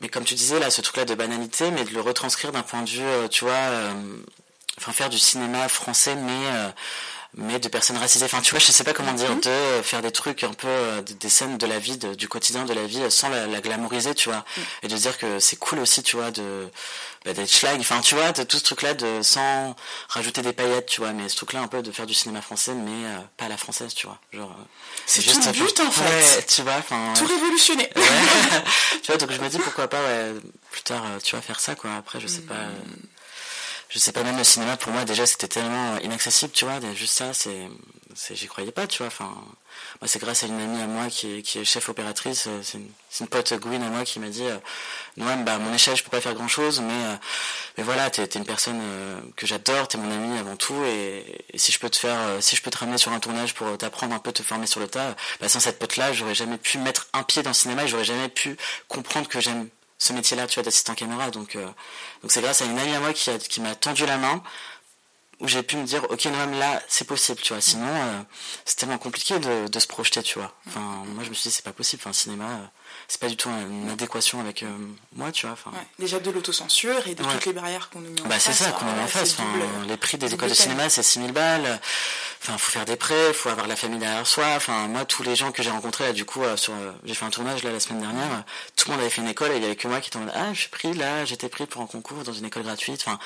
mais 0.00 0.08
comme 0.08 0.24
tu 0.24 0.34
disais 0.34 0.58
là, 0.58 0.70
ce 0.70 0.80
truc-là 0.80 1.04
de 1.04 1.14
banalité, 1.14 1.70
mais 1.70 1.84
de 1.84 1.90
le 1.90 2.00
retranscrire 2.00 2.52
d'un 2.52 2.62
point 2.62 2.82
de 2.82 2.90
vue, 2.90 3.02
euh, 3.02 3.28
tu 3.28 3.44
vois, 3.44 3.54
euh, 3.54 3.92
enfin 4.78 4.92
faire 4.92 5.08
du 5.08 5.18
cinéma 5.18 5.68
français, 5.68 6.14
mais 6.14 6.46
euh, 6.46 6.68
mais 7.36 7.58
de 7.58 7.68
personnes 7.68 7.98
racisées. 7.98 8.24
Enfin, 8.24 8.40
tu 8.40 8.50
vois, 8.50 8.60
je 8.60 8.72
sais 8.72 8.84
pas 8.84 8.94
comment 8.94 9.12
dire, 9.12 9.30
mhm. 9.30 9.40
de 9.40 9.82
faire 9.82 10.02
des 10.02 10.10
trucs 10.10 10.42
un 10.42 10.52
peu, 10.52 11.02
des 11.20 11.28
scènes 11.28 11.58
de 11.58 11.66
la 11.66 11.78
vie, 11.78 11.98
du 11.98 12.28
quotidien 12.28 12.64
de 12.64 12.72
la 12.72 12.86
vie, 12.86 13.10
sans 13.10 13.28
la, 13.28 13.60
glamouriser, 13.60 14.14
tu 14.14 14.30
vois, 14.30 14.44
mhm. 14.56 14.64
et 14.84 14.88
de 14.88 14.96
dire 14.96 15.18
que 15.18 15.38
c'est 15.38 15.56
cool 15.56 15.78
aussi, 15.78 16.02
tu 16.02 16.16
vois, 16.16 16.30
de 16.30 16.68
bah, 17.24 17.32
d'être 17.34 17.50
schlag. 17.50 17.78
Enfin, 17.80 18.00
tu 18.00 18.14
vois, 18.14 18.32
de 18.32 18.42
tout 18.42 18.56
ce 18.56 18.64
truc-là, 18.64 18.94
de 18.94 19.20
sans 19.22 19.76
rajouter 20.08 20.42
des 20.42 20.52
paillettes, 20.52 20.86
tu 20.86 21.00
vois, 21.00 21.12
mais 21.12 21.28
ce 21.28 21.36
truc-là 21.36 21.60
un 21.60 21.68
peu 21.68 21.82
de 21.82 21.92
faire 21.92 22.06
du 22.06 22.14
cinéma 22.14 22.40
français, 22.40 22.72
mais 22.72 23.06
pas 23.36 23.46
à 23.46 23.48
la 23.48 23.56
française, 23.56 23.94
tu 23.94 24.06
vois, 24.06 24.18
genre. 24.32 24.56
C'est 25.04 25.22
juste 25.22 25.42
tout 25.42 25.48
le 25.48 25.66
but 25.66 25.80
en 25.80 25.90
fait. 25.90 26.02
Ouais, 26.04 26.44
tu 26.48 26.62
vois, 26.62 26.76
enfin. 26.78 27.12
Tout 27.16 27.26
révolutionner. 27.26 27.90
tu 29.02 29.06
vois, 29.06 29.16
donc 29.18 29.30
je 29.30 29.40
me 29.40 29.48
dis 29.48 29.58
pourquoi 29.58 29.88
pas, 29.88 30.02
ouais, 30.02 30.32
plus 30.70 30.82
tard, 30.82 31.04
euh, 31.04 31.18
tu 31.22 31.36
vas 31.36 31.42
faire 31.42 31.60
ça, 31.60 31.74
quoi. 31.74 31.90
Après, 31.96 32.18
je 32.18 32.26
sais 32.26 32.42
pas. 32.42 32.54
Euh, 33.86 33.92
je 33.96 33.98
sais 33.98 34.12
pas, 34.12 34.22
même 34.22 34.36
le 34.36 34.44
cinéma, 34.44 34.76
pour 34.76 34.92
moi, 34.92 35.04
déjà, 35.04 35.26
c'était 35.26 35.48
tellement 35.48 35.98
inaccessible, 35.98 36.52
tu 36.52 36.64
vois. 36.64 36.80
Juste 36.94 37.14
ça, 37.14 37.32
c'est. 37.32 37.68
J'y 38.30 38.46
croyais 38.46 38.72
pas, 38.72 38.86
tu 38.86 38.98
vois. 38.98 39.08
Enfin, 39.08 39.34
moi, 40.00 40.08
c'est 40.08 40.18
grâce 40.18 40.42
à 40.42 40.46
une 40.46 40.58
amie 40.58 40.80
à 40.80 40.86
moi 40.86 41.08
qui 41.08 41.38
est, 41.38 41.42
qui 41.42 41.58
est 41.58 41.64
chef 41.64 41.88
opératrice. 41.88 42.46
Euh, 42.46 42.60
c'est 42.62 42.78
une, 42.78 42.88
une, 43.20 43.26
pote 43.28 43.52
Gwyn 43.54 43.82
à 43.82 43.88
moi 43.88 44.04
qui 44.04 44.20
m'a 44.20 44.28
dit 44.28 44.44
Noam, 45.16 45.44
bah, 45.44 45.54
à 45.54 45.58
mon 45.58 45.72
échelle, 45.74 45.96
je 45.96 46.02
peux 46.02 46.10
pas 46.10 46.20
faire 46.20 46.34
grand 46.34 46.48
chose, 46.48 46.80
mais, 46.80 47.18
mais 47.76 47.84
voilà, 47.84 48.10
t'es 48.10 48.22
es 48.22 48.34
une 48.36 48.44
personne 48.44 48.80
que 49.36 49.46
j'adore, 49.46 49.88
t'es 49.88 49.98
mon 49.98 50.10
ami 50.10 50.38
avant 50.38 50.56
tout, 50.56 50.82
et, 50.84 51.44
si 51.54 51.72
je 51.72 51.78
peux 51.78 51.90
te 51.90 51.96
faire, 51.96 52.18
si 52.40 52.56
je 52.56 52.62
peux 52.62 52.70
te 52.70 52.78
ramener 52.78 52.98
sur 52.98 53.12
un 53.12 53.20
tournage 53.20 53.54
pour 53.54 53.76
t'apprendre 53.78 54.14
un 54.14 54.18
peu, 54.18 54.32
te 54.32 54.42
former 54.42 54.66
sur 54.66 54.80
le 54.80 54.88
tas, 54.88 55.14
bah, 55.40 55.48
sans 55.48 55.60
cette 55.60 55.78
pote-là, 55.78 56.12
j'aurais 56.12 56.34
jamais 56.34 56.58
pu 56.58 56.78
mettre 56.78 57.08
un 57.12 57.22
pied 57.22 57.42
dans 57.42 57.50
le 57.50 57.54
cinéma 57.54 57.84
et 57.84 57.88
j'aurais 57.88 58.04
jamais 58.04 58.28
pu 58.28 58.56
comprendre 58.88 59.28
que 59.28 59.40
j'aime 59.40 59.68
ce 59.98 60.12
métier-là, 60.12 60.46
tu 60.46 60.54
vois, 60.54 60.62
d'assistant 60.62 60.94
caméra. 60.94 61.30
Donc, 61.30 61.56
euh, 61.56 61.66
donc 62.22 62.30
c'est 62.30 62.42
grâce 62.42 62.62
à 62.62 62.66
une 62.66 62.78
amie 62.78 62.94
à 62.94 63.00
moi 63.00 63.12
qui, 63.12 63.30
qui 63.38 63.60
m'a 63.60 63.74
tendu 63.74 64.06
la 64.06 64.18
main 64.18 64.42
où 65.40 65.48
j'ai 65.48 65.62
pu 65.62 65.76
me 65.76 65.84
dire, 65.84 66.04
ok, 66.10 66.24
Noam, 66.26 66.58
là, 66.58 66.82
c'est 66.88 67.06
possible, 67.06 67.40
tu 67.40 67.52
vois. 67.52 67.60
Sinon, 67.60 67.86
euh, 67.88 68.22
c'est 68.64 68.76
tellement 68.76 68.98
compliqué 68.98 69.38
de, 69.38 69.68
de, 69.68 69.78
se 69.78 69.86
projeter, 69.86 70.22
tu 70.22 70.38
vois. 70.38 70.54
Enfin, 70.66 70.80
moi, 71.08 71.24
je 71.24 71.28
me 71.28 71.34
suis 71.34 71.50
dit, 71.50 71.54
c'est 71.54 71.64
pas 71.64 71.72
possible. 71.72 72.00
Enfin, 72.02 72.12
cinéma, 72.14 72.44
euh, 72.44 72.66
c'est 73.08 73.20
pas 73.20 73.28
du 73.28 73.36
tout 73.36 73.48
une 73.48 73.88
adéquation 73.88 74.40
avec 74.40 74.62
euh, 74.62 74.66
moi, 75.14 75.30
tu 75.30 75.46
vois. 75.46 75.52
Enfin, 75.52 75.70
déjà 75.98 76.18
de 76.18 76.30
l'autocensure 76.30 77.06
et 77.06 77.14
de 77.14 77.22
toutes 77.22 77.46
les 77.46 77.52
barrières 77.52 77.88
qu'on 77.90 78.00
nous 78.00 78.10
met 78.10 78.20
en 78.22 78.24
bah, 78.24 78.38
face. 78.38 78.56
c'est 78.56 78.64
ça 78.64 78.72
qu'on 78.72 78.84
nous 78.84 78.94
met 78.94 79.02
en 79.02 79.06
face. 79.06 79.36
les 79.86 79.96
prix 79.96 80.18
des 80.18 80.34
écoles 80.34 80.48
de 80.48 80.54
cinéma, 80.54 80.88
c'est 80.88 81.02
6000 81.02 81.32
balles. 81.32 81.80
Enfin, 82.42 82.58
faut 82.58 82.70
faire 82.70 82.84
des 82.84 82.96
prêts, 82.96 83.32
faut 83.32 83.48
avoir 83.48 83.66
la 83.66 83.76
famille 83.76 83.98
derrière 83.98 84.26
soi. 84.26 84.46
Enfin, 84.56 84.88
moi, 84.88 85.04
tous 85.04 85.22
les 85.22 85.36
gens 85.36 85.52
que 85.52 85.62
j'ai 85.62 85.70
rencontrés, 85.70 86.04
là, 86.04 86.12
du 86.12 86.24
coup, 86.24 86.42
euh, 86.42 86.56
sur, 86.56 86.72
euh, 86.74 86.92
j'ai 87.04 87.14
fait 87.14 87.24
un 87.24 87.30
tournage, 87.30 87.62
là, 87.62 87.72
la 87.72 87.80
semaine 87.80 88.00
dernière, 88.00 88.44
tout 88.76 88.88
le 88.88 88.92
monde 88.92 89.00
avait 89.00 89.10
fait 89.10 89.22
une 89.22 89.28
école 89.28 89.52
et 89.52 89.56
il 89.56 89.62
y 89.62 89.66
avait 89.66 89.76
que 89.76 89.88
moi 89.88 90.00
qui 90.00 90.08
était 90.08 90.16
en 90.16 90.20
mode, 90.20 90.32
ah, 90.34 90.52
je 90.52 90.60
suis 90.60 90.68
pris, 90.68 90.92
là, 90.94 91.24
j'étais 91.24 91.48
pris 91.48 91.66
pour 91.66 91.82
un 91.82 91.86
concours 91.86 92.22
dans 92.24 92.32
une 92.32 92.44
école 92.44 92.64
gratuite. 92.64 93.02
Enfin, 93.06 93.18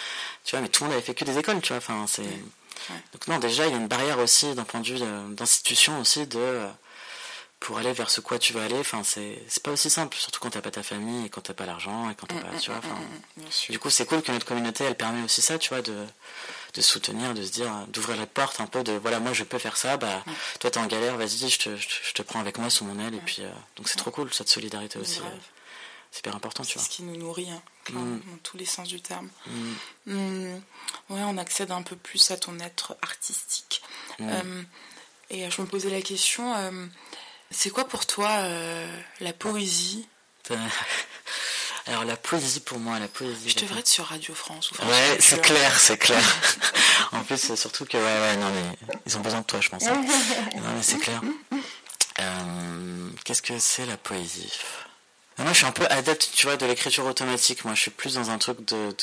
tu 0.45 0.53
vois, 0.53 0.61
mais 0.61 0.69
tout 0.69 0.85
le 0.85 0.89
monde 0.89 0.97
avait 0.97 1.05
fait 1.05 1.15
que 1.15 1.25
des 1.25 1.39
écoles, 1.39 1.61
tu 1.61 1.69
vois. 1.69 1.79
Enfin, 1.79 2.05
c'est, 2.07 2.23
Donc 2.23 3.29
non, 3.29 3.39
déjà, 3.39 3.67
il 3.67 3.73
y 3.73 3.75
a 3.75 3.79
une 3.79 3.89
barrière 3.89 4.19
aussi 4.19 4.55
d'un 4.55 4.65
point 4.65 4.81
de 4.81 4.87
vue 4.87 5.01
d'institution 5.31 6.01
aussi 6.01 6.27
de 6.27 6.67
pour 7.61 7.77
aller 7.77 7.93
vers 7.93 8.09
ce 8.09 8.23
quoi 8.23 8.39
tu 8.39 8.55
veux 8.55 8.63
aller, 8.63 8.79
enfin 8.79 9.03
c'est 9.05 9.45
pas 9.63 9.71
aussi 9.71 9.91
simple, 9.91 10.17
surtout 10.17 10.41
quand 10.41 10.51
t'as 10.51 10.63
pas 10.63 10.71
ta 10.71 10.83
famille 10.83 11.27
et 11.27 11.29
quand 11.29 11.43
t'as 11.43 11.55
pas 11.55 11.67
l'argent 11.67 12.11
et 12.11 12.15
quand 12.15 12.27
t'as 12.27 12.41
pas, 12.41 12.59
tu 12.59 12.71
vois. 12.71 12.81
du 13.69 13.79
coup, 13.79 13.91
c'est 13.91 14.07
cool 14.07 14.23
que 14.23 14.33
notre 14.33 14.47
communauté, 14.47 14.85
elle 14.85 14.97
permet 14.97 15.23
aussi 15.23 15.43
ça, 15.43 15.59
tu 15.59 15.69
vois, 15.69 15.83
de, 15.83 16.07
de 16.75 16.81
soutenir, 16.81 17.35
de 17.35 17.43
se 17.43 17.53
dire, 17.53 17.71
d'ouvrir 17.89 18.17
la 18.17 18.27
porte 18.27 18.61
un 18.61 18.67
peu, 18.67 18.83
de 18.83 18.93
voilà, 18.93 19.21
moi 19.21 19.35
je 19.35 19.45
peux 19.45 19.59
faire 19.59 19.77
ça, 19.77 19.99
bah 19.99 20.25
toi 20.59 20.71
t'es 20.71 20.79
en 20.79 20.87
galère, 20.87 21.17
vas-y, 21.19 21.51
je 21.51 21.59
te, 21.59 21.77
je 21.77 22.13
te 22.15 22.23
prends 22.23 22.41
avec 22.41 22.59
moi 22.59 22.71
sous 22.71 22.85
mon 22.85 22.99
aile 22.99 23.15
et 23.15 23.21
puis 23.21 23.43
euh, 23.43 23.51
donc 23.77 23.89
c'est 23.89 23.99
trop 23.99 24.11
cool 24.11 24.33
cette 24.33 24.49
solidarité 24.49 24.99
aussi. 24.99 25.21
Euh, 25.21 25.37
c'est 26.11 26.19
super 26.19 26.35
important, 26.35 26.65
tu 26.65 26.75
vois. 26.75 26.83
C'est 26.83 26.91
ce 26.91 26.97
qui 26.97 27.03
nous 27.03 27.17
nourrit, 27.17 27.51
hein, 27.51 27.63
mm. 27.91 27.95
dans 27.95 28.37
tous 28.43 28.57
les 28.57 28.65
sens 28.65 28.89
du 28.89 29.01
terme. 29.01 29.29
Mm. 29.47 29.73
Mm. 30.07 30.63
Ouais, 31.11 31.21
on 31.25 31.37
accède 31.37 31.71
un 31.71 31.83
peu 31.83 31.95
plus 31.95 32.31
à 32.31 32.37
ton 32.37 32.59
être 32.59 32.97
artistique. 33.03 33.83
Euh, 34.21 34.63
et 35.31 35.49
je 35.49 35.63
me 35.63 35.67
posais 35.67 35.91
la 35.91 36.03
question 36.03 36.53
c'est 37.51 37.71
quoi 37.71 37.87
pour 37.87 38.07
toi 38.07 38.29
euh, 38.29 38.87
la 39.21 39.33
poésie 39.33 40.07
Alors 41.87 42.05
la 42.05 42.17
poésie 42.17 42.61
pour 42.61 42.79
moi, 42.79 42.99
la 42.99 43.09
poésie. 43.09 43.49
Je 43.51 43.57
devrais 43.57 43.81
être 43.81 43.89
sur 43.89 44.07
Radio 44.07 44.35
France 44.35 44.71
ou 44.71 44.75
France 44.75 44.89
Ouais, 44.89 45.17
c'est 45.19 45.41
clair, 45.41 45.79
c'est 45.79 45.97
clair. 45.97 46.23
en 47.13 47.23
plus, 47.25 47.55
surtout 47.55 47.85
que 47.85 47.97
ouais, 47.97 48.03
ouais, 48.03 48.37
non 48.37 48.51
mais 48.51 48.91
ils 49.07 49.17
ont 49.17 49.21
besoin 49.21 49.41
de 49.41 49.47
toi, 49.47 49.61
je 49.61 49.69
pense. 49.69 49.87
Hein. 49.87 50.05
non 50.57 50.75
mais 50.77 50.83
c'est 50.83 50.99
clair. 50.99 51.21
Euh, 52.21 53.09
qu'est-ce 53.25 53.43
que 53.43 53.59
c'est 53.59 53.87
la 53.87 53.97
poésie? 53.97 54.53
Moi, 55.39 55.53
je 55.53 55.59
suis 55.59 55.67
un 55.67 55.73
peu 55.73 55.87
adepte, 55.89 56.31
tu 56.35 56.47
vois, 56.47 56.59
de 56.59 56.67
l'écriture 56.67 57.07
automatique. 57.07 57.65
Moi, 57.65 57.75
je 57.75 57.81
suis 57.81 57.91
plus 57.91 58.15
dans 58.15 58.29
un 58.29 58.37
truc 58.37 58.63
de, 58.67 58.95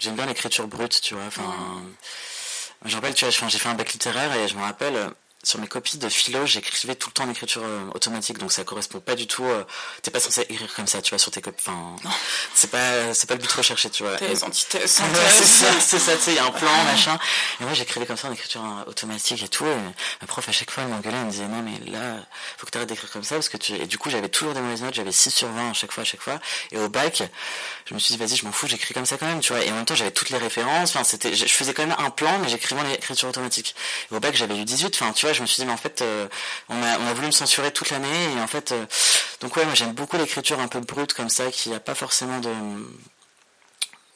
j'aime 0.00 0.16
bien 0.16 0.26
l'écriture 0.26 0.66
brute, 0.66 1.00
tu 1.00 1.14
vois. 1.14 1.24
Enfin, 1.24 1.44
je 2.84 2.94
rappelle, 2.96 3.14
tu 3.14 3.24
vois, 3.24 3.48
j'ai 3.48 3.58
fait 3.58 3.68
un 3.68 3.74
bac 3.74 3.92
littéraire 3.92 4.34
et 4.34 4.48
je 4.48 4.56
me 4.56 4.62
rappelle, 4.62 5.10
sur 5.42 5.58
mes 5.58 5.68
copies 5.68 5.96
de 5.96 6.08
philo, 6.08 6.44
j'écrivais 6.44 6.94
tout 6.94 7.08
le 7.08 7.14
temps 7.14 7.24
en 7.24 7.30
écriture 7.30 7.62
euh, 7.64 7.86
automatique, 7.94 8.36
donc 8.36 8.52
ça 8.52 8.62
correspond 8.62 9.00
pas 9.00 9.14
du 9.14 9.26
tout. 9.26 9.44
Euh, 9.44 9.64
t'es 10.02 10.10
pas 10.10 10.20
censé 10.20 10.42
écrire 10.42 10.72
comme 10.74 10.86
ça, 10.86 11.00
tu 11.00 11.10
vois, 11.10 11.18
sur 11.18 11.30
tes 11.30 11.40
copies. 11.40 11.64
Enfin, 11.66 11.96
c'est 12.52 12.70
pas, 12.70 13.14
c'est 13.14 13.26
pas 13.26 13.34
le 13.34 13.40
but 13.40 13.50
recherché, 13.50 13.88
tu 13.88 14.02
vois. 14.02 14.16
T'as 14.18 14.44
antithèses. 14.44 15.00
c'est 15.30 15.44
ça, 15.44 15.66
c'est 15.80 15.98
ça, 15.98 16.16
tu 16.16 16.22
sais, 16.24 16.32
il 16.32 16.36
y 16.36 16.38
a 16.38 16.44
un 16.44 16.50
plan, 16.50 16.70
machin. 16.84 17.18
Et 17.60 17.64
moi, 17.64 17.72
j'écrivais 17.72 18.04
comme 18.04 18.18
ça 18.18 18.28
en 18.28 18.32
écriture 18.32 18.62
euh, 18.62 18.90
automatique 18.90 19.42
et 19.42 19.48
tout. 19.48 19.64
Et 19.64 19.74
ma 20.20 20.26
prof, 20.26 20.46
à 20.46 20.52
chaque 20.52 20.70
fois, 20.70 20.82
elle 20.82 20.90
m'engueulait, 20.90 21.16
elle 21.16 21.24
me 21.24 21.30
disait, 21.30 21.48
non, 21.48 21.62
mais 21.62 21.90
là, 21.90 22.16
faut 22.58 22.66
que 22.66 22.72
t'arrêtes 22.72 22.90
d'écrire 22.90 23.10
comme 23.10 23.24
ça, 23.24 23.36
parce 23.36 23.48
que 23.48 23.56
tu, 23.56 23.72
et 23.72 23.86
du 23.86 23.96
coup, 23.96 24.10
j'avais 24.10 24.28
toujours 24.28 24.52
des 24.52 24.60
mauvaises 24.60 24.82
notes, 24.82 24.94
j'avais 24.94 25.12
6 25.12 25.30
sur 25.30 25.48
20 25.48 25.70
à 25.70 25.72
chaque 25.72 25.92
fois, 25.92 26.02
à 26.02 26.04
chaque 26.04 26.20
fois. 26.20 26.38
Et 26.70 26.78
au 26.78 26.90
bac, 26.90 27.22
je 27.86 27.94
me 27.94 27.98
suis 27.98 28.14
dit, 28.14 28.18
vas-y, 28.22 28.36
je 28.36 28.44
m'en 28.44 28.52
fous, 28.52 28.66
j'écris 28.66 28.92
comme 28.92 29.06
ça 29.06 29.16
quand 29.16 29.26
même, 29.26 29.40
tu 29.40 29.54
vois. 29.54 29.64
Et 29.64 29.70
en 29.70 29.74
même 29.74 29.86
temps, 29.86 29.94
j'avais 29.94 30.10
toutes 30.10 30.28
les 30.28 30.38
références, 30.38 30.90
enfin, 30.90 31.02
c'était, 31.02 31.34
je 31.34 31.46
faisais 31.46 31.72
quand 31.72 31.86
même 31.86 31.96
un 31.98 32.10
plan, 32.10 32.38
mais 32.40 32.50
j'écrivais 32.50 32.82
en 32.82 32.90
écriture 32.90 33.30
automatique. 33.30 33.74
Et 34.12 34.14
au 34.14 34.20
bac, 34.20 34.36
j'avais 34.36 34.58
eu 34.58 34.66
18, 34.66 34.94
enfin, 34.94 35.12
tu 35.14 35.24
vois, 35.24 35.29
je 35.32 35.42
me 35.42 35.46
suis 35.46 35.62
dit, 35.62 35.66
mais 35.66 35.72
en 35.72 35.76
fait, 35.76 36.02
euh, 36.02 36.28
on, 36.68 36.82
a, 36.82 37.14
voulu 37.14 37.28
me 37.28 37.32
censurer 37.32 37.72
toute 37.72 37.90
l'année 37.90 38.32
et 38.36 38.40
en 38.40 38.46
fait, 38.46 38.72
euh, 38.72 38.86
donc 39.40 39.56
ouais, 39.56 39.64
moi 39.64 39.74
j'aime 39.74 39.92
beaucoup 39.92 40.16
l'écriture 40.16 40.60
un 40.60 40.68
peu 40.68 40.80
brute 40.80 41.12
comme 41.14 41.28
ça, 41.28 41.50
qui 41.50 41.72
a 41.74 41.80
pas 41.80 41.94
forcément 41.94 42.38
de, 42.40 42.52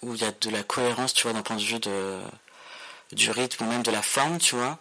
où 0.03 0.15
il 0.15 0.21
y 0.21 0.25
a 0.25 0.33
de 0.33 0.51
la 0.51 0.62
cohérence, 0.62 1.15
tu 1.15 1.25
vois, 1.25 1.33
d'un 1.33 1.43
point 1.43 1.57
de 1.57 1.62
vue 1.62 1.79
de 1.79 2.21
du 3.12 3.31
rythme 3.31 3.65
ou 3.65 3.69
même 3.69 3.83
de 3.83 3.91
la 3.91 4.03
forme, 4.03 4.39
tu 4.39 4.57
vois. 4.57 4.79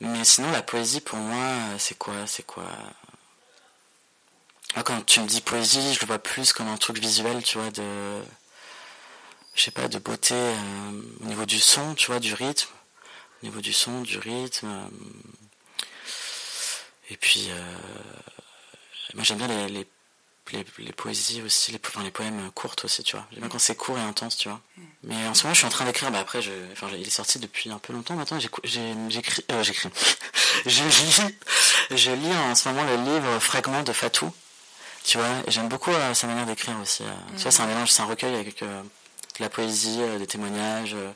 Mais 0.00 0.24
sinon, 0.24 0.50
la 0.52 0.62
poésie 0.62 1.00
pour 1.00 1.18
moi, 1.18 1.46
c'est 1.78 1.96
quoi, 1.98 2.14
c'est 2.26 2.44
quoi? 2.44 2.64
Quand 4.84 5.04
tu 5.04 5.20
me 5.20 5.26
dis 5.26 5.40
poésie, 5.40 5.94
je 5.94 6.00
le 6.00 6.06
vois 6.06 6.18
plus 6.18 6.52
comme 6.52 6.68
un 6.68 6.76
truc 6.76 6.98
visuel, 6.98 7.42
tu 7.42 7.58
vois, 7.58 7.70
de 7.70 8.22
je 9.54 9.62
sais 9.62 9.70
pas, 9.70 9.88
de 9.88 9.98
beauté 9.98 10.34
euh, 10.34 11.02
au 11.20 11.24
niveau 11.26 11.44
du 11.46 11.60
son, 11.60 11.94
tu 11.94 12.06
vois, 12.06 12.20
du 12.20 12.34
rythme, 12.34 12.68
au 13.42 13.46
niveau 13.46 13.60
du 13.60 13.72
son, 13.72 14.02
du 14.02 14.18
rythme, 14.18 14.68
et 17.12 17.16
puis, 17.18 17.48
euh, 17.50 17.76
moi 19.14 19.22
j'aime 19.22 19.36
bien 19.36 19.46
les, 19.46 19.86
les, 20.78 20.92
poésies 20.92 21.42
aussi, 21.42 21.70
les, 21.72 21.80
enfin, 21.86 22.02
les 22.02 22.10
poèmes 22.10 22.50
courtes 22.52 22.86
aussi, 22.86 23.02
tu 23.02 23.16
vois. 23.16 23.26
J'aime 23.30 23.40
bien 23.40 23.48
quand 23.50 23.58
c'est 23.58 23.76
court 23.76 23.98
et 23.98 24.00
intense, 24.00 24.38
tu 24.38 24.48
vois. 24.48 24.62
Mais 25.02 25.26
en 25.26 25.34
ce 25.34 25.42
moment, 25.42 25.52
je 25.52 25.58
suis 25.58 25.66
en 25.66 25.70
train 25.70 25.84
d'écrire, 25.84 26.10
bah 26.10 26.20
après, 26.20 26.40
je, 26.40 26.52
enfin, 26.72 26.88
il 26.94 27.06
est 27.06 27.10
sorti 27.10 27.38
depuis 27.38 27.70
un 27.70 27.78
peu 27.78 27.92
longtemps 27.92 28.14
maintenant, 28.14 28.40
j'écris, 28.40 28.62
euh, 29.50 29.62
j'écris, 29.62 29.90
je 30.66 30.84
lis, 30.84 31.20
je 31.90 32.10
lis 32.12 32.32
en 32.32 32.54
ce 32.54 32.68
moment 32.70 32.84
le 32.84 32.96
livre 32.96 33.38
Fragments 33.40 33.82
de 33.82 33.92
Fatou, 33.92 34.32
tu 35.04 35.18
vois, 35.18 35.28
et 35.46 35.50
j'aime 35.50 35.68
beaucoup 35.68 35.90
euh, 35.90 36.14
sa 36.14 36.26
manière 36.26 36.46
d'écrire 36.46 36.78
aussi. 36.80 37.02
Tu 37.36 37.42
vois, 37.42 37.50
c'est 37.50 37.60
un 37.60 37.66
mm. 37.66 37.68
mélange, 37.68 37.90
c'est 37.90 38.02
un 38.02 38.06
recueil 38.06 38.34
avec 38.36 38.62
de 39.38 39.42
la 39.42 39.48
poésie, 39.48 39.98
euh, 40.00 40.18
des 40.18 40.26
témoignages, 40.26 40.94
euh, 40.94 41.10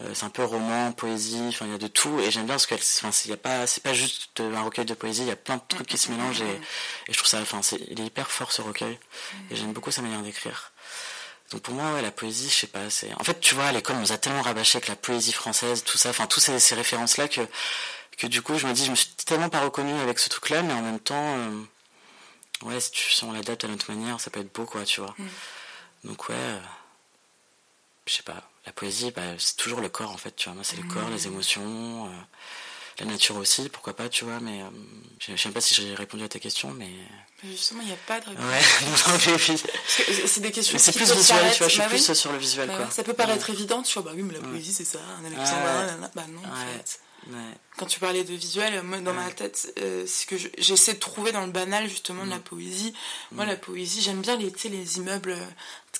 euh, 0.00 0.10
c'est 0.14 0.24
un 0.24 0.30
peu 0.30 0.44
roman, 0.44 0.92
poésie, 0.92 1.44
enfin 1.48 1.66
il 1.66 1.72
y 1.72 1.74
a 1.74 1.78
de 1.78 1.86
tout 1.86 2.18
et 2.20 2.30
j'aime 2.30 2.46
bien 2.46 2.54
parce 2.54 2.66
que 2.66 2.74
a 2.74 3.36
pas 3.36 3.66
c'est 3.66 3.82
pas 3.82 3.94
juste 3.94 4.40
un 4.40 4.62
recueil 4.62 4.84
de 4.84 4.94
poésie, 4.94 5.22
il 5.22 5.28
y 5.28 5.32
a 5.32 5.36
plein 5.36 5.56
de 5.56 5.62
trucs 5.68 5.86
qui 5.86 5.98
se 5.98 6.10
mélangent 6.10 6.42
et, 6.42 6.60
et 7.08 7.12
je 7.12 7.16
trouve 7.16 7.28
ça 7.28 7.40
enfin 7.40 7.62
c'est 7.62 7.78
il 7.90 8.00
est 8.00 8.06
hyper 8.06 8.30
fort 8.30 8.52
ce 8.52 8.62
recueil 8.62 8.98
et 9.50 9.56
j'aime 9.56 9.72
beaucoup 9.72 9.90
sa 9.90 10.02
manière 10.02 10.22
d'écrire. 10.22 10.72
Donc 11.50 11.62
pour 11.62 11.74
moi 11.74 11.92
ouais, 11.92 12.02
la 12.02 12.10
poésie, 12.10 12.48
je 12.48 12.54
sais 12.54 12.66
pas, 12.66 12.88
c'est 12.90 13.12
en 13.14 13.24
fait 13.24 13.38
tu 13.40 13.54
vois 13.54 13.66
à 13.66 13.72
l'école 13.72 13.96
on 13.96 14.00
nous 14.00 14.12
a 14.12 14.18
tellement 14.18 14.42
rabâché 14.42 14.76
avec 14.76 14.88
la 14.88 14.96
poésie 14.96 15.32
française, 15.32 15.84
tout 15.84 15.98
ça, 15.98 16.10
enfin 16.10 16.26
tous 16.26 16.40
ces, 16.40 16.58
ces 16.58 16.74
références 16.74 17.16
là 17.16 17.28
que 17.28 17.42
que 18.18 18.26
du 18.26 18.42
coup 18.42 18.58
je 18.58 18.66
me 18.66 18.72
dis 18.72 18.84
je 18.84 18.90
me 18.90 18.96
suis 18.96 19.08
tellement 19.26 19.48
pas 19.48 19.60
reconnu 19.60 19.92
avec 20.00 20.18
ce 20.18 20.28
truc 20.28 20.50
là 20.50 20.62
mais 20.62 20.72
en 20.72 20.82
même 20.82 21.00
temps 21.00 21.36
ouais 22.62 22.80
si, 22.80 22.90
tu, 22.90 23.10
si 23.10 23.24
on 23.24 23.32
l'adapte 23.32 23.64
à 23.64 23.68
notre 23.68 23.90
manière 23.92 24.20
ça 24.20 24.30
peut 24.30 24.40
être 24.40 24.52
beau 24.54 24.64
quoi 24.64 24.84
tu 24.84 25.00
vois. 25.00 25.14
Mm. 25.18 25.28
Donc 26.04 26.28
ouais 26.28 26.36
je 28.06 28.12
sais 28.14 28.22
pas, 28.22 28.42
la 28.66 28.72
poésie, 28.72 29.12
bah, 29.14 29.22
c'est 29.38 29.56
toujours 29.56 29.80
le 29.80 29.88
corps 29.88 30.10
en 30.10 30.16
fait, 30.16 30.34
tu 30.36 30.48
vois. 30.48 30.54
Moi, 30.54 30.64
c'est 30.64 30.76
le 30.76 30.84
corps, 30.84 31.08
les 31.10 31.24
mmh. 31.24 31.32
émotions, 31.32 32.06
euh, 32.06 32.10
la 33.00 33.06
nature 33.06 33.36
aussi, 33.36 33.68
pourquoi 33.68 33.94
pas, 33.94 34.08
tu 34.08 34.24
vois. 34.24 34.40
Mais 34.40 34.62
euh, 34.62 34.66
je, 35.18 35.36
sais 35.36 35.50
pas 35.50 35.60
si 35.60 35.74
j'ai 35.74 35.94
répondu 35.94 36.24
à 36.24 36.28
ta 36.28 36.38
question, 36.38 36.72
mais. 36.72 36.90
justement, 37.44 37.80
il 37.82 37.88
n'y 37.88 37.92
a 37.92 37.96
pas 38.06 38.20
de 38.20 38.30
réponse. 38.30 38.44
Ouais, 38.44 39.66
c'est 40.26 40.40
des 40.40 40.52
questions. 40.52 40.78
c'est 40.78 40.92
plus 40.92 41.12
visuel, 41.12 41.50
tu 41.52 41.58
vois. 41.58 41.68
Je 41.68 41.72
suis 41.72 41.78
bah 41.80 41.88
plus 41.88 42.14
sur 42.14 42.32
le 42.32 42.38
visuel, 42.38 42.68
bah 42.68 42.76
quoi. 42.76 42.90
Ça 42.90 43.02
peut 43.02 43.14
paraître 43.14 43.50
évident, 43.50 43.82
tu 43.82 43.94
vois. 43.94 44.02
Bah 44.02 44.12
oui, 44.14 44.22
mais 44.22 44.34
la 44.34 44.40
poésie, 44.40 44.72
c'est 44.72 44.84
ça. 44.84 44.98
Un 44.98 46.10
bah 46.14 46.26
non, 46.28 46.40
en 46.40 46.54
fait. 46.54 47.00
Quand 47.76 47.86
tu 47.86 48.00
parlais 48.00 48.24
de 48.24 48.34
visuel, 48.34 48.82
moi 48.82 48.98
dans 48.98 49.14
ma 49.14 49.30
tête, 49.30 49.72
euh, 49.78 50.04
c'est 50.06 50.26
que 50.26 50.36
j'essaie 50.58 50.94
de 50.94 50.98
trouver 50.98 51.32
dans 51.32 51.46
le 51.46 51.52
banal 51.52 51.88
justement 51.88 52.24
de 52.24 52.30
la 52.30 52.38
poésie. 52.38 52.92
Moi, 53.30 53.44
mmh. 53.44 53.48
la 53.48 53.56
poésie, 53.56 54.02
j'aime 54.02 54.20
bien 54.20 54.36
les, 54.36 54.52
les 54.68 54.98
immeubles 54.98 55.36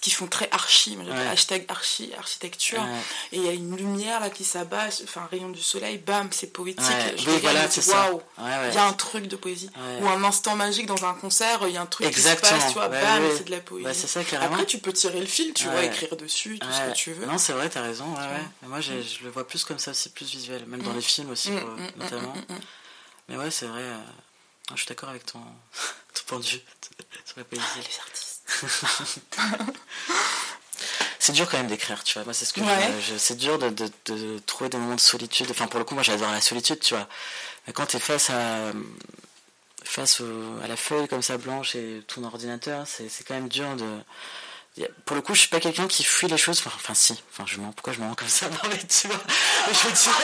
qui 0.03 0.11
font 0.11 0.27
très 0.27 0.49
archi, 0.51 0.99
hashtag 1.31 1.65
archi, 1.69 2.13
architecture. 2.19 2.85
Et 3.31 3.37
il 3.37 3.47
y 3.47 3.49
a 3.49 3.53
une 3.53 3.77
lumière 3.77 4.19
là 4.21 4.31
qui 4.31 4.45
s'abat, 4.45 4.89
enfin 5.05 5.23
un 5.23 5.27
rayon 5.27 5.49
du 5.49 5.63
soleil, 5.63 5.99
bam, 5.99 6.29
c'est 6.33 6.53
poétique. 6.53 6.85
Je 7.17 7.31
oui, 7.31 7.39
voilà, 7.41 7.71
c'est 7.71 7.89
waouh, 7.89 8.21
il 8.39 8.75
y 8.75 8.79
a 8.79 8.85
un 8.85 8.93
truc 8.93 9.29
de 9.29 9.37
poésie. 9.37 9.71
Ou 10.01 10.09
un 10.09 10.23
instant 10.25 10.57
magique 10.57 10.87
dans 10.87 11.05
un 11.05 11.15
concert, 11.15 11.61
il 11.69 11.75
y 11.75 11.77
a 11.77 11.83
un 11.83 11.87
truc 11.87 12.09
Exactement. 12.09 12.51
qui 12.51 12.61
se 12.61 12.61
passe, 12.61 12.73
tu 12.73 12.79
vois, 12.79 12.89
bam, 12.89 13.23
c'est 13.37 13.45
de 13.45 13.53
la 13.53 13.61
poésie. 13.61 13.85
Bah, 13.85 13.95
ça, 13.95 14.21
Après, 14.41 14.67
tu 14.67 14.79
peux 14.79 14.93
tirer 14.93 15.21
le 15.21 15.27
fil, 15.27 15.55
tu 15.55 15.69
vois, 15.69 15.85
écrire 15.85 16.17
dessus, 16.17 16.59
tout 16.59 16.69
ce 16.71 16.91
que 16.91 16.95
tu 16.95 17.13
veux. 17.13 17.27
Non, 17.27 17.39
c'est 17.39 17.53
vrai, 17.53 17.71
t'as 17.71 17.83
raison. 17.83 18.07
Moi, 18.63 18.81
je 18.81 18.93
le 19.23 19.31
vois 19.31 19.47
plus 19.47 19.65
comme 19.65 19.79
ça 19.79 19.93
aussi, 19.93 20.09
plus 20.09 20.29
visuel, 20.29 20.67
même 20.67 20.83
dans 20.83 20.93
mm. 20.93 20.97
les 20.97 21.03
films 21.03 21.31
aussi, 21.31 21.51
mm, 21.51 21.61
mm, 21.61 21.91
notamment. 21.97 22.35
Mais 23.29 23.37
ouais, 23.37 23.51
c'est 23.51 23.67
vrai. 23.67 23.83
Euh, 23.83 23.99
je 24.73 24.77
suis 24.77 24.89
d'accord 24.89 25.11
avec 25.11 25.25
ton, 25.27 25.41
point 26.27 26.39
de 26.39 26.45
vue 26.45 26.61
sur 27.25 27.39
la 27.39 27.45
poésie. 27.45 27.65
Les 27.77 27.99
artistes. 27.99 28.32
c'est 31.19 31.33
dur 31.33 31.49
quand 31.49 31.59
même 31.59 31.69
d'écrire, 31.69 32.03
tu 32.05 32.15
vois. 32.15 32.25
Moi, 32.25 32.35
c'est 32.35 32.45
ce 32.45 32.53
que 32.53 32.61
je, 32.61 33.17
c'est 33.17 33.37
dur 33.37 33.59
de, 33.59 33.71
de, 33.71 34.39
trouver 34.41 34.71
des 34.71 34.79
moments 34.79 34.97
de 34.97 35.01
solitude. 35.01 35.47
Enfin, 35.51 35.67
pour 35.67 35.79
le 35.79 35.85
coup, 35.85 35.95
moi, 35.95 36.03
j'adore 36.03 36.31
la 36.31 36.41
solitude, 36.41 36.81
tu 36.81 36.95
vois. 36.95 37.09
Mais 37.67 37.73
quand 37.73 37.87
tu 37.87 37.97
es 37.97 38.01
face 38.01 38.31
à 38.31 38.73
face 39.85 40.23
à 40.63 40.69
la 40.69 40.77
feuille 40.77 41.09
comme 41.09 41.23
ça 41.23 41.39
blanche 41.39 41.75
et 41.75 42.03
ton 42.07 42.25
ordinateur, 42.25 42.87
c'est, 42.87 43.09
c'est 43.09 43.25
quand 43.25 43.35
même 43.35 43.49
dur 43.49 43.77
de 43.77 43.99
pour 45.05 45.17
le 45.17 45.23
coup, 45.23 45.35
je 45.35 45.41
suis 45.41 45.49
pas 45.49 45.61
quelqu'un 45.61 45.87
qui 45.87 46.03
fuit 46.03 46.29
les 46.29 46.39
choses. 46.39 46.63
Enfin, 46.65 46.95
si. 46.95 47.23
Enfin, 47.31 47.45
je 47.47 47.61
mens. 47.61 47.73
Pourquoi 47.73 47.93
je 47.93 48.01
mens 48.01 48.15
comme 48.15 48.29
ça? 48.29 48.47
Non, 48.51 48.71
mais 48.71 48.79
tu 48.79 49.07
vois. 49.07 49.21
Je 49.67 49.87
veux 49.87 49.93
dire. 49.93 50.19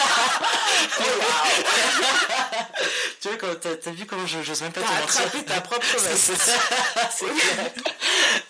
tu 3.20 3.28
vois, 3.28 3.36
quand 3.36 3.60
t'as, 3.60 3.90
vu 3.90 4.06
comment 4.06 4.26
je 4.26 4.38
n'ose 4.38 4.62
même 4.62 4.72
pas 4.72 4.80
te 4.80 4.90
mentir. 4.90 5.44
ta 5.44 5.60
propre 5.60 5.84
C'est 5.98 6.32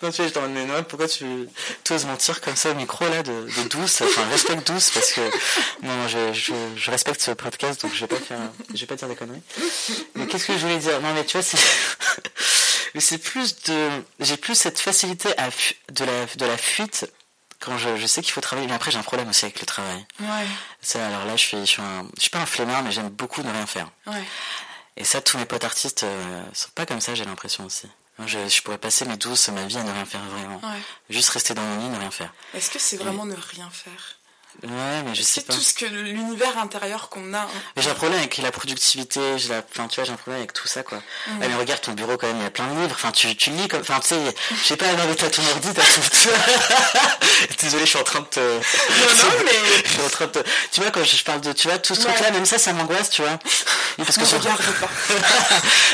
Non, 0.01 0.11
tu 0.11 0.21
vois, 0.21 0.27
je 0.27 0.33
t'en 0.33 0.47
mais 0.47 0.65
non, 0.65 0.83
pourquoi 0.83 1.09
tu, 1.09 1.25
oses 1.89 2.05
mentir 2.05 2.39
comme 2.39 2.55
ça 2.55 2.71
au 2.71 2.75
micro, 2.75 3.05
là, 3.09 3.21
de, 3.21 3.31
de 3.31 3.67
douce? 3.69 4.01
Enfin, 4.01 4.25
respecte 4.31 4.65
douce, 4.71 4.91
parce 4.91 5.11
que. 5.11 5.21
Non, 5.83 6.07
je, 6.07 6.31
je, 6.33 6.53
je, 6.77 6.91
respecte 6.91 7.21
ce 7.21 7.31
podcast, 7.31 7.81
donc 7.81 7.93
je 7.93 7.99
vais 7.99 8.07
pas 8.07 8.15
faire, 8.15 8.39
je 8.73 8.79
vais 8.79 8.87
pas 8.87 8.95
dire 8.95 9.09
des 9.09 9.15
conneries. 9.15 9.41
Mais 10.15 10.27
qu'est-ce 10.27 10.45
que 10.45 10.53
je 10.53 10.59
voulais 10.59 10.77
dire? 10.77 11.01
Non, 11.01 11.13
mais 11.13 11.25
tu 11.25 11.37
vois, 11.37 11.43
c'est 11.43 11.59
mais 12.93 13.01
c'est 13.01 13.17
plus 13.17 13.55
de 13.63 13.89
j'ai 14.19 14.37
plus 14.37 14.55
cette 14.55 14.79
facilité 14.79 15.29
à 15.37 15.49
de 15.91 16.05
la 16.05 16.25
de 16.25 16.45
la 16.45 16.57
fuite 16.57 17.11
quand 17.59 17.77
je, 17.77 17.97
je 17.97 18.07
sais 18.07 18.21
qu'il 18.21 18.31
faut 18.31 18.41
travailler 18.41 18.67
mais 18.67 18.73
après 18.73 18.91
j'ai 18.91 18.97
un 18.97 19.03
problème 19.03 19.29
aussi 19.29 19.45
avec 19.45 19.59
le 19.59 19.65
travail 19.65 20.05
ouais. 20.19 20.47
ça 20.81 21.05
alors 21.05 21.25
là 21.25 21.35
je 21.35 21.41
suis 21.41 21.59
je 21.59 21.65
suis, 21.65 21.81
un, 21.81 22.07
je 22.15 22.21
suis 22.21 22.29
pas 22.29 22.39
un 22.39 22.45
flemmard 22.45 22.83
mais 22.83 22.91
j'aime 22.91 23.09
beaucoup 23.09 23.41
ne 23.43 23.51
rien 23.51 23.65
faire 23.65 23.89
ouais. 24.07 24.23
et 24.97 25.03
ça 25.03 25.21
tous 25.21 25.37
mes 25.37 25.45
potes 25.45 25.63
artistes 25.63 26.03
euh, 26.03 26.43
sont 26.53 26.69
pas 26.75 26.85
comme 26.85 27.01
ça 27.01 27.15
j'ai 27.15 27.25
l'impression 27.25 27.65
aussi 27.65 27.87
je, 28.25 28.47
je, 28.49 28.61
pourrais 28.61 28.77
passer 28.77 29.05
mes 29.05 29.17
douces 29.17 29.49
ma 29.49 29.65
vie 29.65 29.77
à 29.77 29.83
ne 29.83 29.91
rien 29.91 30.05
faire 30.05 30.23
vraiment 30.23 30.59
ouais. 30.63 30.81
juste 31.09 31.29
rester 31.29 31.53
dans 31.53 31.63
mon 31.63 31.81
lit 31.81 31.89
ne 31.89 31.99
rien 31.99 32.11
faire 32.11 32.33
est-ce 32.53 32.69
que 32.69 32.79
c'est 32.79 32.97
vraiment 32.97 33.25
ne 33.25 33.35
rien 33.35 33.69
faire? 33.69 34.18
Ouais, 34.63 35.03
mais 35.05 35.15
je 35.15 35.21
sais 35.21 35.41
pas. 35.41 35.53
C'est 35.53 35.59
tout 35.59 35.63
ce 35.63 35.73
que 35.73 35.85
l'univers 35.85 36.57
intérieur 36.57 37.09
qu'on 37.09 37.33
a. 37.33 37.39
Hein. 37.39 37.47
J'ai 37.77 37.89
un 37.89 37.93
problème 37.93 38.19
avec 38.19 38.37
la 38.39 38.51
productivité, 38.51 39.37
j'ai 39.37 39.49
la, 39.49 39.59
enfin, 39.59 39.87
tu 39.87 39.95
vois, 39.95 40.03
j'ai 40.03 40.11
un 40.11 40.17
problème 40.17 40.41
avec 40.41 40.53
tout 40.53 40.67
ça, 40.67 40.83
quoi. 40.83 40.97
Mm. 40.97 41.31
mais 41.39 41.55
regarde 41.55 41.81
ton 41.81 41.93
bureau 41.93 42.17
quand 42.17 42.27
même, 42.27 42.37
il 42.37 42.43
y 42.43 42.45
a 42.45 42.49
plein 42.49 42.67
de 42.67 42.81
livres. 42.81 42.93
Enfin, 42.93 43.11
tu, 43.11 43.33
tu 43.37 43.51
lis 43.51 43.67
comme, 43.69 43.81
enfin, 43.81 43.99
tu 44.01 44.09
sais, 44.09 44.35
je 44.51 44.67
sais 44.67 44.75
pas, 44.75 44.85
mais 44.91 45.15
t'as 45.15 45.29
ton 45.29 45.43
ordi, 45.47 45.69
t'as 45.73 45.81
tout. 45.81 46.01
Désolé, 47.61 47.85
je 47.85 47.89
suis 47.89 47.99
en 47.99 48.03
train 48.03 48.19
de 48.19 48.25
te. 48.25 48.39
Non, 48.39 48.55
non, 48.57 49.31
mais. 49.45 49.83
je 49.85 49.89
suis 49.89 50.01
en 50.01 50.09
train 50.09 50.25
de 50.25 50.31
te... 50.31 50.39
Tu 50.71 50.81
vois, 50.81 50.91
quand 50.91 51.03
je 51.03 51.23
parle 51.23 51.41
de, 51.41 51.53
tu 51.53 51.67
vois, 51.67 51.77
tout 51.77 51.95
ce 51.95 52.01
truc-là, 52.01 52.31
même 52.31 52.45
ça, 52.45 52.57
ça 52.57 52.73
m'angoisse, 52.73 53.09
tu 53.09 53.21
vois. 53.21 53.39
parce 53.97 54.17
que 54.17 54.25
sur... 54.25 54.39
regarde 54.39 54.61
pas. 54.61 54.89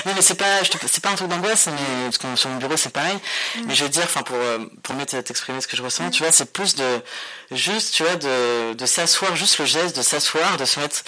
non, 0.06 0.14
mais 0.16 0.22
c'est 0.22 0.36
pas, 0.36 0.62
c'est 0.88 1.04
pas 1.04 1.10
un 1.10 1.16
truc 1.16 1.28
d'angoisse, 1.28 1.68
mais, 1.68 2.06
parce 2.06 2.18
que 2.18 2.36
sur 2.36 2.50
mon 2.50 2.58
bureau, 2.58 2.78
c'est 2.78 2.90
pareil. 2.90 3.18
Mm. 3.56 3.62
Mais 3.68 3.76
je 3.76 3.84
veux 3.84 3.90
dire, 3.90 4.04
enfin, 4.06 4.24
pour, 4.24 4.38
euh, 4.38 4.60
pour 4.82 4.96
mettre, 4.96 5.20
t'exprimer 5.20 5.62
ce 5.62 5.68
que 5.68 5.78
je 5.78 5.84
ressens, 5.84 6.06
mm. 6.06 6.12
tu 6.12 6.24
vois, 6.24 6.32
c'est 6.32 6.52
plus 6.52 6.76
de, 6.76 7.02
juste, 7.52 7.94
tu 7.94 8.04
vois, 8.04 8.16
de, 8.16 8.74
de 8.74 8.86
s'asseoir, 8.86 9.36
juste 9.36 9.60
le 9.60 9.66
geste 9.66 9.96
de 9.96 10.02
s'asseoir, 10.02 10.58
de 10.58 10.66
se 10.66 10.80
mettre 10.80 11.04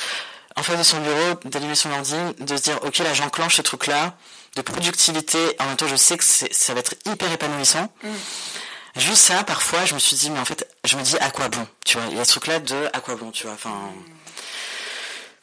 en 0.56 0.64
face 0.64 0.78
de 0.78 0.84
son 0.84 1.00
bureau, 1.00 1.40
d'allumer 1.46 1.76
son 1.76 1.92
ordi, 1.92 2.16
de 2.40 2.58
se 2.58 2.64
dire, 2.64 2.80
ok, 2.84 2.98
là, 3.00 3.14
j'enclenche 3.14 3.58
ce 3.58 3.62
truc-là, 3.62 4.16
de 4.56 4.62
productivité, 4.62 5.38
en 5.60 5.66
même 5.66 5.78
temps, 5.78 5.88
je 5.88 5.96
sais 5.96 6.18
que 6.18 6.24
ça 6.24 6.74
va 6.74 6.80
être 6.80 6.96
hyper 7.06 7.32
épanouissant. 7.32 7.92
Mm. 8.04 8.10
Juste 8.98 9.18
ça, 9.18 9.44
parfois, 9.44 9.86
je 9.86 9.94
me 9.94 10.00
suis 10.00 10.16
dit, 10.16 10.32
mais 10.32 10.40
en 10.40 10.46
fait, 10.46 10.68
je 10.84 10.98
me 10.98 11.04
dis, 11.04 11.18
à 11.20 11.30
quoi 11.30 11.50
bon, 11.50 11.68
tu 11.86 11.98
vois, 11.98 12.08
il 12.10 12.18
y 12.18 12.20
a 12.20 12.26
ce 12.26 12.32
truc-là 12.32 12.60
de, 12.60 12.90
à 12.94 13.00
quoi 13.00 13.16
bon, 13.16 13.32
tu 13.32 13.44
vois, 13.44 13.54
enfin... 13.54 13.92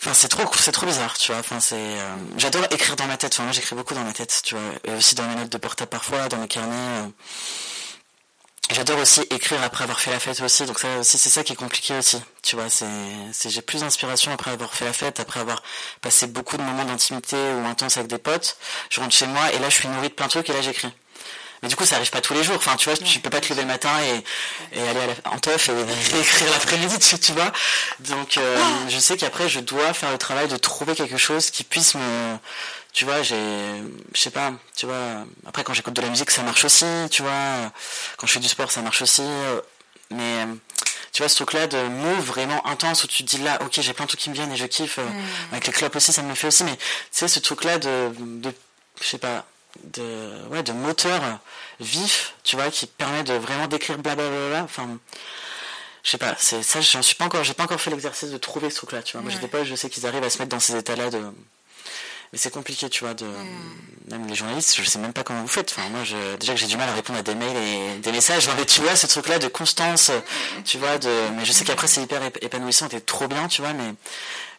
Enfin, 0.05 0.12
c'est 0.12 0.28
trop, 0.28 0.42
c'est 0.59 0.72
trop 0.72 0.84
bizarre, 0.84 1.16
tu 1.16 1.32
vois. 1.32 1.40
Enfin, 1.40 1.61
c'est, 1.61 1.76
euh, 1.76 2.14
j'adore 2.36 2.64
écrire 2.70 2.95
dans 2.95 3.07
ma 3.07 3.16
tête. 3.16 3.32
Enfin, 3.32 3.45
moi, 3.45 3.53
j'écris 3.53 3.74
beaucoup 3.74 3.95
dans 3.95 4.05
ma 4.05 4.12
tête, 4.12 4.38
tu 4.45 4.55
vois, 4.55 4.64
et 4.84 4.92
aussi 4.92 5.14
dans 5.14 5.22
mes 5.22 5.34
notes 5.34 5.49
de 5.49 5.57
portable 5.57 5.88
parfois, 5.88 6.28
dans 6.28 6.36
mes 6.36 6.49
carnets. 6.49 6.74
Euh. 6.74 7.09
J'adore 8.70 8.98
aussi 8.98 9.20
écrire 9.30 9.62
après 9.62 9.84
avoir 9.84 10.00
fait 10.00 10.10
la 10.10 10.18
fête 10.18 10.40
aussi, 10.40 10.64
donc 10.64 10.78
ça 10.78 10.98
aussi 10.98 11.18
c'est 11.18 11.28
ça 11.28 11.44
qui 11.44 11.52
est 11.52 11.56
compliqué 11.56 11.96
aussi. 11.96 12.18
Tu 12.42 12.56
vois, 12.56 12.70
c'est, 12.70 12.86
j'ai 13.48 13.62
plus 13.62 13.80
d'inspiration 13.80 14.32
après 14.32 14.50
avoir 14.50 14.74
fait 14.74 14.84
la 14.86 14.92
fête, 14.92 15.20
après 15.20 15.40
avoir 15.40 15.62
passé 16.00 16.26
beaucoup 16.26 16.56
de 16.56 16.62
moments 16.62 16.84
d'intimité 16.84 17.36
ou 17.36 17.66
intense 17.66 17.98
avec 17.98 18.08
des 18.08 18.18
potes. 18.18 18.56
Je 18.90 19.00
rentre 19.00 19.14
chez 19.14 19.26
moi 19.26 19.52
et 19.52 19.58
là 19.58 19.68
je 19.68 19.74
suis 19.76 19.88
nourri 19.88 20.08
de 20.08 20.14
plein 20.14 20.26
de 20.26 20.30
trucs 20.30 20.48
et 20.50 20.52
là 20.54 20.62
j'écris. 20.62 20.92
Mais 21.64 21.70
du 21.70 21.76
coup, 21.76 21.86
ça 21.86 21.96
arrive 21.96 22.10
pas 22.10 22.20
tous 22.20 22.34
les 22.34 22.44
jours. 22.44 22.56
Enfin, 22.56 22.76
tu 22.76 22.90
vois, 22.90 22.98
tu 22.98 23.20
peux 23.20 23.30
pas 23.30 23.40
te 23.40 23.48
lever 23.48 23.62
le 23.62 23.68
matin 23.68 23.90
et, 24.02 24.78
et 24.78 24.86
aller 24.86 25.00
à 25.00 25.06
la, 25.06 25.32
en 25.32 25.38
teuf 25.38 25.70
et, 25.70 25.72
écrire 26.20 26.50
l'après-midi, 26.52 26.98
tu, 26.98 27.18
tu 27.18 27.32
vois. 27.32 27.50
Donc, 28.00 28.36
euh, 28.36 28.56
ah. 28.60 28.88
je 28.90 28.98
sais 28.98 29.16
qu'après, 29.16 29.48
je 29.48 29.60
dois 29.60 29.94
faire 29.94 30.12
le 30.12 30.18
travail 30.18 30.46
de 30.46 30.58
trouver 30.58 30.94
quelque 30.94 31.16
chose 31.16 31.50
qui 31.50 31.64
puisse 31.64 31.94
me, 31.94 32.36
tu 32.92 33.06
vois, 33.06 33.22
j'ai, 33.22 33.36
je 34.14 34.20
sais 34.20 34.30
pas, 34.30 34.52
tu 34.76 34.84
vois, 34.84 35.24
après 35.46 35.64
quand 35.64 35.72
j'écoute 35.72 35.94
de 35.94 36.02
la 36.02 36.10
musique, 36.10 36.30
ça 36.30 36.42
marche 36.42 36.66
aussi, 36.66 36.86
tu 37.10 37.22
vois, 37.22 37.72
quand 38.18 38.26
je 38.26 38.34
fais 38.34 38.40
du 38.40 38.48
sport, 38.48 38.70
ça 38.70 38.82
marche 38.82 39.00
aussi, 39.00 39.24
mais 40.10 40.46
tu 41.12 41.22
vois, 41.22 41.28
ce 41.28 41.34
truc-là 41.36 41.66
de 41.66 41.78
move 41.88 42.24
vraiment 42.24 42.64
intense 42.66 43.04
où 43.04 43.06
tu 43.08 43.24
te 43.24 43.36
dis 43.36 43.42
là, 43.42 43.58
ok, 43.62 43.80
j'ai 43.80 43.94
plein 43.94 44.04
de 44.04 44.08
trucs 44.08 44.20
qui 44.20 44.30
me 44.30 44.34
viennent 44.34 44.52
et 44.52 44.56
je 44.56 44.66
kiffe, 44.66 45.00
avec 45.50 45.66
les 45.66 45.72
clopes 45.72 45.96
aussi, 45.96 46.12
ça 46.12 46.22
me 46.22 46.34
fait 46.34 46.46
aussi, 46.46 46.62
mais 46.62 46.76
tu 46.76 46.82
sais, 47.10 47.28
ce 47.28 47.40
truc-là 47.40 47.78
de, 47.78 48.12
de, 48.16 48.52
je 49.00 49.06
sais 49.06 49.18
pas, 49.18 49.44
de, 49.82 50.46
ouais, 50.50 50.62
de 50.62 50.72
moteur 50.72 51.20
vif, 51.80 52.34
tu 52.44 52.56
vois, 52.56 52.70
qui 52.70 52.86
permet 52.86 53.24
de 53.24 53.34
vraiment 53.34 53.66
décrire 53.66 53.98
blablabla, 53.98 54.62
enfin, 54.62 54.98
je 56.02 56.10
sais 56.10 56.18
pas, 56.18 56.34
c'est 56.38 56.62
ça, 56.62 56.80
j'en 56.80 57.02
suis 57.02 57.16
pas 57.16 57.24
encore, 57.24 57.44
j'ai 57.44 57.54
pas 57.54 57.64
encore 57.64 57.80
fait 57.80 57.90
l'exercice 57.90 58.30
de 58.30 58.38
trouver 58.38 58.70
ce 58.70 58.76
truc-là, 58.76 59.02
tu 59.02 59.16
vois. 59.16 59.22
Moi, 59.22 59.32
je 59.32 59.46
pas, 59.46 59.64
je 59.64 59.74
sais 59.74 59.90
qu'ils 59.90 60.06
arrivent 60.06 60.22
à 60.24 60.30
se 60.30 60.38
mettre 60.38 60.50
dans 60.50 60.60
ces 60.60 60.76
états-là 60.76 61.10
de, 61.10 61.20
mais 62.35 62.39
c'est 62.39 62.51
compliqué, 62.51 62.91
tu 62.91 63.05
vois, 63.05 63.14
de 63.14 63.24
hmm. 63.24 64.11
même 64.11 64.26
les 64.26 64.35
journalistes, 64.35 64.74
je 64.76 64.82
sais 64.82 64.99
même 64.99 65.12
pas 65.12 65.22
comment 65.22 65.41
vous 65.43 65.47
faites. 65.47 65.70
Enfin, 65.70 65.89
moi, 65.91 66.03
je... 66.03 66.16
déjà 66.35 66.53
que 66.55 66.59
j'ai 66.59 66.66
du 66.66 66.76
mal 66.76 66.89
à 66.89 66.93
répondre 66.93 67.20
à 67.20 67.22
des 67.22 67.37
mails 67.37 67.57
et 67.57 67.99
des 67.99 68.11
messages. 68.11 68.49
mais 68.57 68.66
tu 68.66 68.80
vois, 68.80 68.97
ce 68.97 69.07
truc-là 69.07 69.39
de 69.39 69.47
constance, 69.47 70.11
tu 70.64 70.78
vois, 70.78 70.99
de. 70.99 71.09
Mais 71.37 71.45
je 71.45 71.53
sais 71.53 71.64
qu'après 71.64 71.87
c'est 71.87 72.03
hyper 72.03 72.20
épanouissant, 72.43 72.89
et 72.89 73.01
trop 73.01 73.28
bien, 73.28 73.47
tu 73.47 73.62
vois. 73.62 73.72
Mais 73.72 73.95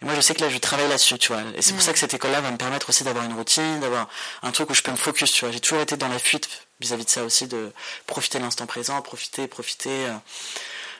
moi, 0.01 0.15
je 0.15 0.21
sais 0.21 0.33
que 0.33 0.39
là, 0.39 0.49
je 0.49 0.57
travaille 0.57 0.87
là-dessus, 0.87 1.17
tu 1.17 1.33
vois. 1.33 1.41
Et 1.53 1.61
c'est 1.61 1.73
pour 1.73 1.81
ça 1.81 1.91
que 1.91 1.99
cette 1.99 2.13
école-là 2.13 2.39
va 2.39 2.49
me 2.49 2.57
permettre 2.57 2.87
aussi 2.87 3.03
d'avoir 3.03 3.25
une 3.25 3.33
routine, 3.33 3.81
d'avoir 3.81 4.07
un 4.41 4.51
truc 4.51 4.69
où 4.69 4.73
je 4.73 4.81
peux 4.81 4.91
me 4.91 4.95
focus, 4.95 5.33
tu 5.33 5.43
vois. 5.43 5.51
J'ai 5.51 5.59
toujours 5.59 5.81
été 5.81 5.97
dans 5.97 6.07
la 6.07 6.19
fuite 6.19 6.47
vis-à-vis 6.79 7.03
de 7.03 7.09
ça 7.09 7.25
aussi, 7.25 7.47
de 7.47 7.73
profiter 8.07 8.37
de 8.37 8.45
l'instant 8.45 8.67
présent, 8.67 9.01
profiter, 9.01 9.47
profiter. 9.47 9.89
Euh, 9.89 10.13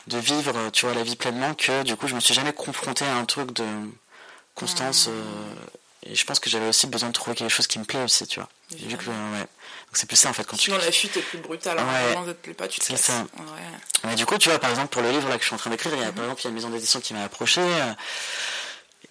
de 0.08 0.20
vivre, 0.20 0.70
tu 0.72 0.86
vois, 0.86 0.94
la 0.94 1.02
vie 1.02 1.16
pleinement, 1.16 1.56
que 1.56 1.82
du 1.82 1.96
coup, 1.96 2.08
je 2.08 2.14
me 2.14 2.20
suis 2.20 2.36
jamais 2.36 2.54
confronté 2.54 3.06
à 3.06 3.16
un 3.16 3.26
truc 3.26 3.54
de 3.54 3.66
constance. 4.54 5.08
Euh, 5.10 5.54
et 6.06 6.16
je 6.16 6.26
pense 6.26 6.39
que 6.39 6.49
j'avais 6.49 6.68
aussi 6.68 6.88
besoin 6.88 7.10
de 7.10 7.14
trouver 7.14 7.36
quelque 7.36 7.51
chose 7.51 7.68
qui 7.68 7.80
me 7.80 7.84
plaît 7.84 8.03
aussi, 8.03 8.28
tu 8.28 8.39
vois. 8.39 8.49
Vu 8.72 8.97
que, 8.97 9.06
ouais. 9.06 9.39
Donc 9.39 9.93
c'est 9.93 10.08
plus 10.08 10.16
ça 10.16 10.30
en 10.30 10.34
fait 10.34 10.43
quand 10.43 10.58
Sinon, 10.58 10.78
tu. 10.78 10.86
la 10.86 10.91
fuite 10.91 11.18
est 11.18 11.22
plus 11.22 11.38
brutale. 11.39 11.80
Hein. 11.80 11.86
Ouais. 11.86 12.14
Ça 12.14 12.34
te 12.34 12.41
plaît 12.41 12.53
pas, 12.53 12.68
tu 12.68 12.80
te 12.80 12.86
C'est 12.86 12.97
ça. 12.97 13.26
Mais 14.03 14.16
du 14.16 14.26
coup, 14.26 14.38
tu 14.38 14.49
vois, 14.49 14.60
par 14.60 14.70
exemple, 14.70 14.89
pour 14.89 15.01
le 15.01 15.12
livre 15.12 15.30
là 15.30 15.36
que 15.36 15.41
je 15.41 15.47
suis 15.47 15.56
en 15.56 15.58
train 15.58 15.70
d'écrire, 15.70 15.93
il 15.93 15.99
y 15.99 16.03
a, 16.03 16.12
par 16.12 16.16
mhm. 16.16 16.24
exemple, 16.24 16.41
il 16.41 16.43
y 16.43 16.47
a 16.47 16.49
une 16.49 16.56
maison 16.56 16.70
d'édition 16.70 16.99
qui 16.99 17.14
m'a 17.14 17.24
approché. 17.24 17.62
Euh, 17.62 17.93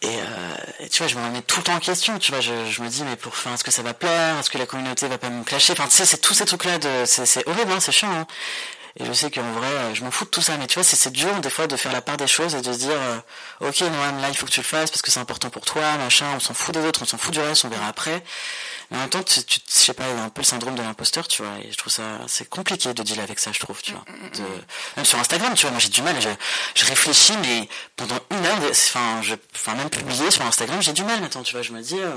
euh, 0.04 0.56
et, 0.80 0.88
tu 0.88 0.98
vois, 0.98 1.08
je 1.08 1.16
me 1.16 1.24
remets 1.24 1.42
tout 1.42 1.58
le 1.60 1.64
temps 1.64 1.74
en 1.74 1.80
question. 1.80 2.18
Tu 2.18 2.30
vois, 2.32 2.40
je, 2.40 2.52
je 2.70 2.82
me 2.82 2.88
dis, 2.88 3.02
mais 3.04 3.16
pour, 3.16 3.32
enfin, 3.32 3.54
est-ce 3.54 3.64
que 3.64 3.70
ça 3.70 3.82
va 3.82 3.94
plaire? 3.94 4.38
Est-ce 4.38 4.50
que 4.50 4.58
la 4.58 4.66
communauté 4.66 5.08
va 5.08 5.18
pas 5.18 5.30
me 5.30 5.44
clasher? 5.44 5.72
Enfin, 5.72 5.86
tu 5.86 5.92
sais, 5.94 6.04
c'est 6.04 6.18
tous 6.18 6.34
ces 6.34 6.44
trucs-là. 6.44 6.78
De, 6.78 7.04
c'est, 7.06 7.46
horrible, 7.48 7.72
hein, 7.72 7.80
c'est 7.80 7.92
chiant. 7.92 8.12
Hein. 8.12 8.26
Et 8.96 9.04
je 9.04 9.12
sais 9.12 9.28
qu'en 9.30 9.50
vrai, 9.52 9.66
euh, 9.66 9.94
je 9.94 10.04
m'en 10.04 10.10
fous 10.12 10.24
de 10.24 10.30
tout 10.30 10.40
ça. 10.40 10.56
Mais 10.56 10.66
tu 10.66 10.74
vois, 10.74 10.84
c'est 10.84 11.10
dur 11.10 11.40
des 11.40 11.50
fois 11.50 11.66
de 11.66 11.76
faire 11.76 11.92
la 11.92 12.00
part 12.00 12.16
des 12.16 12.28
choses 12.28 12.54
et 12.54 12.60
de 12.60 12.72
se 12.72 12.78
dire, 12.78 12.90
euh, 12.92 13.68
ok, 13.68 13.80
Noam, 13.80 14.20
là, 14.20 14.28
il 14.28 14.36
faut 14.36 14.46
que 14.46 14.52
tu 14.52 14.60
le 14.60 14.64
fasses 14.64 14.90
parce 14.90 15.02
que 15.02 15.10
c'est 15.10 15.18
important 15.18 15.50
pour 15.50 15.64
toi, 15.64 15.96
machin. 15.98 16.26
On 16.36 16.40
s'en 16.40 16.54
fout 16.54 16.72
des 16.74 16.84
autres, 16.84 17.02
on 17.02 17.04
s'en 17.04 17.18
fout 17.18 17.32
du 17.32 17.40
reste, 17.40 17.64
on 17.64 17.68
verra 17.68 17.88
après. 17.88 18.22
Mais 18.90 18.98
en 18.98 19.00
même 19.00 19.10
temps, 19.10 19.22
tu, 19.22 19.42
tu 19.42 19.60
je 19.66 19.72
sais 19.72 19.94
pas, 19.94 20.04
il 20.08 20.16
y 20.16 20.20
a 20.20 20.24
un 20.24 20.28
peu 20.28 20.42
le 20.42 20.46
syndrome 20.46 20.76
de 20.76 20.82
l'imposteur, 20.82 21.26
tu 21.26 21.42
vois. 21.42 21.52
Et 21.64 21.72
je 21.72 21.76
trouve 21.76 21.92
ça, 21.92 22.02
c'est 22.28 22.48
compliqué 22.48 22.94
de 22.94 23.02
dealer 23.02 23.24
avec 23.24 23.40
ça, 23.40 23.50
je 23.52 23.58
trouve, 23.58 23.82
tu 23.82 23.92
vois. 23.92 24.04
Même 24.96 25.04
sur 25.04 25.18
Instagram, 25.18 25.54
tu 25.54 25.62
vois, 25.62 25.72
moi 25.72 25.80
j'ai 25.80 25.88
du 25.88 26.02
mal. 26.02 26.14
Je, 26.20 26.28
je 26.76 26.84
réfléchis, 26.86 27.36
mais 27.42 27.68
pendant 27.96 28.18
une 28.30 28.46
heure, 28.46 28.58
enfin, 28.70 29.20
je, 29.22 29.34
enfin 29.56 29.74
même 29.74 29.90
publier 29.90 30.30
sur 30.30 30.44
Instagram, 30.46 30.80
j'ai 30.80 30.92
du 30.92 31.02
mal 31.02 31.20
maintenant, 31.20 31.42
tu 31.42 31.52
vois. 31.52 31.62
Je 31.62 31.72
me 31.72 31.80
dis. 31.82 31.98
Euh, 31.98 32.16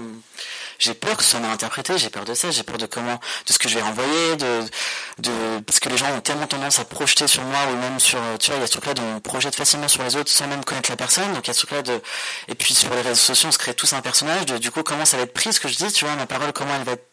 j'ai 0.80 0.94
peur 0.94 1.18
que 1.18 1.24
ce 1.24 1.32
soit 1.32 1.40
interprété, 1.40 1.98
j'ai 1.98 2.10
peur 2.10 2.26
de 2.26 2.34
ça, 2.34 2.52
j'ai 2.52 2.64
peur 2.64 2.78
de 2.78 2.86
comment, 2.86 3.20
de 3.48 3.54
ce 3.54 3.60
que 3.60 3.70
je 3.70 3.76
vais 3.76 3.82
renvoyer, 3.82 4.36
de, 4.36 5.60
parce 5.66 5.80
que 5.80 5.90
les 5.90 5.98
gens 5.98 6.12
ont 6.16 6.22
tellement 6.22 6.48
tendance 6.48 6.80
à 6.80 6.86
projeter 6.86 7.28
sur 7.28 7.44
moi 7.44 7.60
ou 7.72 7.76
même 7.78 8.00
sur, 8.00 8.20
tu 8.40 8.48
vois, 8.48 8.58
il 8.58 8.62
y 8.62 8.64
a 8.64 8.68
ce 8.68 8.72
truc-là 8.72 8.94
on 9.16 9.20
projette 9.20 9.56
facilement 9.56 9.88
sur 9.88 10.04
les 10.04 10.16
autres 10.16 10.30
sans 10.30 10.48
même 10.48 10.64
connaître 10.64 10.90
la 10.90 10.98
personne, 10.98 11.32
donc 11.34 11.46
il 11.46 11.48
y 11.48 11.52
a 11.52 11.54
ce 11.54 11.66
truc-là 11.66 11.82
de, 11.82 12.02
et 12.48 12.56
puis 12.56 12.74
sur 12.74 12.94
les 12.94 13.02
réseaux 13.02 13.16
sociaux, 13.16 13.50
on 13.50 13.52
se 13.52 13.58
crée 13.58 13.74
tous 13.74 13.94
un 13.94 14.02
personnage, 14.02 14.46
du 14.46 14.72
coup, 14.72 14.84
comment 14.84 15.06
ça 15.06 15.18
va 15.18 15.24
être 15.24 15.34
pris, 15.34 15.54
ce 15.54 15.60
que 15.60 15.68
je 15.68 15.76
dis, 15.76 15.92
tu 15.92 16.06
vois, 16.06 16.16
ma 16.16 16.26
parole, 16.26 16.54
comment 16.54 16.76
elle 16.76 16.84
va 16.84 16.94
être 16.94 17.08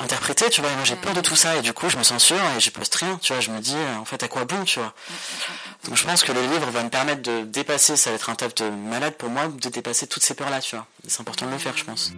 interprétée, 0.00 0.50
tu 0.50 0.60
vois, 0.60 0.70
et 0.70 0.74
moi 0.74 0.84
j'ai 0.84 0.96
peur 0.96 1.14
de 1.14 1.20
tout 1.20 1.36
ça, 1.36 1.56
et 1.56 1.62
du 1.62 1.72
coup, 1.72 1.88
je 1.88 1.96
me 1.96 2.02
censure 2.02 2.36
et 2.56 2.60
je 2.60 2.70
poste 2.70 2.94
rien, 2.96 3.18
tu 3.22 3.32
vois, 3.32 3.40
je 3.40 3.50
me 3.50 3.60
dis, 3.60 3.76
en 3.98 4.04
fait, 4.04 4.22
à 4.22 4.28
quoi 4.28 4.44
bon, 4.44 4.64
tu 4.64 4.80
vois. 4.80 4.92
Donc 5.84 5.96
je 5.96 6.04
pense 6.04 6.22
que 6.22 6.32
le 6.32 6.42
livre 6.42 6.70
va 6.70 6.82
me 6.82 6.90
permettre 6.90 7.22
de 7.22 7.42
dépasser, 7.42 7.96
ça 7.96 8.10
va 8.10 8.16
être 8.16 8.30
un 8.30 8.34
taf 8.34 8.54
de 8.56 8.68
malade 8.68 9.14
pour 9.14 9.28
moi, 9.28 9.48
de 9.48 9.68
dépasser 9.68 10.06
toutes 10.06 10.24
ces 10.24 10.34
peurs-là, 10.34 10.60
tu 10.60 10.74
vois. 10.74 10.86
C'est 11.06 11.20
important 11.20 11.46
de 11.46 11.52
le 11.52 11.58
faire, 11.58 11.76
je 11.76 11.84
pense. 11.84 12.10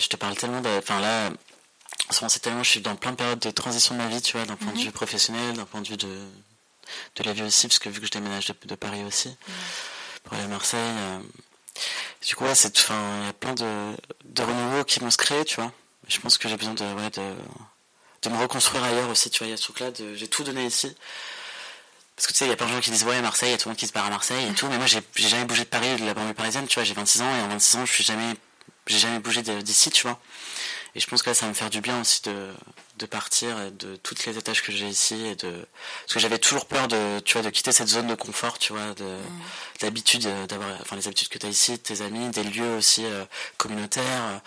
Je 0.00 0.08
te 0.08 0.16
parle 0.16 0.34
tellement 0.34 0.60
de. 0.60 0.68
Enfin 0.78 1.00
là. 1.00 1.30
C'est 2.10 2.40
tellement, 2.40 2.62
je 2.62 2.70
suis 2.70 2.80
dans 2.80 2.96
plein 2.96 3.12
de 3.12 3.16
périodes 3.16 3.38
de 3.38 3.50
transition 3.50 3.94
de 3.94 4.00
ma 4.00 4.08
vie, 4.08 4.20
tu 4.20 4.36
vois, 4.36 4.46
d'un 4.46 4.56
point 4.56 4.72
de 4.72 4.78
mhm. 4.78 4.84
vue 4.84 4.92
professionnel, 4.92 5.56
d'un 5.56 5.64
point 5.64 5.80
de 5.80 5.88
vue 5.88 5.96
de, 5.96 6.08
de 7.16 7.22
la 7.22 7.32
vie 7.32 7.42
aussi, 7.42 7.68
parce 7.68 7.78
que 7.78 7.88
vu 7.88 8.00
que 8.00 8.06
je 8.06 8.10
déménage 8.10 8.46
de, 8.46 8.74
Paris 8.74 9.02
aussi, 9.04 9.34
pour 10.24 10.34
aller 10.34 10.44
à 10.44 10.48
Marseille, 10.48 10.80
euh, 10.80 11.18
du 12.26 12.34
coup, 12.34 12.44
ouais, 12.44 12.54
c'est, 12.54 12.78
enfin, 12.78 13.20
il 13.20 13.26
y 13.26 13.28
a 13.28 13.32
plein 13.32 13.54
de, 13.54 13.96
de 14.24 14.42
renouveaux 14.42 14.84
qui 14.84 15.00
vont 15.00 15.10
se 15.10 15.16
créer, 15.16 15.44
tu 15.44 15.56
vois. 15.56 15.72
Je 16.08 16.18
pense 16.18 16.38
que 16.38 16.48
j'ai 16.48 16.56
besoin 16.56 16.74
de, 16.74 16.84
ouais, 16.94 17.10
de, 17.10 17.34
de 18.22 18.28
me 18.28 18.38
reconstruire 18.38 18.82
ailleurs 18.84 19.08
aussi, 19.08 19.30
tu 19.30 19.38
vois, 19.38 19.46
il 19.46 19.50
y 19.50 19.54
a 19.54 19.56
ce 19.56 19.62
truc-là, 19.62 19.90
j'ai 20.14 20.28
tout 20.28 20.42
donné 20.44 20.66
ici. 20.66 20.94
Parce 22.16 22.26
que 22.26 22.32
tu 22.32 22.38
sais, 22.40 22.44
il 22.44 22.50
y 22.50 22.52
a 22.52 22.56
plein 22.56 22.66
de 22.66 22.72
gens 22.72 22.80
qui 22.80 22.90
disent, 22.90 23.04
ouais, 23.04 23.22
Marseille, 23.22 23.48
il 23.48 23.52
y 23.52 23.54
a 23.54 23.58
tout 23.58 23.68
le 23.68 23.72
monde 23.72 23.78
qui 23.78 23.86
se 23.86 23.92
barre 23.92 24.06
à 24.06 24.10
Marseille 24.10 24.46
et 24.50 24.52
tout, 24.52 24.66
mais 24.68 24.76
moi, 24.76 24.86
j'ai, 24.86 25.00
j'ai 25.14 25.28
jamais 25.28 25.44
bougé 25.46 25.64
de 25.64 25.68
Paris, 25.68 25.96
de 25.96 26.04
la 26.04 26.12
banlieue 26.12 26.34
parisienne, 26.34 26.66
tu 26.66 26.74
vois, 26.74 26.84
j'ai 26.84 26.92
26 26.92 27.22
ans, 27.22 27.36
et 27.36 27.40
en 27.40 27.48
26 27.48 27.76
ans, 27.76 27.86
je 27.86 27.92
suis 27.92 28.04
jamais, 28.04 28.34
j'ai 28.86 28.98
jamais 28.98 29.20
bougé 29.20 29.42
d'ici, 29.42 29.90
tu 29.90 30.02
vois. 30.02 30.20
Et 30.94 31.00
je 31.00 31.06
pense 31.06 31.22
que 31.22 31.30
là, 31.30 31.34
ça 31.34 31.46
va 31.46 31.50
me 31.50 31.54
faire 31.54 31.70
du 31.70 31.80
bien 31.80 32.00
aussi 32.00 32.22
de, 32.22 32.52
de 33.00 33.06
partir 33.06 33.72
de 33.72 33.96
toutes 33.96 34.26
les 34.26 34.36
étages 34.36 34.62
que 34.62 34.72
j'ai 34.72 34.86
ici 34.86 35.26
et 35.26 35.34
de 35.34 35.66
parce 36.02 36.14
que 36.14 36.20
j'avais 36.20 36.38
toujours 36.38 36.66
peur 36.66 36.86
de 36.86 37.18
tu 37.20 37.32
vois 37.32 37.42
de 37.42 37.50
quitter 37.50 37.72
cette 37.72 37.88
zone 37.88 38.06
de 38.06 38.14
confort 38.14 38.58
tu 38.58 38.74
vois 38.74 38.94
de 38.94 39.04
mm. 39.04 39.40
l'habitude 39.82 40.28
d'avoir 40.48 40.78
enfin 40.82 40.96
les 40.96 41.06
habitudes 41.06 41.28
que 41.28 41.38
tu 41.38 41.46
as 41.46 41.48
ici 41.48 41.78
tes 41.78 42.02
amis 42.02 42.28
des 42.28 42.42
lieux 42.44 42.76
aussi 42.76 43.06
euh, 43.06 43.24
communautaires 43.56 44.40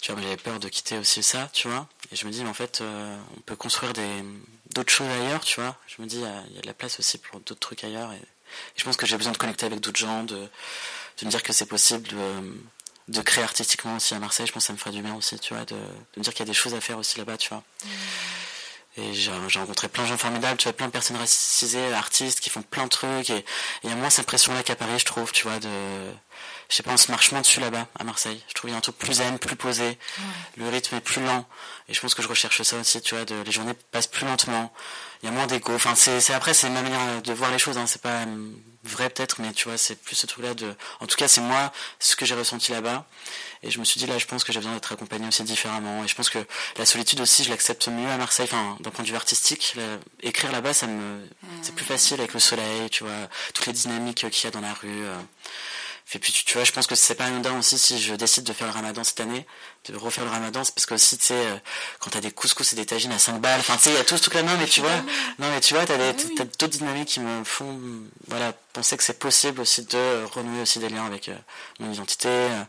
tu 0.00 0.12
vois 0.12 0.22
j'avais 0.22 0.36
peur 0.36 0.60
de 0.60 0.68
quitter 0.68 0.98
aussi 0.98 1.22
ça 1.22 1.50
tu 1.52 1.68
vois 1.68 1.88
et 2.12 2.16
je 2.16 2.26
me 2.26 2.30
dis 2.30 2.44
mais 2.44 2.50
en 2.50 2.54
fait 2.54 2.80
euh, 2.80 3.18
on 3.36 3.40
peut 3.40 3.56
construire 3.56 3.92
des 3.92 4.24
d'autres 4.74 4.92
choses 4.92 5.08
ailleurs 5.08 5.40
tu 5.40 5.60
vois 5.60 5.76
je 5.88 6.00
me 6.00 6.06
dis 6.06 6.18
il 6.18 6.54
y, 6.54 6.58
a 6.58 6.62
de 6.62 6.66
la 6.66 6.74
place 6.74 7.00
aussi 7.00 7.18
pour 7.18 7.40
d'autres 7.40 7.60
trucs 7.60 7.82
ailleurs 7.82 8.12
et 8.12 8.22
je 8.76 8.84
pense 8.84 8.96
que 8.96 9.06
j'ai 9.06 9.16
besoin 9.16 9.32
de 9.32 9.38
connecter 9.38 9.66
avec 9.66 9.80
d'autres 9.80 9.98
gens, 9.98 10.22
de, 10.22 10.36
de 10.36 11.24
me 11.24 11.30
dire 11.30 11.42
que 11.42 11.52
c'est 11.52 11.66
possible 11.66 12.08
de, 12.08 12.58
de, 13.08 13.20
créer 13.22 13.44
artistiquement 13.44 13.96
aussi 13.96 14.14
à 14.14 14.18
Marseille. 14.18 14.46
Je 14.46 14.52
pense 14.52 14.64
que 14.64 14.66
ça 14.68 14.72
me 14.72 14.78
ferait 14.78 14.90
du 14.90 15.02
bien 15.02 15.14
aussi, 15.14 15.38
tu 15.38 15.54
vois, 15.54 15.64
de, 15.64 15.74
de 15.74 16.18
me 16.18 16.22
dire 16.22 16.32
qu'il 16.32 16.40
y 16.40 16.48
a 16.48 16.52
des 16.52 16.54
choses 16.54 16.74
à 16.74 16.80
faire 16.80 16.98
aussi 16.98 17.18
là-bas, 17.18 17.36
tu 17.36 17.48
vois. 17.48 17.62
Mmh. 17.84 17.88
Et 18.98 19.12
j'ai 19.12 19.30
rencontré 19.30 19.88
plein 19.88 20.04
de 20.04 20.08
gens 20.08 20.16
formidables, 20.16 20.56
tu 20.56 20.64
vois, 20.64 20.72
plein 20.72 20.86
de 20.86 20.92
personnes 20.92 21.18
racisées, 21.18 21.92
artistes 21.92 22.40
qui 22.40 22.48
font 22.48 22.62
plein 22.62 22.84
de 22.84 22.88
trucs. 22.88 23.28
Et 23.28 23.44
il 23.84 23.90
y 23.90 23.92
a 23.92 23.96
moins 23.96 24.08
cette 24.08 24.26
pression-là 24.26 24.62
qu'à 24.62 24.74
Paris, 24.74 24.98
je 24.98 25.04
trouve, 25.04 25.32
tu 25.32 25.42
vois, 25.42 25.58
de, 25.58 25.68
je 26.68 26.74
sais 26.74 26.82
pas, 26.82 26.92
on 26.92 26.96
se 26.96 27.10
marche 27.10 27.30
moins 27.30 27.42
dessus 27.42 27.60
là-bas, 27.60 27.86
à 27.98 28.04
Marseille. 28.04 28.42
Je 28.48 28.54
trouve 28.54 28.68
qu'il 28.68 28.72
y 28.72 28.74
a 28.74 28.78
un 28.78 28.80
truc 28.80 28.98
plus 28.98 29.14
zen, 29.14 29.38
plus 29.38 29.54
posé. 29.54 29.98
Le 30.56 30.68
rythme 30.68 30.96
est 30.96 31.00
plus 31.00 31.22
lent. 31.22 31.46
Et 31.88 31.94
je 31.94 32.00
pense 32.00 32.14
que 32.14 32.22
je 32.22 32.28
recherche 32.28 32.60
ça 32.62 32.76
aussi, 32.76 33.00
tu 33.00 33.14
vois, 33.14 33.24
de, 33.24 33.40
les 33.42 33.52
journées 33.52 33.74
passent 33.92 34.08
plus 34.08 34.26
lentement. 34.26 34.72
Il 35.22 35.26
y 35.26 35.28
a 35.28 35.32
moins 35.32 35.46
d'écho. 35.46 35.72
Enfin, 35.72 35.94
c'est, 35.94 36.34
après, 36.34 36.54
c'est 36.54 36.68
ma 36.68 36.82
manière 36.82 37.22
de 37.22 37.32
voir 37.32 37.52
les 37.52 37.58
choses, 37.58 37.78
hein. 37.78 37.86
C'est 37.86 38.02
pas 38.02 38.22
euh, 38.22 38.50
vrai 38.82 39.08
peut-être, 39.10 39.40
mais 39.40 39.52
tu 39.52 39.68
vois, 39.68 39.78
c'est 39.78 39.94
plus 39.94 40.16
ce 40.16 40.26
truc-là 40.26 40.54
de, 40.54 40.74
en 41.00 41.06
tout 41.06 41.16
cas, 41.16 41.28
c'est 41.28 41.40
moi, 41.40 41.72
ce 42.00 42.16
que 42.16 42.26
j'ai 42.26 42.34
ressenti 42.34 42.72
là-bas. 42.72 43.06
Et 43.62 43.70
je 43.70 43.78
me 43.78 43.84
suis 43.84 44.00
dit, 44.00 44.06
là, 44.06 44.18
je 44.18 44.26
pense 44.26 44.42
que 44.42 44.52
j'ai 44.52 44.58
besoin 44.58 44.74
d'être 44.74 44.92
accompagné 44.92 45.28
aussi 45.28 45.44
différemment. 45.44 46.02
Et 46.02 46.08
je 46.08 46.14
pense 46.16 46.30
que 46.30 46.44
la 46.76 46.84
solitude 46.84 47.20
aussi, 47.20 47.44
je 47.44 47.50
l'accepte 47.50 47.86
mieux 47.86 48.10
à 48.10 48.16
Marseille, 48.16 48.48
enfin, 48.50 48.76
d'un 48.80 48.90
point 48.90 49.04
de 49.04 49.08
vue 49.08 49.16
artistique. 49.16 49.76
écrire 50.22 50.50
là-bas, 50.50 50.74
ça 50.74 50.88
me, 50.88 51.24
c'est 51.62 51.74
plus 51.74 51.86
facile 51.86 52.18
avec 52.18 52.34
le 52.34 52.40
soleil, 52.40 52.90
tu 52.90 53.04
vois, 53.04 53.28
toutes 53.54 53.66
les 53.66 53.72
dynamiques 53.72 54.28
qu'il 54.30 54.44
y 54.44 54.46
a 54.48 54.50
dans 54.50 54.60
la 54.60 54.74
rue. 54.74 55.04
Euh. 55.04 55.16
Et 56.14 56.20
puis 56.20 56.32
tu, 56.32 56.52
vois, 56.54 56.62
je 56.62 56.70
pense 56.70 56.86
que 56.86 56.94
c'est 56.94 57.16
pas 57.16 57.24
anodin 57.24 57.58
aussi 57.58 57.78
si 57.78 58.00
je 58.00 58.14
décide 58.14 58.44
de 58.44 58.52
faire 58.52 58.68
le 58.68 58.72
ramadan 58.72 59.02
cette 59.02 59.18
année, 59.18 59.44
de 59.88 59.96
refaire 59.96 60.24
le 60.24 60.30
ramadan, 60.30 60.62
c'est 60.62 60.72
parce 60.72 60.86
que 60.86 60.94
aussi, 60.94 61.18
tu 61.18 61.24
sais, 61.26 61.34
euh, 61.34 61.56
quand 61.98 62.10
t'as 62.10 62.20
des 62.20 62.30
couscous 62.30 62.72
et 62.72 62.76
des 62.76 62.86
tagines 62.86 63.10
à 63.10 63.18
5 63.18 63.40
balles, 63.40 63.58
enfin 63.58 63.76
tu 63.76 63.84
sais, 63.84 63.90
il 63.90 63.96
y 63.96 63.98
a 63.98 64.04
tout 64.04 64.16
ce 64.16 64.22
truc-là, 64.22 64.44
non 64.44 64.56
mais 64.56 64.66
tu 64.66 64.80
vois, 64.80 64.96
non 65.40 65.50
mais 65.50 65.60
tu 65.60 65.74
vois, 65.74 65.84
t'as, 65.84 65.96
ah 65.98 66.12
d'autres 66.12 66.66
dynamiques 66.68 67.08
qui 67.08 67.20
me 67.20 67.42
font, 67.42 67.80
voilà, 68.28 68.52
penser 68.72 68.96
que 68.96 69.02
c'est 69.02 69.18
possible 69.18 69.60
aussi 69.60 69.84
de 69.84 70.24
renouer 70.32 70.62
aussi 70.62 70.78
des 70.78 70.88
liens 70.88 71.06
avec 71.06 71.28
euh, 71.28 71.34
mon 71.80 71.92
identité, 71.92 72.28
euh, 72.28 72.62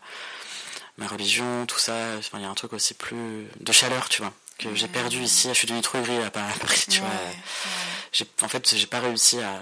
ma 0.98 1.06
religion, 1.06 1.68
tout 1.68 1.80
ça, 1.80 1.94
il 2.34 2.42
y 2.42 2.46
a 2.46 2.50
un 2.50 2.56
truc 2.56 2.74
aussi 2.74 2.96
plus 2.96 3.48
de 3.60 3.72
chaleur, 3.72 4.10
tu 4.10 4.24
vois 4.24 4.34
que 4.58 4.74
j'ai 4.74 4.88
perdu 4.88 5.22
ici. 5.22 5.50
Je 5.50 5.54
suis 5.54 5.68
devenu 5.68 5.84
trop 5.84 6.00
aigri 6.00 6.18
à 6.24 6.32
Paris, 6.32 6.86
tu 6.90 7.00
vois. 7.00 7.10
En 8.42 8.48
fait, 8.48 8.76
j'ai 8.76 8.88
pas 8.88 9.00
réussi 9.00 9.40
à, 9.40 9.60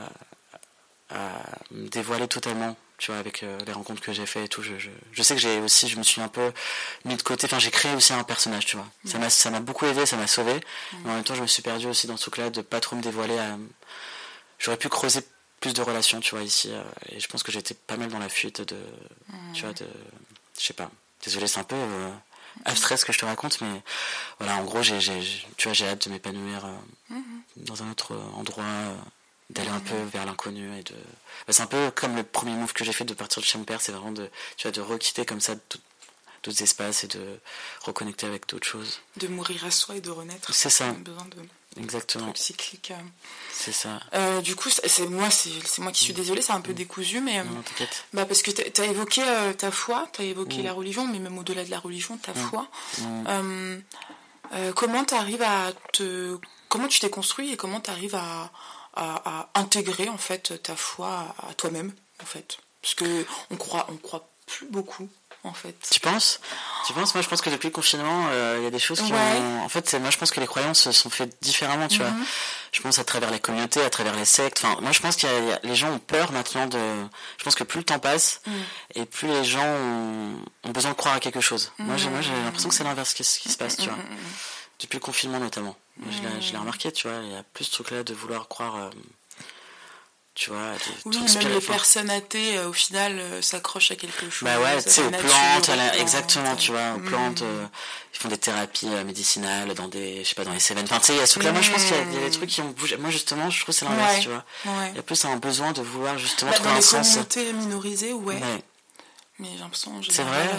à 1.14 1.42
me 1.72 1.90
dévoiler 1.90 2.30
totalement 2.30 2.78
tu 2.98 3.12
vois, 3.12 3.20
avec 3.20 3.44
euh, 3.44 3.60
les 3.66 3.74
rencontres 3.74 4.02
que 4.02 4.14
j'ai 4.14 4.26
fait 4.26 4.46
et 4.46 4.48
tout. 4.48 4.64
Je, 4.64 4.78
je, 4.78 4.90
je 5.12 5.24
sais 5.24 5.36
que 5.36 5.42
j'ai 5.42 5.60
aussi, 5.60 5.88
je 5.88 5.98
me 5.98 6.04
suis 6.04 6.22
un 6.22 6.28
peu 6.28 6.52
mis 7.04 7.16
de 7.16 7.22
côté. 7.22 7.46
Enfin, 7.46 7.60
j'ai 7.60 7.72
créé 7.72 7.94
aussi 7.94 8.14
un 8.14 8.24
personnage, 8.24 8.66
tu 8.66 8.78
vois. 8.78 8.88
Ça 9.06 9.18
m'a, 9.18 9.30
ça 9.30 9.50
m'a 9.50 9.60
beaucoup 9.60 9.86
aidé, 9.86 10.06
ça 10.06 10.16
m'a 10.18 10.28
sauvé. 10.28 10.60
Mais 11.04 11.12
en 11.12 11.14
même 11.16 11.24
temps, 11.24 11.36
je 11.36 11.42
me 11.42 11.48
suis 11.48 11.62
perdu 11.62 11.88
aussi 11.88 12.08
dans 12.08 12.18
ce 12.18 12.22
truc-là 12.22 12.50
de 12.50 12.62
pas 12.62 12.80
trop 12.80 12.96
me 12.96 13.02
dévoiler. 13.02 13.38
J'aurais 14.60 14.78
pu 14.78 14.90
creuser 14.90 15.22
plus 15.60 15.74
de 15.74 15.82
relations, 15.82 16.20
tu 16.20 16.36
vois, 16.36 16.44
ici. 16.44 16.70
Euh, 16.72 16.84
et 17.10 17.20
je 17.20 17.28
pense 17.28 17.44
que 17.44 17.52
j'étais 17.52 17.74
pas 17.74 17.98
mal 17.98 18.10
dans 18.10 18.20
la 18.20 18.30
fuite 18.30 18.62
de, 18.62 18.78
tu 19.54 19.64
vois, 19.64 19.74
de, 19.74 19.88
je 20.60 20.66
sais 20.66 20.74
pas. 20.74 20.90
Désolé, 21.24 21.48
c'est 21.48 21.60
un 21.60 21.64
peu 21.64 21.76
euh, 21.76 22.12
abstrait 22.66 22.98
ce 22.98 23.06
que 23.06 23.12
je 23.12 23.20
te 23.20 23.26
raconte, 23.26 23.60
mais 23.62 23.82
voilà, 24.40 24.58
en 24.58 24.64
gros, 24.64 24.82
j'ai, 24.84 25.00
j'ai 25.02 25.22
tu 25.58 25.68
vois, 25.68 25.74
j'ai 25.74 25.88
hâte 25.88 26.08
de 26.08 26.14
m'épanouir 26.14 26.66
dans 27.58 27.84
un 27.84 27.92
autre 27.92 28.16
endroit 28.36 28.64
d'aller 29.50 29.70
un 29.70 29.80
peu 29.80 29.96
vers 30.12 30.26
l'inconnu 30.26 30.76
et 30.78 30.84
de 30.84 30.96
bah, 31.48 31.54
c'est 31.54 31.62
un 31.62 31.68
peu 31.68 31.92
comme 31.92 32.16
le 32.16 32.24
premier 32.24 32.54
move 32.54 32.74
que 32.74 32.84
j'ai 32.84 32.94
fait 32.94 33.06
de 33.06 33.14
partir 33.14 33.42
de 33.42 33.46
chez 33.46 33.58
mon 33.58 33.64
père 33.64 33.80
c'est 33.80 33.92
vraiment 33.92 34.12
de 34.12 34.30
tu 34.58 34.64
vois 34.64 34.72
de 34.72 34.82
requitter 34.82 35.26
comme 35.26 35.40
ça 35.40 35.56
d'autres 36.44 36.64
espaces 36.64 37.04
et 37.04 37.08
de 37.08 37.40
reconnecter 37.82 38.28
avec 38.28 38.48
d'autres 38.48 38.68
choses. 38.68 39.02
De 39.18 39.28
mourir 39.28 39.66
à 39.66 39.72
soi 39.72 39.96
et 39.96 40.02
de 40.02 40.12
renaître. 40.12 40.54
C'est 40.54 40.70
ça. 40.70 40.92
Besoin 40.92 41.26
de 41.26 41.82
exactement. 41.82 42.34
cyclique 42.36 42.92
euh. 42.92 43.02
c'est 43.52 43.72
ça. 43.72 44.00
Euh, 44.14 44.42
du 44.42 44.56
coup 44.56 44.70
c'est 44.70 45.08
moi 45.08 45.30
c'est 45.30 45.80
moi 45.80 45.92
qui 45.92 46.04
suis 46.04 46.14
mm. 46.14 46.18
désolée 46.18 46.42
c'est 46.42 46.54
un 46.54 46.62
peu 46.62 46.72
mm. 46.72 46.76
décousu 46.76 47.20
mais 47.20 47.44
non, 47.44 47.64
bah 48.14 48.26
parce 48.26 48.42
que 48.42 48.52
tu 48.52 48.82
as 48.82 48.86
évoqué 48.86 49.22
euh, 49.24 49.54
ta 49.54 49.72
foi 49.72 50.08
tu 50.14 50.22
as 50.22 50.26
évoqué 50.26 50.60
mm. 50.60 50.64
la 50.64 50.74
religion 50.74 51.08
mais 51.08 51.20
même 51.20 51.38
au-delà 51.38 51.66
de 51.66 51.72
la 51.72 51.80
religion 51.80 52.18
ta 52.18 52.34
foi. 52.34 52.68
Comment 54.76 55.04
tu 55.04 55.14
arrives 55.16 55.42
à 55.42 55.74
te 55.92 56.38
comment 56.70 56.88
tu 56.88 57.00
t'es 57.00 57.10
construit 57.10 57.52
et 57.52 57.58
comment 57.58 57.82
tu 57.82 57.90
arrives 57.90 58.16
à 58.16 58.52
à, 58.96 59.50
intégrer 59.56 60.10
en 60.10 60.18
fait 60.18 60.62
ta 60.64 60.76
foi 60.76 61.36
à, 61.48 61.54
toi-même 61.54 61.94
en 62.22 62.26
fait 62.26 62.58
parce 62.82 62.96
que 62.96 63.26
on 63.52 63.56
croit 63.56 63.88
on 63.90 63.98
croit 63.98 64.28
plus 64.46 64.68
beaucoup 64.68 65.10
en 65.46 65.54
fait. 65.54 65.76
Tu 65.92 66.00
penses? 66.00 66.40
Tu 66.88 66.94
penses? 66.94 67.14
Moi, 67.14 67.22
je 67.22 67.30
pense 67.30 67.42
que 67.42 67.50
depuis 67.50 67.68
le 67.68 67.74
confinement, 67.74 68.28
euh, 68.32 68.56
il 68.60 68.64
y 68.64 68.68
a 68.68 68.72
des 68.72 68.80
choses 68.80 69.02
qui 69.02 69.14
ont. 69.14 69.64
En 69.64 69.70
fait, 69.70 69.94
moi, 69.96 70.10
je 70.10 70.18
pense 70.18 70.32
que 70.32 70.40
les 70.40 70.48
croyances 70.48 70.90
sont 70.92 71.10
faites 71.10 71.38
différemment, 71.42 71.88
tu 71.88 72.00
vois. 72.00 72.10
Mhm. 72.10 72.26
Je 72.72 72.82
pense 72.82 73.00
à 73.00 73.04
travers 73.04 73.32
les 73.32 73.40
communautés, 73.40 73.82
à 73.82 73.90
travers 73.90 74.16
les 74.16 74.26
sectes. 74.26 74.62
Enfin, 74.64 74.80
moi, 74.82 74.92
je 74.92 75.00
pense 75.00 75.16
que 75.16 75.28
les 75.64 75.76
gens 75.76 75.92
ont 75.92 76.00
peur 76.00 76.32
maintenant 76.32 76.68
de. 76.68 76.80
Je 77.38 77.44
pense 77.44 77.56
que 77.56 77.64
plus 77.64 77.80
le 77.80 77.86
temps 77.86 78.00
passe 78.00 78.42
mhm. 78.46 78.54
et 78.96 79.06
plus 79.06 79.28
les 79.28 79.44
gens 79.44 79.66
ont... 79.66 80.72
besoin 80.72 80.92
de 80.92 80.96
croire 80.96 81.16
à 81.16 81.20
quelque 81.20 81.42
chose. 81.42 81.72
Moi, 81.80 81.98
j'ai 81.98 82.10
l'impression 82.10 82.70
que 82.70 82.76
c'est 82.76 82.84
l'inverse 82.84 83.14
qui, 83.14 83.24
qui, 83.24 83.50
se 83.50 83.58
passe, 83.58 83.78
tu 83.78 83.90
vois. 83.90 83.98
Mhm, 83.98 84.18
depuis 84.80 84.98
le 84.98 85.04
confinement 85.04 85.40
notamment. 85.40 85.76
Je 86.42 86.52
l'ai 86.52 86.58
remarqué, 86.58 86.92
tu 86.92 87.08
vois, 87.08 87.20
il 87.24 87.32
y 87.32 87.36
a 87.36 87.44
plus 87.44 87.66
ce 87.66 87.72
truc-là 87.72 88.04
de 88.04 88.14
vouloir 88.14 88.48
croire, 88.48 88.76
euh, 88.76 88.90
tu 90.34 90.50
vois, 90.50 90.74
oui, 91.06 91.18
même 91.18 91.54
les 91.54 91.62
personnes 91.62 92.10
athées, 92.10 92.58
euh, 92.58 92.68
au 92.68 92.74
final, 92.74 93.18
euh, 93.18 93.42
s'accrochent 93.42 93.92
à 93.92 93.96
quelque 93.96 94.30
chose. 94.30 94.44
Bah 94.44 94.60
ouais, 94.60 94.84
tu 94.84 94.90
sais, 94.90 95.06
aux 95.06 95.10
plantes, 95.10 95.72
exactement, 95.98 96.56
tu 96.58 96.72
vois, 96.72 96.96
aux 96.96 97.00
mm. 97.00 97.06
plantes, 97.06 97.44
ils 98.14 98.20
font 98.20 98.28
des 98.28 98.38
thérapies 98.38 98.88
médicinales 99.06 99.74
dans 99.74 99.88
des, 99.88 100.24
je 100.24 100.30
sais 100.30 100.36
pas, 100.36 100.44
dans 100.44 100.52
les 100.52 100.60
Cévennes. 100.60 100.86
Enfin, 100.86 101.00
tu 101.00 101.08
sais, 101.08 101.14
il 101.14 101.20
y 101.20 101.22
a 101.22 101.26
ce 101.26 101.34
truc-là, 101.34 101.54
moi 101.54 101.62
je 101.62 101.72
pense 101.72 101.84
qu'il 101.86 101.96
y, 101.96 102.18
a 102.18 102.26
des 102.26 102.32
trucs 102.32 102.50
qui 102.50 102.62
ont 102.62 102.70
bougé. 102.72 102.98
Moi, 102.98 103.10
justement, 103.10 103.50
je 103.50 103.62
trouve 103.62 103.74
que 103.74 103.80
c'est 103.80 103.86
l'inverse, 103.86 104.20
tu 104.20 104.30
vois. 104.30 104.44
Il 104.90 104.96
y 104.98 105.00
a 105.00 105.04
plus 105.04 105.24
un 105.24 105.38
besoin 105.38 105.72
de 105.72 105.82
vouloir 105.82 106.18
justement 106.18 106.52
bah, 106.52 106.58
trouver 106.58 106.72
dans 106.72 106.76
un 106.76 106.80
les 106.80 107.04
sens. 107.04 107.08
communautés 107.08 107.54
minorisées, 107.54 108.14
ouais. 108.14 108.42
Mais 109.40 109.50
j'ai 109.54 109.60
l'impression. 109.60 110.02
C'est 110.10 110.24
vrai. 110.24 110.50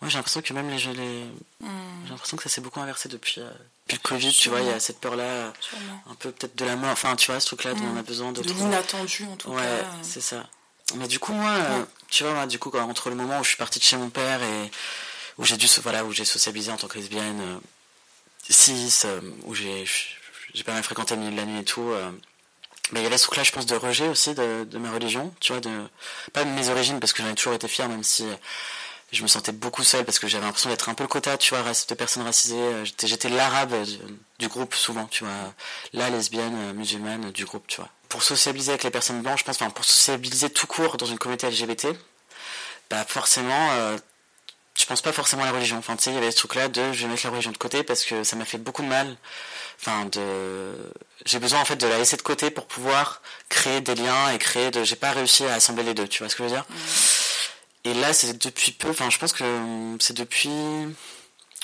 Moi, 0.00 0.08
j'ai 0.08 0.16
l'impression 0.16 0.42
que 0.42 0.52
même 0.52 0.68
les, 0.68 0.78
les... 0.94 1.24
Mm. 1.60 1.68
j'ai 2.04 2.10
l'impression 2.10 2.36
que 2.36 2.42
ça 2.42 2.48
s'est 2.48 2.60
beaucoup 2.60 2.80
inversé 2.80 3.08
depuis 3.08 3.40
puis 3.88 3.96
le 3.96 4.06
Covid, 4.06 4.32
tu 4.32 4.50
vois, 4.50 4.60
il 4.60 4.66
y 4.66 4.70
a 4.70 4.78
cette 4.78 5.00
peur-là, 5.00 5.50
un 6.10 6.14
peu 6.16 6.30
peut-être 6.30 6.54
de 6.56 6.66
la 6.66 6.76
mort, 6.76 6.90
enfin, 6.90 7.16
tu 7.16 7.30
vois, 7.30 7.40
ce 7.40 7.46
truc-là 7.46 7.72
dont 7.72 7.84
on 7.94 7.96
a 7.96 8.02
mm. 8.02 8.04
besoin 8.04 8.32
de. 8.32 8.42
De 8.42 8.52
l'inattendu, 8.52 9.24
en 9.24 9.36
tout 9.36 9.48
ouais, 9.48 9.62
cas. 9.62 9.62
Ouais, 9.62 9.84
c'est 10.02 10.20
ça. 10.20 10.46
Mais 10.96 11.08
du 11.08 11.18
coup, 11.18 11.32
moi, 11.32 11.50
euh, 11.50 11.84
tu 12.08 12.22
vois, 12.22 12.34
moi, 12.34 12.46
du 12.46 12.58
coup, 12.58 12.70
entre 12.76 13.08
le 13.08 13.16
moment 13.16 13.40
où 13.40 13.44
je 13.44 13.48
suis 13.48 13.56
partie 13.56 13.78
de 13.78 13.84
chez 13.84 13.96
mon 13.96 14.10
père 14.10 14.42
et 14.42 14.70
où 15.38 15.44
j'ai 15.44 15.56
dû, 15.56 15.66
voilà, 15.82 16.04
où 16.04 16.12
j'ai 16.12 16.26
socialisé 16.26 16.70
en 16.70 16.76
tant 16.76 16.86
que 16.86 16.98
lesbienne, 16.98 17.60
6, 18.48 19.04
euh, 19.04 19.08
euh, 19.08 19.20
où 19.44 19.54
j'ai, 19.54 19.86
j'ai 20.52 20.64
pas 20.64 20.72
mal 20.72 20.82
fréquenté 20.82 21.14
le 21.14 21.22
milieu 21.22 21.32
de 21.32 21.36
la 21.36 21.46
nuit 21.46 21.60
et 21.60 21.64
tout, 21.64 21.90
il 22.92 23.02
y 23.02 23.06
avait 23.06 23.18
ce 23.18 23.24
truc-là, 23.24 23.42
je 23.42 23.52
pense, 23.52 23.66
de 23.66 23.76
rejet 23.76 24.08
aussi 24.08 24.34
de, 24.34 24.78
ma 24.78 24.90
religion, 24.90 25.32
tu 25.40 25.52
vois, 25.52 25.60
de, 25.60 25.70
pas 26.32 26.44
de 26.44 26.50
mes 26.50 26.68
origines, 26.68 27.00
parce 27.00 27.12
que 27.12 27.22
j'en 27.22 27.30
ai 27.30 27.34
toujours 27.34 27.54
été 27.54 27.68
fier, 27.68 27.88
même 27.88 28.02
si 28.02 28.24
je 29.12 29.22
me 29.22 29.28
sentais 29.28 29.52
beaucoup 29.52 29.84
seul 29.84 30.04
parce 30.04 30.18
que 30.18 30.28
j'avais 30.28 30.44
l'impression 30.44 30.68
d'être 30.70 30.88
un 30.88 30.94
peu 30.94 31.04
le 31.04 31.08
quota, 31.08 31.38
tu 31.38 31.54
vois, 31.54 31.62
de 31.62 31.94
personnes 31.94 32.24
racisées. 32.24 32.56
Euh, 32.56 32.84
j'étais 32.84 33.28
l'arabe 33.28 33.74
du, 34.38 34.48
groupe 34.48 34.74
souvent, 34.74 35.06
tu 35.06 35.24
vois, 35.24 35.54
la 35.92 36.10
lesbienne 36.10 36.54
euh, 36.56 36.72
musulmane 36.74 37.30
du 37.32 37.44
groupe, 37.44 37.66
tu 37.66 37.80
vois. 37.80 37.88
Pour 38.08 38.22
sociabiliser 38.22 38.72
avec 38.72 38.84
les 38.84 38.90
personnes 38.90 39.22
blanches, 39.22 39.40
je 39.40 39.44
pense, 39.44 39.56
enfin, 39.56 39.70
pour 39.70 39.84
sociabiliser 39.84 40.50
tout 40.50 40.66
court 40.66 40.96
dans 40.96 41.06
une 41.06 41.18
communauté 41.18 41.48
LGBT, 41.48 41.88
bah 42.90 43.04
forcément, 43.06 43.70
euh, 43.72 43.96
je 44.74 44.84
pense 44.86 45.02
pas 45.02 45.12
forcément 45.12 45.42
à 45.42 45.46
la 45.46 45.52
religion. 45.52 45.78
Enfin, 45.78 45.96
tu 45.96 46.04
sais, 46.04 46.10
il 46.10 46.14
y 46.14 46.18
avait 46.18 46.30
ce 46.30 46.36
truc-là 46.36 46.68
de 46.68 46.92
je 46.92 47.02
vais 47.02 47.08
mettre 47.08 47.24
la 47.24 47.30
religion 47.30 47.50
de 47.50 47.58
côté 47.58 47.82
parce 47.82 48.04
que 48.04 48.24
ça 48.24 48.36
m'a 48.36 48.44
fait 48.44 48.58
beaucoup 48.58 48.82
de 48.82 48.88
mal. 48.88 49.16
Enfin, 49.80 50.06
de, 50.06 50.72
j'ai 51.24 51.38
besoin 51.38 51.60
en 51.60 51.64
fait 51.64 51.76
de 51.76 51.86
la 51.86 51.98
laisser 51.98 52.16
de 52.16 52.22
côté 52.22 52.50
pour 52.50 52.66
pouvoir 52.66 53.22
créer 53.48 53.80
des 53.80 53.94
liens 53.94 54.30
et 54.32 54.38
créer 54.38 54.70
de, 54.70 54.82
j'ai 54.82 54.96
pas 54.96 55.12
réussi 55.12 55.44
à 55.44 55.54
assembler 55.54 55.84
les 55.84 55.94
deux, 55.94 56.08
tu 56.08 56.18
vois 56.18 56.28
ce 56.28 56.36
que 56.36 56.42
je 56.42 56.48
veux 56.48 56.54
dire? 56.54 56.64
Mmh. 56.68 56.74
Et 57.84 57.94
là, 57.94 58.12
c'est 58.12 58.36
depuis 58.44 58.72
peu, 58.72 58.90
enfin, 58.90 59.08
je 59.10 59.18
pense 59.18 59.32
que 59.32 59.44
euh, 59.44 59.96
c'est 60.00 60.16
depuis. 60.16 60.50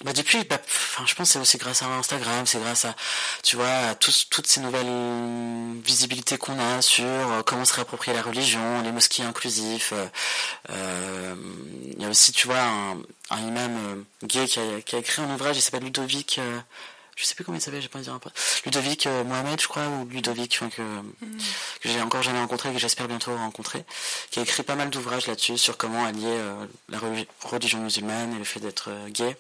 Bah 0.05 0.12
depuis, 0.12 0.43
bah, 0.45 0.59
enfin, 0.65 1.05
je 1.07 1.15
pense 1.15 1.31
c'est 1.31 1.39
aussi 1.39 1.57
grâce 1.57 1.83
à 1.83 1.87
Instagram, 1.87 2.47
c'est 2.47 2.59
grâce 2.59 2.85
à, 2.85 2.97
tu 3.45 3.55
vois, 3.55 3.69
à 3.69 3.95
toutes 3.95 4.47
ces 4.47 4.61
nouvelles 4.61 5.81
visibilités 5.85 6.37
qu'on 6.37 6.59
a 6.59 6.83
sur 6.83 7.05
euh, 7.05 7.43
comment 7.47 7.65
se 7.65 7.75
réapproprier 7.75 8.17
la 8.17 8.23
religion, 8.23 8.83
les 8.83 8.91
mosquées 8.91 9.23
inclusifs. 9.23 9.93
Euh, 10.71 11.35
il 11.97 12.03
y 12.03 12.05
a 12.05 12.09
aussi, 12.09 12.33
tu 12.33 12.49
vois, 12.49 12.61
un, 12.61 12.97
un 13.31 13.39
imam 13.39 14.05
gay 14.25 14.47
qui 14.47 14.59
a, 14.59 14.81
qui 14.81 14.97
a, 14.97 14.99
écrit 14.99 15.23
un 15.23 15.33
ouvrage, 15.33 15.57
il 15.59 15.62
s'appelle 15.62 15.85
Ludovic 15.85 16.41
je 17.17 17.25
sais 17.25 17.35
plus 17.35 17.45
comment 17.45 17.57
il 17.57 17.61
s'appelle, 17.61 17.81
j'ai 17.81 17.89
pas 17.89 18.01
dire 18.01 18.12
un. 18.12 18.21
Ludovic 18.65 19.07
euh, 19.07 19.23
Mohamed, 19.25 19.61
je 19.61 19.69
crois, 19.69 19.87
ou 19.87 20.09
Ludovic, 20.09 20.59
que, 20.59 20.67
que 20.67 21.89
j'ai 21.89 22.01
encore 22.01 22.23
jamais 22.23 22.41
rencontré, 22.41 22.73
que 22.73 22.79
j'espère 22.79 23.07
bientôt 23.07 23.37
rencontrer, 23.37 23.85
qui 24.31 24.41
a 24.41 24.43
écrit 24.43 24.62
pas 24.62 24.75
mal 24.75 24.91
d'ouvrages 24.91 25.27
là-dessus 25.27 25.59
sur 25.59 25.77
comment 25.77 26.05
allier 26.05 26.25
euh, 26.27 26.67
la 26.89 26.99
religion 27.43 27.79
musulmane 27.79 28.35
et 28.35 28.39
le 28.39 28.45
fait 28.45 28.61
d'être 28.61 28.91
euh, 28.91 29.09
gay. 29.09 29.37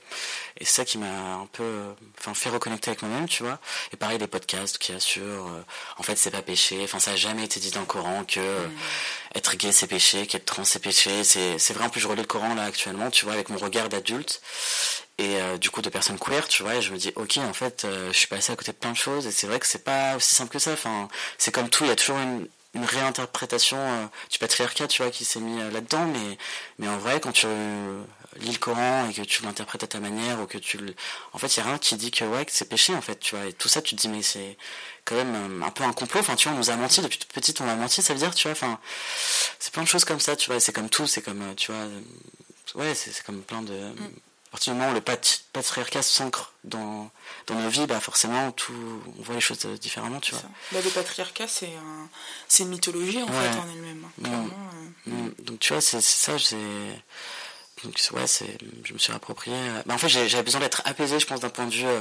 Et 0.60 0.64
c'est 0.64 0.76
ça 0.76 0.84
qui 0.84 0.98
m'a 0.98 1.06
un 1.06 1.46
peu, 1.46 1.82
enfin, 2.20 2.32
fait 2.32 2.50
reconnecter 2.50 2.90
avec 2.90 3.02
moi-même, 3.02 3.28
tu 3.28 3.42
vois. 3.42 3.58
Et 3.92 3.96
pareil, 3.96 4.18
les 4.18 4.28
podcasts 4.28 4.78
qui 4.78 4.92
assurent, 4.92 5.50
en 5.98 6.02
fait, 6.04 6.14
c'est 6.14 6.30
pas 6.30 6.42
péché. 6.42 6.80
Enfin, 6.84 7.00
ça 7.00 7.10
a 7.12 7.16
jamais 7.16 7.42
été 7.44 7.58
dit 7.58 7.72
dans 7.72 7.80
le 7.80 7.86
Coran 7.86 8.24
que 8.24 8.40
être 9.34 9.56
gay 9.56 9.72
c'est 9.72 9.88
péché, 9.88 10.28
qu'être 10.28 10.44
trans 10.44 10.64
c'est 10.64 10.78
péché. 10.78 11.24
C'est, 11.24 11.58
c'est 11.58 11.74
vrai, 11.74 11.86
en 11.86 11.88
plus, 11.88 12.00
je 12.00 12.06
relis 12.06 12.20
le 12.20 12.28
Coran 12.28 12.54
là 12.54 12.62
actuellement, 12.62 13.10
tu 13.10 13.24
vois, 13.24 13.34
avec 13.34 13.48
mon 13.48 13.58
regard 13.58 13.88
d'adulte 13.88 14.40
et 15.18 15.40
euh, 15.40 15.58
du 15.58 15.70
coup 15.70 15.82
de 15.82 15.88
personnes 15.90 16.18
queer 16.18 16.48
tu 16.48 16.62
vois 16.64 16.74
et 16.76 16.82
je 16.82 16.92
me 16.92 16.98
dis 16.98 17.12
ok 17.14 17.36
en 17.38 17.52
fait 17.52 17.84
euh, 17.84 18.12
je 18.12 18.18
suis 18.18 18.26
passé 18.26 18.52
à 18.52 18.56
côté 18.56 18.72
de 18.72 18.76
plein 18.76 18.92
de 18.92 18.96
choses 18.96 19.26
et 19.26 19.30
c'est 19.30 19.46
vrai 19.46 19.60
que 19.60 19.66
c'est 19.66 19.84
pas 19.84 20.16
aussi 20.16 20.34
simple 20.34 20.50
que 20.50 20.58
ça. 20.58 20.72
Enfin 20.72 21.08
c'est 21.38 21.52
comme 21.52 21.68
tout 21.70 21.84
il 21.84 21.88
y 21.88 21.92
a 21.92 21.96
toujours 21.96 22.18
une 22.18 22.84
réinterprétation 22.84 23.76
euh, 23.78 24.06
du 24.30 24.38
patriarcat, 24.38 24.88
tu 24.88 25.02
vois, 25.02 25.10
qui 25.10 25.24
s'est 25.24 25.40
mis 25.40 25.60
euh, 25.60 25.70
là-dedans, 25.70 26.06
mais, 26.06 26.38
mais 26.78 26.88
en 26.88 26.98
vrai, 26.98 27.20
quand 27.20 27.32
tu 27.32 27.46
lis 28.40 28.52
le 28.52 28.58
Coran 28.58 29.08
et 29.08 29.14
que 29.14 29.22
tu 29.22 29.42
l'interprètes 29.42 29.84
à 29.84 29.86
ta 29.86 30.00
manière, 30.00 30.40
ou 30.40 30.46
que 30.46 30.58
tu 30.58 30.78
le... 30.78 30.94
En 31.32 31.38
fait, 31.38 31.56
il 31.56 31.60
n'y 31.60 31.66
a 31.66 31.68
rien 31.70 31.78
qui 31.78 31.96
dit 31.96 32.10
que, 32.10 32.24
ouais, 32.24 32.44
que 32.44 32.52
c'est 32.52 32.68
péché, 32.68 32.94
en 32.94 33.00
fait, 33.00 33.20
tu 33.20 33.36
vois, 33.36 33.46
et 33.46 33.52
tout 33.52 33.68
ça, 33.68 33.80
tu 33.80 33.94
te 33.94 34.00
dis, 34.00 34.08
mais 34.08 34.22
c'est 34.22 34.56
quand 35.04 35.14
même 35.14 35.62
un 35.62 35.70
peu 35.70 35.84
un 35.84 35.92
complot, 35.92 36.20
enfin, 36.20 36.34
tu 36.34 36.48
vois, 36.48 36.56
on 36.56 36.58
nous 36.58 36.70
a 36.70 36.76
menti, 36.76 37.00
depuis 37.00 37.18
toute 37.18 37.32
petite, 37.32 37.60
on 37.60 37.68
a 37.68 37.76
menti, 37.76 38.02
ça 38.02 38.12
veut 38.12 38.18
dire, 38.18 38.34
tu 38.34 38.48
vois, 38.48 38.52
enfin, 38.52 38.80
c'est 39.58 39.72
plein 39.72 39.82
de 39.82 39.88
choses 39.88 40.04
comme 40.04 40.20
ça, 40.20 40.34
tu 40.36 40.50
vois, 40.50 40.58
c'est 40.60 40.72
comme 40.72 40.90
tout, 40.90 41.06
c'est 41.06 41.22
comme, 41.22 41.54
tu 41.56 41.70
vois, 41.70 41.86
ouais, 42.74 42.94
c'est 42.94 43.22
comme 43.22 43.42
plein 43.42 43.62
de... 43.62 43.74
Mm 43.74 44.10
partir 44.54 44.72
du 44.72 44.78
moment 44.78 44.92
où 44.92 44.94
le 44.94 45.00
patriarcat 45.00 46.02
s'ancre 46.02 46.52
dans, 46.62 47.10
dans 47.48 47.56
nos 47.56 47.68
vies, 47.68 47.86
bah 47.86 47.98
forcément, 47.98 48.52
tout, 48.52 48.72
on 49.18 49.22
voit 49.22 49.34
les 49.34 49.40
choses 49.40 49.58
différemment, 49.80 50.20
tu 50.20 50.30
vois. 50.30 50.44
Bah, 50.70 50.78
le 50.84 50.90
patriarcat, 50.90 51.48
c'est 51.48 51.72
un, 51.74 52.08
une 52.60 52.68
mythologie, 52.68 53.20
en 53.20 53.26
fait, 53.26 53.58
en 53.58 53.68
elle-même. 53.68 54.06
Hein, 54.24 54.28
mm. 54.28 54.50
Euh, 55.08 55.10
mm. 55.10 55.34
Donc, 55.40 55.58
tu 55.58 55.72
vois, 55.72 55.82
c'est 55.82 56.00
ça. 56.00 56.34
Donc, 57.82 58.00
ouais, 58.12 58.26
je 58.84 58.92
me 58.92 58.98
suis 58.98 59.12
approprié... 59.12 59.56
Euh, 59.56 59.82
bah, 59.86 59.94
en 59.94 59.98
fait, 59.98 60.08
j'avais 60.08 60.44
besoin 60.44 60.60
d'être 60.60 60.82
apaisé, 60.84 61.18
je 61.18 61.26
pense, 61.26 61.40
d'un 61.40 61.50
point 61.50 61.66
de 61.66 61.74
vue... 61.74 61.84
Euh, 61.86 62.00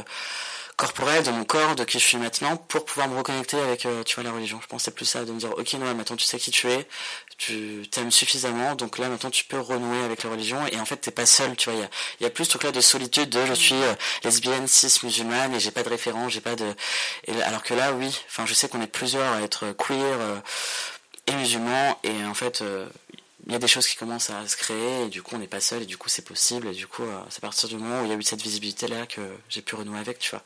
corporel 0.76 1.24
de 1.24 1.32
mon 1.32 1.43
corps, 1.43 1.76
de 1.76 1.84
qui 1.84 1.99
je 1.99 2.05
suis 2.05 2.17
maintenant, 2.17 2.57
pour 2.57 2.86
pouvoir 2.86 3.07
me 3.07 3.17
reconnecter 3.17 3.59
avec, 3.59 3.86
euh, 3.86 4.03
tu 4.03 4.15
vois, 4.15 4.24
la 4.24 4.32
religion. 4.32 4.59
Je 4.61 4.78
c'est 4.78 4.93
plus 4.93 5.05
ça, 5.05 5.24
de 5.24 5.32
me 5.32 5.39
dire, 5.39 5.51
ok, 5.51 5.74
maintenant 5.74 6.15
tu 6.15 6.26
sais 6.26 6.39
qui 6.39 6.51
tu 6.51 6.69
es, 6.69 6.88
tu 7.38 7.88
t'aimes 7.91 8.11
suffisamment, 8.11 8.76
donc 8.76 8.97
là 8.97 9.07
maintenant 9.09 9.30
tu 9.30 9.45
peux 9.45 9.59
renouer 9.59 10.03
avec 10.03 10.24
la 10.24 10.32
religion, 10.32 10.65
et 10.67 10.80
en 10.80 10.86
fait 10.86 10.97
t'es 10.97 11.11
pas 11.11 11.26
seul, 11.26 11.55
tu 11.55 11.69
vois, 11.69 11.80
il 11.80 11.82
y 11.82 11.86
a, 11.86 11.89
y 12.21 12.26
a, 12.26 12.30
plus 12.30 12.45
ce 12.45 12.49
truc-là 12.51 12.71
de 12.71 12.82
solitude, 12.82 13.30
de 13.30 13.45
je 13.45 13.53
suis 13.53 13.76
euh, 13.76 13.93
lesbienne, 14.24 14.67
cis, 14.67 14.99
musulmane, 15.03 15.53
et 15.53 15.59
j'ai 15.59 15.71
pas 15.71 15.84
de 15.84 15.89
référent, 15.89 16.30
j'ai 16.30 16.41
pas 16.41 16.55
de... 16.55 16.65
Et, 17.28 17.41
alors 17.43 17.63
que 17.63 17.74
là, 17.74 17.93
oui, 17.93 18.19
enfin 18.28 18.45
je 18.45 18.53
sais 18.53 18.67
qu'on 18.67 18.82
est 18.82 18.88
plusieurs 18.88 19.32
à 19.34 19.41
être 19.41 19.74
queer 19.74 20.17
euh, 20.19 20.39
et 21.28 21.36
musulmans, 21.36 21.99
et 22.03 22.26
en 22.26 22.34
fait 22.34 22.63
il 23.45 23.51
y 23.51 23.55
a 23.55 23.59
des 23.59 23.67
choses 23.67 23.88
qui 23.88 23.97
commencent 23.97 24.30
à 24.30 24.47
se 24.47 24.57
créer 24.57 25.05
et 25.05 25.09
du 25.09 25.21
coup 25.21 25.36
on 25.36 25.39
n'est 25.39 25.47
pas 25.47 25.61
seul 25.61 25.84
et 25.84 25.86
du 25.86 25.97
coup 25.97 26.09
c'est 26.09 26.24
possible 26.24 26.67
et 26.67 26.74
du 26.74 26.88
coup 26.88 27.03
c'est 27.30 27.39
à 27.39 27.41
partir 27.41 27.69
du 27.69 27.76
moment 27.76 28.01
où 28.01 28.05
il 28.05 28.09
y 28.09 28.13
a 28.13 28.15
eu 28.15 28.24
cette 28.24 28.41
visibilité 28.41 28.88
là 28.88 29.05
que 29.05 29.21
j'ai 29.49 29.61
pu 29.61 29.76
renouer 29.76 29.99
avec 29.99 30.19
tu 30.19 30.32
vois 30.32 30.43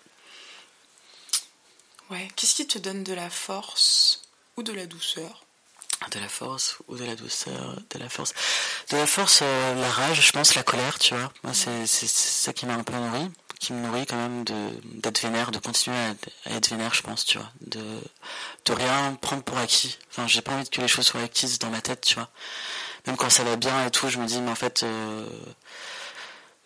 Ouais. 2.09 2.27
Qu'est-ce 2.35 2.55
qui 2.55 2.67
te 2.67 2.77
donne 2.77 3.03
de 3.03 3.13
la 3.13 3.29
force 3.29 4.21
ou 4.55 4.63
de 4.63 4.71
la 4.73 4.85
douceur? 4.85 5.45
De 6.11 6.19
la 6.19 6.29
force 6.29 6.77
ou 6.87 6.95
de 6.95 7.03
la 7.03 7.15
douceur, 7.15 7.75
de 7.89 7.99
la 7.99 8.07
force. 8.07 8.33
De 8.91 8.97
la 8.97 9.07
force, 9.07 9.39
euh, 9.41 9.75
la 9.75 9.89
rage, 9.89 10.21
je 10.21 10.31
pense, 10.31 10.53
la 10.55 10.63
colère, 10.63 10.99
tu 10.99 11.15
vois. 11.15 11.31
Moi, 11.43 11.53
c'est, 11.53 11.87
ça 11.87 12.53
qui 12.53 12.67
m'a 12.67 12.75
un 12.75 12.83
peu 12.83 12.93
nourri, 12.93 13.31
qui 13.59 13.73
me 13.73 13.85
nourrit 13.85 14.05
quand 14.05 14.15
même 14.15 14.43
d'être 14.43 15.21
vénère, 15.21 15.51
de 15.51 15.57
continuer 15.57 15.97
à, 16.45 16.51
être 16.51 16.69
vénère, 16.69 16.93
je 16.93 17.01
pense, 17.01 17.25
tu 17.25 17.39
vois. 17.39 17.51
De, 17.61 17.81
de 18.65 18.73
rien 18.73 19.15
prendre 19.15 19.43
pour 19.43 19.57
acquis. 19.57 19.97
Enfin, 20.11 20.27
j'ai 20.27 20.41
pas 20.41 20.51
envie 20.51 20.69
que 20.69 20.81
les 20.81 20.87
choses 20.87 21.07
soient 21.07 21.21
acquises 21.21 21.57
dans 21.57 21.71
ma 21.71 21.81
tête, 21.81 22.01
tu 22.01 22.15
vois. 22.15 22.29
Même 23.07 23.17
quand 23.17 23.31
ça 23.31 23.43
va 23.43 23.55
bien 23.55 23.85
et 23.85 23.91
tout, 23.91 24.07
je 24.07 24.19
me 24.19 24.27
dis, 24.27 24.39
mais 24.39 24.51
en 24.51 24.55
fait, 24.55 24.83
euh, 24.83 25.27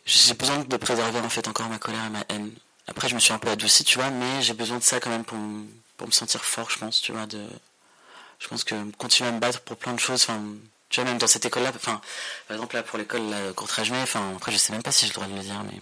j'ai 0.06 0.34
besoin 0.34 0.60
de 0.60 0.78
préserver 0.78 1.20
en 1.20 1.30
fait 1.30 1.48
encore 1.48 1.70
ma 1.70 1.78
colère 1.78 2.06
et 2.06 2.10
ma 2.10 2.24
haine. 2.30 2.52
Après, 2.92 3.08
je 3.08 3.16
me 3.16 3.22
suis 3.22 3.32
un 3.32 3.40
peu 3.40 3.48
adouci, 3.48 3.86
tu 3.86 4.00
vois, 4.00 4.10
mais 4.10 4.42
j'ai 4.42 4.54
besoin 4.54 4.78
de 4.78 4.84
ça 4.84 5.00
quand 5.00 5.10
même 5.10 5.24
pour, 5.24 5.38
pour 5.96 6.08
me 6.08 6.12
sentir 6.12 6.44
fort, 6.44 6.70
je 6.70 6.78
pense, 6.78 7.00
tu 7.00 7.14
vois. 7.14 7.26
De, 7.26 7.42
je 8.38 8.50
pense 8.50 8.66
que 8.66 8.76
continuer 8.98 9.30
à 9.30 9.32
me 9.32 9.40
battre 9.40 9.62
pour 9.62 9.78
plein 9.78 9.94
de 9.94 10.00
choses, 10.00 10.24
enfin, 10.24 10.44
tu 10.90 11.00
vois, 11.00 11.10
même 11.10 11.18
dans 11.18 11.26
cette 11.26 11.46
école-là, 11.46 11.72
enfin, 11.74 12.02
par 12.50 12.58
exemple, 12.58 12.76
là, 12.76 12.84
pour 12.84 13.00
l'école 13.00 13.24
Courtrage 13.56 13.94
enfin, 13.94 14.34
après, 14.36 14.52
je 14.52 14.58
sais 14.58 14.74
même 14.74 14.84
pas 14.84 14.92
si 14.92 15.06
j'ai 15.06 15.12
le 15.12 15.16
droit 15.16 15.26
de 15.26 15.34
le 15.34 15.40
dire, 15.40 15.64
mais 15.64 15.80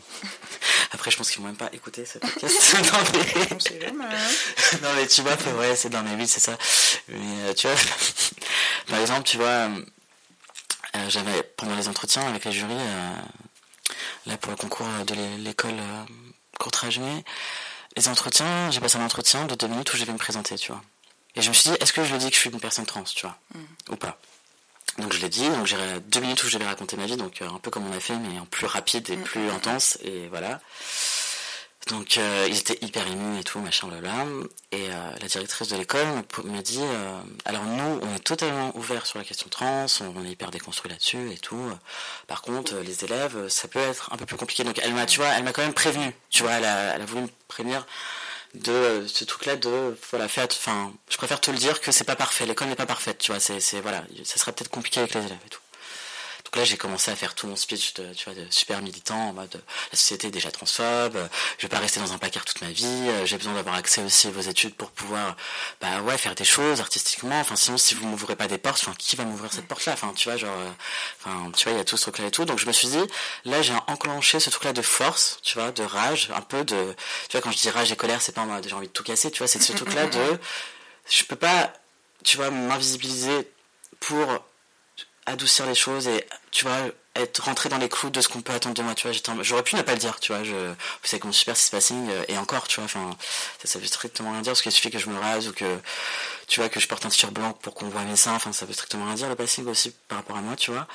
après, 0.92 1.10
je 1.10 1.18
pense 1.18 1.32
qu'ils 1.32 1.42
vont 1.42 1.48
même 1.48 1.58
pas 1.58 1.72
écouter 1.74 2.06
ce 2.06 2.20
podcast. 2.20 2.76
non, 2.94 3.00
mais... 3.12 4.80
non, 4.84 4.90
mais 4.96 5.08
tu 5.08 5.24
vois, 5.24 5.36
ouais, 5.58 5.76
c'est 5.76 5.90
dans 5.90 6.04
mes 6.04 6.16
vies, 6.16 6.28
c'est 6.28 6.40
ça. 6.40 6.56
Mais, 7.08 7.50
euh, 7.50 7.54
tu 7.56 7.66
vois, 7.66 7.76
par 8.88 9.00
exemple, 9.00 9.24
tu 9.24 9.38
vois, 9.38 9.48
euh, 10.96 11.10
j'avais, 11.10 11.42
pendant 11.58 11.76
les 11.76 11.88
entretiens 11.88 12.28
avec 12.28 12.46
les 12.46 12.52
jurys, 12.52 12.72
euh, 12.74 13.16
là, 14.28 14.38
pour 14.38 14.52
le 14.52 14.58
concours 14.58 14.86
de 15.08 15.16
l'école 15.40 15.74
courtrage 16.60 17.00
les 17.96 18.08
entretiens, 18.08 18.70
j'ai 18.70 18.80
passé 18.80 18.98
un 18.98 19.04
entretien 19.04 19.46
de 19.46 19.56
deux 19.56 19.68
minutes 19.68 19.92
où 19.94 19.98
je 19.98 20.06
vais 20.06 20.14
me 20.14 20.18
présenter, 20.18 20.56
tu 20.56 20.72
vois. 20.72 20.82
Et 21.36 21.42
je 21.42 21.50
me 21.50 21.54
suis 21.54 21.72
dit, 21.72 21.78
est-ce 21.80 21.92
que 21.94 22.04
je 22.04 22.14
le 22.14 22.20
dis 22.20 22.30
que 22.30 22.36
je 22.36 22.40
suis 22.40 22.50
une 22.50 22.60
personne 22.60 22.86
trans, 22.86 23.04
tu 23.04 23.22
vois, 23.22 23.38
mm. 23.56 23.94
ou 23.94 23.96
pas? 23.96 24.20
Donc 24.98 25.14
je 25.14 25.20
l'ai 25.20 25.30
dit, 25.30 25.48
donc 25.50 25.66
j'ai 25.66 25.78
deux 26.08 26.20
minutes 26.20 26.44
où 26.44 26.48
je 26.48 26.58
vais 26.58 26.66
raconter 26.66 26.98
ma 26.98 27.06
vie, 27.06 27.18
donc 27.18 27.42
euh, 27.42 27.50
un 27.50 27.60
peu 27.60 27.72
comme 27.72 27.88
on 27.88 27.96
a 27.96 28.00
fait, 28.00 28.16
mais 28.18 28.40
en 28.40 28.46
plus 28.46 28.66
rapide 28.66 29.10
et 29.10 29.18
mm. 29.18 29.24
plus 29.24 29.50
intense, 29.50 29.98
et 30.04 30.28
voilà. 30.30 30.60
Donc 31.90 32.18
euh, 32.18 32.48
ils 32.50 32.58
étaient 32.60 32.78
hyper 32.86 33.08
émus 33.08 33.40
et 33.40 33.44
tout, 33.44 33.60
machin, 33.60 33.88
là. 34.02 34.26
Et 34.72 34.90
euh, 34.90 35.12
la 35.22 35.28
directrice 35.28 35.68
de 35.70 35.76
l'école 35.76 36.06
m'a 36.44 36.62
dit, 36.62 36.82
euh, 36.82 37.20
alors 37.46 37.64
nous, 37.64 38.00
on 38.04 38.16
est 38.16 38.24
totalement 38.24 38.76
ouvert 38.78 39.06
sur 39.06 39.18
la 39.18 39.26
question 39.26 39.50
trans, 39.50 39.88
on, 40.02 40.24
est 40.24 40.30
hyper 40.30 40.52
déconstruit 40.52 40.92
là-dessus 40.92 41.32
et 41.32 41.38
tout. 41.38 41.70
Par 42.28 42.42
contre, 42.42 42.76
les 42.76 43.04
élèves, 43.06 43.48
ça 43.48 43.68
peut 43.68 43.80
être 43.80 44.14
un 44.14 44.18
peu 44.18 44.26
plus 44.26 44.38
compliqué. 44.38 44.64
Donc 44.64 44.80
elle 44.84 44.94
m'a, 44.94 45.06
tu 45.06 45.20
vois, 45.20 45.30
elle 45.30 45.44
m'a 45.44 45.52
quand 45.52 45.64
même 45.64 45.74
prévenu. 45.74 46.14
Tu 46.30 46.44
vois, 46.44 46.54
elle 46.54 46.66
a, 46.66 46.96
elle 46.96 47.02
a 47.02 47.06
voulu 47.06 47.24
me 47.24 47.30
prévenir 47.48 47.86
de 48.54 49.06
ce 49.08 49.24
truc-là 49.26 49.56
de 49.56 49.98
voilà, 50.12 50.28
faire, 50.28 50.48
enfin, 50.52 50.92
je 51.10 51.18
préfère 51.18 51.42
te 51.42 51.52
le 51.52 51.58
dire 51.58 51.82
que 51.82 51.92
c'est 51.92 52.04
pas 52.04 52.16
parfait. 52.16 52.46
L'école 52.46 52.68
n'est 52.68 52.76
pas 52.76 52.86
parfaite. 52.86 53.18
Tu 53.18 53.32
vois, 53.32 53.40
c'est, 53.40 53.60
c'est 53.60 53.82
voilà, 53.82 54.04
ça 54.24 54.38
serait 54.38 54.52
peut-être 54.52 54.70
compliqué 54.70 55.00
avec 55.00 55.16
les 55.16 55.22
élèves 55.22 55.38
et 55.46 55.50
tout. 55.50 55.62
Donc 56.50 56.56
là, 56.58 56.64
j'ai 56.64 56.78
commencé 56.78 57.12
à 57.12 57.16
faire 57.16 57.36
tout 57.36 57.46
mon 57.46 57.56
speech 57.56 57.94
de, 57.94 58.12
tu 58.16 58.26
vois, 58.26 58.34
de 58.34 58.44
super 58.50 58.82
militant 58.82 59.30
en 59.30 59.34
mode 59.34 59.62
la 59.92 59.98
société 59.98 60.30
est 60.30 60.32
déjà 60.32 60.50
transphobe, 60.50 61.16
je 61.60 61.62
vais 61.62 61.70
pas 61.70 61.78
rester 61.78 62.00
dans 62.00 62.12
un 62.12 62.18
placard 62.18 62.44
toute 62.44 62.62
ma 62.62 62.72
vie, 62.72 63.08
j'ai 63.26 63.38
besoin 63.38 63.54
d'avoir 63.54 63.76
accès 63.76 64.02
aussi 64.02 64.28
à 64.28 64.32
vos 64.32 64.42
études 64.42 64.74
pour 64.74 64.90
pouvoir, 64.90 65.36
bah 65.80 66.02
ouais, 66.02 66.18
faire 66.18 66.34
des 66.34 66.46
choses 66.46 66.80
artistiquement. 66.80 67.40
Enfin, 67.40 67.56
sinon, 67.56 67.78
si 67.78 67.94
vous 67.94 68.08
m'ouvrez 68.08 68.36
pas 68.36 68.48
des 68.48 68.58
portes, 68.58 68.80
enfin, 68.82 68.96
qui 68.98 69.16
va 69.16 69.26
m'ouvrir 69.26 69.54
cette 69.54 69.68
porte-là? 69.68 69.94
Enfin, 69.94 70.12
tu 70.16 70.28
vois, 70.28 70.38
genre, 70.38 70.58
euh, 70.58 70.72
enfin, 71.20 71.52
tu 71.56 71.66
vois, 71.66 71.74
il 71.74 71.78
y 71.78 71.82
a 71.82 71.86
tout 71.86 71.98
ce 71.98 72.04
truc-là 72.04 72.26
et 72.26 72.32
tout. 72.32 72.46
Donc 72.46 72.58
je 72.58 72.66
me 72.66 72.72
suis 72.72 72.88
dit, 72.88 73.04
là, 73.46 73.62
j'ai 73.62 73.76
enclenché 73.86 74.40
ce 74.40 74.50
truc-là 74.50 74.74
de 74.74 74.82
force, 74.82 75.38
tu 75.44 75.54
vois, 75.54 75.72
de 75.72 75.84
rage, 75.84 76.32
un 76.34 76.42
peu 76.42 76.64
de, 76.64 76.96
tu 77.30 77.38
vois, 77.38 77.42
quand 77.42 77.52
je 77.52 77.58
dis 77.58 77.70
rage 77.70 77.92
et 77.92 77.96
colère, 77.96 78.24
c'est 78.24 78.32
pas 78.32 78.48
j'ai 78.66 78.74
envie 78.74 78.88
de 78.88 78.94
tout 78.94 79.04
casser, 79.04 79.30
tu 79.30 79.38
vois, 79.38 79.48
c'est 79.48 79.62
ce 79.62 79.74
truc-là 79.74 80.08
de, 80.08 80.40
je 81.08 81.24
peux 81.26 81.36
pas, 81.36 81.72
tu 82.24 82.38
vois, 82.38 82.50
m'invisibiliser 82.50 83.48
pour 84.00 84.44
adoucir 85.30 85.66
les 85.66 85.76
choses 85.76 86.08
et 86.08 86.26
tu 86.52 86.66
vois 86.66 86.78
être 87.16 87.44
rentré 87.44 87.70
dans 87.70 87.78
les 87.78 87.90
clous 87.90 88.10
de 88.10 88.22
ce 88.22 88.28
qu'on 88.28 88.42
peut 88.42 88.54
attendre 88.54 88.76
de 88.76 88.82
moi 88.82 88.96
tu 88.96 89.08
vois. 89.08 89.16
J'aurais 89.42 89.64
pu 89.64 89.76
ne 89.76 89.82
pas 89.82 89.94
le 89.94 89.98
dire 89.98 90.20
tu 90.20 90.32
vois. 90.32 90.44
Je 90.44 90.54
vous 90.54 90.76
savez 91.08 91.20
comme 91.20 91.34
super 91.34 91.56
passing 91.72 92.10
euh, 92.10 92.24
et 92.28 92.38
encore 92.38 92.68
tu 92.68 92.78
vois 92.78 92.86
enfin 92.86 93.16
ça, 93.62 93.68
ça 93.68 93.80
veut 93.80 93.86
strictement 93.86 94.32
rien 94.32 94.42
dire 94.42 94.52
parce 94.52 94.62
qu'il 94.62 94.72
suffit 94.72 94.90
que 94.90 95.00
je 95.00 95.10
me 95.10 95.20
rase 95.20 95.48
ou 95.48 95.54
que 95.54 95.80
tu 96.48 96.60
vois 96.60 96.70
que 96.70 96.80
je 96.80 96.88
porte 96.88 97.06
un 97.06 97.10
t-shirt 97.10 97.34
blanc 97.34 97.54
pour 97.54 97.74
qu'on 97.74 97.90
voit 97.90 98.04
mes 98.04 98.16
seins 98.16 98.34
enfin 98.34 98.54
ça 98.54 98.66
veut 98.66 98.74
strictement 98.74 99.06
rien 99.06 99.16
dire 99.16 99.30
le 99.30 99.36
passing 99.36 99.66
aussi 99.68 99.94
par 100.08 100.20
rapport 100.20 100.38
à 100.38 100.42
moi 100.42 100.56
tu 100.56 100.72
vois. 100.72 100.88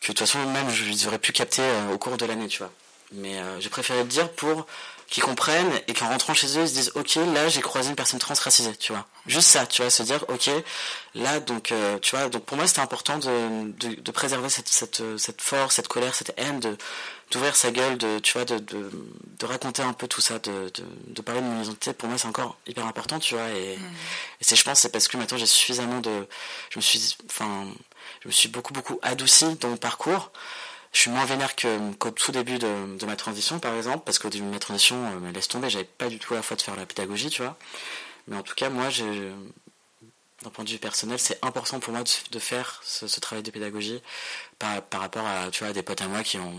Que 0.00 0.08
de 0.12 0.18
toute 0.18 0.18
façon 0.20 0.38
même 0.46 0.70
je 0.70 0.84
les 0.84 1.06
aurais 1.06 1.18
pu 1.18 1.32
capter 1.32 1.62
euh, 1.62 1.92
au 1.92 1.98
cours 1.98 2.16
de 2.16 2.26
l'année 2.26 2.48
tu 2.48 2.58
vois. 2.58 2.72
Mais 3.12 3.38
euh, 3.38 3.60
j'ai 3.60 3.70
préféré 3.70 4.00
le 4.00 4.08
dire 4.08 4.30
pour 4.32 4.66
qui 5.10 5.20
comprennent 5.20 5.72
et 5.88 5.92
qu'en 5.92 6.08
rentrant 6.08 6.34
chez 6.34 6.46
eux, 6.56 6.62
ils 6.62 6.68
se 6.68 6.72
disent 6.72 6.92
ok 6.94 7.16
là 7.34 7.48
j'ai 7.48 7.60
croisé 7.60 7.90
une 7.90 7.96
personne 7.96 8.20
trans 8.20 8.34
racisée, 8.34 8.76
tu 8.76 8.92
vois. 8.92 9.06
Juste 9.26 9.48
ça, 9.48 9.66
tu 9.66 9.82
vois, 9.82 9.90
se 9.90 10.04
dire 10.04 10.24
ok 10.28 10.48
là 11.16 11.40
donc 11.40 11.72
euh, 11.72 11.98
tu 11.98 12.14
vois 12.14 12.28
donc 12.28 12.44
pour 12.44 12.56
moi 12.56 12.68
c'était 12.68 12.80
important 12.80 13.18
de, 13.18 13.72
de, 13.72 14.00
de, 14.00 14.10
préserver 14.12 14.48
cette, 14.48 14.68
cette, 14.68 15.02
cette 15.18 15.42
force, 15.42 15.74
cette 15.74 15.88
colère, 15.88 16.14
cette 16.14 16.32
haine, 16.36 16.60
de 16.60 16.78
d'ouvrir 17.32 17.56
sa 17.56 17.72
gueule, 17.72 17.98
de 17.98 18.20
tu 18.20 18.32
vois 18.34 18.44
de, 18.44 18.58
de, 18.58 18.90
de, 19.38 19.46
raconter 19.46 19.82
un 19.82 19.92
peu 19.92 20.08
tout 20.08 20.20
ça, 20.20 20.38
de, 20.38 20.70
de, 20.74 20.84
de 21.08 21.22
parler 21.22 21.40
de 21.40 21.46
mon 21.46 21.62
identité. 21.62 21.92
Pour 21.92 22.08
moi 22.08 22.16
c'est 22.16 22.28
encore 22.28 22.56
hyper 22.66 22.86
important, 22.86 23.18
tu 23.18 23.34
vois. 23.34 23.48
Et, 23.48 23.76
mmh. 23.76 23.82
et 24.40 24.44
c'est 24.44 24.56
je 24.56 24.64
pense 24.64 24.78
c'est 24.78 24.92
parce 24.92 25.08
que 25.08 25.16
maintenant 25.16 25.38
j'ai 25.38 25.46
suffisamment 25.46 26.00
de 26.00 26.28
je 26.70 26.78
me 26.78 26.82
suis 26.82 27.16
enfin 27.28 27.66
je 28.22 28.28
me 28.28 28.32
suis 28.32 28.48
beaucoup 28.48 28.72
beaucoup 28.72 29.00
adouci 29.02 29.56
dans 29.56 29.70
mon 29.70 29.76
parcours 29.76 30.30
je 30.92 31.00
suis 31.00 31.10
moins 31.10 31.24
vénère 31.24 31.54
qu'au 31.56 32.10
tout 32.10 32.32
début 32.32 32.58
de, 32.58 33.04
ma 33.06 33.16
transition, 33.16 33.58
par 33.60 33.74
exemple, 33.74 34.02
parce 34.04 34.18
qu'au 34.18 34.28
début 34.28 34.44
de 34.44 34.50
ma 34.50 34.58
transition, 34.58 34.96
euh, 35.06 35.20
me 35.20 35.30
laisse 35.30 35.48
tomber, 35.48 35.70
j'avais 35.70 35.84
pas 35.84 36.08
du 36.08 36.18
tout 36.18 36.34
la 36.34 36.42
foi 36.42 36.56
de 36.56 36.62
faire 36.62 36.76
la 36.76 36.86
pédagogie, 36.86 37.30
tu 37.30 37.42
vois. 37.42 37.56
Mais 38.26 38.36
en 38.36 38.42
tout 38.42 38.54
cas, 38.54 38.70
moi, 38.70 38.90
j'ai, 38.90 39.32
d'un 40.42 40.50
point 40.50 40.64
de 40.64 40.70
vue 40.70 40.78
personnel, 40.78 41.18
c'est 41.18 41.38
important 41.44 41.80
pour 41.80 41.92
moi 41.92 42.02
de, 42.02 42.38
faire 42.38 42.80
ce, 42.84 43.20
travail 43.20 43.42
de 43.42 43.50
pédagogie 43.50 44.00
par, 44.58 44.82
par, 44.82 45.00
rapport 45.00 45.26
à, 45.26 45.50
tu 45.50 45.64
vois, 45.64 45.72
des 45.72 45.82
potes 45.82 46.02
à 46.02 46.08
moi 46.08 46.22
qui 46.22 46.38
ont 46.38 46.54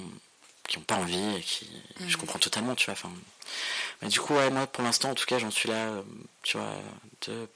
qui 0.68 0.78
ont 0.78 0.82
pas 0.82 0.96
envie 0.96 1.36
et 1.36 1.42
qui 1.42 1.68
je 2.00 2.16
mmh. 2.16 2.20
comprends 2.20 2.40
totalement 2.40 2.76
tu 2.76 2.86
vois 2.86 2.94
enfin 2.94 3.12
mais 4.02 4.08
du 4.08 4.22
coup 4.22 4.36
ouais 4.36 4.50
moi 4.52 4.68
pour 4.68 4.84
l'instant 4.84 5.10
en 5.10 5.16
tout 5.16 5.26
cas 5.26 5.38
j'en 5.40 5.52
suis 5.52 5.68
là 5.68 5.88
euh, 5.88 6.04
tu 6.44 6.58
vois 6.58 6.76
de 7.28 7.50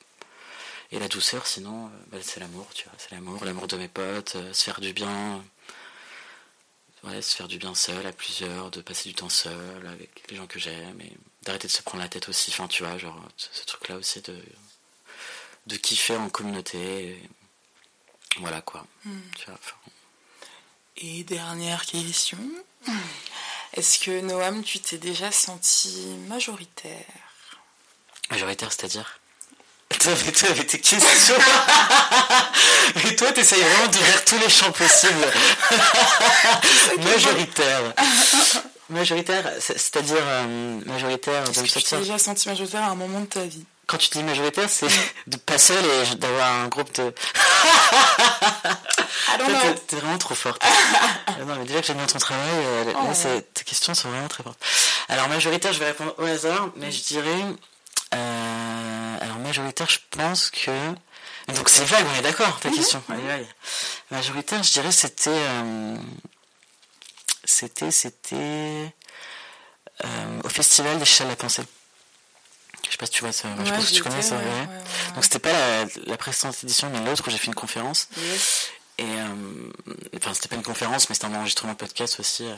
et 0.91 0.99
la 0.99 1.07
douceur 1.07 1.47
sinon 1.47 1.85
euh, 1.85 1.89
bah, 2.11 2.17
c'est 2.21 2.39
l'amour 2.39 2.67
tu 2.73 2.83
vois 2.85 2.93
c'est 2.97 3.11
l'amour 3.11 3.45
l'amour 3.45 3.67
de 3.67 3.77
mes 3.77 3.87
potes 3.87 4.35
se 4.51 4.63
faire 4.63 4.81
du 4.81 4.91
bien 4.91 5.41
ouais, 7.05 7.21
se 7.21 7.35
faire 7.35 7.47
du 7.47 7.57
bien 7.57 7.75
seul, 7.75 8.05
à 8.05 8.11
plusieurs, 8.11 8.71
de 8.71 8.81
passer 8.81 9.09
du 9.09 9.15
temps 9.15 9.29
seul 9.29 9.87
avec 9.87 10.23
les 10.29 10.35
gens 10.35 10.47
que 10.47 10.59
j'aime, 10.59 10.99
et 11.01 11.13
d'arrêter 11.43 11.67
de 11.67 11.73
se 11.73 11.81
prendre 11.81 12.03
la 12.03 12.09
tête 12.09 12.29
aussi, 12.29 12.51
enfin 12.51 12.67
tu 12.67 12.83
vois, 12.83 12.97
genre 12.97 13.19
ce 13.37 13.65
truc-là 13.65 13.97
aussi 13.97 14.21
de, 14.21 14.37
de 15.67 15.75
kiffer 15.75 16.17
en 16.17 16.29
communauté. 16.29 17.21
voilà 18.39 18.61
quoi. 18.61 18.85
Hmm. 19.05 19.19
Et 20.97 21.23
dernière 21.23 21.85
question. 21.85 22.39
Est-ce 23.73 23.99
que 23.99 24.21
Noam, 24.21 24.63
tu 24.63 24.79
t'es 24.79 24.97
déjà 24.97 25.31
senti 25.31 26.15
majoritaire? 26.29 27.05
Majoritaire, 28.29 28.71
c'est-à-dire? 28.71 29.19
Mais 30.25 30.31
toi, 30.31 30.49
avec 30.49 30.67
tes 30.67 30.79
questions. 30.79 31.35
mais 32.95 33.15
toi, 33.15 33.31
t'essayes 33.31 33.61
vraiment 33.61 33.91
d'ouvrir 33.91 34.25
tous 34.25 34.37
les 34.37 34.49
champs 34.49 34.71
possibles. 34.71 35.31
Majoritaire. 37.03 37.93
Majoritaire, 38.89 39.51
c'est-à-dire 39.59 40.21
euh, 40.21 40.79
majoritaire 40.85 41.43
de 41.43 41.53
sortir. 41.53 41.81
Tu 41.81 41.95
déjà 41.97 42.19
senti 42.19 42.47
majoritaire 42.47 42.83
à 42.83 42.89
un 42.89 42.95
moment 42.95 43.21
de 43.21 43.25
ta 43.25 43.43
vie? 43.43 43.65
Quand 43.87 43.97
tu 43.97 44.09
dis 44.09 44.21
majoritaire, 44.21 44.69
c'est 44.69 44.85
de 45.25 45.37
pas 45.37 45.57
seul 45.57 45.83
et 45.83 46.15
d'avoir 46.15 46.51
un 46.51 46.67
groupe 46.67 46.93
de. 46.95 47.11
T'es 49.87 49.95
vraiment 49.95 50.19
trop 50.19 50.35
forte. 50.35 50.63
non, 51.39 51.55
mais 51.57 51.65
déjà 51.65 51.81
que 51.81 51.87
j'aime 51.87 51.97
bien 51.97 52.05
ton 52.05 52.19
travail, 52.19 52.47
euh, 52.53 52.93
oh. 52.95 53.39
tes 53.55 53.63
questions 53.63 53.95
sont 53.95 54.09
vraiment 54.09 54.27
très 54.27 54.43
fortes. 54.43 54.59
Alors 55.09 55.29
majoritaire, 55.29 55.73
je 55.73 55.79
vais 55.79 55.87
répondre 55.87 56.13
au 56.19 56.25
hasard, 56.25 56.69
mais 56.75 56.91
je 56.91 57.03
dirais. 57.03 57.41
Euh, 58.13 58.54
alors 59.25 59.39
majoritaire, 59.39 59.89
je 59.89 59.99
pense 60.11 60.49
que. 60.49 60.71
Donc 61.53 61.69
c'est 61.69 61.85
vague, 61.85 62.05
on 62.13 62.19
est 62.19 62.21
d'accord, 62.21 62.59
ta 62.59 62.69
mhm. 62.69 62.75
question. 62.75 63.03
Allez, 63.09 63.47
Majoritaire, 64.11 64.63
je 64.63 64.71
dirais 64.71 64.91
c'était 64.91 65.31
c'était 67.43 67.91
c'était 67.91 68.93
euh, 70.03 70.41
au 70.43 70.49
festival 70.49 70.97
des 70.97 71.05
Chats 71.05 71.25
de 71.25 71.29
la 71.29 71.35
Pensée. 71.35 71.63
Je 72.85 72.91
sais 72.91 72.97
pas 72.97 73.05
si 73.05 73.11
tu 73.13 73.21
vois 73.21 73.31
ça. 73.31 73.47
je 73.63 73.71
pense 73.71 73.89
que 73.89 73.93
tu 73.93 74.03
connais 74.03 74.21
ça. 74.21 74.37
Donc 75.15 75.23
c'était 75.23 75.39
pas 75.39 75.51
la, 75.51 75.85
la, 76.05 76.17
précédente 76.17 76.63
édition, 76.63 76.89
mais 76.91 77.03
l'autre 77.03 77.23
où 77.27 77.31
j'ai 77.31 77.37
fait 77.37 77.47
une 77.47 77.55
conférence. 77.55 78.07
Et 78.97 79.03
euh, 79.03 79.71
enfin, 80.15 80.33
c'était 80.33 80.47
pas 80.47 80.55
une 80.55 80.63
conférence, 80.63 81.09
mais 81.09 81.15
c'était 81.15 81.27
un 81.27 81.35
enregistrement 81.35 81.75
podcast 81.75 82.17
aussi 82.21 82.45
euh, 82.45 82.55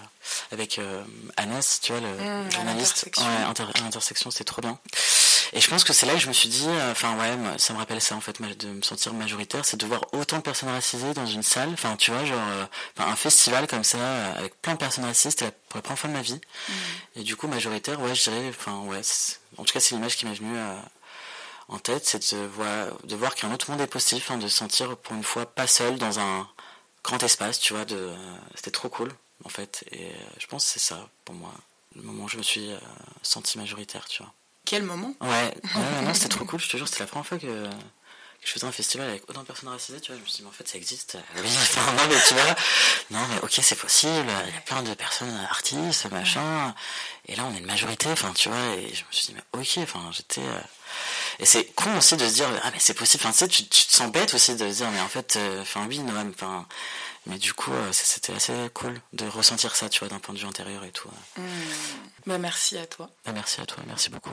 avec 0.51 0.77
euh, 0.77 1.03
Agnès, 1.35 1.79
tu 1.81 1.93
vois, 1.93 2.01
le 2.01 2.09
mmh, 2.09 2.51
journaliste. 2.51 3.09
Ouais, 3.17 3.83
intersection, 3.83 4.29
c'était 4.29 4.43
trop 4.43 4.61
bien. 4.61 4.77
Et 5.53 5.61
je 5.61 5.69
pense 5.69 5.83
que 5.83 5.93
c'est 5.93 6.05
là 6.05 6.13
que 6.13 6.19
je 6.19 6.27
me 6.27 6.33
suis 6.33 6.49
dit, 6.49 6.67
euh, 6.67 6.91
enfin 6.91 7.17
ouais, 7.17 7.57
ça 7.57 7.73
me 7.73 7.79
rappelle 7.79 8.01
ça 8.01 8.15
en 8.15 8.21
fait, 8.21 8.41
de 8.41 8.67
me 8.67 8.81
sentir 8.81 9.13
majoritaire, 9.13 9.65
c'est 9.65 9.77
de 9.77 9.85
voir 9.85 10.01
autant 10.13 10.37
de 10.37 10.41
personnes 10.41 10.69
racisées 10.69 11.13
dans 11.13 11.25
une 11.25 11.43
salle. 11.43 11.69
Enfin, 11.73 11.95
tu 11.95 12.11
vois, 12.11 12.25
genre 12.25 12.39
un 12.97 13.15
festival 13.15 13.67
comme 13.67 13.83
ça 13.83 14.33
avec 14.35 14.61
plein 14.61 14.73
de 14.73 14.79
personnes 14.79 15.05
racisées, 15.05 15.31
c'était 15.31 15.51
pour 15.69 15.77
la 15.77 15.81
première 15.81 15.99
fois 15.99 16.09
de 16.09 16.15
ma 16.15 16.21
vie. 16.21 16.35
Mmh. 16.39 16.73
Et 17.17 17.23
du 17.23 17.35
coup, 17.35 17.47
majoritaire, 17.47 17.99
ouais, 18.01 18.15
je 18.15 18.23
dirais, 18.29 18.49
enfin 18.49 18.79
ouais, 18.81 19.01
en 19.57 19.63
tout 19.63 19.73
cas, 19.73 19.79
c'est 19.79 19.95
l'image 19.95 20.17
qui 20.17 20.25
m'est 20.25 20.33
venue 20.33 20.57
en 21.69 21.79
tête, 21.79 22.05
c'est 22.05 22.33
de 22.33 22.45
voir, 22.45 22.97
de 23.03 23.15
voir 23.15 23.35
qu'un 23.35 23.51
autre 23.53 23.69
monde 23.71 23.81
est 23.81 23.87
possible, 23.87 24.23
hein, 24.29 24.37
de 24.37 24.47
se 24.47 24.57
sentir 24.57 24.95
pour 24.97 25.15
une 25.15 25.23
fois 25.23 25.45
pas 25.45 25.67
seul 25.67 25.97
dans 25.97 26.19
un 26.19 26.47
grand 27.03 27.21
espace, 27.23 27.59
tu 27.59 27.73
vois. 27.73 27.85
De, 27.85 28.13
c'était 28.55 28.71
trop 28.71 28.89
cool, 28.89 29.11
en 29.43 29.49
fait. 29.49 29.83
Et 29.91 30.07
euh, 30.07 30.13
je 30.39 30.47
pense 30.47 30.65
que 30.65 30.71
c'est 30.71 30.79
ça, 30.79 31.09
pour 31.25 31.35
moi, 31.35 31.53
le 31.95 32.01
moment 32.03 32.25
où 32.25 32.29
je 32.29 32.37
me 32.37 32.43
suis 32.43 32.71
euh, 32.71 32.77
senti 33.21 33.57
majoritaire, 33.57 34.05
tu 34.07 34.23
vois. 34.23 34.33
Quel 34.67 34.83
moment 34.83 35.13
Ouais, 35.21 35.53
non, 36.03 36.13
c'était 36.13 36.27
trop 36.27 36.43
cool, 36.43 36.59
je 36.59 36.67
te 36.67 36.75
jure, 36.75 36.87
c'était 36.87 36.99
la 36.99 37.07
première 37.07 37.25
fois 37.25 37.39
que, 37.39 37.69
je 38.43 38.51
faisais 38.51 38.65
un 38.65 38.71
festival 38.71 39.07
avec 39.07 39.29
autant 39.29 39.41
de 39.41 39.47
personnes 39.47 39.69
racisées, 39.69 40.01
tu 40.01 40.11
vois, 40.11 40.17
je 40.17 40.23
me 40.23 40.27
suis 40.27 40.37
dit, 40.37 40.43
mais 40.43 40.49
en 40.49 40.51
fait, 40.51 40.67
ça 40.67 40.77
existe. 40.77 41.17
Oui, 41.37 41.43
enfin, 41.45 41.93
non, 41.93 42.03
mais 42.09 42.17
tu 42.27 42.33
vois, 42.33 42.55
non, 43.11 43.27
mais 43.29 43.39
ok, 43.43 43.59
c'est 43.61 43.79
possible, 43.79 44.27
il 44.47 44.53
y 44.53 44.57
a 44.57 44.61
plein 44.65 44.83
de 44.83 44.93
personnes 44.93 45.33
artistes, 45.49 46.11
machin, 46.11 46.75
et 47.27 47.37
là, 47.37 47.45
on 47.45 47.55
est 47.55 47.59
une 47.59 47.65
majorité, 47.65 48.09
enfin, 48.09 48.33
tu 48.33 48.49
vois, 48.49 48.75
et 48.75 48.93
je 48.93 49.03
me 49.05 49.11
suis 49.11 49.27
dit, 49.27 49.35
mais 49.35 49.59
ok, 49.59 49.79
enfin, 49.83 50.09
j'étais, 50.11 50.41
euh, 50.41 50.59
et 51.39 51.45
c'est 51.45 51.65
con 51.73 51.97
aussi 51.97 52.17
de 52.17 52.27
se 52.27 52.33
dire, 52.33 52.49
ah, 52.63 52.71
mais 52.71 52.79
c'est 52.79 52.93
possible. 52.93 53.23
Enfin, 53.23 53.31
tu 53.31 53.39
sais, 53.39 53.47
tu, 53.47 53.63
te 53.63 53.95
sens 53.95 54.11
bête 54.11 54.33
aussi 54.33 54.55
de 54.55 54.69
se 54.69 54.75
dire, 54.77 54.91
mais 54.91 55.01
en 55.01 55.07
fait, 55.07 55.35
euh, 55.37 55.61
enfin, 55.61 55.85
oui, 55.87 55.99
Noam, 55.99 56.31
enfin. 56.33 56.65
Mais 57.25 57.37
du 57.37 57.53
coup, 57.53 57.73
euh, 57.73 57.91
c'était 57.91 58.33
assez 58.33 58.53
cool 58.73 59.01
de 59.11 59.27
ressentir 59.27 59.75
ça, 59.75 59.89
tu 59.89 59.99
vois, 59.99 60.07
d'un 60.07 60.19
point 60.19 60.33
de 60.33 60.39
vue 60.39 60.47
intérieur 60.47 60.85
et 60.85 60.91
tout. 60.91 61.09
Mmh. 61.35 61.41
Bah, 62.25 62.37
merci 62.37 62.77
à 62.77 62.87
toi. 62.87 63.09
Bah, 63.25 63.33
merci 63.33 63.59
à 63.59 63.65
toi, 63.65 63.83
merci 63.85 64.09
beaucoup. 64.09 64.31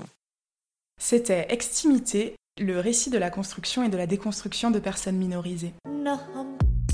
C'était 0.99 1.47
Extimité, 1.51 2.37
le 2.59 2.81
récit 2.81 3.11
de 3.11 3.19
la 3.19 3.31
construction 3.31 3.83
et 3.83 3.89
de 3.89 3.97
la 3.97 4.07
déconstruction 4.07 4.71
de 4.71 4.79
personnes 4.79 5.17
minorisées. 5.17 5.75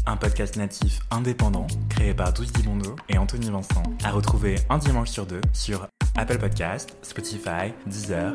Un 0.06 0.16
podcast 0.16 0.56
natif 0.56 1.00
indépendant 1.10 1.66
créé 1.88 2.14
par 2.14 2.32
Douce 2.32 2.52
Dimondo 2.52 2.96
et 3.08 3.18
Anthony 3.18 3.50
Vincent, 3.50 3.82
à 4.02 4.10
retrouver 4.10 4.56
un 4.68 4.78
dimanche 4.78 5.10
sur 5.10 5.26
deux 5.26 5.40
sur 5.52 5.86
Apple 6.16 6.38
Podcast, 6.38 6.96
Spotify, 7.02 7.72
Deezer. 7.86 8.32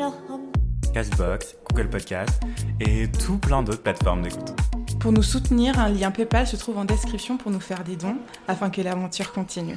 Castbox, 0.93 1.57
Google 1.70 1.89
Podcast 1.89 2.41
et 2.80 3.11
tout 3.11 3.38
plein 3.38 3.61
d'autres 3.63 3.84
plateformes 3.84 4.22
d'écoute. 4.22 4.53
Pour 4.99 5.11
nous 5.11 5.24
soutenir, 5.24 5.78
un 5.78 5.89
lien 5.89 6.09
PayPal 6.09 6.47
se 6.47 6.55
trouve 6.55 6.78
en 6.78 6.86
description 6.86 7.38
pour 7.38 7.51
nous 7.51 7.59
faire 7.59 7.84
des 7.84 7.97
dons 7.97 8.18
afin 8.47 8.70
que 8.70 8.82
l'aventure 8.82 9.34
continue. 9.34 9.76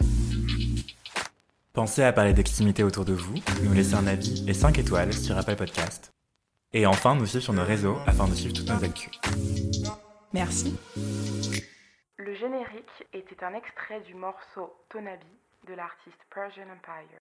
Pensez 1.79 2.03
à 2.03 2.12
parler 2.12 2.33
d'extimité 2.33 2.83
autour 2.83 3.05
de 3.05 3.12
vous, 3.12 3.37
nous 3.62 3.72
laisser 3.72 3.95
un 3.95 4.09
avis 4.09 4.45
et 4.49 4.53
5 4.53 4.81
étoiles 4.81 5.12
sur 5.12 5.39
Apple 5.39 5.55
Podcast. 5.55 6.12
Et 6.72 6.87
enfin, 6.87 7.14
nous 7.14 7.24
suivre 7.24 7.45
sur 7.45 7.53
nos 7.53 7.62
réseaux 7.62 7.99
afin 8.05 8.26
de 8.26 8.35
suivre 8.35 8.53
toutes 8.53 8.68
nos 8.68 8.83
actus. 8.83 9.12
Merci. 10.33 10.76
Le 12.16 12.35
générique 12.35 13.07
était 13.12 13.45
un 13.45 13.55
extrait 13.55 14.01
du 14.01 14.14
morceau 14.14 14.74
Tonabi 14.89 15.24
de 15.68 15.74
l'artiste 15.74 16.18
Persian 16.35 16.64
Empire. 16.64 17.18